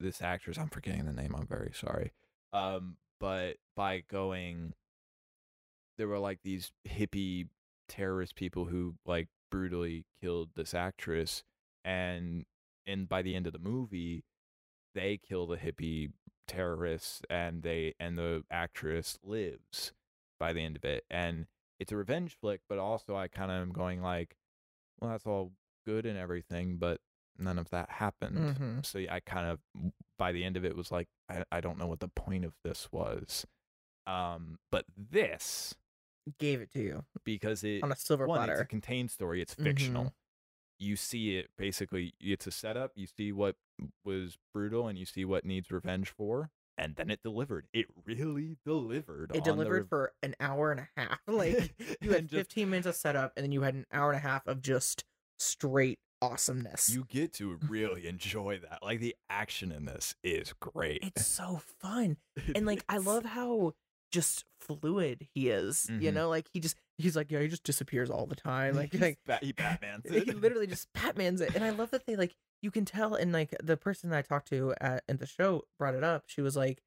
this 0.00 0.22
actress. 0.22 0.58
I'm 0.58 0.68
forgetting 0.68 1.06
the 1.06 1.12
name. 1.12 1.34
I'm 1.36 1.46
very 1.46 1.72
sorry. 1.74 2.12
Um, 2.52 2.96
but 3.20 3.56
by 3.74 4.04
going, 4.08 4.74
there 5.98 6.08
were 6.08 6.18
like 6.18 6.40
these 6.42 6.72
hippie 6.88 7.48
terrorist 7.88 8.34
people 8.34 8.66
who 8.66 8.94
like 9.04 9.28
brutally 9.50 10.04
killed 10.20 10.50
this 10.54 10.74
actress, 10.74 11.42
and 11.84 12.44
and 12.86 13.08
by 13.08 13.22
the 13.22 13.34
end 13.34 13.46
of 13.46 13.52
the 13.52 13.58
movie, 13.58 14.24
they 14.94 15.16
kill 15.16 15.46
the 15.46 15.56
hippie 15.56 16.12
terrorists, 16.46 17.22
and 17.30 17.62
they 17.62 17.94
and 17.98 18.18
the 18.18 18.44
actress 18.50 19.18
lives 19.24 19.92
by 20.38 20.52
the 20.52 20.60
end 20.62 20.76
of 20.76 20.84
it, 20.84 21.04
and 21.10 21.46
it's 21.78 21.92
a 21.92 21.96
revenge 21.96 22.36
flick, 22.40 22.60
but 22.68 22.78
also 22.78 23.16
I 23.16 23.28
kind 23.28 23.50
of 23.50 23.60
am 23.62 23.72
going 23.72 24.00
like, 24.02 24.36
well, 25.00 25.10
that's 25.10 25.26
all 25.26 25.52
good 25.86 26.06
and 26.06 26.16
everything, 26.18 26.76
but 26.76 27.00
none 27.36 27.58
of 27.58 27.68
that 27.70 27.90
happened. 27.90 28.56
Mhm. 28.56 28.86
So 28.86 29.00
I 29.10 29.20
kind 29.20 29.46
of 29.48 29.60
by 30.18 30.32
the 30.32 30.44
end 30.44 30.56
of 30.56 30.64
it 30.64 30.76
was 30.76 30.92
like, 30.92 31.08
I, 31.28 31.44
I 31.50 31.60
don't 31.60 31.78
know 31.78 31.86
what 31.88 32.00
the 32.00 32.08
point 32.08 32.44
of 32.44 32.54
this 32.62 32.88
was. 32.92 33.46
Um, 34.06 34.58
but 34.70 34.84
this 34.96 35.74
Gave 36.38 36.62
it 36.62 36.72
to 36.72 36.78
you 36.80 37.04
because 37.24 37.62
it 37.64 37.82
on 37.82 37.92
a 37.92 37.96
silver 37.96 38.26
one, 38.26 38.48
it's 38.48 38.60
a 38.60 38.64
contained 38.64 39.10
story. 39.10 39.42
It's 39.42 39.54
Mhm. 39.54 39.62
fictional. 39.64 40.14
You 40.78 40.96
see 40.96 41.36
it 41.36 41.50
basically. 41.58 42.14
It's 42.20 42.46
a 42.46 42.50
setup. 42.50 42.92
You 42.94 43.06
see 43.06 43.30
what 43.32 43.56
was 44.04 44.38
brutal 44.54 44.88
and 44.88 44.98
you 44.98 45.04
see 45.04 45.24
what 45.26 45.44
needs 45.44 45.70
revenge 45.70 46.08
for 46.10 46.50
and 46.78 46.96
then 46.96 47.10
it 47.10 47.22
delivered 47.22 47.66
it 47.72 47.86
really 48.04 48.56
delivered 48.64 49.30
It 49.34 49.44
delivered 49.44 49.88
for 49.88 50.12
an 50.22 50.34
hour 50.40 50.70
and 50.70 50.80
a 50.80 50.88
half. 50.96 51.18
Like 51.28 51.74
you 52.00 52.12
had 52.12 52.28
just- 52.28 52.50
15 52.52 52.70
minutes 52.70 52.86
of 52.86 52.96
setup, 52.96 53.32
and 53.36 53.44
then 53.44 53.52
you 53.52 53.62
had 53.62 53.74
an 53.74 53.86
hour 53.92 54.10
and 54.12 54.18
a 54.18 54.26
half 54.28 54.46
of 54.46 54.60
just 54.62 55.04
straight 55.38 55.98
awesomeness. 56.22 56.88
you 56.88 57.04
get 57.08 57.34
to 57.34 57.58
really 57.68 58.06
enjoy 58.06 58.58
that 58.58 58.82
like 58.82 58.98
the 59.00 59.14
action 59.28 59.70
in 59.70 59.84
this 59.84 60.14
is 60.24 60.54
great 60.58 61.00
it's 61.02 61.26
so 61.40 61.60
fun, 61.80 62.16
and 62.54 62.64
like 62.66 62.82
I 62.88 62.96
love 62.98 63.24
how 63.24 63.74
just 64.10 64.44
fluid 64.60 65.26
he 65.34 65.50
is. 65.50 65.86
You 65.90 66.10
Mhm. 66.10 66.14
know, 66.14 66.28
like 66.28 66.46
he 66.52 66.60
just 66.60 66.76
he's 66.98 67.16
like 67.16 67.30
yeah, 67.30 67.40
he 67.40 67.48
just 67.48 67.64
disappears 67.64 68.08
all 68.10 68.26
the 68.26 68.36
time. 68.36 68.74
Like 68.76 68.94
like 68.94 69.18
he 69.42 69.52
batman's 69.52 70.04
he 70.08 70.20
literally 70.32 70.66
just 70.68 70.88
Batman's 70.94 71.40
it, 71.40 71.54
and 71.54 71.64
I 71.64 71.70
love 71.70 71.90
that 71.90 72.06
they 72.06 72.16
like 72.16 72.34
you 72.64 72.70
can 72.72 72.84
tell. 72.84 73.14
And 73.14 73.32
like 73.32 73.54
the 73.62 73.76
person 73.76 74.10
that 74.10 74.18
I 74.18 74.22
talked 74.22 74.48
to 74.48 74.74
at 74.80 75.04
in 75.08 75.18
the 75.18 75.26
show 75.26 75.62
brought 75.78 75.94
it 75.94 76.02
up. 76.02 76.24
She 76.26 76.40
was 76.40 76.56
like, 76.56 76.82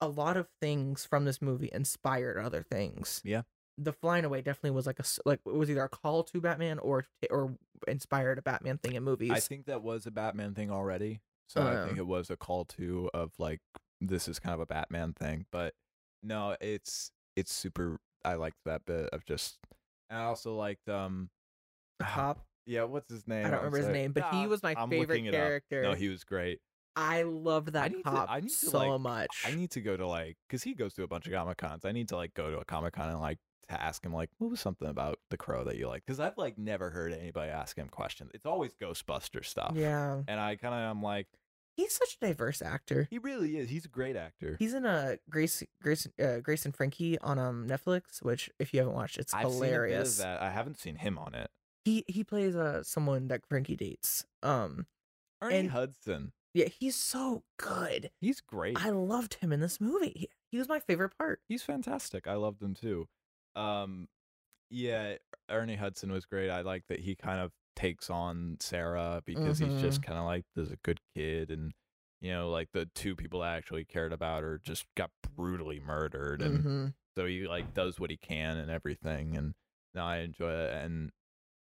a 0.00 0.08
lot 0.08 0.36
of 0.36 0.46
things 0.60 1.04
from 1.04 1.24
this 1.24 1.42
movie 1.42 1.70
inspired 1.72 2.38
other 2.38 2.62
things. 2.62 3.20
Yeah. 3.24 3.42
the 3.78 3.92
flying 3.92 4.24
away 4.24 4.40
definitely 4.40 4.70
was 4.70 4.86
like 4.86 4.98
a 4.98 5.04
like 5.26 5.40
it 5.46 5.54
was 5.54 5.68
either 5.70 5.84
a 5.84 5.88
call 5.88 6.22
to 6.24 6.40
Batman 6.40 6.78
or 6.78 7.04
or 7.30 7.56
inspired 7.88 8.38
a 8.38 8.42
Batman 8.42 8.78
thing 8.78 8.94
in 8.94 9.02
movies. 9.02 9.30
I 9.32 9.40
think 9.40 9.66
that 9.66 9.82
was 9.82 10.06
a 10.06 10.10
Batman 10.10 10.54
thing 10.54 10.70
already. 10.70 11.20
So 11.48 11.62
I 11.62 11.86
think 11.86 11.98
it 11.98 12.06
was 12.06 12.30
a 12.30 12.36
call 12.36 12.64
to 12.76 13.10
of 13.14 13.32
like 13.38 13.60
this 14.00 14.28
is 14.28 14.38
kind 14.38 14.54
of 14.54 14.60
a 14.60 14.66
Batman 14.66 15.12
thing. 15.12 15.46
But 15.50 15.74
no, 16.22 16.56
it's 16.60 17.10
it's 17.36 17.52
super 17.52 17.98
I 18.24 18.34
liked 18.34 18.58
that 18.64 18.84
bit 18.86 19.10
of 19.10 19.24
just 19.24 19.58
I 20.10 20.24
also 20.24 20.54
liked 20.56 20.88
um 20.88 21.30
the 21.98 22.04
cop. 22.04 22.44
Yeah, 22.66 22.84
what's 22.84 23.10
his 23.10 23.26
name? 23.26 23.46
I 23.46 23.50
don't 23.50 23.58
remember 23.58 23.78
his 23.78 23.88
name, 23.88 24.12
but 24.12 24.34
he 24.34 24.46
was 24.46 24.62
my 24.62 24.74
I'm 24.76 24.90
favorite 24.90 25.08
looking 25.08 25.26
it 25.26 25.34
up. 25.34 25.40
character. 25.40 25.82
No, 25.82 25.94
he 25.94 26.08
was 26.08 26.24
great. 26.24 26.60
I 26.96 27.22
loved 27.22 27.74
that 27.74 27.92
need 27.92 28.02
to- 28.04 28.10
I 28.10 28.40
need 28.40 28.48
to, 28.48 28.54
so 28.54 28.78
like- 28.78 29.00
much. 29.00 29.44
I 29.46 29.52
need 29.54 29.70
to 29.72 29.80
go 29.80 29.96
to 29.96 30.06
like 30.06 30.36
because 30.48 30.62
he 30.62 30.74
goes 30.74 30.94
to 30.94 31.02
a 31.02 31.06
bunch 31.08 31.26
of 31.26 31.32
comic 31.32 31.58
cons. 31.58 31.84
I 31.84 31.92
need 31.92 32.08
to 32.08 32.16
like 32.16 32.34
go 32.34 32.50
to 32.50 32.58
a 32.58 32.64
comic 32.64 32.94
con 32.94 33.10
and 33.10 33.20
like 33.20 33.38
to 33.68 33.82
ask 33.82 34.04
him 34.04 34.14
like 34.14 34.30
what 34.38 34.48
was 34.50 34.60
something 34.60 34.88
about 34.88 35.18
the 35.28 35.36
crow 35.36 35.64
that 35.64 35.76
you 35.76 35.88
like 35.88 36.04
because 36.06 36.20
I've 36.20 36.38
like 36.38 36.56
never 36.56 36.90
heard 36.90 37.12
anybody 37.12 37.50
ask 37.50 37.76
him 37.76 37.88
questions. 37.88 38.30
It's 38.32 38.46
always 38.46 38.72
Ghostbuster 38.80 39.44
stuff. 39.44 39.72
yeah, 39.74 40.22
and 40.26 40.40
I 40.40 40.56
kind 40.56 40.72
of 40.74 40.80
am 40.80 41.02
like 41.02 41.26
he's 41.76 41.92
such 41.94 42.16
a 42.22 42.26
diverse 42.28 42.62
actor. 42.62 43.06
he 43.10 43.18
really 43.18 43.58
is. 43.58 43.68
He's 43.68 43.84
a 43.84 43.88
great 43.88 44.16
actor. 44.16 44.56
He's 44.58 44.72
in 44.72 44.86
a 44.86 45.18
Grace 45.28 45.62
Grace 45.82 46.08
uh, 46.22 46.38
Grace 46.38 46.64
and 46.64 46.74
Frankie 46.74 47.18
on 47.18 47.38
um 47.38 47.66
Netflix, 47.68 48.22
which 48.22 48.48
if 48.58 48.72
you 48.72 48.80
haven't 48.80 48.94
watched, 48.94 49.18
it's 49.18 49.34
I've 49.34 49.42
hilarious. 49.42 50.16
Seen 50.16 50.24
a 50.24 50.28
bit 50.28 50.34
of 50.34 50.40
that. 50.40 50.46
I 50.46 50.50
haven't 50.50 50.78
seen 50.78 50.96
him 50.96 51.18
on 51.18 51.34
it. 51.34 51.50
He 51.86 52.04
he 52.08 52.24
plays 52.24 52.54
uh 52.56 52.82
someone 52.82 53.28
that 53.28 53.46
Frankie 53.46 53.76
dates. 53.76 54.26
Um 54.42 54.86
Ernie 55.40 55.56
And- 55.58 55.70
Hudson. 55.70 56.32
yeah, 56.52 56.66
he's 56.68 56.96
so 56.96 57.44
good. 57.58 58.10
He's 58.20 58.40
great. 58.40 58.76
I 58.84 58.90
loved 58.90 59.34
him 59.34 59.52
in 59.52 59.60
this 59.60 59.80
movie. 59.80 60.12
He, 60.16 60.28
he 60.50 60.58
was 60.58 60.68
my 60.68 60.80
favorite 60.80 61.12
part. 61.16 61.40
He's 61.48 61.62
fantastic. 61.62 62.26
I 62.26 62.34
loved 62.34 62.60
him 62.62 62.74
too. 62.74 63.06
Um, 63.54 64.08
yeah, 64.70 65.16
Ernie 65.50 65.76
Hudson 65.76 66.10
was 66.10 66.24
great. 66.24 66.50
I 66.50 66.62
like 66.62 66.84
that 66.88 67.00
he 67.00 67.14
kind 67.14 67.40
of 67.40 67.52
takes 67.76 68.10
on 68.10 68.56
Sarah 68.60 69.22
because 69.24 69.58
he's 69.58 69.80
just 69.80 70.00
Mm-hmm. 70.00 70.08
kind 70.08 70.18
of 70.18 70.24
like 70.24 70.44
there's 70.54 70.72
a 70.72 70.78
good 70.82 71.00
kid 71.14 71.50
and 71.50 71.72
you 72.22 72.32
know 72.32 72.48
like 72.50 72.70
the 72.72 72.86
two 72.94 73.14
people 73.14 73.42
I 73.42 73.54
actually 73.54 73.84
cared 73.84 74.12
about 74.14 74.42
her 74.42 74.58
just 74.64 74.86
got 74.96 75.10
brutally 75.36 75.78
murdered 75.80 76.40
and 76.40 76.64
Mhm. 76.64 76.94
so 77.14 77.26
he 77.26 77.46
like 77.46 77.74
does 77.74 78.00
what 78.00 78.10
he 78.10 78.16
can 78.16 78.56
and 78.56 78.70
everything 78.70 79.36
and 79.36 79.54
now 79.94 80.06
I 80.06 80.18
enjoy 80.20 80.50
it 80.50 80.72
and 80.82 81.10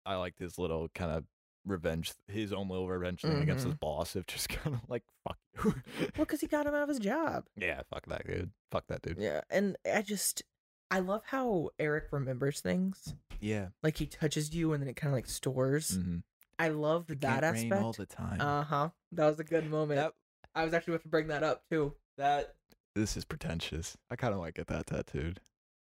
I 0.07 0.16
liked 0.16 0.38
his 0.38 0.59
little 0.59 0.88
kind 0.94 1.11
of 1.11 1.24
revenge 1.66 2.12
his 2.28 2.52
own 2.52 2.68
little 2.68 2.88
revenge 2.88 3.22
thing 3.22 3.40
against 3.40 3.64
his 3.64 3.74
Mhm. 3.74 3.80
boss 3.80 4.14
of 4.16 4.26
just 4.26 4.48
kind 4.50 4.76
of 4.76 4.82
like 4.88 5.02
fuck 5.26 5.38
you 5.64 5.74
Well, 5.98 6.11
because 6.18 6.40
he 6.42 6.46
got 6.46 6.66
him 6.66 6.74
out 6.74 6.82
of 6.82 6.88
his 6.90 6.98
job. 6.98 7.46
yeah 7.57 7.80
fuck 7.90 8.05
that 8.07 8.26
dude 8.26 8.50
fuck 8.70 8.86
that 8.88 9.00
dude 9.02 9.16
Yeah, 9.18 9.40
and 9.48 9.76
I 9.90 10.02
just 10.02 10.42
I 10.90 10.98
love 10.98 11.22
how 11.26 11.70
Eric 11.78 12.09
remembers 12.12 12.61
things. 12.61 13.14
yeah 13.40 13.68
Like 13.82 13.96
he 13.96 14.07
touches 14.07 14.55
you 14.55 14.74
and 14.74 14.82
then 14.82 14.90
it 14.90 14.96
kind 14.96 15.11
of 15.12 15.16
like 15.16 15.26
stores. 15.26 15.96
mm-hmm. 15.98 16.18
I 16.59 16.68
love 16.68 17.07
that 17.09 17.42
aspect. 17.42 17.82
all 17.82 17.92
the 17.94 18.07
time 18.07 18.40
Uh 18.42 18.62
huh. 18.64 18.90
That 19.12 19.26
was 19.26 19.40
a 19.40 19.44
good 19.44 19.68
moment. 19.70 19.96
that 20.00 20.12
I 20.55 20.64
was 20.64 20.74
actually 20.74 20.94
about 20.94 21.02
to 21.05 21.09
bring 21.09 21.28
that 21.28 21.42
up 21.42 21.62
too. 21.70 21.94
that 22.18 22.55
this 22.94 23.16
is 23.16 23.24
pretentious 23.24 23.96
I 24.11 24.16
kind 24.16 24.34
of 24.34 24.38
want 24.40 24.55
to 24.55 24.61
get 24.61 24.66
that 24.68 24.86
tattooed 24.86 25.40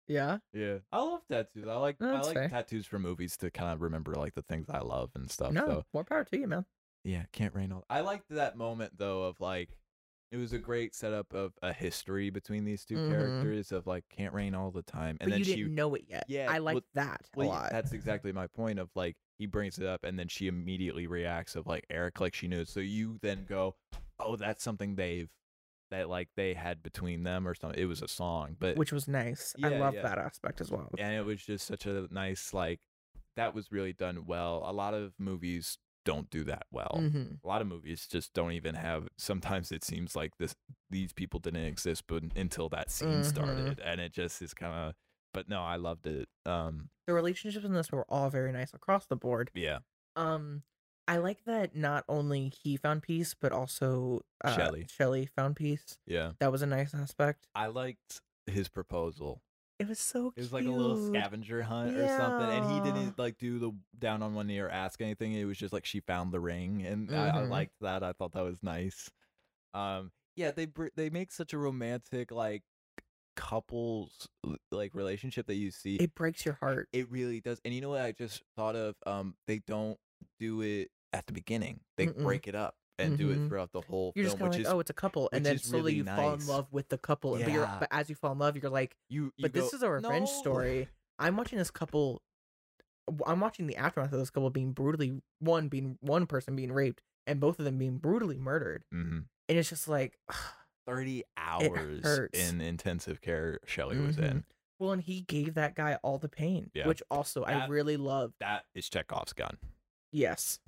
Yeah. 0.07 0.38
yeah 0.52 0.78
I 0.92 0.98
love 1.00 1.20
tattoos 1.30 1.66
I 1.68 1.74
like 1.76 1.96
I 2.00 2.12
That's 2.12 2.26
like 2.26 2.34
fair. 2.36 2.48
tattoos 2.48 2.86
for 2.86 2.98
movies 2.98 3.36
to 3.38 3.50
kind 3.50 3.72
of 3.72 3.80
remember 3.82 4.14
like 4.14 4.34
the 4.34 4.42
things 4.42 4.66
I 4.68 4.80
love 4.80 5.11
and 5.14 5.30
stuff 5.30 5.52
no, 5.52 5.66
so 5.66 5.84
more 5.94 6.05
power 6.05 6.24
to 6.24 6.38
you, 6.38 6.46
man. 6.46 6.66
Yeah, 7.05 7.24
can't 7.32 7.55
rain 7.55 7.72
all. 7.72 7.84
I 7.90 8.00
liked 8.00 8.28
that 8.30 8.57
moment 8.57 8.94
though 8.98 9.24
of 9.24 9.40
like, 9.40 9.70
it 10.32 10.36
was 10.38 10.52
a 10.52 10.59
great 10.59 10.94
setup 10.94 11.32
of 11.32 11.52
a 11.62 11.72
history 11.72 12.28
between 12.30 12.64
these 12.64 12.84
2 12.84 12.96
Mhm. 12.96 13.09
characters 13.11 13.72
of 13.72 13.86
like 13.86 14.05
can't 14.09 14.34
rain 14.34 14.55
all 14.55 14.70
the 14.70 14.82
time, 14.82 15.16
and 15.20 15.28
but 15.28 15.30
then 15.30 15.38
you 15.38 15.44
she. 15.44 15.57
didn't 15.57 15.74
know 15.74 15.94
it 15.94 16.05
yet. 16.09 16.24
Yeah, 16.28 16.46
I 16.50 16.55
well- 16.55 16.74
liked 16.74 16.86
that 16.94 17.20
well, 17.36 17.46
a 17.46 17.50
yeah, 17.50 17.59
lot. 17.61 17.70
That's 17.72 17.92
exactly 17.92 18.32
my 18.32 18.46
point 18.48 18.78
of 18.78 18.90
like 18.94 19.16
he 19.38 19.46
brings 19.46 19.78
it 19.78 19.86
up, 19.86 20.02
and 20.05 20.18
then 20.18 20.28
she 20.28 20.46
immediately 20.48 21.07
reacts 21.07 21.57
of 21.57 21.66
like 21.66 21.84
Eric, 21.90 22.20
like 22.20 22.34
she 22.34 22.48
knows. 22.48 22.68
So 22.70 22.80
you 22.80 23.18
then 23.22 23.44
go, 23.48 23.76
oh, 24.18 24.36
that's 24.36 24.62
something 24.64 24.96
they've 24.96 25.28
that 25.91 26.09
like 26.09 26.28
they 26.37 26.55
had 26.55 26.82
between 26.82 27.22
them 27.22 27.47
or 27.47 27.55
something. 27.55 27.78
It 27.80 27.87
was 27.87 28.03
a 28.03 28.09
song, 28.09 28.57
but 28.59 28.76
which 28.76 28.93
was 28.93 29.07
nice. 29.09 29.55
I 29.62 29.68
love 29.68 29.95
yeah. 29.95 30.03
that 30.03 30.18
aspect 30.18 30.61
as 30.61 30.70
well. 30.70 30.89
and 30.99 31.14
it 31.14 31.24
was 31.24 31.43
just 31.45 31.66
such 31.66 31.87
a 31.87 32.07
nice 32.11 32.53
like 32.55 32.80
that 33.37 33.55
was 33.55 33.72
really 33.72 33.93
done 33.93 34.24
well. 34.26 34.62
A 34.66 34.72
lot 34.72 34.95
of 34.95 35.12
movies 35.18 35.78
don't 36.05 36.28
do 36.28 36.45
that 36.45 36.66
well 36.70 36.99
hmm 37.14 37.22
a 37.43 37.49
lot 37.49 37.62
of 37.62 37.66
movies 37.66 38.07
just 38.07 38.35
don't 38.35 38.53
even 38.53 38.74
have 38.74 39.09
sometimes 39.16 39.72
it 39.72 39.82
seems 39.82 40.14
like 40.14 40.37
this 40.39 40.55
these 40.91 41.14
people 41.14 41.41
didn't 41.41 41.64
exist 41.64 42.05
but 42.07 42.22
until 42.37 42.68
that 42.68 42.91
scene 42.91 43.20
Mhm. 43.20 43.24
started 43.24 43.80
and 43.82 44.03
it 44.03 44.12
just 44.12 44.43
is 44.43 44.53
kind 44.53 44.74
of 44.74 44.95
but 45.32 45.49
no 45.49 45.62
i 45.62 45.76
loved 45.76 46.07
it 46.07 46.28
um 46.45 46.91
The 47.07 47.14
relationships 47.14 47.64
in 47.64 47.72
this 47.72 47.91
were 47.91 48.05
all 48.11 48.28
very 48.28 48.53
nice 48.53 48.74
across 48.74 49.07
the 49.07 49.16
board. 49.16 49.51
yeah 49.55 49.78
Um, 50.14 50.62
I 51.07 51.18
like 51.18 51.44
that 51.44 51.76
not 51.76 52.05
only 52.09 52.50
he 52.62 52.76
found 52.76 53.02
peace, 53.02 53.34
but 53.38 53.52
also 53.52 54.22
uh, 54.42 54.55
Shelley. 54.57 54.86
Shelley 54.90 55.26
found 55.36 55.57
peace. 55.57 55.98
yeah 56.07 56.32
That 56.40 56.50
was 56.52 56.62
a 56.62 56.66
nice 56.66 56.94
aspect. 56.94 57.46
i 57.55 57.66
liked 57.66 58.20
his 58.46 58.68
proposal 58.68 59.42
It 59.78 59.88
was 59.88 59.98
so 59.98 60.32
it 60.36 60.40
was 60.40 60.52
like 60.52 60.66
a 60.66 60.70
little 60.70 60.96
scavenger 60.96 61.62
hunt 61.62 61.96
or 61.96 62.09
something 62.09 62.48
and 62.50 62.64
he 62.64 62.80
didn't 62.80 63.18
like 63.18 63.38
do 63.38 63.59
the 63.59 63.72
down 63.98 64.22
on 64.22 64.34
one 64.34 64.46
knee 64.46 64.59
or 64.59 64.68
ask 64.68 65.00
anything 65.00 65.32
it 65.34 65.44
was 65.44 65.57
just 65.59 65.72
like 65.72 65.84
she 65.86 66.00
found 66.00 66.32
the 66.32 66.40
ring 66.40 66.84
and 66.86 67.11
I, 67.11 67.28
I 67.28 67.42
Mhm. 67.42 67.48
liked 67.50 67.74
that 67.80 68.02
i 68.02 68.12
thought 68.12 68.32
that 68.32 68.44
was 68.44 68.62
nice 68.62 69.11
um 69.72 70.11
yeah 70.36 70.50
they 70.50 70.66
they 70.96 71.09
make 71.11 71.32
such 71.32 71.52
a 71.55 71.59
romantic 71.59 72.30
like 72.30 72.62
couples 73.36 74.28
like 74.70 74.94
relationship 74.94 75.46
that 75.46 75.57
you 75.57 75.70
see 75.70 75.96
It 75.96 76.14
breaks 76.14 76.44
your 76.44 76.55
heart. 76.61 76.88
It 76.92 77.11
really 77.11 77.40
does. 77.40 77.61
And 77.64 77.74
you 77.74 77.80
know 77.80 77.90
what 77.90 78.02
I 78.02 78.12
just 78.12 78.42
thought 78.57 78.76
of? 78.76 78.94
Um, 79.07 79.34
they 79.48 79.59
don't 79.66 79.98
do 80.38 80.61
it 80.62 80.90
at 81.15 81.27
the 81.27 81.33
beginning. 81.33 81.81
They 81.97 82.09
Mm-mm. 82.09 82.23
break 82.23 82.47
it 82.49 82.55
up 82.55 82.75
and 82.99 83.17
do 83.19 83.31
it 83.31 83.39
Mhm. 83.39 83.49
throughout 83.49 83.73
the 83.73 83.81
whole 83.81 84.12
You're 84.15 84.25
just 84.27 84.37
film, 84.39 84.51
which 84.51 84.59
like, 84.59 84.67
is 84.67 84.73
oh, 84.73 84.81
it's 84.81 84.91
a 84.91 84.95
couple, 84.95 85.29
and 85.33 85.45
then 85.45 85.59
slowly 85.59 85.83
really 85.83 85.95
you 85.97 86.05
fall 86.05 86.35
in 86.35 86.47
love 86.47 86.67
with 86.73 86.89
the 86.89 86.99
couple. 86.99 87.33
But 87.39 87.51
you're, 87.51 87.67
but 87.81 87.89
as 87.91 88.09
you 88.09 88.15
fall 88.15 88.33
in 88.33 88.39
love, 88.39 88.57
you're 88.57 88.71
like, 88.71 88.97
you. 89.09 89.33
you 89.37 89.43
but 89.43 89.53
this 89.53 89.73
is 89.73 89.83
a 89.83 89.91
revenge 89.91 90.29
"No." 90.29 90.41
story. 90.41 90.89
I'm 91.19 91.37
watching 91.37 91.59
this 91.59 91.71
couple. 91.71 92.23
I'm 93.27 93.41
watching 93.41 93.67
the 93.67 93.77
aftermath 93.77 94.12
of 94.12 94.19
this 94.19 94.31
couple 94.31 94.49
being 94.51 94.73
brutally 94.73 95.21
one 95.41 95.69
being 95.69 95.99
one 96.01 96.27
person 96.27 96.57
being 96.57 96.73
raped 96.73 97.03
and 97.27 97.39
both 97.41 97.59
of 97.59 97.65
them 97.65 97.79
being 97.79 97.99
brutally 97.99 98.39
murdered, 98.39 98.85
Mhm. 98.95 99.25
and 99.49 99.59
it's 99.59 99.69
just 99.71 99.89
like, 99.89 100.19
Thirty 100.87 101.25
hours 101.39 102.05
in 102.35 102.61
intensive 102.61 103.23
care. 103.23 103.59
Shelley 103.65 103.99
was 103.99 104.19
in. 104.19 104.45
Well, 104.79 104.93
and 104.93 105.01
he 105.03 105.23
gave 105.23 105.55
that 105.55 105.75
guy 105.75 105.95
all 106.03 106.19
the 106.19 106.29
pain, 106.29 106.71
Yeah. 106.75 106.87
which 106.87 107.03
also 107.11 107.43
I 107.43 107.67
really 107.69 107.97
loved. 107.97 108.35
That 108.41 108.67
is 108.75 108.89
Chekhov's 108.91 109.33
gun. 109.33 109.57
Yes, 110.12 110.59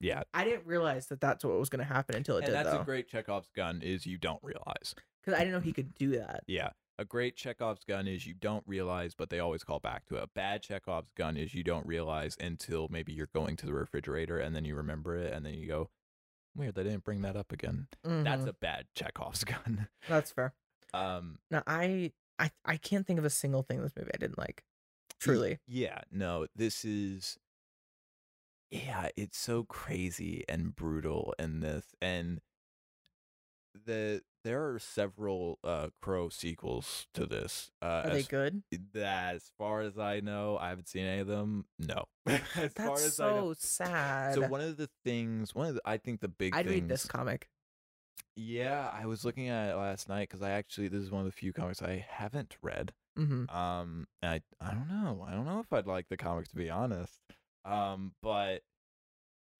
Yeah, 0.00 0.22
I 0.34 0.44
didn't 0.44 0.66
realize 0.66 1.06
that 1.08 1.20
that's 1.20 1.44
what 1.44 1.58
was 1.58 1.68
going 1.70 1.78
to 1.86 1.92
happen 1.92 2.14
until 2.16 2.36
it 2.36 2.40
and 2.40 2.46
did 2.46 2.54
that's 2.54 2.70
though, 2.70 2.80
a 2.80 2.84
great 2.84 3.08
Chekhov's 3.08 3.48
gun. 3.56 3.80
Is 3.82 4.06
you 4.06 4.18
don't 4.18 4.42
realize. 4.42 4.94
because 5.22 5.34
I 5.38 5.38
didn't 5.44 5.52
know 5.54 5.60
he 5.60 5.72
could 5.72 5.94
do 5.94 6.10
that. 6.18 6.44
Yeah. 6.46 6.70
A 6.98 7.04
great 7.04 7.36
Chekhov's 7.36 7.84
gun 7.84 8.06
is 8.08 8.26
you 8.26 8.32
don't 8.32 8.64
realize, 8.66 9.14
but 9.14 9.28
they 9.28 9.38
always 9.38 9.62
call 9.64 9.80
back 9.80 10.06
to 10.06 10.16
it. 10.16 10.22
A 10.22 10.28
bad 10.34 10.62
Chekhov's 10.62 11.10
gun 11.14 11.36
is 11.36 11.54
you 11.54 11.62
don't 11.62 11.86
realize 11.86 12.36
until 12.40 12.88
maybe 12.90 13.12
you're 13.12 13.28
going 13.34 13.56
to 13.56 13.66
the 13.66 13.74
refrigerator 13.74 14.38
and 14.38 14.56
then 14.56 14.64
you 14.64 14.74
remember 14.76 15.14
it 15.16 15.30
and 15.32 15.44
then 15.44 15.52
you 15.54 15.66
go, 15.68 15.90
weird, 16.54 16.74
they 16.74 16.84
didn't 16.84 17.04
bring 17.04 17.20
that 17.22 17.36
up 17.36 17.52
again. 17.52 17.88
That's 18.02 18.44
Mhm. 18.44 18.48
a 18.48 18.52
bad 18.54 18.86
Chekhov's 18.94 19.44
gun. 19.44 19.88
that's 20.08 20.30
fair. 20.30 20.54
Um, 20.94 21.38
Now 21.50 21.62
I 21.66 22.12
I 22.38 22.50
I 22.64 22.76
can't 22.78 23.06
think 23.06 23.18
of 23.18 23.24
a 23.26 23.30
single 23.30 23.62
thing 23.62 23.76
in 23.78 23.82
this 23.82 23.92
movie 23.96 24.10
I 24.14 24.18
didn't 24.18 24.38
like. 24.38 24.64
Truly. 25.18 25.58
yeah, 25.66 26.00
no, 26.10 26.46
this 26.54 26.84
is, 26.84 27.36
yeah, 28.70 29.08
it's 29.16 29.38
so 29.38 29.64
crazy 29.64 30.44
and 30.48 30.74
brutal 30.74 31.34
in 31.38 31.60
this. 31.60 31.84
And 32.00 32.40
the 33.84 34.22
there 34.42 34.68
are 34.70 34.78
several 34.78 35.58
uh 35.64 35.88
Crow 36.00 36.28
sequels 36.28 37.06
to 37.14 37.26
this. 37.26 37.70
Uh, 37.82 38.02
Are 38.04 38.10
they 38.10 38.18
as, 38.20 38.28
good? 38.28 38.62
that, 38.94 39.34
as 39.36 39.50
far 39.58 39.80
as 39.82 39.98
I 39.98 40.20
know, 40.20 40.56
I 40.58 40.68
haven't 40.70 40.88
seen 40.88 41.04
any 41.04 41.20
of 41.20 41.26
them. 41.26 41.66
No, 41.78 42.04
as 42.26 42.40
That's 42.74 43.20
I 43.20 43.32
know. 43.32 43.50
so 43.50 43.54
sad. 43.58 44.34
So 44.34 44.42
one 44.42 44.60
of 44.60 44.76
the 44.76 44.88
things, 45.04 45.54
one 45.54 45.68
of 45.68 45.74
the, 45.74 45.82
I 45.84 45.98
think 45.98 46.20
the 46.20 46.28
big 46.28 46.54
I'd 46.54 46.66
things. 46.66 46.82
read 46.82 46.88
this 46.88 47.04
comic. 47.06 47.48
Yeah, 48.36 48.90
I 48.92 49.06
was 49.06 49.24
looking 49.24 49.48
at 49.48 49.70
it 49.70 49.76
last 49.76 50.08
night 50.08 50.28
because 50.28 50.42
I 50.42 50.50
actually 50.50 50.88
this 50.88 51.02
is 51.02 51.10
one 51.10 51.20
of 51.20 51.26
the 51.26 51.32
few 51.32 51.52
comics 51.52 51.82
I 51.82 52.04
haven't 52.08 52.56
read. 52.62 52.92
hmm 53.16 53.44
Um, 53.48 54.06
I 54.22 54.42
I 54.60 54.72
don't 54.72 54.88
know. 54.88 55.24
I 55.26 55.32
don't 55.32 55.46
know 55.46 55.60
if 55.60 55.72
I'd 55.72 55.86
like 55.86 56.08
the 56.08 56.16
comics 56.16 56.50
to 56.50 56.56
be 56.56 56.68
honest. 56.70 57.20
Um, 57.66 58.12
but 58.22 58.62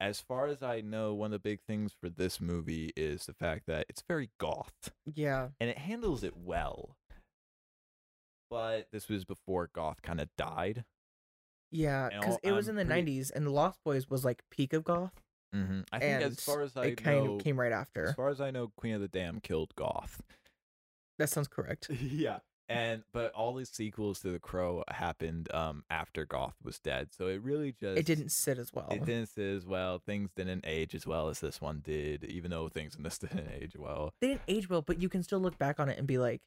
as 0.00 0.20
far 0.20 0.46
as 0.46 0.62
I 0.62 0.80
know, 0.80 1.14
one 1.14 1.26
of 1.26 1.32
the 1.32 1.38
big 1.38 1.60
things 1.66 1.92
for 2.00 2.08
this 2.08 2.40
movie 2.40 2.92
is 2.96 3.26
the 3.26 3.32
fact 3.34 3.66
that 3.66 3.86
it's 3.88 4.02
very 4.06 4.30
goth 4.38 4.92
Yeah. 5.14 5.48
and 5.58 5.68
it 5.70 5.78
handles 5.78 6.22
it 6.22 6.36
well. 6.36 6.96
But 8.50 8.88
this 8.92 9.08
was 9.08 9.24
before 9.24 9.68
goth 9.72 10.02
kind 10.02 10.20
of 10.20 10.28
died. 10.36 10.84
Yeah, 11.72 12.08
because 12.12 12.38
it 12.44 12.52
was 12.52 12.68
I'm 12.68 12.78
in 12.78 12.86
the 12.88 12.94
pretty- 12.94 13.18
'90s, 13.20 13.30
and 13.34 13.44
the 13.44 13.50
Lost 13.50 13.80
Boys 13.84 14.08
was 14.08 14.24
like 14.24 14.42
peak 14.50 14.72
of 14.72 14.84
goth, 14.84 15.20
Mm-hmm. 15.54 15.80
I 15.92 15.98
think 15.98 16.22
as 16.22 16.40
far 16.40 16.60
as 16.62 16.76
I 16.76 16.86
it 16.86 16.96
kind 17.02 17.24
know, 17.24 17.34
of 17.36 17.42
came 17.42 17.58
right 17.58 17.72
after. 17.72 18.06
as 18.08 18.14
far 18.14 18.28
as 18.28 18.40
I 18.40 18.50
know, 18.50 18.68
Queen 18.76 18.94
of 18.94 19.00
the 19.00 19.08
Damned 19.08 19.42
killed 19.42 19.74
goth. 19.74 20.20
That 21.18 21.28
sounds 21.30 21.48
correct. 21.48 21.88
yeah. 22.00 22.38
And 22.68 23.04
but 23.12 23.32
all 23.32 23.54
the 23.54 23.64
sequels 23.64 24.20
to 24.20 24.30
The 24.32 24.38
Crow 24.40 24.82
happened 24.88 25.52
um 25.54 25.84
after 25.90 26.24
Goth 26.24 26.56
was 26.62 26.78
dead. 26.78 27.08
So 27.16 27.28
it 27.28 27.40
really 27.42 27.72
just 27.72 27.98
It 27.98 28.06
didn't 28.06 28.30
sit 28.30 28.58
as 28.58 28.72
well. 28.72 28.88
it 28.90 29.04
didn't 29.04 29.28
sit 29.28 29.46
as 29.56 29.64
well. 29.66 29.98
Things 30.04 30.30
didn't 30.34 30.64
age 30.66 30.94
as 30.94 31.06
well 31.06 31.28
as 31.28 31.40
this 31.40 31.60
one 31.60 31.80
did, 31.84 32.24
even 32.24 32.50
though 32.50 32.68
things 32.68 32.94
in 32.96 33.02
this 33.04 33.18
didn't 33.24 33.48
age 33.52 33.76
well. 33.76 34.12
They 34.20 34.28
didn't 34.28 34.42
age 34.48 34.68
well, 34.68 34.82
but 34.82 35.00
you 35.00 35.08
can 35.08 35.22
still 35.22 35.38
look 35.40 35.58
back 35.58 35.78
on 35.78 35.88
it 35.88 35.96
and 35.98 36.06
be 36.06 36.18
like, 36.18 36.40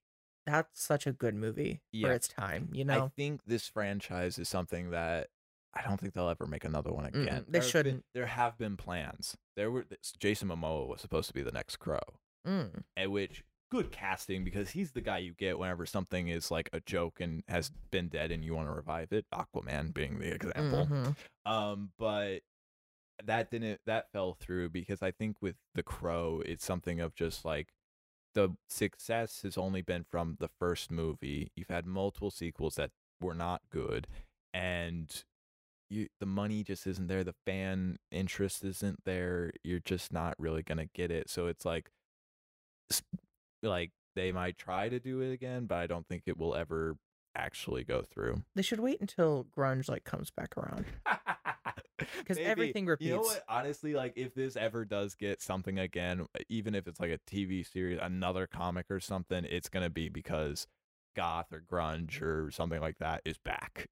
"That's 0.45 0.81
such 0.81 1.07
a 1.07 1.13
good 1.13 1.35
movie 1.35 1.81
Yeah. 1.91 2.07
for 2.09 2.13
its 2.13 2.27
time." 2.27 2.69
You 2.73 2.83
know, 2.85 3.05
I 3.05 3.07
think 3.15 3.41
this 3.45 3.67
franchise 3.69 4.37
is 4.37 4.49
something 4.49 4.89
that 4.91 5.29
I 5.73 5.83
don't 5.83 5.99
think 5.99 6.13
they'll 6.13 6.27
ever 6.29 6.47
make 6.47 6.65
another 6.65 6.91
one 6.91 7.05
Mm-mm, 7.05 7.21
again. 7.23 7.45
they 7.47 7.59
There 7.59 7.61
have 7.61 7.61
been- 7.61 7.61
shouldn't. 7.69 8.05
there 8.13 8.25
have 8.25 8.57
been 8.57 8.75
plans. 8.75 9.37
There 9.55 9.69
were 9.71 9.85
Jason 10.19 10.49
Momoa 10.49 10.87
was 10.87 10.99
supposed 10.99 11.27
to 11.29 11.33
be 11.33 11.43
the 11.43 11.51
next 11.51 11.77
Crow, 11.77 11.99
Mm. 12.47 12.83
at 12.97 13.11
which 13.11 13.43
good 13.69 13.91
casting 13.91 14.43
because 14.43 14.71
he's 14.71 14.91
the 14.91 15.01
guy 15.01 15.19
you 15.19 15.33
get 15.33 15.59
whenever 15.59 15.85
something 15.85 16.27
is 16.27 16.49
like 16.49 16.69
a 16.73 16.79
joke 16.79 17.19
and 17.19 17.43
has 17.47 17.71
been 17.91 18.07
dead 18.07 18.31
and 18.31 18.43
you 18.43 18.55
want 18.55 18.67
to 18.67 18.73
revive 18.73 19.11
it. 19.11 19.25
Aquaman 19.33 19.93
being 19.93 20.19
the 20.19 20.33
example. 20.33 20.87
Mhm. 20.87 21.15
Um, 21.45 21.91
but 21.97 22.39
that 23.23 23.51
didn't 23.51 23.81
that 23.85 24.11
fell 24.11 24.33
through 24.33 24.69
because 24.69 25.01
I 25.01 25.11
think 25.11 25.41
with 25.41 25.55
the 25.75 25.83
Crow, 25.83 26.41
it's 26.45 26.65
something 26.65 26.99
of 26.99 27.13
just 27.15 27.45
like 27.45 27.73
the 28.33 28.55
success 28.69 29.41
has 29.41 29.57
only 29.57 29.81
been 29.81 30.05
from 30.09 30.37
the 30.39 30.47
first 30.59 30.89
movie. 30.91 31.51
You've 31.55 31.69
had 31.69 31.85
multiple 31.85 32.31
sequels 32.31 32.75
that 32.75 32.91
were 33.19 33.33
not 33.33 33.61
good, 33.69 34.07
and 34.53 35.23
you 35.89 36.07
the 36.19 36.25
money 36.25 36.63
just 36.63 36.87
isn't 36.87 37.07
there. 37.07 37.23
The 37.23 37.35
fan 37.45 37.97
interest 38.11 38.63
isn't 38.63 39.03
there. 39.03 39.51
You're 39.63 39.79
just 39.79 40.13
not 40.13 40.35
really 40.39 40.63
gonna 40.63 40.85
get 40.93 41.11
it. 41.11 41.29
So 41.29 41.47
it's 41.47 41.65
like, 41.65 41.91
like 43.61 43.91
they 44.15 44.31
might 44.31 44.57
try 44.57 44.89
to 44.89 44.99
do 44.99 45.21
it 45.21 45.31
again, 45.31 45.65
but 45.65 45.77
I 45.77 45.87
don't 45.87 46.07
think 46.07 46.23
it 46.25 46.37
will 46.37 46.55
ever 46.55 46.97
actually 47.35 47.83
go 47.83 48.01
through. 48.01 48.43
They 48.55 48.61
should 48.61 48.79
wait 48.79 48.99
until 49.01 49.45
grunge 49.55 49.89
like 49.89 50.03
comes 50.03 50.31
back 50.31 50.57
around. 50.57 50.85
Because 52.17 52.37
everything 52.37 52.85
repeats. 52.85 53.07
You 53.07 53.15
know 53.15 53.21
what? 53.21 53.43
Honestly, 53.49 53.93
like 53.93 54.13
if 54.15 54.33
this 54.33 54.55
ever 54.55 54.85
does 54.85 55.15
get 55.15 55.41
something 55.41 55.79
again, 55.79 56.27
even 56.47 56.75
if 56.75 56.87
it's 56.87 56.99
like 56.99 57.11
a 57.11 57.19
TV 57.29 57.69
series, 57.69 57.99
another 58.01 58.47
comic 58.47 58.85
or 58.89 58.99
something, 58.99 59.45
it's 59.45 59.69
gonna 59.69 59.89
be 59.89 60.09
because 60.09 60.67
goth 61.15 61.51
or 61.51 61.61
grunge 61.61 62.21
or 62.21 62.51
something 62.51 62.79
like 62.79 62.97
that 62.99 63.21
is 63.25 63.37
back. 63.37 63.89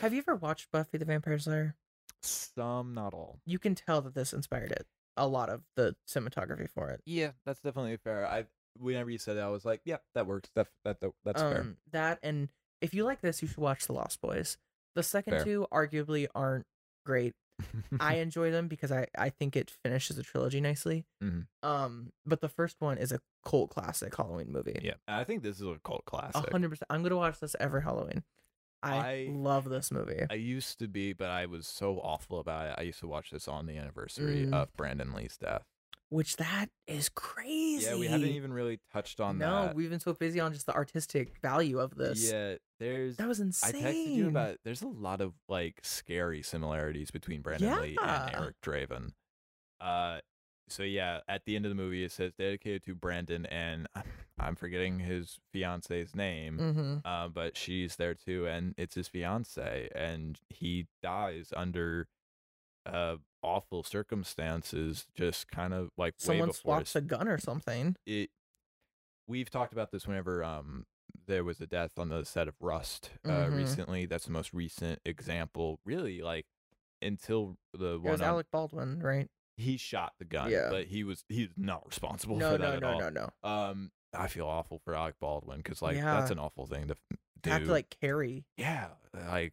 Have 0.00 0.12
you 0.12 0.20
ever 0.28 0.36
watched 0.36 0.70
Buffy 0.70 0.98
the 0.98 1.04
Vampire 1.04 1.38
Slayer? 1.38 1.76
Some, 2.22 2.94
not 2.94 3.14
all. 3.14 3.40
You 3.46 3.58
can 3.58 3.74
tell 3.74 4.00
that 4.02 4.14
this 4.14 4.32
inspired 4.32 4.72
it. 4.72 4.86
A 5.16 5.26
lot 5.26 5.48
of 5.48 5.62
the 5.74 5.96
cinematography 6.08 6.68
for 6.70 6.90
it. 6.90 7.00
Yeah, 7.04 7.32
that's 7.44 7.60
definitely 7.60 7.96
fair. 7.96 8.26
I 8.26 8.44
whenever 8.78 9.10
you 9.10 9.18
said 9.18 9.36
that, 9.36 9.44
I 9.44 9.48
was 9.48 9.64
like, 9.64 9.80
yeah, 9.84 9.98
that 10.14 10.26
works. 10.26 10.50
That 10.54 10.68
that, 10.84 11.00
that 11.00 11.10
that's 11.24 11.40
fair. 11.42 11.60
um, 11.60 11.76
That 11.92 12.18
and 12.22 12.48
if 12.80 12.94
you 12.94 13.04
like 13.04 13.20
this, 13.20 13.42
you 13.42 13.48
should 13.48 13.58
watch 13.58 13.86
The 13.86 13.92
Lost 13.92 14.20
Boys. 14.20 14.56
The 14.94 15.02
second 15.02 15.34
Fair. 15.34 15.44
two 15.44 15.66
arguably 15.72 16.26
aren't 16.34 16.66
great. 17.06 17.34
I 18.00 18.14
enjoy 18.16 18.50
them 18.50 18.68
because 18.68 18.90
I 18.90 19.06
I 19.16 19.28
think 19.30 19.54
it 19.54 19.70
finishes 19.82 20.16
the 20.16 20.22
trilogy 20.22 20.60
nicely. 20.60 21.04
Mhm. 21.22 21.46
Um, 21.62 22.12
but 22.26 22.40
the 22.40 22.48
first 22.48 22.76
one 22.80 22.96
is 22.98 23.12
a 23.12 23.20
cult 23.44 23.70
classic 23.70 24.16
Halloween 24.16 24.50
movie. 24.50 24.80
yeah, 24.82 24.94
I 25.06 25.24
think 25.24 25.42
this 25.42 25.56
is 25.60 25.66
a 25.66 25.78
cult 25.84 26.02
A 26.06 26.10
classic. 26.10 26.50
hundred 26.50 26.70
percent. 26.70 26.86
I'm 26.90 27.02
gonna 27.02 27.16
watch 27.16 27.38
this 27.38 27.54
every 27.60 27.82
Halloween. 27.82 28.22
I, 28.82 28.96
I- 28.96 29.28
love 29.30 29.68
this 29.68 29.90
movie. 29.92 30.22
I 30.30 30.34
used 30.34 30.78
to 30.78 30.88
be, 30.88 31.12
but 31.12 31.28
I 31.28 31.44
was 31.44 31.66
so 31.66 31.98
awful 32.00 32.40
about 32.40 32.66
it. 32.68 32.74
I 32.78 32.82
used 32.82 33.00
to 33.00 33.06
watch 33.06 33.30
this 33.30 33.46
on 33.46 33.66
the 33.66 33.76
anniversary 33.76 34.46
Mm. 34.46 34.54
of 34.54 34.72
Brandon 34.74 35.12
Lee's 35.12 35.36
death. 35.36 35.66
Which 36.10 36.36
that 36.36 36.66
is 36.86 37.08
crazy. 37.08 37.86
Yeah, 37.86 37.96
we 37.96 38.08
haven't 38.08 38.28
even 38.28 38.52
really 38.52 38.80
touched 38.92 39.20
on 39.20 39.38
no, 39.38 39.46
that. 39.46 39.66
No, 39.70 39.72
we've 39.76 39.90
been 39.90 40.00
so 40.00 40.12
busy 40.12 40.40
on 40.40 40.52
just 40.52 40.66
the 40.66 40.74
artistic 40.74 41.38
value 41.40 41.78
of 41.78 41.94
this. 41.94 42.30
Yeah, 42.30 42.56
there's. 42.78 43.16
That 43.16 43.28
was 43.28 43.40
insane. 43.40 43.86
I 43.86 43.92
texted 43.92 44.14
you 44.14 44.28
about. 44.28 44.56
There's 44.64 44.82
a 44.82 44.88
lot 44.88 45.20
of 45.20 45.32
like 45.48 45.80
scary 45.82 46.42
similarities 46.42 47.10
between 47.10 47.40
Brandon 47.40 47.80
Lee 47.80 47.96
and 48.02 48.34
Eric 48.34 48.56
Draven. 48.62 49.12
Uh, 49.80 50.18
so 50.68 50.82
yeah, 50.82 51.20
at 51.28 51.44
the 51.44 51.56
end 51.56 51.64
of 51.64 51.70
the 51.70 51.76
movie, 51.76 52.04
it 52.04 52.12
says 52.12 52.32
dedicated 52.34 52.84
to 52.84 52.94
Brandon, 52.94 53.46
and 53.46 53.86
I'm 54.38 54.56
forgetting 54.56 54.98
his 54.98 55.38
fiance's 55.52 56.14
name. 56.14 56.58
Mm-hmm. 56.58 56.96
Uh, 57.04 57.28
but 57.28 57.56
she's 57.56 57.96
there 57.96 58.14
too, 58.14 58.46
and 58.46 58.74
it's 58.76 58.94
his 58.94 59.08
fiance, 59.08 59.88
and 59.94 60.38
he 60.48 60.86
dies 61.02 61.52
under 61.56 62.08
uh 62.94 63.16
awful 63.42 63.82
circumstances, 63.82 65.06
just 65.14 65.48
kind 65.50 65.72
of 65.72 65.90
like 65.96 66.12
way 66.14 66.18
Someone 66.18 66.48
before 66.48 66.74
swaps 66.76 66.96
a 66.96 67.00
gun 67.00 67.28
or 67.28 67.38
something. 67.38 67.96
it 68.06 68.30
we've 69.26 69.50
talked 69.50 69.72
about 69.72 69.90
this 69.92 70.06
whenever 70.06 70.42
um 70.44 70.84
there 71.26 71.44
was 71.44 71.60
a 71.60 71.66
death 71.66 71.98
on 71.98 72.08
the 72.08 72.24
set 72.24 72.48
of 72.48 72.54
Rust 72.60 73.10
uh, 73.24 73.28
Mhm. 73.28 73.56
recently. 73.56 74.06
That's 74.06 74.24
the 74.26 74.32
most 74.32 74.52
recent 74.52 75.00
example. 75.04 75.78
Really, 75.84 76.22
like 76.22 76.46
until 77.02 77.56
the 77.72 77.94
It 77.94 78.02
one 78.02 78.12
was 78.12 78.20
on- 78.20 78.28
Alec 78.28 78.46
Baldwin, 78.50 79.00
right? 79.00 79.28
he 79.56 79.76
shot 79.76 80.14
the 80.18 80.24
gun, 80.24 80.50
Yeah. 80.50 80.70
but 80.70 80.86
he 80.86 81.04
was 81.04 81.24
he's 81.28 81.50
not 81.56 81.86
responsible 81.86 82.36
No, 82.38 82.52
for 82.52 82.58
that 82.58 82.70
no, 82.70 82.74
at 82.76 82.80
no, 82.80 82.88
all. 82.88 83.00
no, 83.00 83.08
no. 83.42 83.48
Um, 83.48 83.92
I 84.14 84.26
feel 84.28 84.46
awful 84.46 84.78
for 84.78 84.94
Alec 84.94 85.16
Baldwin 85.20 85.58
because 85.58 85.82
like 85.82 85.96
that's 85.96 86.30
an 86.30 86.38
awful 86.38 86.66
thing 86.66 86.88
to 86.88 86.96
do. 87.42 87.50
Have 87.50 87.64
to 87.64 87.70
like 87.72 87.94
carry. 88.00 88.44
yeah, 88.56 88.88
like 89.14 89.52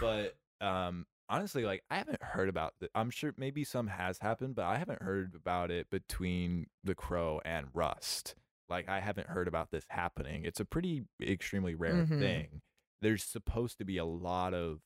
but 0.00 0.36
um 0.60 1.06
honestly 1.32 1.64
like 1.64 1.82
i 1.90 1.96
haven't 1.96 2.22
heard 2.22 2.48
about 2.48 2.74
the, 2.80 2.88
i'm 2.94 3.10
sure 3.10 3.32
maybe 3.36 3.64
some 3.64 3.86
has 3.88 4.18
happened 4.18 4.54
but 4.54 4.64
i 4.64 4.76
haven't 4.76 5.02
heard 5.02 5.34
about 5.34 5.70
it 5.70 5.88
between 5.90 6.66
the 6.84 6.94
crow 6.94 7.40
and 7.44 7.66
rust. 7.74 8.34
Like 8.68 8.88
i 8.88 9.00
haven't 9.00 9.26
heard 9.26 9.48
about 9.48 9.70
this 9.70 9.84
happening. 9.88 10.44
It's 10.44 10.60
a 10.60 10.64
pretty 10.64 11.04
extremely 11.20 11.74
rare 11.74 12.04
Mhm. 12.04 12.18
thing. 12.18 12.60
There's 13.02 13.24
supposed 13.24 13.78
to 13.78 13.84
be 13.84 13.98
a 13.98 14.04
lot 14.04 14.54
of 14.54 14.80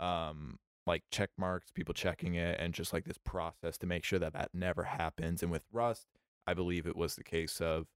um 0.00 0.58
like 0.86 1.02
check 1.12 1.30
marks 1.38 1.70
people 1.70 1.94
checking 1.94 2.34
it 2.34 2.58
and 2.58 2.74
just 2.74 2.92
like 2.92 3.04
this 3.04 3.18
process 3.24 3.78
to 3.78 3.86
make 3.86 4.04
sure 4.04 4.18
that 4.18 4.32
that 4.32 4.50
never 4.52 4.82
happens 4.82 5.42
and 5.42 5.52
with 5.52 5.64
rust 5.72 6.08
i 6.46 6.52
believe 6.54 6.86
it 6.86 6.96
was 6.96 7.14
the 7.14 7.22
case 7.22 7.60
of 7.60 7.86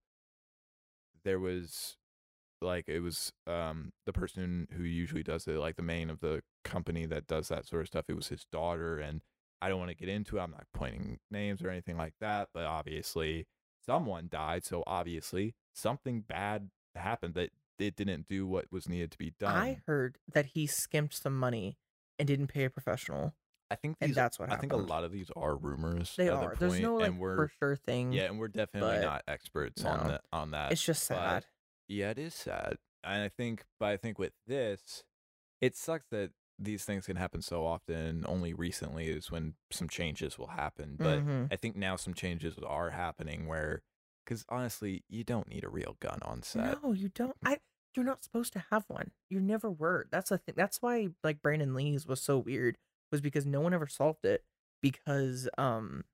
there 1.24 1.40
was 1.40 1.96
like 2.62 2.84
it 2.88 3.00
was 3.00 3.32
um 3.46 3.92
the 4.06 4.12
person 4.12 4.68
who 4.76 4.84
usually 4.84 5.22
does 5.24 5.46
it 5.48 5.56
like 5.56 5.76
the 5.76 5.82
main 5.82 6.08
of 6.10 6.20
the 6.20 6.42
company 6.66 7.06
that 7.06 7.26
does 7.26 7.48
that 7.48 7.66
sort 7.66 7.82
of 7.82 7.88
stuff 7.88 8.04
it 8.08 8.16
was 8.16 8.28
his 8.28 8.44
daughter 8.52 8.98
and 8.98 9.22
i 9.62 9.68
don't 9.68 9.78
want 9.78 9.90
to 9.90 9.96
get 9.96 10.08
into 10.08 10.36
it 10.38 10.40
i'm 10.40 10.50
not 10.50 10.66
pointing 10.74 11.18
names 11.30 11.62
or 11.62 11.70
anything 11.70 11.96
like 11.96 12.14
that 12.20 12.48
but 12.52 12.64
obviously 12.64 13.46
someone 13.84 14.28
died 14.30 14.64
so 14.64 14.82
obviously 14.86 15.54
something 15.74 16.20
bad 16.20 16.70
happened 16.94 17.34
that 17.34 17.50
it 17.78 17.94
didn't 17.94 18.26
do 18.28 18.46
what 18.46 18.64
was 18.72 18.88
needed 18.88 19.10
to 19.10 19.18
be 19.18 19.32
done 19.38 19.54
I 19.54 19.80
heard 19.86 20.18
that 20.32 20.46
he 20.46 20.66
skimped 20.66 21.14
some 21.14 21.38
money 21.38 21.76
and 22.18 22.26
didn't 22.26 22.46
pay 22.46 22.64
a 22.64 22.70
professional. 22.70 23.34
I 23.70 23.74
think 23.74 23.96
and 24.00 24.14
that's 24.14 24.38
what 24.38 24.48
happened. 24.48 24.72
i 24.72 24.76
think 24.76 24.88
a 24.88 24.90
lot 24.92 25.04
of 25.04 25.12
these 25.12 25.30
are 25.36 25.56
rumors 25.56 26.14
They 26.16 26.28
at 26.28 26.40
the 26.40 26.46
are. 26.46 26.54
There's 26.58 26.72
point, 26.72 26.82
no 26.82 26.96
like 26.96 27.06
and 27.08 27.18
we're 27.18 27.36
for 27.36 27.50
sure 27.58 27.76
thing. 27.76 28.12
yeah 28.12 28.24
and 28.24 28.38
we're 28.38 28.48
definitely 28.48 29.00
not 29.04 29.22
experts 29.28 29.84
on 29.84 30.08
that 30.08 30.22
on 30.32 30.52
that 30.52 30.72
It's 30.72 30.82
just 30.82 31.06
but- 31.08 31.16
sad. 31.16 31.44
Yeah, 31.88 32.10
it 32.10 32.18
is 32.18 32.34
sad. 32.34 32.76
And 33.04 33.22
I 33.22 33.28
think, 33.28 33.64
but 33.78 33.90
I 33.90 33.96
think 33.96 34.18
with 34.18 34.32
this, 34.48 35.04
it 35.60 35.76
sucks 35.76 36.06
that 36.10 36.30
these 36.58 36.84
things 36.84 37.06
can 37.06 37.16
happen 37.16 37.42
so 37.42 37.66
often. 37.66 38.24
Only 38.26 38.54
recently 38.54 39.08
is 39.08 39.30
when 39.30 39.54
some 39.70 39.88
changes 39.88 40.38
will 40.38 40.48
happen. 40.48 40.96
But 40.98 41.20
Mhm. 41.20 41.48
I 41.52 41.56
think 41.56 41.76
now 41.76 41.96
some 41.96 42.14
changes 42.14 42.56
are 42.58 42.90
happening 42.90 43.46
where, 43.46 43.82
because 44.24 44.44
honestly, 44.48 45.04
you 45.08 45.22
don't 45.24 45.48
need 45.48 45.64
a 45.64 45.68
real 45.68 45.96
gun 46.00 46.18
on 46.22 46.42
set. 46.42 46.82
No, 46.82 46.92
you 46.92 47.08
don't. 47.10 47.36
I. 47.44 47.58
You're 47.94 48.04
not 48.04 48.22
supposed 48.22 48.52
to 48.52 48.64
have 48.70 48.84
one. 48.88 49.12
You 49.30 49.40
never 49.40 49.70
were. 49.70 50.06
That's 50.10 50.28
the 50.30 50.36
thing. 50.38 50.54
That's 50.56 50.82
why 50.82 51.08
like 51.24 51.40
Brandon 51.40 51.74
Lee's 51.74 52.06
was 52.06 52.20
so 52.20 52.38
weird. 52.38 52.76
Was 53.10 53.20
because 53.22 53.46
no 53.46 53.60
one 53.60 53.72
ever 53.72 53.86
solved 53.86 54.24
it. 54.24 54.44
Because 54.82 55.48
um, 55.56 56.04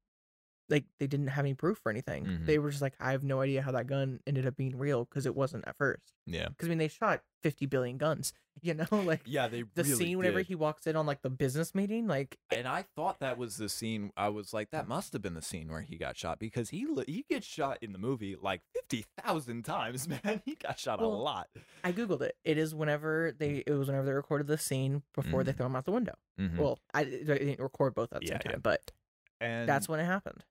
like 0.68 0.84
they 0.98 1.06
didn't 1.06 1.26
have 1.28 1.44
any 1.44 1.54
proof 1.54 1.80
or 1.84 1.90
anything. 1.90 2.24
Mhm. 2.24 2.46
They 2.46 2.58
were 2.58 2.70
just 2.70 2.82
like, 2.82 2.94
I 3.00 3.12
have 3.12 3.22
no 3.24 3.40
idea 3.40 3.62
how 3.62 3.72
that 3.72 3.86
gun 3.86 4.20
ended 4.26 4.46
up 4.46 4.56
being 4.56 4.76
real 4.78 5.04
because 5.04 5.26
it 5.26 5.34
wasn't 5.34 5.66
at 5.66 5.76
first. 5.76 6.12
Yeah. 6.26 6.48
Because 6.48 6.68
I 6.68 6.70
mean, 6.70 6.78
they 6.78 6.88
shot 6.88 7.22
fifty 7.42 7.66
billion 7.66 7.98
guns. 7.98 8.32
You 8.60 8.74
know, 8.74 8.84
like 8.92 9.22
Yeah, 9.24 9.48
they 9.48 9.62
the 9.62 9.82
really 9.82 9.94
scene 9.94 10.18
whenever 10.18 10.38
did. 10.40 10.46
he 10.46 10.54
walks 10.54 10.86
in 10.86 10.94
on 10.94 11.06
like 11.06 11.22
the 11.22 11.30
business 11.30 11.74
meeting, 11.74 12.06
like 12.06 12.36
and 12.54 12.68
I 12.68 12.84
thought 12.94 13.20
that 13.20 13.38
was 13.38 13.56
the 13.56 13.70
scene. 13.70 14.12
I 14.14 14.28
was 14.28 14.52
like, 14.52 14.70
that 14.72 14.86
must 14.86 15.14
have 15.14 15.22
been 15.22 15.32
the 15.32 15.40
scene 15.40 15.70
where 15.70 15.80
he 15.80 15.96
got 15.96 16.18
shot 16.18 16.38
because 16.38 16.68
he 16.68 16.86
he 17.06 17.24
gets 17.30 17.46
shot 17.46 17.78
in 17.80 17.92
the 17.92 17.98
movie 17.98 18.36
like 18.40 18.60
fifty 18.74 19.06
thousand 19.24 19.64
times. 19.64 20.06
Man, 20.24 20.42
he 20.44 20.54
got 20.56 20.78
shot 20.78 21.00
a 21.00 21.06
lot. 21.06 21.48
I 21.82 21.92
googled 21.92 22.20
it. 22.20 22.36
It 22.44 22.58
is 22.58 22.74
whenever 22.74 23.32
they 23.36 23.64
it 23.66 23.72
was 23.72 23.88
whenever 23.88 24.04
they 24.04 24.12
recorded 24.12 24.48
the 24.48 24.58
scene 24.58 25.02
before 25.14 25.42
they 25.44 25.52
Mhm. 25.52 25.56
throw 25.56 25.66
him 25.66 25.76
out 25.76 25.86
the 25.86 25.92
window. 25.92 26.14
Mhm. 26.38 26.58
Well, 26.58 26.78
I, 26.92 27.04
they 27.04 27.22
didn't 27.24 27.58
record 27.60 27.94
both 27.94 28.12
at 28.12 28.20
the 28.20 28.26
Yeah, 28.26 28.32
same 28.34 28.40
yeah. 28.44 28.50
time, 28.52 28.60
but 28.60 28.92
and 29.40 29.66
that's 29.66 29.88
when 29.88 29.98
it 29.98 30.04
happened. 30.04 30.44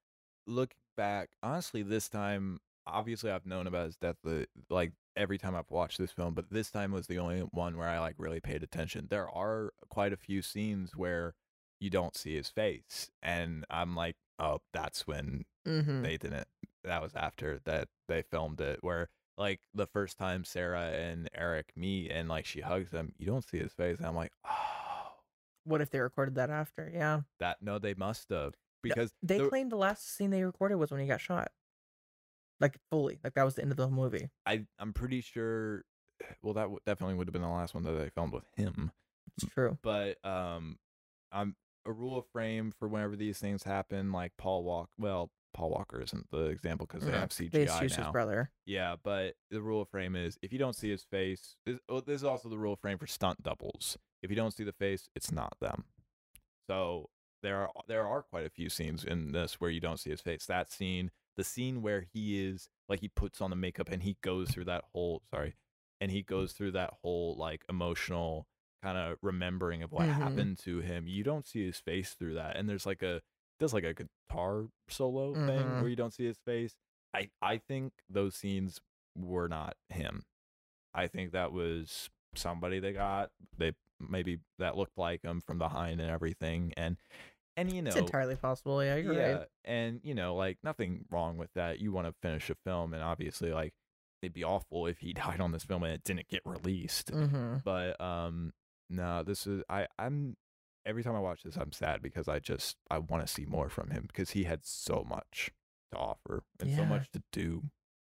Look 0.47 0.73
back, 0.97 1.29
honestly, 1.43 1.83
this 1.83 2.09
time, 2.09 2.59
obviously, 2.85 3.31
I've 3.31 3.45
known 3.45 3.67
about 3.67 3.85
his 3.85 3.97
death 3.97 4.17
the, 4.23 4.47
like 4.69 4.93
every 5.15 5.37
time 5.37 5.55
I've 5.55 5.69
watched 5.69 5.97
this 5.97 6.11
film, 6.11 6.33
but 6.33 6.49
this 6.49 6.71
time 6.71 6.91
was 6.91 7.07
the 7.07 7.19
only 7.19 7.41
one 7.51 7.77
where 7.77 7.87
I 7.89 7.99
like 7.99 8.15
really 8.17 8.39
paid 8.39 8.63
attention. 8.63 9.07
There 9.09 9.29
are 9.29 9.71
quite 9.89 10.13
a 10.13 10.17
few 10.17 10.41
scenes 10.41 10.95
where 10.95 11.33
you 11.79 11.89
don't 11.89 12.15
see 12.15 12.35
his 12.35 12.49
face, 12.49 13.09
and 13.21 13.65
I'm 13.69 13.95
like, 13.95 14.15
oh, 14.39 14.59
that's 14.73 15.07
when 15.07 15.45
Mm-hmm. 15.67 16.01
they 16.03 16.17
didn't. 16.17 16.47
That 16.83 17.01
was 17.03 17.13
after 17.15 17.59
that 17.65 17.87
they 18.07 18.23
filmed 18.23 18.59
it, 18.61 18.79
where 18.81 19.09
like 19.37 19.59
the 19.73 19.85
first 19.87 20.17
time 20.17 20.43
Sarah 20.43 20.89
and 20.91 21.29
Eric 21.35 21.71
meet, 21.75 22.09
and 22.11 22.27
like 22.29 22.45
she 22.45 22.61
hugs 22.61 22.91
him, 22.91 23.13
you 23.17 23.25
don't 23.27 23.47
see 23.47 23.59
his 23.59 23.73
face, 23.73 23.97
and 23.97 24.07
I'm 24.07 24.15
like, 24.15 24.31
oh, 24.45 25.13
What 25.63 25.81
if 25.81 25.89
they 25.91 25.99
recorded 25.99 26.35
that 26.35 26.49
after? 26.49 26.89
Yeah, 26.93 27.21
that 27.39 27.57
no, 27.61 27.77
they 27.79 27.93
must 27.93 28.29
have 28.29 28.53
because 28.81 29.13
they 29.23 29.37
the- 29.37 29.49
claimed 29.49 29.71
the 29.71 29.75
last 29.77 30.15
scene 30.15 30.29
they 30.29 30.43
recorded 30.43 30.75
was 30.77 30.91
when 30.91 30.99
he 31.01 31.07
got 31.07 31.21
shot, 31.21 31.51
like 32.59 32.77
fully, 32.89 33.19
like 33.23 33.33
that 33.33 33.43
was 33.43 33.55
the 33.55 33.61
end 33.61 33.71
of 33.71 33.77
the 33.77 33.89
movie. 33.89 34.29
I 34.45 34.65
I'm 34.79 34.93
pretty 34.93 35.21
sure. 35.21 35.83
Well, 36.43 36.53
that 36.53 36.63
w- 36.63 36.79
definitely 36.85 37.15
would 37.15 37.27
have 37.27 37.33
been 37.33 37.41
the 37.41 37.47
last 37.49 37.73
one 37.73 37.83
that 37.83 37.93
they 37.93 38.09
filmed 38.09 38.31
with 38.33 38.45
him. 38.55 38.91
It's 39.37 39.51
true. 39.51 39.77
But 39.81 40.23
um, 40.23 40.77
I'm 41.31 41.55
a 41.85 41.91
rule 41.91 42.15
of 42.19 42.25
frame 42.31 42.73
for 42.77 42.87
whenever 42.87 43.15
these 43.15 43.39
things 43.39 43.63
happen. 43.63 44.11
Like 44.11 44.33
Paul 44.37 44.63
Walk. 44.63 44.89
Well, 44.99 45.31
Paul 45.55 45.71
Walker 45.71 45.99
isn't 45.99 46.29
the 46.29 46.45
example 46.45 46.85
because 46.85 47.03
they 47.05 47.11
Yeah, 47.11 47.19
have 47.21 47.35
They 47.35 47.65
CGI 47.65 47.81
used 47.81 47.95
his 47.95 48.07
brother. 48.11 48.51
Yeah, 48.67 48.97
but 49.03 49.33
the 49.49 49.61
rule 49.63 49.81
of 49.81 49.89
frame 49.89 50.15
is 50.15 50.37
if 50.43 50.53
you 50.53 50.59
don't 50.59 50.75
see 50.75 50.91
his 50.91 51.03
face. 51.03 51.55
This, 51.65 51.79
oh, 51.89 52.01
this 52.01 52.17
is 52.17 52.23
also 52.23 52.49
the 52.49 52.57
rule 52.59 52.73
of 52.73 52.79
frame 52.79 52.99
for 52.99 53.07
stunt 53.07 53.41
doubles. 53.41 53.97
If 54.21 54.29
you 54.29 54.35
don't 54.35 54.51
see 54.51 54.63
the 54.63 54.73
face, 54.73 55.09
it's 55.15 55.31
not 55.31 55.55
them. 55.59 55.85
So 56.69 57.09
there 57.43 57.61
are 57.61 57.71
there 57.87 58.07
are 58.07 58.21
quite 58.23 58.45
a 58.45 58.49
few 58.49 58.69
scenes 58.69 59.03
in 59.03 59.31
this 59.31 59.59
where 59.59 59.69
you 59.69 59.79
don't 59.79 59.99
see 59.99 60.09
his 60.09 60.21
face. 60.21 60.45
That 60.45 60.71
scene, 60.71 61.11
the 61.37 61.43
scene 61.43 61.81
where 61.81 62.05
he 62.13 62.45
is 62.45 62.69
like 62.89 62.99
he 63.01 63.07
puts 63.09 63.41
on 63.41 63.49
the 63.49 63.55
makeup 63.55 63.89
and 63.91 64.03
he 64.03 64.17
goes 64.21 64.49
through 64.51 64.65
that 64.65 64.83
whole 64.93 65.21
sorry, 65.33 65.55
and 65.99 66.11
he 66.11 66.21
goes 66.21 66.53
through 66.53 66.71
that 66.71 66.93
whole 67.01 67.35
like 67.37 67.63
emotional 67.69 68.45
kind 68.83 68.97
of 68.97 69.17
remembering 69.21 69.83
of 69.83 69.91
what 69.91 70.07
Mhm. 70.07 70.13
happened 70.13 70.57
to 70.59 70.79
him. 70.79 71.07
You 71.07 71.23
don't 71.23 71.45
see 71.45 71.65
his 71.65 71.79
face 71.79 72.13
through 72.15 72.33
that, 72.35 72.57
and 72.57 72.67
there's 72.67 72.85
like 72.85 73.01
a 73.03 73.21
does 73.59 73.73
like 73.73 73.83
a 73.83 73.93
guitar 73.93 74.67
solo 74.89 75.33
thing 75.33 75.67
Mhm. 75.67 75.81
where 75.81 75.89
you 75.89 75.95
don't 75.95 76.13
see 76.13 76.25
his 76.25 76.39
face. 76.45 76.75
I 77.13 77.29
I 77.41 77.57
think 77.57 77.93
those 78.09 78.35
scenes 78.35 78.79
were 79.17 79.47
not 79.47 79.75
him. 79.89 80.23
I 80.93 81.07
think 81.07 81.31
that 81.31 81.51
was 81.51 82.09
somebody 82.35 82.79
they 82.79 82.93
got. 82.93 83.31
They 83.57 83.73
maybe 83.99 84.39
that 84.57 84.75
looked 84.77 84.97
like 84.97 85.21
him 85.21 85.41
from 85.41 85.59
behind 85.59 86.01
and 86.01 86.09
everything. 86.09 86.73
And 86.75 86.97
and 87.61 87.73
you 87.73 87.81
know 87.81 87.89
It's 87.89 87.97
entirely 87.97 88.35
possible. 88.35 88.83
Yeah, 88.83 88.95
you're 88.97 89.13
yeah, 89.13 89.31
right. 89.37 89.47
and 89.65 90.01
you 90.03 90.13
know 90.13 90.35
like 90.35 90.57
nothing 90.63 91.05
wrong 91.09 91.37
with 91.37 91.49
that. 91.55 91.79
You 91.79 91.91
want 91.91 92.07
to 92.07 92.13
finish 92.21 92.49
a 92.49 92.55
film, 92.65 92.93
and 92.93 93.01
obviously 93.03 93.51
like 93.51 93.73
it'd 94.21 94.33
be 94.33 94.43
awful 94.43 94.85
if 94.87 94.99
he 94.99 95.13
died 95.25 95.39
on 95.39 95.51
this 95.51 95.63
film 95.63 95.83
and 95.83 95.93
it 95.93 96.03
didn't 96.03 96.27
get 96.27 96.41
released. 96.45 97.11
Mm-hmm. 97.11 97.57
But 97.63 97.99
um, 98.01 98.53
no, 98.89 99.23
this 99.23 99.47
is 99.47 99.63
I 99.69 99.87
I'm 99.97 100.35
every 100.85 101.03
time 101.03 101.15
I 101.15 101.19
watch 101.19 101.43
this 101.43 101.55
I'm 101.57 101.71
sad 101.71 102.01
because 102.01 102.27
I 102.27 102.39
just 102.39 102.75
I 102.89 102.97
want 102.99 103.25
to 103.25 103.31
see 103.31 103.45
more 103.45 103.69
from 103.69 103.91
him 103.91 104.05
because 104.07 104.31
he 104.31 104.43
had 104.45 104.65
so 104.65 105.05
much 105.07 105.51
to 105.91 105.97
offer 105.97 106.43
and 106.59 106.73
so 106.75 106.85
much 106.85 107.09
to 107.11 107.21
do 107.31 107.63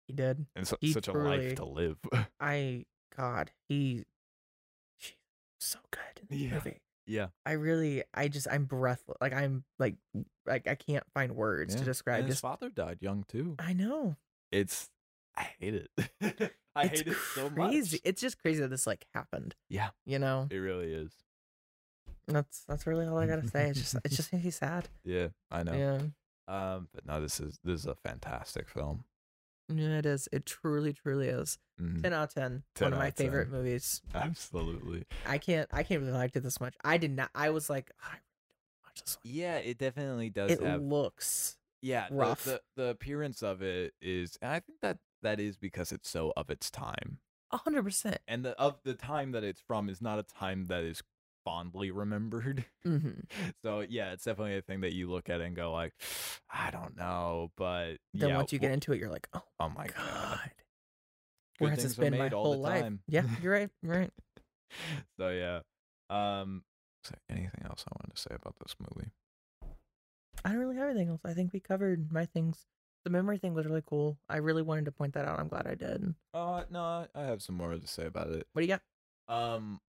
He 0.08 0.14
did. 0.14 0.46
and 0.56 0.68
so, 0.68 0.78
He 0.82 0.92
such 0.92 1.08
a 1.08 1.14
life 1.14 1.56
to 1.56 1.66
live. 1.66 1.98
I 2.40 2.86
God, 3.16 3.52
he, 3.70 4.04
she, 4.98 5.14
so 5.60 5.80
good 5.92 6.22
in 6.22 6.28
the 6.38 6.44
Yeah. 6.44 6.54
movie. 6.56 6.82
Yeah, 7.08 7.28
I 7.46 7.54
really, 7.54 8.04
I 8.14 8.28
just, 8.28 8.48
I'm 8.52 8.66
breathless. 8.66 9.18
Like 9.20 9.34
I'm 9.34 9.64
like, 9.80 9.96
like 10.46 10.68
I 10.68 10.76
can't 10.76 11.04
find 11.14 11.36
words 11.36 11.74
yeah. 11.74 11.80
to 11.80 11.86
describe. 11.86 12.20
And 12.20 12.28
his 12.28 12.36
Just, 12.36 12.42
father 12.42 12.70
died 12.70 12.98
young 13.02 13.26
too. 13.28 13.56
I 13.60 13.74
know. 13.74 14.16
It's 14.52 14.90
I 15.36 15.48
hate 15.60 15.76
it. 15.76 15.90
I 16.76 16.84
it's 16.84 17.00
hate 17.00 17.08
it 17.08 17.18
so 17.36 17.50
crazy. 17.50 17.98
much. 17.98 18.02
It's 18.04 18.22
just 18.22 18.42
crazy 18.42 18.62
that 18.62 18.70
this 18.70 18.88
like 18.88 19.06
happened. 19.14 19.56
Yeah. 19.70 19.90
You 20.06 20.20
know. 20.20 20.48
It 20.50 20.58
really 20.58 20.94
is. 20.94 21.12
That's 22.28 22.64
that's 22.68 22.86
really 22.86 23.06
all 23.06 23.18
I 23.18 23.28
gotta 23.28 23.48
say. 23.48 23.70
It's 23.70 23.80
just 23.80 23.96
it 24.04 24.12
just 24.12 24.34
makes 24.34 24.46
me 24.46 24.52
sad. 24.52 24.90
Yeah, 25.06 25.28
I 25.50 25.64
know. 25.64 25.74
Yeah. 25.74 26.00
Um, 26.50 26.88
but 26.94 27.06
no, 27.06 27.22
this 27.22 27.40
is 27.40 27.60
this 27.64 27.82
is 27.82 27.86
a 27.86 27.96
fantastic 27.96 28.68
film. 28.68 29.06
Yeah, 29.70 29.98
it 29.98 30.06
is. 30.06 30.30
It 30.32 30.46
truly, 30.46 30.94
truly 30.94 31.28
is. 31.28 31.58
Mhm. 31.82 32.02
Ten 32.02 32.14
out 32.14 32.24
of 32.30 32.34
ten. 32.34 32.64
10 32.76 32.86
One 32.86 32.94
of 32.94 33.00
my 33.00 33.08
of 33.08 33.16
10. 33.16 33.26
favorite 33.28 33.50
movies. 33.50 34.02
Absolutely. 34.16 35.04
I 35.26 35.38
can't. 35.38 35.70
I 35.74 35.84
can't 35.84 36.02
believe 36.02 36.16
I 36.16 36.20
liked 36.20 36.36
it 36.36 36.44
this 36.44 36.60
much. 36.62 36.76
I 36.84 36.98
did 36.98 37.12
not. 37.12 37.30
I 37.36 37.50
was 37.50 37.70
like, 37.70 37.92
"Oh, 38.02 38.08
I 38.08 38.12
really 38.14 38.56
don't 38.64 38.84
watch 38.86 39.02
this 39.02 39.16
one. 39.24 39.34
Yeah, 39.34 39.58
it 39.58 39.78
definitely 39.78 40.30
does 40.30 40.52
It 40.52 40.62
have. 40.64 40.82
looks 40.82 41.58
yeah, 41.82 42.08
the- 42.10 42.16
rough. 42.16 42.44
The, 42.46 42.62
the 42.76 42.84
appearance 42.90 43.44
of 43.44 43.62
it 43.62 43.94
is, 44.02 44.38
and 44.42 44.52
I 44.52 44.60
think 44.62 44.80
that 44.82 45.00
that 45.22 45.40
is 45.40 45.58
because 45.58 45.92
it's 45.92 46.10
so 46.10 46.32
of 46.38 46.50
its 46.50 46.72
time, 46.72 47.20
a 47.52 47.58
hundred 47.58 47.84
percent. 47.84 48.20
and 48.28 48.46
the 48.46 48.58
of 48.60 48.80
the 48.84 48.94
time 48.94 49.32
that 49.34 49.44
it's 49.44 49.62
from 49.62 49.90
is 49.90 50.02
not 50.02 50.18
a 50.20 50.24
time 50.24 50.66
that 50.68 50.84
is 50.84 51.02
fondly 51.48 51.92
remembered. 51.92 52.66
Mm-hmm. 52.88 53.20
So 53.66 53.82
yeah, 53.82 54.14
it's 54.14 54.24
definitely 54.24 54.56
a 54.56 54.62
thing 54.62 54.80
that 54.82 54.94
you 54.94 55.10
look 55.12 55.30
at 55.30 55.42
and 55.42 55.54
go 55.54 55.74
like, 55.74 55.94
I 56.50 56.72
don't 56.72 56.96
know, 56.96 57.52
but 57.58 57.96
Then 58.14 58.30
yeah, 58.30 58.38
once 58.38 58.54
you 58.54 58.60
get 58.60 58.72
into 58.72 58.94
it, 58.94 59.00
you're 59.00 59.10
like, 59.10 59.28
oh 59.34 59.44
oh 59.60 59.68
my 59.68 59.88
god, 59.88 59.96
god, 59.98 60.52
where 61.60 61.72
has 61.72 61.84
this 61.84 61.96
been 61.96 62.18
my 62.18 62.30
whole 62.30 62.60
life? 62.60 62.84
time. 62.84 63.00
Yeah, 63.10 63.24
you're 63.42 63.52
right. 63.52 63.70
You're 63.82 63.98
right. 63.98 64.12
so 65.20 65.30
yeah. 65.30 65.60
Um, 66.10 66.64
is 67.04 67.12
there 67.12 67.38
anything 67.38 67.66
else 67.66 67.84
I 67.86 67.92
wanted 68.00 68.16
to 68.16 68.22
say 68.22 68.36
about 68.36 68.56
this 68.62 68.76
movie? 68.80 69.12
I 70.46 70.50
don't 70.50 70.60
really 70.60 70.78
have 70.78 70.90
anything 70.90 71.10
else. 71.10 71.22
I 71.26 71.34
think 71.34 71.52
we 71.52 71.60
covered 71.60 72.10
my 72.12 72.26
things. 72.26 72.66
The 73.04 73.10
memory 73.10 73.38
thing 73.38 73.54
was 73.54 73.66
really 73.66 73.84
cool. 73.86 74.18
I 74.30 74.38
really 74.38 74.62
wanted 74.62 74.86
to 74.86 74.92
point 74.94 75.14
that 75.16 75.26
out. 75.26 75.40
I'm 75.40 75.50
glad 75.50 75.68
I 75.68 75.76
did. 75.76 76.16
Uh, 76.34 76.64
no, 76.70 77.08
I 77.14 77.24
have 77.24 77.42
some 77.42 77.56
more 77.56 77.74
to 77.74 77.88
say 77.88 78.06
about 78.06 78.30
it. 78.30 78.48
What 78.54 78.62
do 78.62 78.68
you 78.68 78.78
got? 78.78 78.82
Um, 79.28 79.82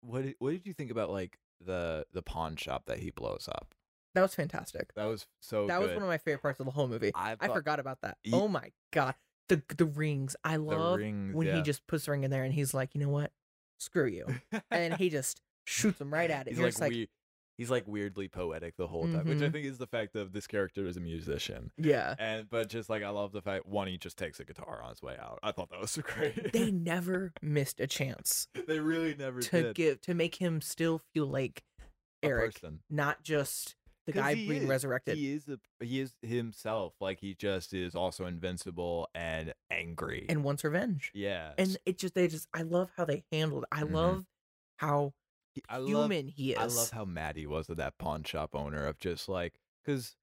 what 0.00 0.22
did, 0.24 0.34
what 0.38 0.50
did 0.50 0.66
you 0.66 0.72
think 0.72 0.90
about 0.90 1.10
like 1.10 1.38
the 1.64 2.06
the 2.12 2.22
pawn 2.22 2.56
shop 2.56 2.84
that 2.86 2.98
he 2.98 3.10
blows 3.10 3.48
up? 3.50 3.74
That 4.14 4.22
was 4.22 4.34
fantastic. 4.34 4.94
That 4.94 5.04
was 5.04 5.26
so. 5.40 5.66
that 5.66 5.80
was 5.80 5.90
one 5.90 6.02
of 6.02 6.08
my 6.08 6.18
favorite 6.18 6.42
parts 6.42 6.60
of 6.60 6.66
the 6.66 6.72
whole 6.72 6.88
movie. 6.88 7.12
I, 7.14 7.36
I 7.40 7.48
forgot 7.48 7.78
about 7.78 8.00
that. 8.02 8.16
Ye- 8.24 8.32
oh 8.32 8.48
my 8.48 8.72
god, 8.92 9.14
the 9.48 9.62
the 9.76 9.86
rings. 9.86 10.34
I 10.44 10.56
love 10.56 10.98
rings, 10.98 11.34
when 11.34 11.46
yeah. 11.46 11.56
he 11.56 11.62
just 11.62 11.86
puts 11.86 12.06
the 12.06 12.12
ring 12.12 12.24
in 12.24 12.30
there 12.30 12.44
and 12.44 12.52
he's 12.52 12.74
like, 12.74 12.94
you 12.94 13.00
know 13.00 13.10
what? 13.10 13.32
Screw 13.78 14.06
you, 14.06 14.26
and 14.70 14.94
he 14.94 15.08
just 15.08 15.40
shoots 15.64 16.00
him 16.00 16.12
right 16.12 16.30
at 16.30 16.46
it. 16.46 16.50
he's 16.50 16.58
You're 16.58 16.68
like, 16.68 16.80
like, 16.80 16.92
wei- 16.92 17.08
he's 17.58 17.70
like 17.70 17.86
weirdly 17.86 18.28
poetic 18.28 18.76
the 18.78 18.86
whole 18.86 19.06
time, 19.08 19.26
which 19.26 19.42
I 19.42 19.48
Mhm. 19.48 19.52
think 19.52 19.66
is 19.66 19.76
the 19.78 19.86
fact 19.86 20.16
of 20.16 20.32
this 20.32 20.46
character 20.46 20.86
is 20.86 20.96
a 20.96 21.00
musician. 21.00 21.70
yeah. 21.76 22.14
And 22.18 22.48
but 22.48 22.68
just 22.70 22.88
like 22.88 23.02
I 23.02 23.10
love 23.10 23.32
the 23.32 23.42
fact 23.42 23.66
one 23.66 23.88
he 23.88 23.98
just 23.98 24.16
takes 24.16 24.40
a 24.40 24.44
guitar 24.44 24.80
on 24.82 24.90
his 24.90 25.02
way 25.02 25.16
out. 25.18 25.38
I 25.42 25.52
thought 25.52 25.68
that 25.70 25.80
was 25.80 25.90
so 25.90 26.02
great. 26.02 26.52
They 26.54 26.70
never 26.70 27.32
missed 27.42 27.80
a 27.80 27.86
chance 27.86 28.48
they 28.66 28.78
really 28.78 29.14
never 29.14 29.40
to 29.42 29.62
did. 29.64 29.74
give 29.74 30.00
to 30.02 30.14
make 30.14 30.36
him 30.36 30.60
still 30.62 31.02
feel 31.12 31.26
like 31.26 31.64
Eric, 32.22 32.60
not 32.88 33.22
just 33.22 33.76
the 34.06 34.12
guy 34.12 34.34
being 34.34 34.62
is. 34.62 34.68
resurrected. 34.68 35.16
He 35.18 35.32
is 35.34 35.48
a, 35.48 35.58
he 35.84 36.00
is 36.00 36.14
himself. 36.22 36.94
Like 37.00 37.20
he 37.20 37.34
just 37.34 37.74
is 37.74 37.94
also 37.94 38.24
invincible 38.26 39.08
and 39.14 39.52
angry. 39.70 40.24
and 40.28 40.42
wants 40.42 40.64
revenge. 40.64 41.10
yeah, 41.14 41.52
And 41.58 41.76
it 41.84 41.98
just 41.98 42.14
they 42.14 42.26
just 42.26 42.48
I 42.54 42.62
love 42.62 42.90
how 42.96 43.04
they 43.04 43.24
handled. 43.30 43.64
It. 43.64 43.68
I 43.72 43.82
Mhm. 43.82 43.92
love 43.92 44.26
how 44.78 45.12
I 45.68 45.78
love 45.78 45.88
human 46.10 46.28
he 46.28 46.52
is. 46.52 46.58
I 46.58 46.64
love 46.66 46.90
how 46.90 47.04
mad 47.04 47.36
he 47.36 47.46
was 47.46 47.68
at 47.70 47.76
that 47.78 47.98
pawn 47.98 48.22
shop 48.24 48.54
owner 48.54 48.86
of 48.86 48.98
just 48.98 49.28
like 49.28 49.54
because 49.84 50.16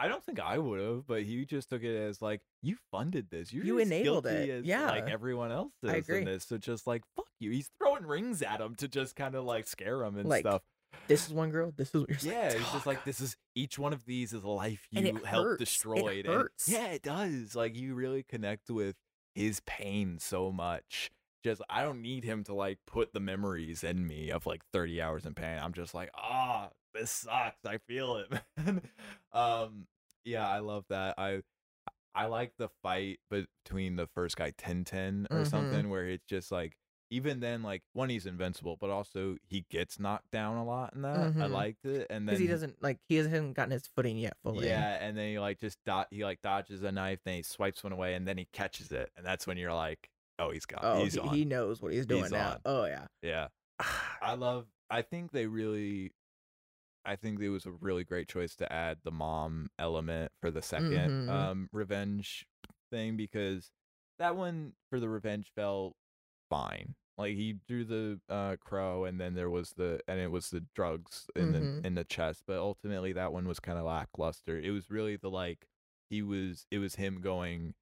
I 0.00 0.08
don't 0.08 0.24
think 0.24 0.40
I 0.40 0.58
would 0.58 0.80
have, 0.80 1.06
but 1.06 1.22
he 1.22 1.44
just 1.46 1.68
took 1.70 1.82
it 1.82 1.96
as 1.96 2.20
like 2.20 2.40
you 2.62 2.76
funded 2.90 3.30
this. 3.30 3.52
You're 3.52 3.64
You 3.64 3.78
enabled 3.78 4.26
it. 4.26 4.50
as, 4.50 4.64
Yeah. 4.64 4.86
like 4.90 5.08
everyone 5.08 5.52
else 5.52 5.72
I 5.86 5.96
agree. 5.96 6.18
in 6.18 6.24
this. 6.24 6.44
So 6.44 6.58
just 6.58 6.86
like 6.86 7.02
fuck 7.14 7.26
you. 7.38 7.50
He's 7.52 7.70
throwing 7.78 8.04
rings 8.06 8.42
at 8.42 8.60
him 8.60 8.74
to 8.76 8.88
just 8.88 9.14
kind 9.16 9.34
of 9.34 9.44
like 9.44 9.66
scare 9.66 10.02
him 10.02 10.16
and 10.18 10.28
Like, 10.28 10.42
stuff. 10.42 10.62
this 11.06 11.26
is 11.28 11.32
one 11.32 11.50
girl. 11.50 11.72
This 11.76 11.88
is 11.94 12.00
what 12.00 12.10
you're 12.10 12.18
saying. 12.18 12.34
Yeah, 12.34 12.52
he's 12.58 12.66
Oh, 12.68 12.70
just 12.74 12.86
like 12.86 13.04
this 13.04 13.20
is 13.20 13.36
each 13.54 13.78
one 13.78 13.92
of 13.92 14.04
these 14.04 14.32
is 14.32 14.42
a 14.42 14.48
life 14.48 14.86
you 14.90 15.02
helped 15.24 15.26
hurts. 15.26 15.62
It 15.62 15.64
destroy. 15.64 16.18
and- 16.18 16.26
hurts. 16.26 16.68
yeah, 16.68 16.86
it 16.88 17.02
does. 17.02 17.54
Like 17.54 17.76
you 17.76 17.94
really 17.94 18.24
connect 18.24 18.70
with 18.70 18.96
his 19.36 19.60
pain 19.60 20.18
so 20.18 20.50
much. 20.50 21.10
Just 21.44 21.60
I 21.68 21.82
don't 21.82 22.00
need 22.02 22.24
him 22.24 22.42
to 22.44 22.54
like 22.54 22.78
put 22.86 23.12
the 23.12 23.20
memories 23.20 23.84
in 23.84 24.06
me 24.06 24.30
of 24.30 24.46
like 24.46 24.62
30 24.72 25.02
hours 25.02 25.26
in 25.26 25.34
pain. 25.34 25.58
I'm 25.60 25.74
just 25.74 25.94
like, 25.94 26.10
ah, 26.16 26.70
this 26.94 27.10
sucks. 27.10 27.64
I 27.66 27.78
feel 27.78 28.16
it, 28.16 28.30
man. 28.56 28.80
um 29.32 29.86
yeah, 30.24 30.48
I 30.48 30.60
love 30.60 30.86
that. 30.88 31.16
I 31.18 31.42
I 32.14 32.26
like 32.26 32.54
the 32.58 32.68
fight 32.82 33.20
between 33.30 33.96
the 33.96 34.06
first 34.06 34.36
guy 34.36 34.52
Tintin 34.52 35.26
or 35.32 35.38
Mhm. 35.38 35.44
something 35.44 35.90
where 35.90 36.08
it's 36.08 36.24
just 36.26 36.50
like 36.50 36.78
even 37.10 37.40
then 37.40 37.62
like 37.62 37.82
one 37.92 38.08
he's 38.08 38.26
invincible, 38.26 38.76
but 38.80 38.90
also 38.90 39.36
he 39.46 39.66
gets 39.70 39.98
knocked 39.98 40.30
down 40.30 40.56
a 40.56 40.64
lot 40.64 40.94
in 40.94 41.02
that. 41.02 41.32
I 41.38 41.46
Mhm. 41.46 41.52
liked 41.52 41.84
it, 41.84 42.06
and 42.10 42.28
then 42.28 42.40
he 42.40 42.46
doesn't 42.46 42.82
like 42.82 43.00
he 43.08 43.16
hasn't 43.16 43.54
gotten 43.54 43.72
his 43.72 43.86
footing 43.86 44.16
yet 44.16 44.36
fully. 44.42 44.66
Yeah, 44.68 44.98
and 45.00 45.16
then 45.16 45.28
he 45.30 45.38
like 45.38 45.60
just 45.60 45.78
dot 45.84 46.08
he 46.10 46.24
like 46.24 46.40
dodges 46.42 46.82
a 46.82 46.92
knife, 46.92 47.20
then 47.24 47.34
he 47.36 47.42
swipes 47.42 47.82
one 47.84 47.92
away, 47.92 48.14
and 48.14 48.26
then 48.26 48.38
he 48.38 48.46
catches 48.52 48.92
it, 48.92 49.10
and 49.16 49.26
that's 49.26 49.46
when 49.46 49.56
you're 49.58 49.74
like, 49.74 50.10
oh, 50.38 50.50
he's 50.50 50.66
got, 50.66 50.80
Oh, 50.82 51.02
he's 51.02 51.14
he, 51.14 51.20
on. 51.20 51.34
he 51.34 51.44
knows 51.44 51.80
what 51.82 51.92
he's 51.92 52.06
doing 52.06 52.22
He's 52.24 52.32
now. 52.32 52.52
on. 52.52 52.58
Oh 52.64 52.84
yeah. 52.86 53.06
yeah, 53.22 53.48
I 54.22 54.34
love. 54.34 54.66
I 54.90 55.02
think 55.02 55.32
they 55.32 55.46
really. 55.46 56.12
I 57.06 57.16
think 57.16 57.38
it 57.40 57.50
was 57.50 57.66
a 57.66 57.70
really 57.70 58.02
great 58.04 58.28
choice 58.28 58.54
to 58.56 58.72
add 58.72 58.98
the 59.04 59.10
mom 59.10 59.68
element 59.78 60.32
for 60.40 60.50
the 60.50 60.60
2nd 60.62 61.26
Mhm. 61.26 61.28
um 61.28 61.68
revenge 61.72 62.46
thing 62.90 63.16
because 63.16 63.70
that 64.18 64.36
one 64.36 64.72
for 64.88 64.98
the 65.00 65.08
revenge 65.08 65.50
felt 65.54 65.96
fine. 66.48 66.94
Like 67.18 67.34
he 67.34 67.56
drew 67.68 67.84
the 67.84 68.20
uh 68.30 68.56
crow 68.58 69.04
and 69.04 69.20
then 69.20 69.34
there 69.34 69.50
was 69.50 69.74
the 69.76 70.00
and 70.08 70.18
it 70.18 70.30
was 70.30 70.48
the 70.50 70.64
drugs 70.74 71.26
in 71.36 71.52
Mhm. 71.52 71.52
the 71.82 71.86
in 71.88 71.94
the 71.94 72.04
chest, 72.04 72.44
but 72.46 72.56
ultimately 72.58 73.12
that 73.12 73.32
one 73.34 73.46
was 73.46 73.60
kind 73.60 73.78
of 73.78 73.84
lackluster. 73.84 74.58
It 74.58 74.70
was 74.70 74.90
really 74.90 75.16
the 75.16 75.30
like 75.30 75.68
he 76.08 76.22
was 76.22 76.66
it 76.70 76.78
was 76.78 76.94
him 76.94 77.20
going 77.20 77.74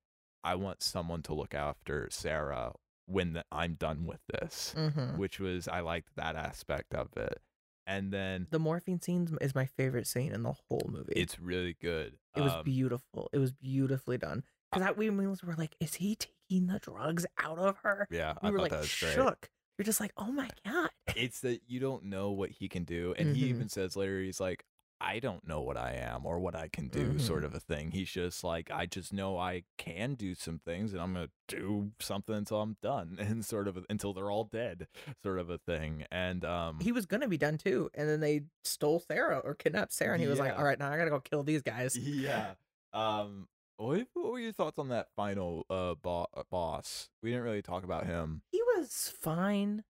I 0.44 0.55
want 0.56 0.82
someone 0.82 1.23
to 1.24 1.35
look 1.35 1.55
after 1.55 2.09
Sarah 2.10 2.73
when 3.06 3.32
the, 3.35 3.44
I'm 3.52 3.74
done 3.74 4.05
with 4.06 4.20
this 4.28 4.74
hmm 4.77 5.16
which 5.16 5.39
was 5.40 5.69
I 5.69 5.81
liked 5.81 6.14
that 6.16 6.36
aspect 6.36 6.94
of 6.94 7.09
it. 7.16 7.39
And 7.86 8.12
then 8.12 8.47
The 8.51 8.59
morphine 8.60 9.01
scene 9.01 9.36
is 9.40 9.55
my 9.55 9.66
favorite 9.66 10.06
scene 10.06 10.32
in 10.32 10.43
the 10.44 10.52
whole 10.69 10.89
movie. 10.90 11.12
it's 11.16 11.39
really 11.40 11.77
good. 11.81 12.14
it 12.36 12.40
was 12.40 12.55
Um, 12.55 12.62
beautiful. 12.64 13.28
It 13.32 13.39
was 13.39 13.52
beautifully 13.52 14.19
done. 14.19 14.44
Because 14.73 14.97
we 14.97 15.10
we 15.10 15.27
were 15.27 15.36
like, 15.59 15.77
is 15.81 15.94
he 15.97 16.16
taking 16.16 16.66
the 16.69 16.78
drugs 16.78 17.27
out 17.39 17.59
of 17.59 17.77
her? 17.78 18.09
Yeah, 18.10 18.35
We 18.40 18.48
I 18.48 18.51
were 18.52 18.59
thought 18.59 18.62
like 18.62 18.73
that 18.73 18.81
was 18.81 18.94
great. 19.01 19.12
shook. 19.14 19.51
You're 19.77 19.85
just 19.85 20.01
like, 20.01 20.12
oh 20.16 20.31
my 20.32 20.48
god. 20.64 20.90
It's 21.14 21.40
that 21.40 21.60
you 21.66 21.78
don't 21.81 22.05
know 22.05 22.31
what 22.31 22.51
he 22.51 22.69
can 22.69 22.85
do, 22.85 23.14
and 23.19 23.36
he 23.36 23.43
Mhm. 23.43 23.48
even 23.48 23.69
says 23.69 23.97
later, 23.97 24.20
he's 24.23 24.40
like, 24.40 24.64
"I 25.02 25.18
don't 25.18 25.46
know 25.46 25.60
what 25.60 25.76
I 25.76 25.92
am 25.94 26.24
or 26.24 26.38
what 26.38 26.54
I 26.54 26.68
can 26.68 26.88
do," 26.88 27.14
Mhm. 27.14 27.20
sort 27.20 27.44
of 27.44 27.54
a 27.54 27.60
thing. 27.60 27.90
He's 27.90 28.10
just 28.10 28.44
like, 28.44 28.70
"I 28.70 28.86
just 28.86 29.12
know 29.12 29.36
I 29.38 29.64
can 29.76 30.14
do 30.14 30.34
some 30.34 30.58
things, 30.60 30.92
and 30.92 31.02
I'm 31.02 31.12
gonna 31.14 31.28
do 31.48 31.92
something 32.00 32.34
until 32.34 32.60
I'm 32.60 32.76
done, 32.82 33.16
and 33.20 33.44
sort 33.44 33.66
of 33.68 33.84
until 33.90 34.12
they're 34.12 34.30
all 34.30 34.44
dead, 34.44 34.86
sort 35.22 35.38
of 35.38 35.50
a 35.50 35.58
thing." 35.58 36.06
And 36.10 36.44
um, 36.44 36.80
He 36.80 36.92
was 36.92 37.06
gonna 37.06 37.28
be 37.28 37.38
done 37.38 37.58
too, 37.58 37.90
and 37.94 38.08
then 38.08 38.20
they 38.20 38.44
stole 38.64 39.00
Sarah 39.00 39.38
or 39.38 39.54
kidnapped 39.54 39.92
Sarah, 39.92 40.14
and 40.14 40.22
he 40.22 40.28
was 40.28 40.38
like, 40.38 40.56
all 40.56 40.64
right, 40.64 40.78
now 40.78 40.90
I 40.92 40.96
gotta 40.96 41.10
go 41.10 41.20
kill 41.20 41.42
these 41.42 41.62
guys. 41.62 41.96
yeah. 41.96 42.54
Um, 42.92 43.48
what, 43.78 44.06
what 44.12 44.32
were 44.32 44.38
your 44.38 44.52
thoughts 44.52 44.78
on 44.78 44.88
that 44.90 45.08
final 45.16 45.66
uh 45.70 45.94
bo- 45.94 46.28
uh, 46.34 46.42
boss? 46.50 47.08
We 47.22 47.30
didn't 47.30 47.44
really 47.44 47.62
talk 47.62 47.82
about 47.84 48.06
him. 48.06 48.42
He 48.52 48.62
was 48.76 49.12
fine. 49.20 49.82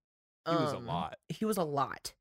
He 0.49 0.55
was 0.57 0.73
a 0.73 0.77
Um, 0.79 0.87
lot. 0.87 1.19
He 1.29 1.45
was 1.45 1.57
a 1.57 1.65
lot. 1.65 2.15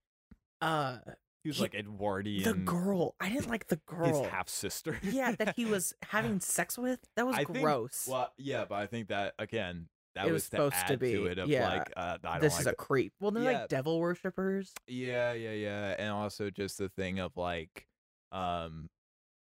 Uh, 0.62 0.98
He 1.44 1.50
was 1.50 1.58
he- 1.58 1.64
like 1.64 1.76
Edwardian. 1.76 2.44
the 2.44 2.54
girl. 2.54 3.16
I 3.20 3.30
didn't 3.30 3.50
like 3.50 3.68
the 3.68 3.78
girl. 3.88 4.08
his 4.22 4.32
half 4.32 4.48
sister. 4.50 4.98
yeah, 5.02 5.34
that 5.40 5.56
he 5.56 5.66
was 5.66 5.94
having 6.10 6.40
sex 6.40 6.78
with. 6.78 7.00
That 7.16 7.26
was 7.26 7.36
I 7.36 7.44
think- 7.46 7.60
gross. 7.62 8.08
Well, 8.10 8.32
yeah, 8.38 8.66
but 8.68 8.76
I 8.76 8.86
think 8.88 9.08
that 9.10 9.34
again, 9.40 9.88
that 10.16 10.28
It 10.28 10.32
was, 10.32 10.42
was 10.42 10.44
supposed 10.46 10.76
to 10.88 10.94
add 10.94 11.00
be, 11.00 11.14
it 11.14 11.40
of 11.40 11.48
yeah. 11.50 11.68
like 11.68 11.94
uh, 11.96 12.18
I 12.24 12.34
don't 12.34 12.42
this 12.42 12.54
like 12.54 12.62
is 12.62 12.68
a 12.68 12.72
it. 12.72 12.78
creep. 12.78 13.14
Well, 13.20 13.32
they're 13.32 13.44
Yeah. 13.52 13.60
like 13.60 13.70
devil 13.70 14.00
worshippers. 14.00 14.74
yeah, 14.88 15.32
yeah, 15.34 15.52
yeah, 15.54 15.96
and 15.98 16.10
also 16.12 16.50
just 16.50 16.78
the 16.78 16.90
thing 16.90 17.20
of 17.20 17.38
like, 17.38 17.88
um, 18.34 18.90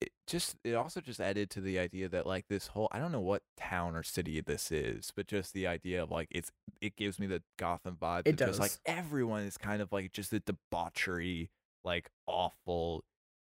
it 0.02 0.10
just 0.28 0.56
it 0.64 0.76
also 0.76 1.02
just 1.02 1.20
added 1.20 1.50
to 1.52 1.62
the 1.62 1.80
idea 1.80 2.08
that 2.10 2.26
like 2.28 2.46
this 2.50 2.68
whole 2.68 2.88
I 2.92 3.00
don't 3.00 3.12
know 3.12 3.20
what 3.22 3.42
town 3.58 3.96
or 3.96 4.04
city 4.04 4.40
this 4.42 4.72
is, 4.72 5.12
but 5.16 5.28
just 5.28 5.54
the 5.54 5.66
idea 5.68 6.04
of 6.04 6.12
like 6.12 6.28
it's 6.32 6.52
it 6.82 6.96
gives 6.98 7.20
me 7.20 7.26
the 7.28 7.42
Gotham 7.58 7.98
vibe. 8.02 8.22
It 8.26 8.38
Just 8.38 8.60
like 8.60 8.72
everyone 8.86 9.42
is 9.44 9.58
kind 9.58 9.82
of 9.82 9.92
like 9.92 10.12
just 10.14 10.32
the 10.32 10.40
debauchery, 10.42 11.50
like 11.84 12.10
awful, 12.28 13.04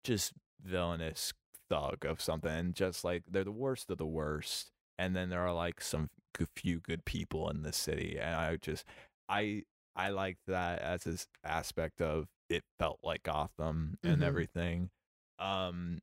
just 0.03 0.33
villainous 0.61 1.33
thug 1.69 2.05
of 2.05 2.21
something. 2.21 2.73
Just 2.73 3.03
like 3.03 3.23
they're 3.29 3.43
the 3.43 3.51
worst 3.51 3.89
of 3.91 3.97
the 3.97 4.05
worst. 4.07 4.71
And 4.97 5.15
then 5.15 5.29
there 5.29 5.41
are 5.45 5.53
like 5.53 5.81
some 5.81 6.09
few 6.55 6.79
good 6.79 7.05
people 7.05 7.49
in 7.49 7.61
the 7.63 7.73
city. 7.73 8.17
And 8.19 8.35
I 8.35 8.55
just 8.57 8.85
I 9.29 9.63
I 9.95 10.09
liked 10.09 10.41
that 10.47 10.79
as 10.79 11.03
this 11.03 11.27
aspect 11.43 12.01
of 12.01 12.27
it 12.49 12.63
felt 12.79 12.99
like 13.03 13.23
Gotham 13.23 13.97
and 14.03 14.21
Mhm. 14.21 14.25
everything. 14.25 14.89
Um 15.39 15.99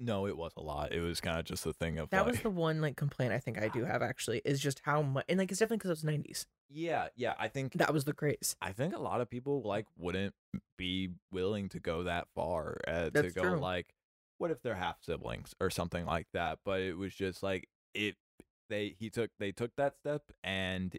no, 0.00 0.26
it 0.26 0.36
was 0.36 0.52
a 0.56 0.60
lot. 0.62 0.92
It 0.92 1.00
was 1.00 1.20
kind 1.20 1.38
of 1.38 1.44
just 1.44 1.64
the 1.64 1.72
thing 1.72 1.98
of 1.98 2.10
That 2.10 2.22
like 2.24 2.32
was 2.32 2.40
the 2.42 2.50
one 2.50 2.80
like 2.80 2.96
complaint 2.96 3.32
I 3.32 3.38
think 3.38 3.58
I 3.58 3.68
do 3.68 3.84
have 3.84 4.02
actually 4.02 4.42
is 4.44 4.60
just 4.60 4.80
how 4.84 5.02
much 5.02 5.24
and 5.28 5.38
like 5.38 5.50
it's 5.50 5.60
definitely 5.60 5.78
because 5.78 5.90
it 5.90 5.92
was 5.92 6.04
nineties. 6.04 6.46
Yeah, 6.70 7.08
yeah. 7.16 7.34
I 7.38 7.48
think 7.48 7.74
That 7.74 7.92
was 7.92 8.04
the 8.04 8.12
craze. 8.12 8.56
I 8.60 8.72
think 8.72 8.94
a 8.94 8.98
lot 9.00 9.20
of 9.20 9.30
people 9.30 9.62
like 9.62 9.86
wouldn't 9.96 10.34
be 10.78 11.10
willing 11.32 11.68
to 11.70 11.80
go 11.80 12.04
that 12.04 12.28
far 12.34 12.78
uh, 12.88 13.10
to 13.10 13.30
go 13.30 13.42
true. 13.42 13.58
like 13.60 13.94
what 14.38 14.50
if 14.50 14.60
they're 14.62 14.74
half 14.74 14.96
siblings 15.02 15.54
or 15.60 15.70
something 15.70 16.04
like 16.04 16.26
that 16.34 16.58
but 16.64 16.80
it 16.80 16.96
was 16.98 17.14
just 17.14 17.42
like 17.42 17.68
it 17.94 18.16
they 18.68 18.94
he 18.98 19.08
took 19.08 19.30
they 19.38 19.52
took 19.52 19.70
that 19.76 19.96
step 19.96 20.22
and 20.42 20.98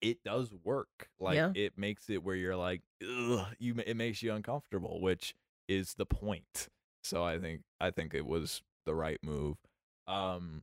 it 0.00 0.22
does 0.24 0.54
work 0.64 1.08
like 1.18 1.36
Yeah. 1.36 1.50
it 1.54 1.76
makes 1.76 2.08
it 2.08 2.22
where 2.24 2.34
you're 2.34 2.56
like 2.56 2.80
Ugh, 3.02 3.46
you 3.58 3.74
it 3.86 3.96
makes 3.96 4.22
you 4.22 4.32
uncomfortable 4.32 5.00
which 5.00 5.34
is 5.68 5.94
the 5.94 6.06
point 6.06 6.68
so 7.04 7.22
i 7.22 7.38
think 7.38 7.60
i 7.80 7.90
think 7.90 8.14
it 8.14 8.24
was 8.26 8.62
the 8.86 8.94
right 8.94 9.18
move 9.22 9.56
um 10.08 10.62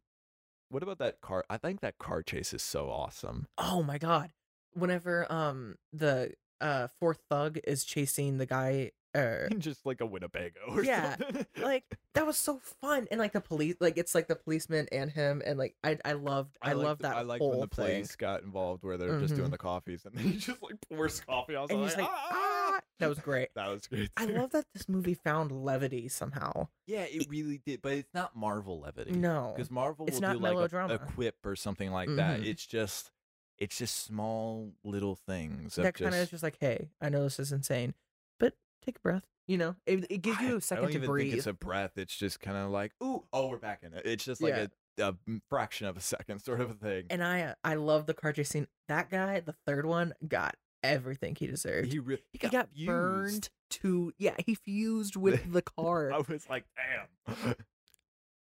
what 0.69 0.81
about 0.83 0.97
that 0.97 1.21
car 1.21 1.45
i 1.49 1.57
think 1.57 1.81
that 1.81 1.97
car 1.99 2.23
chase 2.23 2.53
is 2.53 2.63
so 2.63 2.89
awesome 2.89 3.45
Oh 3.59 3.83
my 3.83 3.97
god. 3.99 4.31
Whenever 4.77 5.31
um 5.31 5.75
the 5.93 6.33
uh 6.61 6.87
fourth 6.99 7.19
thug 7.29 7.59
is 7.65 7.83
chasing 7.85 8.37
the 8.37 8.45
guy 8.45 8.91
uh 9.15 9.47
just 9.57 9.85
like 9.85 10.01
a 10.01 10.05
winnebago 10.05 10.59
or 10.69 10.83
Yeah, 10.83 11.15
something 11.17 11.45
like 11.61 11.83
that 12.13 12.25
was 12.27 12.37
so 12.37 12.59
fun 12.81 13.07
and 13.09 13.19
like 13.19 13.33
the 13.33 13.41
police 13.41 13.75
like 13.79 13.97
it's 13.97 14.13
like 14.13 14.27
the 14.27 14.35
policeman 14.35 14.87
and 14.91 15.09
him 15.09 15.41
and 15.45 15.57
like 15.57 15.75
I 15.83 15.97
I 16.03 16.11
loved 16.13 16.57
I, 16.61 16.73
liked 16.73 16.85
love 16.85 16.97
the- 16.99 17.03
that 17.09 17.17
I 17.17 17.21
like 17.21 17.41
when 17.41 17.59
the 17.59 17.67
thing. 17.67 17.85
police 17.85 18.15
got 18.15 18.43
involved 18.43 18.83
where 18.83 18.97
they're 18.97 19.19
just 19.19 19.35
doing 19.35 19.47
Mhm. 19.47 19.51
the 19.51 19.57
coffees 19.57 20.05
and 20.05 20.13
then 20.15 20.25
he 20.25 20.37
just 20.37 20.61
like 20.61 20.75
pours 20.89 21.19
coffee. 21.21 21.55
I 21.55 21.61
was 21.61 21.71
and 21.71 21.81
like, 21.81 21.89
he's 21.91 21.97
like 21.97 22.09
ah! 22.11 22.27
ah 22.31 22.79
that 22.99 23.09
was 23.09 23.19
great. 23.19 23.49
That 23.55 23.69
was 23.69 23.87
great. 23.87 24.09
I 24.17 24.25
love 24.25 24.51
that 24.51 24.65
this 24.73 24.89
movie 24.89 25.13
found 25.13 25.51
levity 25.51 26.07
somehow. 26.09 26.67
Yeah, 26.87 27.03
it 27.07 27.27
really 27.29 27.61
did, 27.65 27.81
but 27.81 27.93
it's 27.93 28.13
not 28.13 28.35
Marvel 28.35 28.79
levity. 28.81 29.11
No. 29.11 29.53
because 29.55 29.69
Marvel 29.71 30.05
it's 30.07 30.15
will 30.15 30.21
not 30.21 30.33
do 30.33 30.39
like 30.39 30.51
a- 30.51 30.55
melodrama. 30.55 30.93
a, 30.95 30.99
quip 30.99 31.35
or 31.45 31.55
something 31.55 31.91
like 31.91 32.09
that. 32.15 32.41
Mhm. 32.41 32.45
It's 32.47 32.65
just, 32.65 33.11
it's 33.57 33.77
just 33.77 34.03
small 34.05 34.73
little 34.83 35.15
things. 35.15 35.75
That 35.75 35.93
kind 35.95 36.13
of 36.13 36.21
is 36.21 36.29
just, 36.29 36.43
like, 36.43 36.57
hey, 36.59 36.89
I 37.01 37.09
know 37.09 37.23
this 37.23 37.39
is 37.39 37.51
insane, 37.51 37.93
but 38.39 38.53
take 38.85 38.97
a 38.97 39.01
breath. 39.01 39.23
You 39.47 39.57
know, 39.57 39.75
it, 39.85 40.05
it 40.09 40.21
gives 40.21 40.41
you 40.41 40.57
a 40.57 40.61
second 40.61 40.83
don't 40.83 40.91
to 40.91 40.97
even 40.97 41.09
breathe. 41.09 41.27
think 41.31 41.37
it's 41.37 41.47
a 41.47 41.53
breath. 41.53 41.91
It's 41.97 42.15
just 42.15 42.39
kind 42.41 42.57
of 42.57 42.69
like, 42.69 42.91
ooh, 43.01 43.23
oh, 43.31 43.47
we're 43.47 43.57
back 43.57 43.81
in 43.83 43.93
it. 43.93 44.01
It's 44.05 44.25
just 44.25 44.41
like 44.41 44.53
Yeah. 44.53 44.67
a, 44.99 45.09
a 45.11 45.15
fraction 45.49 45.87
of 45.87 45.95
a 45.95 46.01
second, 46.15 46.39
sort 46.39 46.59
of 46.61 46.71
a 46.71 46.73
thing. 46.73 47.05
and 47.09 47.23
I 47.23 47.41
uh, 47.43 47.53
I 47.63 47.75
love 47.75 48.07
the 48.07 48.13
car 48.13 48.33
chase 48.33 48.49
scene. 48.49 48.67
That 48.89 49.09
guy, 49.09 49.39
the 49.39 49.55
third 49.65 49.85
one, 49.85 50.13
got 50.27 50.55
everything 50.83 51.35
he 51.35 51.47
deserved. 51.47 51.91
he, 51.93 51.99
re- 51.99 52.21
He 52.33 52.37
got, 52.39 52.69
fused. 52.73 52.87
burned 52.87 53.49
to 53.69 54.11
yeah, 54.17 54.35
he 54.45 54.53
fused 54.55 55.15
with 55.17 55.51
the 55.53 55.61
car. 55.61 56.11
I 56.11 56.17
was 56.17 56.45
like, 56.49 56.65
damn. 56.75 57.55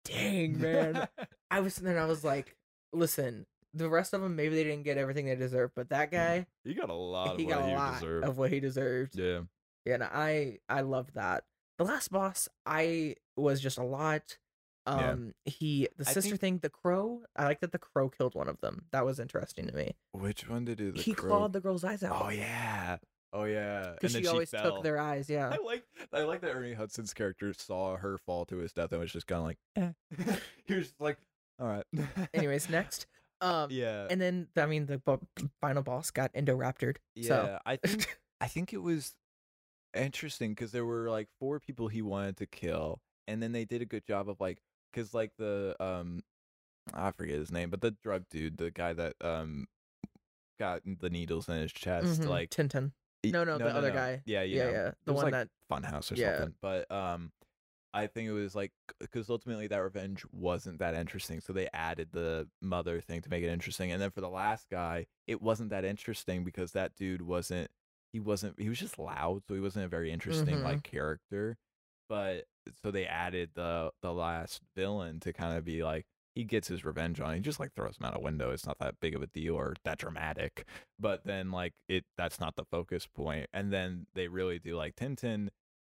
Dang 0.05 0.59
man, 0.61 1.07
I 1.49 1.59
was 1.61 1.75
then 1.77 1.97
I 1.97 2.05
was 2.05 2.23
like, 2.23 2.55
listen, 2.93 3.45
the 3.73 3.89
rest 3.89 4.13
of 4.13 4.21
them 4.21 4.35
maybe 4.35 4.55
they 4.55 4.63
didn't 4.63 4.83
get 4.83 4.97
everything 4.97 5.25
they 5.25 5.35
deserved, 5.35 5.73
but 5.75 5.89
that 5.89 6.11
guy 6.11 6.45
he 6.63 6.73
got 6.73 6.89
a 6.89 6.93
lot 6.93 7.31
of 7.33 7.37
he 7.39 7.45
what 7.45 7.55
got 7.55 7.63
a 7.63 7.67
he 7.69 7.75
lot 7.75 7.93
deserved. 7.99 8.25
of 8.27 8.37
what 8.37 8.51
he 8.51 8.59
deserved. 8.59 9.15
yeah. 9.17 9.39
Yeah, 9.85 9.95
and 9.95 10.03
I 10.03 10.59
I 10.69 10.81
loved 10.81 11.15
that. 11.15 11.43
The 11.79 11.85
last 11.85 12.11
boss, 12.11 12.47
I 12.67 13.15
was 13.35 13.59
just 13.59 13.77
a 13.79 13.83
lot. 13.83 14.37
Yeah. 14.87 15.11
Um, 15.11 15.33
he 15.45 15.87
the 15.97 16.05
sister 16.05 16.31
think- 16.37 16.39
thing, 16.41 16.57
the 16.59 16.69
crow. 16.69 17.21
I 17.35 17.45
like 17.45 17.61
that 17.61 17.71
the 17.71 17.79
crow 17.79 18.09
killed 18.09 18.35
one 18.35 18.47
of 18.49 18.59
them. 18.61 18.85
That 18.91 19.05
was 19.05 19.19
interesting 19.19 19.65
to 19.67 19.73
me. 19.75 19.95
Which 20.11 20.47
one 20.49 20.65
did 20.65 20.79
he? 20.79 20.91
he 21.01 21.13
clawed 21.13 21.53
the 21.53 21.59
girl's 21.61 21.83
eyes 21.83 22.03
out. 22.03 22.21
Oh 22.25 22.29
yeah. 22.29 22.97
Oh 23.33 23.45
yeah. 23.45 23.91
because 23.93 24.13
And 24.15 24.23
she 24.25 24.29
always 24.29 24.49
fell. 24.49 24.63
took 24.63 24.83
their 24.83 24.99
eyes. 24.99 25.29
Yeah, 25.29 25.49
I 25.49 25.57
like 25.65 25.83
I 26.13 26.23
like 26.23 26.41
that 26.41 26.53
Ernie 26.55 26.73
Hudson's 26.73 27.13
character 27.13 27.53
saw 27.53 27.95
her 27.95 28.17
fall 28.19 28.45
to 28.45 28.57
his 28.57 28.73
death 28.73 28.91
and 28.91 28.99
was 29.01 29.11
just 29.13 29.25
kind 29.27 29.39
of 29.39 29.45
like, 29.45 29.57
eh. 29.77 30.35
he 30.65 30.75
was 30.75 30.87
just 30.89 30.99
like, 31.01 31.17
all 31.59 31.67
right. 31.67 31.85
Anyways, 32.33 32.69
next. 32.69 33.07
Um, 33.41 33.69
yeah, 33.71 34.07
and 34.09 34.21
then 34.21 34.47
I 34.55 34.65
mean 34.67 34.85
the 34.85 34.99
bo- 34.99 35.21
final 35.59 35.81
boss 35.83 36.11
got 36.11 36.31
Indoraptored. 36.33 36.97
yeah. 37.15 37.27
So 37.27 37.59
I 37.65 37.75
think 37.77 38.19
I 38.41 38.47
think 38.47 38.71
it 38.73 38.81
was 38.81 39.15
interesting 39.95 40.51
because 40.51 40.71
there 40.71 40.85
were 40.85 41.09
like 41.09 41.27
four 41.39 41.59
people 41.59 41.87
he 41.87 42.01
wanted 42.01 42.37
to 42.37 42.45
kill, 42.45 43.01
and 43.27 43.41
then 43.41 43.51
they 43.51 43.65
did 43.65 43.81
a 43.81 43.85
good 43.85 44.05
job 44.05 44.29
of 44.29 44.39
like, 44.39 44.59
because 44.91 45.13
like 45.13 45.31
the 45.37 45.75
um, 45.79 46.21
I 46.93 47.11
forget 47.11 47.35
his 47.37 47.51
name, 47.51 47.69
but 47.69 47.81
the 47.81 47.91
drug 48.03 48.23
dude, 48.29 48.57
the 48.57 48.71
guy 48.71 48.93
that 48.93 49.15
um 49.21 49.67
got 50.59 50.81
the 50.85 51.09
needles 51.09 51.49
in 51.49 51.55
his 51.57 51.71
chest, 51.71 52.21
mhm, 52.21 52.27
like 52.27 52.49
Tintin. 52.51 52.91
he- 53.23 53.31
No, 53.31 53.43
no, 53.43 53.57
the 53.57 53.75
other 53.75 53.91
guy. 53.91 54.21
Yeah, 54.25 54.43
Yeah, 54.43 54.65
yeah, 54.65 54.71
yeah, 54.71 54.91
the 55.05 55.13
one 55.13 55.23
like 55.25 55.31
that 55.33 55.47
Funhouse 55.69 56.11
or 56.11 56.15
yeah. 56.15 56.37
something. 56.37 56.55
But 56.61 56.91
um, 56.91 57.31
I 57.93 58.07
think 58.07 58.29
it 58.29 58.33
was 58.33 58.55
like 58.55 58.71
because 58.99 59.29
ultimately 59.29 59.67
that 59.67 59.77
revenge 59.79 60.25
wasn't 60.31 60.79
that 60.79 60.93
interesting, 60.95 61.41
so 61.41 61.51
they 61.53 61.67
added 61.73 62.09
the 62.11 62.49
mother 62.61 63.01
thing 63.01 63.21
to 63.21 63.29
make 63.29 63.43
it 63.43 63.49
interesting. 63.51 63.91
And 63.91 64.01
then 64.01 64.11
for 64.11 64.21
the 64.21 64.29
last 64.29 64.69
guy, 64.69 65.07
it 65.27 65.41
wasn't 65.41 65.71
that 65.71 65.83
interesting 65.85 66.43
because 66.45 66.71
that 66.71 66.95
dude 66.95 67.21
wasn't 67.21 67.69
he 68.13 68.19
wasn't 68.19 68.59
he 68.59 68.69
was 68.69 68.79
just 68.79 68.97
loud, 68.99 69.43
so 69.47 69.53
he 69.55 69.59
wasn't 69.59 69.85
a 69.85 69.89
very 69.89 70.11
interesting 70.11 70.59
Mhm. 70.59 70.63
like 70.63 70.83
character. 70.83 71.57
But 72.09 72.45
so 72.83 72.91
they 72.91 73.05
added 73.05 73.51
the 73.55 73.91
the 74.01 74.13
last 74.13 74.61
villain 74.75 75.19
to 75.21 75.33
kind 75.33 75.57
of 75.57 75.65
be 75.65 75.83
like 75.83 76.05
he 76.35 76.43
gets 76.45 76.67
his 76.69 76.85
revenge 76.85 77.19
on. 77.19 77.33
He 77.35 77.41
just 77.41 77.59
like 77.59 77.73
throws 77.73 77.97
him 77.97 78.05
out 78.05 78.15
a 78.15 78.19
window. 78.19 78.51
It's 78.51 78.65
not 78.65 78.79
that 78.79 78.99
big 79.01 79.15
of 79.15 79.21
a 79.21 79.27
deal 79.27 79.55
or 79.55 79.75
that 79.83 79.97
dramatic. 79.97 80.65
But 80.99 81.25
then 81.25 81.51
like 81.51 81.73
it 81.89 82.05
that's 82.17 82.39
not 82.39 82.55
the 82.55 82.65
focus 82.65 83.05
point. 83.07 83.49
And 83.53 83.71
then 83.73 84.07
they 84.13 84.27
really 84.29 84.59
do 84.59 84.75
like 84.77 84.95
Tintin 84.95 85.49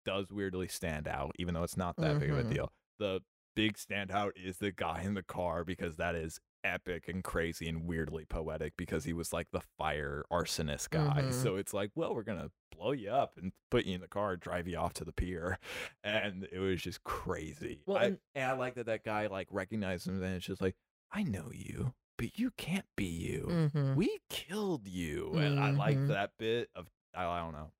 does 0.06 0.32
weirdly 0.32 0.68
stand 0.68 1.08
out, 1.08 1.32
even 1.38 1.54
though 1.54 1.64
it's 1.64 1.78
not 1.78 1.96
that 1.98 2.20
big 2.20 2.30
of 2.32 2.40
a 2.40 2.44
Mhm. 2.44 2.54
deal. 2.54 2.74
The 3.00 3.22
big 3.56 3.74
standout 3.74 4.32
is 4.36 4.58
the 4.58 4.72
guy 4.72 5.02
in 5.02 5.14
the 5.14 5.24
car 5.24 5.64
because 5.66 5.98
that 5.98 6.16
is 6.16 6.40
epic 6.64 7.08
and 7.08 7.24
crazy 7.24 7.68
and 7.68 7.88
weirdly 7.88 8.24
poetic 8.24 8.74
because 8.78 9.04
he 9.04 9.14
was 9.14 9.34
like 9.34 9.48
the 9.52 9.62
fire 9.78 10.24
arsonist 10.32 10.90
guy. 10.92 11.22
Mhm. 11.24 11.34
So 11.34 11.56
it's 11.56 11.74
like, 11.74 11.92
well, 11.96 12.14
we're 12.14 12.24
gonna 12.24 12.52
blow 12.72 12.92
you 12.92 13.10
up 13.10 13.38
and 13.38 13.52
put 13.72 13.86
you 13.86 13.96
in 13.96 14.02
the 14.02 14.08
car, 14.08 14.38
drive 14.38 14.68
you 14.68 14.78
off 14.78 14.94
to 14.94 15.04
the 15.06 15.12
pier, 15.14 15.58
and 16.04 16.48
it 16.52 16.60
was 16.60 16.82
just 16.82 17.04
crazy. 17.04 17.82
Well, 17.86 17.98
I, 17.98 18.04
and- 18.06 18.20
and 18.36 18.46
I 18.46 18.54
like 18.54 18.76
that 18.76 18.86
that 18.86 19.04
guy 19.04 19.28
like 19.28 19.48
recognized 19.52 20.08
him, 20.08 20.22
and 20.22 20.36
it's 20.36 20.46
just 20.46 20.62
like, 20.62 20.76
I 21.12 21.24
know 21.24 21.50
you, 21.52 21.94
but 22.18 22.38
you 22.40 22.52
can't 22.52 22.86
be 22.96 23.06
you. 23.06 23.48
Mhm. 23.50 23.96
We 23.96 24.20
killed 24.30 24.88
you, 24.88 25.34
and 25.34 25.60
I 25.60 25.72
like 25.72 25.98
Mhm. 25.98 26.08
that 26.10 26.38
bit 26.38 26.70
of 26.76 26.88
I, 27.14 27.26
I 27.26 27.40
don't 27.42 27.52
know. 27.54 27.72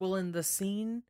Well, 0.00 0.14
in 0.14 0.32
the 0.32 0.42
scene 0.42 1.02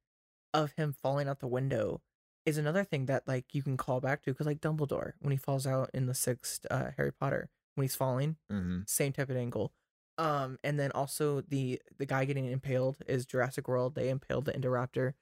of 0.55 0.73
him 0.73 0.93
falling 0.93 1.29
out 1.29 1.41
the 1.41 1.47
window 1.47 2.01
is 2.47 2.57
another 2.57 2.85
thing 2.85 3.07
that 3.07 3.29
like 3.29 3.55
you 3.55 3.63
can 3.63 3.77
call 3.77 4.01
back 4.01 4.23
to 4.23 4.31
because 4.33 4.47
like 4.47 4.61
Dumbledore 4.61 5.13
when 5.21 5.31
he 5.33 5.37
falls 5.37 5.67
out 5.67 5.91
in 5.93 6.07
the 6.07 6.15
sixth 6.15 6.65
uh, 6.71 6.91
Harry 6.97 7.13
Potter 7.13 7.51
when 7.75 7.85
he's 7.85 7.97
falling, 7.97 8.37
Mm-hmm. 8.51 8.81
same 8.87 9.13
type 9.13 9.29
of 9.31 9.37
angle. 9.37 9.73
Um, 10.17 10.59
and 10.65 10.81
then 10.81 10.91
also 10.93 11.43
the 11.43 11.81
the 11.99 12.07
guy 12.07 12.25
getting 12.25 12.47
impaled 12.47 12.97
is 13.07 13.27
Jurassic 13.27 13.69
World. 13.69 13.95
They 13.95 14.09
impaled 14.09 14.47
the 14.47 14.53
Indoraptor. 14.53 15.13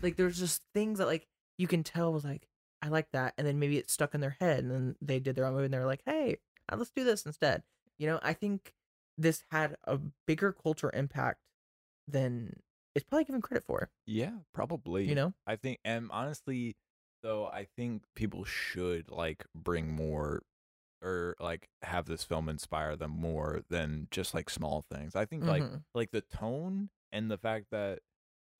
Like 0.00 0.16
there's 0.16 0.38
just 0.38 0.62
things 0.72 0.98
that 0.98 1.06
like 1.06 1.26
you 1.58 1.66
can 1.66 1.82
tell 1.82 2.12
was 2.12 2.24
like 2.24 2.46
I 2.82 2.88
like 2.88 3.10
that, 3.12 3.34
and 3.36 3.46
then 3.46 3.58
maybe 3.58 3.78
it 3.78 3.90
stuck 3.90 4.14
in 4.14 4.20
their 4.20 4.36
head, 4.38 4.60
and 4.60 4.70
then 4.70 4.96
they 5.00 5.18
did 5.18 5.34
their 5.34 5.46
own 5.46 5.54
movie, 5.54 5.64
and 5.64 5.74
they're 5.74 5.86
like, 5.86 6.02
hey, 6.06 6.36
uh, 6.70 6.76
let's 6.76 6.90
do 6.90 7.04
this 7.04 7.24
instead. 7.26 7.62
You 7.98 8.06
know, 8.06 8.20
I 8.22 8.32
think 8.34 8.74
this 9.18 9.42
had 9.50 9.76
a 9.84 9.98
bigger 10.26 10.52
culture 10.52 10.90
impact 10.94 11.40
than 12.06 12.60
it's 12.96 13.04
probably 13.04 13.24
given 13.24 13.40
credit 13.42 13.62
for. 13.64 13.88
Yeah, 14.06 14.32
probably. 14.52 15.04
You 15.06 15.14
know, 15.14 15.34
I 15.46 15.56
think, 15.56 15.78
and 15.84 16.08
honestly, 16.10 16.76
though, 17.22 17.46
I 17.46 17.66
think 17.76 18.02
people 18.14 18.44
should 18.44 19.10
like 19.10 19.44
bring 19.54 19.92
more 19.94 20.42
or 21.02 21.36
like 21.38 21.68
have 21.82 22.06
this 22.06 22.24
film 22.24 22.48
inspire 22.48 22.96
them 22.96 23.10
more 23.10 23.60
than 23.68 24.08
just 24.10 24.34
like 24.34 24.48
small 24.50 24.82
things. 24.90 25.14
I 25.14 25.26
think 25.26 25.44
like 25.44 25.62
Mhm. 25.62 25.82
like 25.94 26.10
the 26.10 26.22
tone 26.22 26.88
and 27.12 27.30
the 27.30 27.36
fact 27.38 27.66
that 27.70 28.00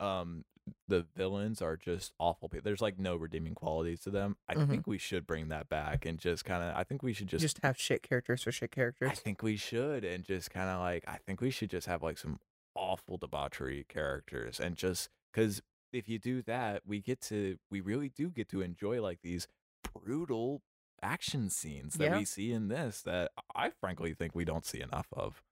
um 0.01 0.45
the 0.89 1.07
villains 1.17 1.63
are 1.63 1.77
just 1.77 2.13
awful 2.19 2.49
people. 2.49 2.65
There's 2.65 2.81
like 2.83 2.99
no 2.99 3.15
redeeming 3.17 3.55
qualities 3.55 4.01
to 4.01 4.11
them. 4.11 4.37
I 4.49 4.55
Mhm. 4.57 4.69
think 4.69 4.87
we 4.89 4.99
should 4.99 5.27
bring 5.27 5.49
that 5.49 5.69
back 5.69 6.05
and 6.05 6.19
just 6.19 6.45
kind 6.45 6.63
of 6.63 6.77
I 6.77 6.83
think 6.85 7.03
we 7.03 7.13
should 7.13 7.29
just, 7.29 7.41
just, 7.43 7.59
have 7.63 7.79
shit 7.79 8.03
characters 8.03 8.43
for 8.43 8.53
shit 8.53 8.73
characters. 8.73 9.11
I 9.11 9.15
think 9.15 9.43
we 9.43 9.57
should 9.57 10.05
and 10.05 10.25
just 10.25 10.51
kind 10.51 10.69
of 10.69 10.81
like 10.81 11.05
I 11.09 11.19
think 11.19 11.41
we 11.41 11.51
should 11.51 11.71
just 11.71 11.87
have 11.87 12.03
like 12.03 12.19
some 12.19 12.39
awful 12.77 13.17
debauchery 13.17 13.85
characters 13.89 14.61
and 14.61 14.77
just 14.77 15.09
cuz 15.33 15.63
if 15.93 16.09
you 16.09 16.19
do 16.19 16.43
that, 16.43 16.83
we 16.87 17.01
get 17.01 17.21
to 17.23 17.59
we 17.71 17.81
really 17.81 18.09
do 18.11 18.29
get 18.31 18.49
to 18.51 18.61
enjoy 18.61 19.01
like 19.01 19.21
these 19.23 19.49
brutal 19.95 20.63
action 21.03 21.49
scenes 21.51 21.95
that 21.95 22.05
Yeah. 22.05 22.19
we 22.19 22.25
see 22.25 22.53
in 22.53 22.69
this 22.69 23.03
that 23.03 23.33
I 23.55 23.71
frankly 23.71 24.15
think 24.15 24.35
we 24.35 24.45
don't 24.45 24.65
see 24.65 24.81
enough 24.81 25.07
of. 25.13 25.43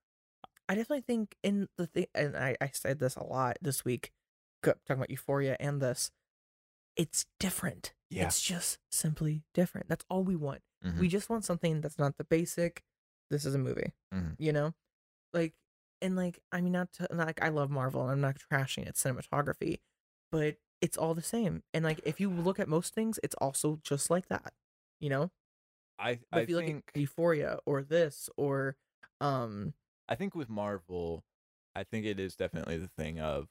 I 0.67 0.73
definitely 0.75 1.01
think 1.01 1.35
in 1.43 1.69
the 1.77 1.85
thing, 1.87 2.07
and 2.15 2.35
I, 2.35 2.57
I 2.59 2.69
said 2.73 2.99
this 2.99 3.15
a 3.15 3.23
lot 3.23 3.57
this 3.61 3.85
week, 3.85 4.11
talking 4.63 4.81
about 4.89 5.11
Euphoria 5.11 5.55
and 5.59 5.79
this, 5.81 6.11
it's 6.95 7.25
different. 7.39 7.93
Yeah. 8.09 8.25
It's 8.25 8.41
just 8.41 8.79
simply 8.91 9.43
different. 9.53 9.87
That's 9.87 10.05
all 10.09 10.23
we 10.23 10.35
want. 10.35 10.61
Mhm. 10.83 10.99
We 10.99 11.07
just 11.07 11.29
want 11.29 11.45
something 11.45 11.81
that's 11.81 11.99
not 11.99 12.17
the 12.17 12.23
basic. 12.23 12.83
This 13.29 13.45
is 13.45 13.53
a 13.53 13.59
movie, 13.59 13.93
Mhm. 14.13 14.35
you 14.39 14.51
know, 14.51 14.73
like 15.33 15.53
and 16.01 16.15
like 16.15 16.39
I 16.51 16.61
mean 16.61 16.73
not 16.73 16.91
to 16.93 17.07
like 17.11 17.41
I 17.41 17.49
love 17.49 17.69
Marvel 17.69 18.01
and 18.03 18.11
I'm 18.11 18.21
not 18.21 18.37
trashing 18.51 18.87
its 18.87 19.03
cinematography, 19.03 19.79
but 20.31 20.57
it's 20.81 20.97
all 20.97 21.13
the 21.13 21.21
same. 21.21 21.63
And 21.73 21.83
like 21.83 22.01
if 22.05 22.19
you 22.19 22.29
look 22.29 22.59
at 22.59 22.67
most 22.67 22.93
things, 22.93 23.19
it's 23.23 23.35
also 23.35 23.79
just 23.83 24.09
like 24.09 24.27
that, 24.27 24.53
you 24.99 25.09
know. 25.09 25.31
I 25.97 26.19
But 26.31 26.39
I 26.39 26.41
if 26.41 26.49
you 26.49 26.57
think 26.57 26.75
look 26.75 26.83
at 26.95 27.01
Euphoria 27.01 27.59
or 27.65 27.81
this 27.83 28.29
or 28.37 28.75
um 29.21 29.73
I 30.07 30.15
think 30.15 30.35
with 30.35 30.49
Marvel, 30.49 31.23
I 31.75 31.83
think 31.83 32.05
it 32.05 32.19
is 32.19 32.35
definitely 32.35 32.77
the 32.77 32.89
thing 32.89 33.19
of 33.19 33.47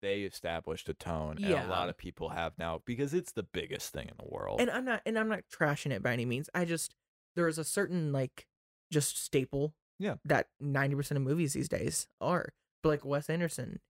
they 0.00 0.20
established 0.22 0.88
a 0.88 0.94
tone 0.94 1.38
and 1.42 1.52
a 1.52 1.68
lot 1.68 1.88
of 1.88 1.96
people 1.98 2.28
have 2.28 2.52
now 2.56 2.82
because 2.84 3.14
it's 3.14 3.32
the 3.32 3.42
biggest 3.42 3.92
thing 3.92 4.08
in 4.08 4.14
the 4.16 4.32
world. 4.32 4.60
and 4.60 4.70
I'm 4.70 4.84
not 4.84 5.02
and 5.04 5.18
I'm 5.18 5.28
not 5.28 5.44
trashing 5.52 5.90
it 5.90 6.02
by 6.02 6.12
any 6.12 6.24
means. 6.24 6.48
I 6.54 6.64
just 6.64 6.94
there 7.34 7.48
is 7.48 7.58
a 7.58 7.64
certain 7.64 8.12
like 8.12 8.46
just 8.92 9.22
staple 9.22 9.74
Yeah. 9.98 10.14
that 10.24 10.48
90% 10.62 11.12
of 11.12 11.22
movies 11.22 11.52
these 11.54 11.68
days 11.68 12.06
are. 12.20 12.52
But 12.82 12.88
like 12.90 13.04
Wes 13.04 13.28
Anderson 13.28 13.80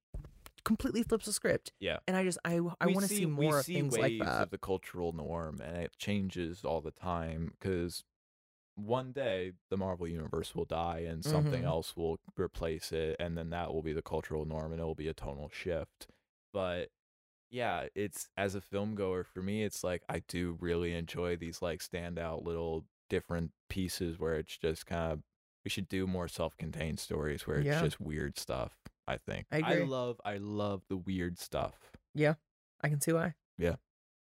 completely 0.64 1.02
flips 1.02 1.26
the 1.26 1.32
script. 1.32 1.72
Yeah. 1.80 1.98
And 2.06 2.16
I 2.16 2.24
just 2.24 2.38
I 2.44 2.60
I 2.80 2.86
want 2.86 3.00
to 3.00 3.08
see, 3.08 3.26
we 3.26 3.32
more 3.46 3.58
of 3.58 3.64
see 3.66 3.74
things 3.74 3.96
like 3.96 4.18
that. 4.18 4.42
of 4.42 4.50
the 4.50 4.58
cultural 4.58 5.12
norm 5.12 5.60
and 5.60 5.76
it 5.76 5.92
changes 5.98 6.64
all 6.64 6.80
the 6.80 6.90
time 6.90 7.52
because 7.58 8.04
one 8.74 9.12
day 9.12 9.52
the 9.70 9.76
Marvel 9.76 10.06
universe 10.06 10.54
will 10.54 10.64
die 10.64 11.00
and 11.08 11.24
something 11.24 11.62
Mhm. 11.62 11.66
else 11.66 11.96
will 11.96 12.18
replace 12.36 12.92
it 12.92 13.16
and 13.18 13.36
then 13.36 13.50
that 13.50 13.72
will 13.74 13.82
be 13.82 13.92
the 13.92 14.02
cultural 14.02 14.44
norm 14.44 14.72
and 14.72 14.80
it 14.80 14.84
will 14.84 14.94
be 14.94 15.08
a 15.08 15.14
tonal 15.14 15.48
shift. 15.48 16.06
But 16.52 16.90
yeah, 17.50 17.88
it's 17.94 18.28
as 18.36 18.54
a 18.54 18.60
film 18.60 18.94
goer 18.94 19.24
for 19.24 19.42
me 19.42 19.64
it's 19.64 19.82
like 19.82 20.02
I 20.08 20.20
do 20.20 20.56
really 20.60 20.92
enjoy 20.94 21.36
these 21.36 21.60
like 21.62 21.80
standout 21.80 22.44
little 22.44 22.84
different 23.10 23.52
pieces 23.68 24.18
where 24.18 24.34
it's 24.38 24.56
just 24.56 24.86
kind 24.86 25.12
of 25.12 25.22
we 25.68 25.70
should 25.70 25.88
do 25.90 26.06
more 26.06 26.28
self-contained 26.28 26.98
stories 26.98 27.46
where 27.46 27.58
it's 27.58 27.66
Yeah. 27.66 27.82
just 27.82 28.00
weird 28.00 28.38
stuff, 28.38 28.78
I 29.06 29.18
think. 29.18 29.44
I 29.52 29.58
agree. 29.58 29.84
love 29.84 30.18
I 30.24 30.38
love 30.38 30.80
the 30.88 30.96
weird 30.96 31.38
stuff. 31.38 31.92
Yeah, 32.14 32.36
I 32.80 32.88
can 32.88 33.02
see 33.02 33.12
why. 33.12 33.34
Yeah. 33.58 33.76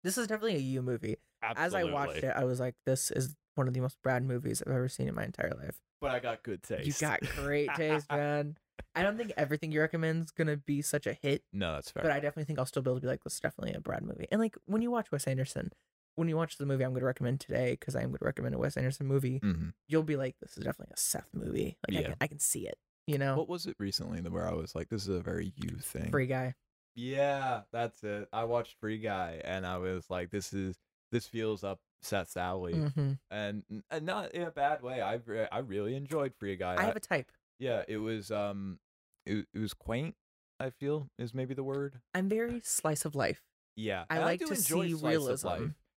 This 0.02 0.16
is 0.16 0.26
definitely 0.26 0.55
a 0.56 0.60
you 0.60 0.80
movie. 0.80 1.16
As 1.42 1.74
I 1.74 1.84
watched 1.84 2.24
it, 2.24 2.32
I 2.34 2.44
was 2.44 2.60
like, 2.60 2.76
this 2.86 3.10
is 3.10 3.36
one 3.56 3.68
of 3.68 3.74
the 3.74 3.80
most 3.80 3.98
Brad 4.02 4.22
movies 4.24 4.62
I've 4.66 4.72
ever 4.72 4.88
seen 4.88 5.06
in 5.06 5.14
my 5.14 5.24
entire 5.24 5.52
life. 5.62 5.82
but 6.00 6.12
I 6.12 6.18
got 6.18 6.42
good 6.42 6.62
taste. 6.62 6.86
You 6.86 6.94
got 7.06 7.20
great 7.36 7.68
taste, 7.74 8.06
man. 8.10 8.56
I 8.94 9.02
don't 9.02 9.18
think 9.18 9.32
everything 9.36 9.70
you 9.70 9.80
recommend 9.82 10.24
is 10.24 10.30
gonna 10.30 10.56
be 10.56 10.80
such 10.80 11.06
a 11.06 11.12
hit, 11.12 11.42
no, 11.52 11.74
that's 11.74 11.90
fair. 11.90 12.05
but 12.05 12.10
I 12.12 12.20
definitely 12.20 12.44
think 12.44 12.59
I'll 12.59 12.64
still 12.64 12.80
be 12.80 12.88
able 12.88 13.00
to 13.00 13.02
be 13.02 13.09
like, 13.09 13.22
this 13.24 13.34
is 13.34 13.40
definitely 13.40 13.74
a 13.74 13.80
Brad 13.80 14.02
movie. 14.02 14.28
And 14.32 14.40
like 14.40 14.56
when 14.64 14.80
you 14.80 14.90
watch 14.90 15.12
Wes 15.12 15.26
Anderson, 15.26 15.72
when 16.18 16.28
you 16.28 16.36
watch 16.36 16.56
the 16.58 16.66
movie 16.66 16.84
I'm 16.84 16.90
going 16.90 17.00
to 17.00 17.06
recommend 17.06 17.40
today, 17.40 17.72
because 17.72 17.94
I 17.96 18.00
am 18.02 18.08
going 18.08 18.18
to 18.18 18.24
recommend 18.24 18.54
a 18.54 18.58
Wes 18.58 18.76
Anderson 18.76 19.06
movie, 19.06 19.38
hmm 19.38 19.68
you'll 19.88 20.02
be 20.02 20.16
like, 20.16 20.36
this 20.42 20.58
is 20.58 20.64
definitely 20.64 20.92
a 20.94 20.98
Seth 20.98 21.28
movie. 21.32 21.78
Like 21.88 21.96
I, 21.96 22.00
Yeah. 22.00 22.06
can, 22.08 22.16
I 22.20 22.26
can 22.26 22.38
see 22.38 22.66
it. 22.68 22.76
You 23.06 23.16
know, 23.16 23.36
What 23.36 23.48
was 23.48 23.64
it 23.66 23.74
recently 23.78 24.20
where 24.20 24.46
I 24.46 24.52
was 24.52 24.74
like, 24.74 24.90
this 24.90 25.02
is 25.02 25.08
a 25.08 25.20
very 25.20 25.52
you 25.56 25.76
thing? 25.78 26.10
free 26.10 26.26
guy. 26.26 26.54
Yeah, 26.94 27.62
that's 27.72 28.02
it. 28.02 28.28
I 28.32 28.44
watched 28.44 28.76
Free 28.80 28.98
Guy 28.98 29.40
and 29.44 29.64
I 29.64 29.78
was 29.78 30.10
like, 30.10 30.30
this 30.30 30.52
is 30.52 30.76
this 31.12 31.26
feels 31.26 31.62
up 31.64 31.78
Seth's 32.02 32.36
alley, 32.36 32.74
hmm 32.74 33.12
and, 33.30 33.62
and 33.90 34.04
not 34.04 34.32
in 34.32 34.42
a 34.42 34.50
bad 34.50 34.82
way. 34.82 35.00
I 35.00 35.18
I 35.52 35.58
really 35.60 35.94
enjoyed 35.94 36.34
Free 36.38 36.56
Guy. 36.56 36.74
I 36.76 36.84
have 36.86 36.96
a 36.96 37.00
type. 37.00 37.30
yeah, 37.58 37.82
it 37.88 37.98
was 37.98 38.30
um, 38.30 38.78
it, 39.26 39.46
it 39.54 39.58
was 39.58 39.74
quaint. 39.74 40.16
I 40.60 40.70
feel 40.70 41.08
is 41.18 41.32
maybe 41.32 41.54
the 41.54 41.62
word. 41.62 42.00
I'm 42.14 42.28
very 42.28 42.60
slice 42.64 43.04
of 43.04 43.14
life. 43.14 43.42
Yeah, 43.76 44.04
I 44.10 44.18
like 44.18 44.40
to 44.40 44.52
enjoy 44.52 44.88
see 44.88 44.94
realism. 44.94 45.48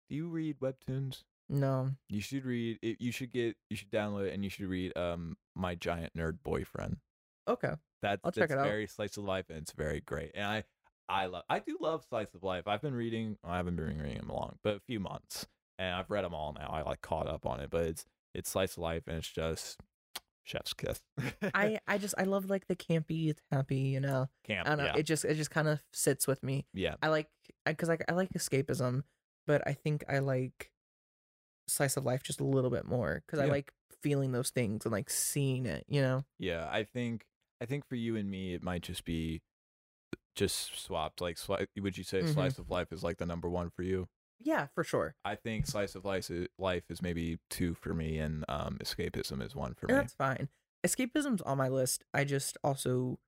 Do 0.09 0.15
you 0.15 0.27
read 0.27 0.57
webtoons? 0.59 1.23
No, 1.51 1.91
You 2.09 2.21
should 2.21 2.45
read 2.45 2.77
it. 2.83 2.97
You 2.99 3.11
should 3.11 3.31
get. 3.31 3.55
You 3.69 3.75
should 3.75 3.89
download 3.89 4.27
it, 4.27 4.33
and 4.33 4.43
you 4.43 4.49
should 4.51 4.67
read 4.67 4.95
um, 4.95 5.35
my 5.55 5.73
giant 5.75 6.13
nerd 6.15 6.37
boyfriend. 6.43 6.97
okay. 7.47 7.73
That's 8.01 8.21
I'll 8.23 8.31
check 8.31 8.49
that's 8.49 8.53
it 8.53 8.59
out. 8.59 8.65
very 8.65 8.87
slice 8.87 9.17
of 9.17 9.23
life, 9.25 9.45
and 9.49 9.57
it's 9.57 9.73
very 9.73 9.99
great. 9.99 10.31
And 10.33 10.45
I, 10.45 10.63
I 11.09 11.25
love. 11.25 11.43
I 11.49 11.59
do 11.59 11.77
love 11.81 12.05
slice 12.07 12.33
of 12.33 12.43
life. 12.43 12.67
I've 12.67 12.81
been 12.81 12.93
reading. 12.93 13.37
I 13.43 13.57
haven't 13.57 13.75
been 13.75 13.99
reading 13.99 14.19
them 14.19 14.29
long, 14.29 14.57
but 14.63 14.75
a 14.75 14.79
few 14.79 14.99
months, 14.99 15.47
and 15.77 15.95
I've 15.95 16.09
read 16.09 16.23
them 16.23 16.33
all 16.33 16.53
now. 16.53 16.69
I 16.71 16.83
like 16.83 17.01
caught 17.01 17.27
up 17.27 17.45
on 17.45 17.59
it, 17.59 17.69
but 17.69 17.85
it's 17.85 18.05
it's 18.33 18.49
slice 18.49 18.73
of 18.73 18.83
life, 18.83 19.03
and 19.07 19.17
it's 19.17 19.27
just 19.27 19.81
chef's 20.43 20.73
kiss. 20.73 21.01
I 21.53 21.79
I 21.87 21.97
just 21.97 22.15
I 22.17 22.23
love 22.23 22.49
like 22.49 22.67
the 22.67 22.75
campy. 22.75 23.29
It's 23.29 23.41
happy. 23.51 23.79
You 23.79 23.99
know. 23.99 24.29
can't. 24.45 24.65
I 24.65 24.69
don't 24.69 24.79
know. 24.79 24.85
yeah, 24.85 24.97
It 24.97 25.03
just 25.03 25.25
it 25.25 25.35
just 25.35 25.51
kind 25.51 25.67
of 25.67 25.79
sits 25.91 26.25
with 26.27 26.41
me. 26.43 26.67
yeah, 26.73 26.95
I 27.01 27.09
like 27.09 27.27
because 27.65 27.89
like 27.89 28.05
I 28.07 28.13
like 28.13 28.29
escapism, 28.37 29.03
but 29.49 29.67
I 29.67 29.73
think 29.73 30.03
I 30.07 30.19
like 30.19 30.69
slice 31.67 31.97
of 31.97 32.05
life 32.05 32.21
just 32.21 32.39
a 32.39 32.43
little 32.45 32.69
bit 32.69 32.85
more 32.85 33.23
because 33.25 33.39
I 33.39 33.45
like 33.45 33.71
feeling 34.03 34.31
those 34.31 34.51
things 34.51 34.85
and 34.85 34.91
like 34.91 35.09
seeing 35.09 35.65
it. 35.65 35.85
You 35.87 36.01
know. 36.03 36.23
yeah. 36.37 36.69
I 36.71 36.83
think 36.83 37.25
I 37.59 37.65
think 37.65 37.87
for 37.89 37.95
you 37.95 38.15
and 38.15 38.29
me, 38.29 38.53
it 38.53 38.61
might 38.63 38.83
just 38.83 39.03
be 39.05 39.41
just 40.35 40.79
swapped. 40.79 41.19
Like, 41.19 41.35
sli- 41.37 41.67
would 41.81 41.97
you 41.97 42.03
say 42.03 42.21
Mhm. 42.21 42.33
slice 42.33 42.59
of 42.59 42.69
life 42.69 42.93
is 42.93 43.03
like 43.03 43.17
the 43.17 43.25
number 43.25 43.49
one 43.49 43.69
for 43.71 43.81
you? 43.83 44.07
Yeah, 44.39 44.67
for 44.67 44.83
sure. 44.85 45.15
I 45.25 45.35
think 45.35 45.65
slice 45.67 45.95
of 45.95 46.05
life 46.05 46.29
is, 46.29 46.47
life 46.57 46.83
is 46.89 47.01
maybe 47.01 47.39
two 47.49 47.73
for 47.73 47.93
me, 47.93 48.19
and 48.19 48.45
um, 48.47 48.77
escapism 48.81 49.41
is 49.41 49.53
one 49.55 49.73
for 49.73 49.87
And 49.87 49.97
me. 49.97 50.01
that's 50.01 50.13
fine. 50.13 50.47
Escapism's 50.85 51.41
on 51.41 51.57
my 51.57 51.67
list. 51.67 52.05
I 52.13 52.23
just 52.23 52.57
also, 52.63 53.19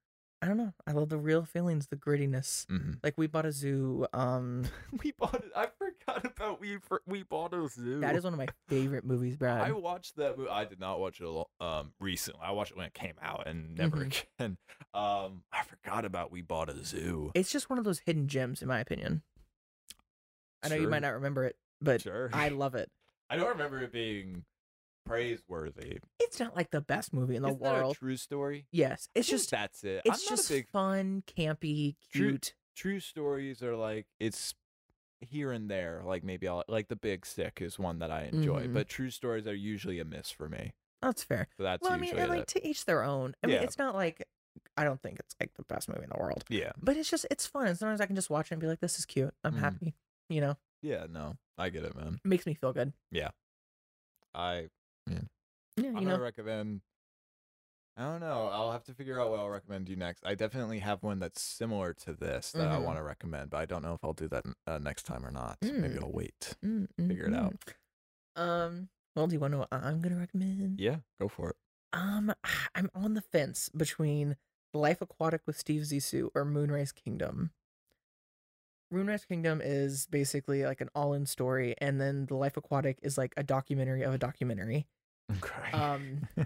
I 0.43 0.47
don't 0.47 0.57
know. 0.57 0.73
I 0.87 0.91
love 0.93 1.09
the 1.09 1.19
real 1.19 1.45
feelings, 1.45 1.87
the 1.87 1.95
grittiness. 1.95 2.65
hmm 2.67 2.93
Like 3.03 3.15
we 3.15 3.27
bought 3.27 3.45
a 3.45 3.51
zoo. 3.51 4.07
Um, 4.11 4.65
we 5.03 5.11
bought 5.11 5.35
it. 5.35 5.51
I 5.55 5.67
forgot 5.67 6.25
about 6.25 6.59
we 6.59 6.79
we 7.05 7.21
bought 7.21 7.53
a 7.53 7.67
zoo. 7.69 7.99
that 7.99 8.15
is 8.15 8.23
one 8.23 8.33
of 8.33 8.39
my 8.39 8.47
favorite 8.67 9.05
movies, 9.05 9.37
Brad. 9.37 9.61
I 9.61 9.71
watched 9.71 10.15
that 10.15 10.37
movie. 10.39 10.49
I 10.49 10.65
did 10.65 10.79
not 10.79 10.99
watch 10.99 11.21
it 11.21 11.45
um 11.59 11.93
recently. 11.99 12.41
I 12.43 12.51
watched 12.51 12.71
it 12.71 12.77
when 12.77 12.87
it 12.87 12.93
came 12.95 13.13
out 13.21 13.47
and 13.47 13.75
never 13.75 13.97
Mhm. 13.97 14.23
again. 14.37 14.57
Um, 14.93 15.43
I 15.53 15.63
forgot 15.63 16.03
about 16.03 16.31
we 16.33 16.41
bought 16.41 16.69
a 16.69 16.83
zoo. 16.83 17.31
It's 17.33 17.49
just 17.49 17.69
one 17.69 17.79
of 17.79 17.85
those 17.85 17.99
hidden 17.99 18.27
gems, 18.27 18.61
in 18.61 18.67
my 18.67 18.81
opinion. 18.81 19.21
I 20.63 20.67
know 20.67 20.75
you 20.75 20.89
might 20.89 21.01
not 21.01 21.13
remember 21.13 21.45
it, 21.45 21.55
but 21.79 22.01
Sure. 22.01 22.29
I 22.33 22.49
love 22.49 22.75
it. 22.75 22.89
I 23.29 23.37
don't 23.37 23.47
remember 23.47 23.79
it 23.79 23.93
being 23.93 24.43
praiseworthy. 25.05 25.99
It's 26.19 26.39
not 26.39 26.55
like 26.55 26.71
the 26.71 26.81
best 26.81 27.13
movie 27.13 27.35
in 27.35 27.41
the 27.43 27.49
Isn't 27.49 27.61
that 27.63 27.75
a 27.75 27.79
world. 27.79 27.97
true 27.97 28.17
story. 28.17 28.65
yes, 28.71 29.07
it's 29.15 29.27
I 29.27 29.31
think 29.31 29.39
just 29.39 29.51
that's 29.51 29.83
it. 29.83 30.01
it's 30.05 30.07
I'm 30.07 30.11
not 30.33 30.37
just 30.37 30.49
a 30.49 30.53
big 30.53 30.67
fun, 30.69 31.23
campy, 31.27 31.95
True- 32.11 32.29
cute. 32.31 32.53
true 32.75 32.99
stories 32.99 33.61
are 33.61 33.75
like 33.75 34.07
it's 34.19 34.53
here 35.21 35.51
and 35.51 35.69
there. 35.69 36.01
Like 36.05 36.23
maybe 36.23 36.47
I'll 36.47 36.63
like 36.67 36.87
the 36.87 36.95
Big 36.95 37.25
Sick 37.25 37.59
is 37.61 37.77
one 37.77 37.99
that 37.99 38.11
I 38.11 38.23
enjoy, 38.31 38.67
Mhm. 38.67 38.73
but 38.73 38.87
true 38.89 39.09
stories 39.09 39.45
are 39.47 39.53
usually 39.53 39.99
a 39.99 40.05
miss 40.05 40.31
for 40.31 40.49
me. 40.49 40.73
That's 41.01 41.23
fair. 41.23 41.47
So 41.57 41.63
that's 41.63 41.81
well, 41.83 41.91
I 41.93 41.95
mean, 41.97 42.03
usually 42.05 42.21
and 42.21 42.29
like 42.31 42.41
it. 42.41 42.47
to 42.49 42.67
each 42.67 42.85
their 42.85 43.03
own. 43.03 43.35
I 43.43 43.47
mean, 43.47 43.57
Yeah. 43.57 43.63
it's 43.63 43.77
not 43.77 43.93
like 43.95 44.27
I 44.77 44.83
don't 44.83 45.01
think 45.01 45.19
it's 45.19 45.35
like 45.39 45.53
the 45.55 45.63
best 45.63 45.89
movie 45.89 46.03
in 46.03 46.09
the 46.09 46.17
world, 46.19 46.43
yeah. 46.49 46.71
but 46.81 46.97
it's 46.97 47.09
just 47.09 47.25
it's 47.29 47.45
fun. 47.45 47.67
And 47.67 47.77
sometimes 47.77 48.01
I 48.01 48.05
can 48.05 48.15
just 48.15 48.29
watch 48.29 48.47
it 48.51 48.53
and 48.55 48.61
be 48.61 48.67
like, 48.67 48.79
"This 48.79 48.97
is 48.99 49.05
cute. 49.05 49.33
I'm 49.43 49.53
Mhm. 49.55 49.59
happy." 49.59 49.95
You 50.29 50.41
know, 50.41 50.57
Yeah, 50.81 51.07
no, 51.09 51.37
I 51.57 51.69
get 51.69 51.83
it, 51.83 51.93
man. 51.95 52.19
makes 52.23 52.45
me 52.45 52.53
feel 52.53 52.71
good. 52.73 52.93
Yeah. 53.11 53.31
I 54.33 54.69
Yeah, 55.07 55.19
I'm 55.77 55.83
you 55.85 55.91
gonna 55.93 56.05
know. 56.17 56.17
recommend. 56.19 56.81
I 57.97 58.03
don't 58.03 58.21
know. 58.21 58.47
I'll 58.51 58.71
have 58.71 58.83
to 58.85 58.93
figure 58.93 59.19
out 59.19 59.29
what 59.31 59.39
I'll 59.39 59.49
recommend 59.49 59.89
you 59.89 59.95
next. 59.95 60.25
I 60.25 60.33
definitely 60.33 60.79
have 60.79 61.03
one 61.03 61.19
that's 61.19 61.41
similar 61.41 61.93
to 62.05 62.13
this 62.13 62.51
that 62.53 62.69
I 62.69 62.77
Mhm. 62.77 62.83
want 62.83 62.97
to 62.97 63.03
recommend, 63.03 63.49
but 63.49 63.57
I 63.57 63.65
don't 63.65 63.83
know 63.83 63.93
if 63.93 64.03
I'll 64.03 64.13
do 64.13 64.27
that 64.29 64.45
uh, 64.65 64.77
next 64.77 65.03
time 65.03 65.25
or 65.25 65.31
not. 65.31 65.57
Maybe 65.61 65.95
Mm. 65.95 66.03
I'll 66.03 66.11
wait. 66.11 66.55
Mm, 66.63 66.87
Figure 67.07 67.27
it 67.27 67.33
out. 67.33 67.53
mm. 68.37 68.41
Um. 68.41 68.89
Well, 69.15 69.27
do 69.27 69.33
you 69.33 69.39
want 69.41 69.51
to 69.51 69.57
know 69.57 69.67
what 69.69 69.73
I'm 69.73 69.99
gonna 69.99 70.17
recommend? 70.17 70.79
Yeah, 70.79 70.99
go 71.19 71.27
for 71.27 71.49
it. 71.49 71.55
Um, 71.93 72.33
I'm 72.75 72.89
on 72.95 73.13
the 73.13 73.21
fence 73.21 73.67
between 73.69 74.37
Life 74.73 75.01
Aquatic 75.01 75.41
with 75.45 75.57
Steve 75.59 75.81
Zissou 75.81 76.29
or 76.33 76.45
Moonrise 76.45 76.93
Kingdom. 76.93 77.51
Moonrise 78.91 79.25
Kingdom 79.25 79.61
is 79.63 80.05
basically 80.07 80.63
like 80.65 80.81
an 80.81 80.89
all-in 80.93 81.25
story, 81.25 81.75
and 81.79 81.99
then 81.99 82.25
the 82.25 82.35
Life 82.35 82.57
Aquatic 82.57 82.97
is 83.01 83.17
like 83.17 83.33
a 83.37 83.43
documentary 83.43 84.01
of 84.03 84.13
a 84.13 84.17
documentary. 84.17 84.85
Okay. 85.37 85.71
Um, 85.71 86.27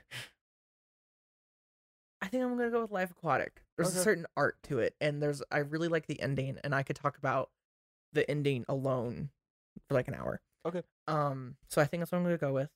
I 2.22 2.28
think 2.28 2.44
I'm 2.44 2.58
gonna 2.58 2.70
go 2.72 2.82
with 2.82 2.92
Life 2.92 3.12
Aquatic. 3.12 3.62
There's 3.78 3.96
a 3.96 4.02
certain 4.02 4.26
art 4.38 4.58
to 4.64 4.80
it, 4.80 4.96
and 5.02 5.22
there's 5.22 5.42
I 5.52 5.60
really 5.60 5.88
like 5.88 6.08
the 6.08 6.20
ending, 6.22 6.58
and 6.64 6.74
I 6.74 6.84
could 6.84 6.96
talk 6.96 7.18
about 7.18 7.50
the 8.14 8.30
ending 8.30 8.66
alone 8.68 9.30
for 9.88 9.94
like 9.96 10.08
an 10.08 10.16
hour. 10.16 10.42
Okay. 10.66 10.82
Um, 11.08 11.56
so 11.70 11.82
I 11.82 11.86
think 11.86 12.02
that's 12.02 12.12
what 12.12 12.20
I'm 12.20 12.24
gonna 12.24 12.38
go 12.38 12.54
with. 12.54 12.70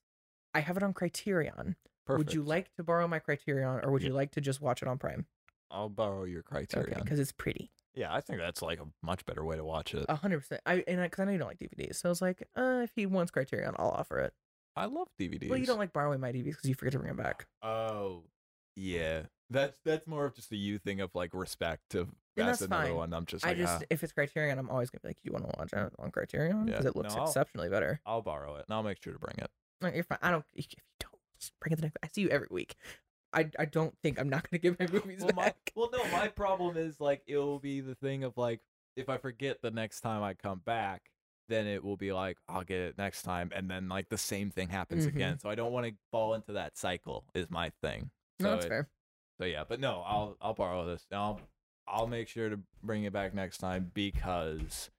I 0.54 0.60
have 0.60 0.78
it 0.78 0.84
on 0.84 0.94
Criterion. 0.94 1.76
Perfect. 2.06 2.18
Would 2.28 2.34
you 2.34 2.42
like 2.44 2.74
to 2.76 2.84
borrow 2.84 3.08
my 3.08 3.20
Criterion, 3.20 3.80
or 3.84 3.92
would 3.92 4.02
Yeah. 4.02 4.10
you 4.10 4.14
like 4.16 4.32
to 4.32 4.42
just 4.42 4.62
watch 4.62 4.82
it 4.82 4.88
on 4.88 4.98
Prime? 4.98 5.26
I'll 5.72 5.90
borrow 5.90 6.24
your 6.26 6.42
Criterion. 6.44 7.00
because 7.04 7.20
it's 7.20 7.32
pretty. 7.32 7.72
Yeah, 7.96 8.14
I 8.14 8.22
think 8.22 8.40
that's 8.40 8.62
like 8.62 8.80
a 8.80 8.86
much 9.02 9.26
better 9.26 9.44
way 9.44 9.56
to 9.58 9.64
watch 9.64 9.94
it. 9.94 10.06
A 10.10 10.16
hundred 10.16 10.40
percent. 10.40 10.62
I 10.66 10.84
and 10.88 11.02
because 11.02 11.20
I, 11.22 11.26
know 11.26 11.32
you 11.32 11.38
don't 11.40 11.48
like 11.48 11.60
DVDs, 11.60 11.96
so 11.96 12.10
I 12.10 12.12
was 12.12 12.22
like, 12.22 12.48
uh, 12.56 12.82
if 12.84 12.92
he 12.96 13.06
wants 13.06 13.32
Criterion, 13.32 13.74
I'll 13.78 13.90
offer 13.90 14.20
it. 14.20 14.34
I 14.76 14.86
love 14.86 15.08
DVDs. 15.20 15.50
Well, 15.50 15.60
you 15.60 15.66
don't 15.66 15.80
like 15.80 15.92
borrowing 15.92 16.20
my 16.22 16.32
DVDs 16.32 16.52
because 16.52 16.66
you 16.70 16.76
forget 16.76 16.94
to 16.94 17.00
bring 17.00 17.10
them 17.16 17.18
back. 17.24 17.48
Oh, 17.62 18.24
yeah. 18.76 19.24
That's 19.50 19.78
that's 19.84 20.06
more 20.08 20.26
of 20.26 20.36
just 20.36 20.52
a 20.52 20.56
you 20.56 20.78
thing 20.78 21.02
of 21.02 21.10
like 21.16 21.34
respect. 21.34 21.96
Of 21.96 22.08
And 22.38 22.48
that's, 22.48 22.60
that's 22.60 22.62
another 22.70 22.86
fine. 22.90 22.96
one. 22.96 23.14
I'm 23.14 23.26
just 23.26 23.44
I 23.46 23.50
like, 23.50 23.58
just 23.58 23.82
ah, 23.82 23.86
if 23.90 24.04
it's 24.04 24.14
Criterion, 24.14 24.60
I'm 24.60 24.70
always 24.70 24.90
gonna 24.92 25.02
be 25.02 25.10
like, 25.10 25.18
you 25.24 25.32
want 25.32 25.50
to 25.50 25.56
watch 25.58 25.74
it 25.74 25.94
on 25.98 26.12
Criterion 26.12 26.66
because 26.66 26.84
Yeah. 26.86 26.90
it 26.90 26.96
looks 26.96 27.16
No, 27.16 27.22
I'll- 27.22 27.28
exceptionally 27.28 27.68
better. 27.70 28.00
I'll 28.06 28.22
borrow 28.22 28.56
it 28.58 28.66
and 28.68 28.74
I'll 28.76 28.84
make 28.84 29.02
sure 29.04 29.12
to 29.12 29.20
bring 29.20 29.36
it. 29.40 29.50
No, 29.82 29.90
you're 29.90 30.04
fine. 30.04 30.20
I 30.22 30.30
don't. 30.32 30.46
If 30.54 30.68
you 30.70 30.78
don't, 31.00 31.14
just 31.40 31.52
bring 31.60 31.74
it 31.74 31.78
the 31.78 31.82
next. 31.82 31.98
I 32.04 32.08
see 32.14 32.22
you 32.22 32.30
every 32.30 32.48
week. 32.52 32.76
I 33.34 33.50
I 33.60 33.66
don't 33.66 33.96
think 34.02 34.20
I'm 34.20 34.30
not 34.30 34.50
gonna 34.50 34.60
give 34.60 34.80
my 34.80 34.88
movies 34.88 35.20
well, 35.22 35.32
my, 35.36 35.44
back. 35.46 35.72
well, 35.76 35.90
no, 35.92 36.04
my 36.12 36.28
problem 36.28 36.78
is 36.78 37.00
like 37.00 37.22
it 37.28 37.38
will 37.38 37.60
be 37.60 37.82
the 37.82 37.96
thing 37.96 38.24
of 38.24 38.38
like 38.38 38.62
if 38.96 39.10
I 39.10 39.18
forget 39.18 39.62
the 39.62 39.72
next 39.72 40.02
time 40.02 40.24
I 40.24 40.34
come 40.34 40.62
back, 40.66 41.04
then 41.48 41.68
it 41.68 41.84
will 41.84 41.98
be 41.98 42.12
like 42.12 42.38
I'll 42.48 42.64
get 42.64 42.80
it 42.80 42.98
next 42.98 43.22
time, 43.24 43.52
and 43.56 43.70
then 43.70 43.88
like 43.90 44.10
the 44.10 44.18
same 44.18 44.50
thing 44.50 44.70
happens 44.70 45.06
Mhm. 45.06 45.10
again. 45.10 45.40
So 45.40 45.50
I 45.50 45.56
don't 45.56 45.72
want 45.72 45.86
to 45.88 45.94
fall 46.12 46.34
into 46.34 46.54
that 46.54 46.78
cycle. 46.78 47.24
Is 47.34 47.50
my 47.50 47.72
thing. 47.82 48.10
no, 48.40 48.52
that's 48.52 48.66
it- 48.66 48.70
fair. 48.70 48.90
So 49.40 49.46
yeah, 49.46 49.64
but 49.68 49.80
no, 49.80 50.04
I'll 50.06 50.36
I'll 50.42 50.54
borrow 50.54 50.86
this. 50.86 51.06
I'll 51.12 51.40
I'll 51.88 52.08
make 52.08 52.28
sure 52.28 52.50
to 52.50 52.60
bring 52.84 53.04
it 53.06 53.14
back 53.14 53.34
next 53.34 53.60
time 53.60 53.92
because 53.94 54.90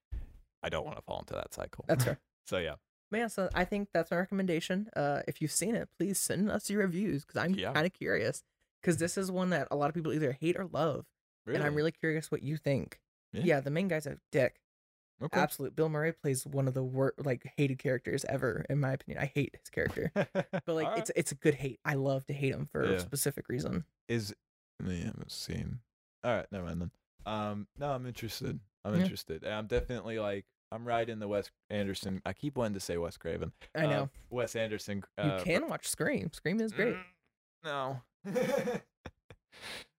I 0.63 0.69
don't 0.71 0.85
want 0.85 0.97
to 0.97 1.03
fall 1.03 1.19
into 1.21 1.35
that 1.35 1.53
cycle. 1.53 1.85
That's 1.89 2.05
fair. 2.05 2.19
so 2.47 2.59
yeah, 2.59 2.77
Yeah, 3.13 3.27
so 3.27 3.49
I 3.55 3.65
think 3.65 3.89
that's 3.93 4.11
my 4.11 4.19
recommendation. 4.19 4.89
Uh, 4.95 5.23
if 5.27 5.41
you've 5.43 5.51
seen 5.53 5.75
it, 5.75 5.89
please 5.99 6.19
send 6.19 6.51
us 6.51 6.71
your 6.71 6.81
reviews 6.81 7.25
because 7.25 7.43
I'm 7.43 7.55
Yeah. 7.55 7.73
kind 7.73 7.87
of 7.87 7.93
curious. 7.93 8.45
Because 8.81 8.97
this 8.97 9.19
is 9.19 9.31
one 9.31 9.51
that 9.51 9.69
a 9.71 9.77
lot 9.77 9.89
of 9.89 9.95
people 9.95 10.13
either 10.13 10.33
hate 10.33 10.57
or 10.59 10.67
love, 10.67 11.05
and 11.47 11.63
I'm 11.63 11.75
really 11.75 11.93
curious 11.93 12.31
what 12.31 12.43
you 12.43 12.57
think. 12.57 12.99
Yeah. 13.33 13.43
Yeah, 13.45 13.61
the 13.61 13.71
main 13.71 13.89
guy's 13.89 14.07
a 14.07 14.19
dick. 14.33 14.61
okay. 15.23 15.39
Absolute. 15.39 15.77
Bill 15.77 15.91
Murray 15.91 16.13
plays 16.13 16.47
one 16.47 16.67
of 16.67 16.73
the 16.73 16.83
worst, 16.83 17.19
like 17.27 17.45
hated 17.59 17.79
characters 17.79 18.25
ever, 18.25 18.65
in 18.71 18.81
my 18.81 18.93
opinion. 18.93 19.23
I 19.23 19.27
hate 19.27 19.55
his 19.61 19.69
character, 19.69 20.11
but 20.15 20.67
like 20.69 20.97
it's 20.99 21.11
it's 21.15 21.31
a 21.31 21.35
good 21.35 21.55
hate. 21.57 21.79
I 21.85 21.93
love 21.95 22.25
to 22.27 22.33
hate 22.33 22.55
him 22.55 22.67
for 22.73 22.83
Yeah. 22.85 22.93
a 22.97 23.01
specific 23.01 23.49
reason. 23.51 23.85
is 24.09 24.35
yeah, 24.83 25.05
haven't 25.05 25.31
seen. 25.31 25.81
All 26.25 26.35
right, 26.37 26.47
never 26.51 26.65
mind 26.65 26.81
then. 26.81 26.91
Um, 27.27 27.67
no, 27.79 27.93
I'm 27.93 28.07
interested. 28.07 28.61
I'm 28.83 28.95
Yeah. 28.95 29.03
interested. 29.03 29.45
And 29.45 29.53
I'm 29.53 29.67
definitely 29.67 30.19
like 30.19 30.47
I'm 30.73 30.87
riding 30.87 31.19
the 31.19 31.29
Wes 31.29 31.51
Anderson. 31.69 32.23
I 32.25 32.33
keep 32.33 32.57
wanting 32.57 32.75
to 32.75 32.81
say 32.81 32.97
Wes 32.97 33.17
Craven. 33.17 33.53
I 33.75 33.87
know. 33.87 34.03
Uh, 34.03 34.07
Wes 34.31 34.55
Anderson. 34.57 35.03
you 35.19 35.25
uh, 35.25 35.43
can 35.43 35.69
watch 35.69 35.89
Scream. 35.89 36.31
Scream 36.33 36.61
is 36.61 36.73
great. 36.73 36.95
Mm, 36.95 37.03
No. 37.65 38.01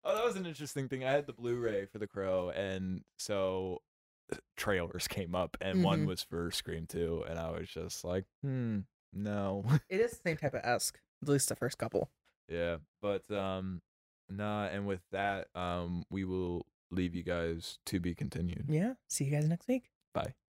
oh, 0.04 0.16
that 0.16 0.26
was 0.26 0.36
an 0.36 0.46
interesting 0.46 0.88
thing. 0.88 1.04
I 1.04 1.12
had 1.12 1.28
the 1.28 1.34
Blu-ray 1.34 1.86
for 1.86 2.00
The 2.00 2.08
Crow, 2.08 2.50
and 2.50 3.02
so 3.18 3.82
uh, 4.32 4.38
trailers 4.58 5.08
came 5.08 5.36
up, 5.36 5.58
and 5.62 5.84
one 5.84 6.04
Mhm. 6.04 6.08
was 6.08 6.24
for 6.24 6.52
Scream 6.52 6.86
2, 6.88 7.26
and 7.30 7.38
I 7.38 7.52
was 7.52 7.68
just 7.70 8.04
like, 8.04 8.26
hmm, 8.42 8.80
no. 9.14 9.66
It 9.90 10.00
is 10.00 10.12
the 10.12 10.20
same 10.30 10.38
type 10.38 10.54
of 10.54 10.62
esque, 10.64 11.00
at 11.22 11.28
least 11.30 11.50
the 11.50 11.56
first 11.56 11.78
couple. 11.78 12.10
yeah, 12.48 12.78
but 13.02 13.30
um, 13.32 13.82
nah. 14.30 14.66
And 14.68 14.86
with 14.88 15.02
that, 15.12 15.48
um, 15.56 16.04
we 16.10 16.24
will 16.24 16.66
leave 16.92 17.14
you 17.16 17.24
guys 17.24 17.78
to 17.88 18.00
be 18.00 18.14
continued. 18.16 18.66
Yeah. 18.70 18.94
See 19.10 19.26
you 19.26 19.32
guys 19.32 19.48
next 19.48 19.68
week. 19.68 19.90
Bye. 20.14 20.34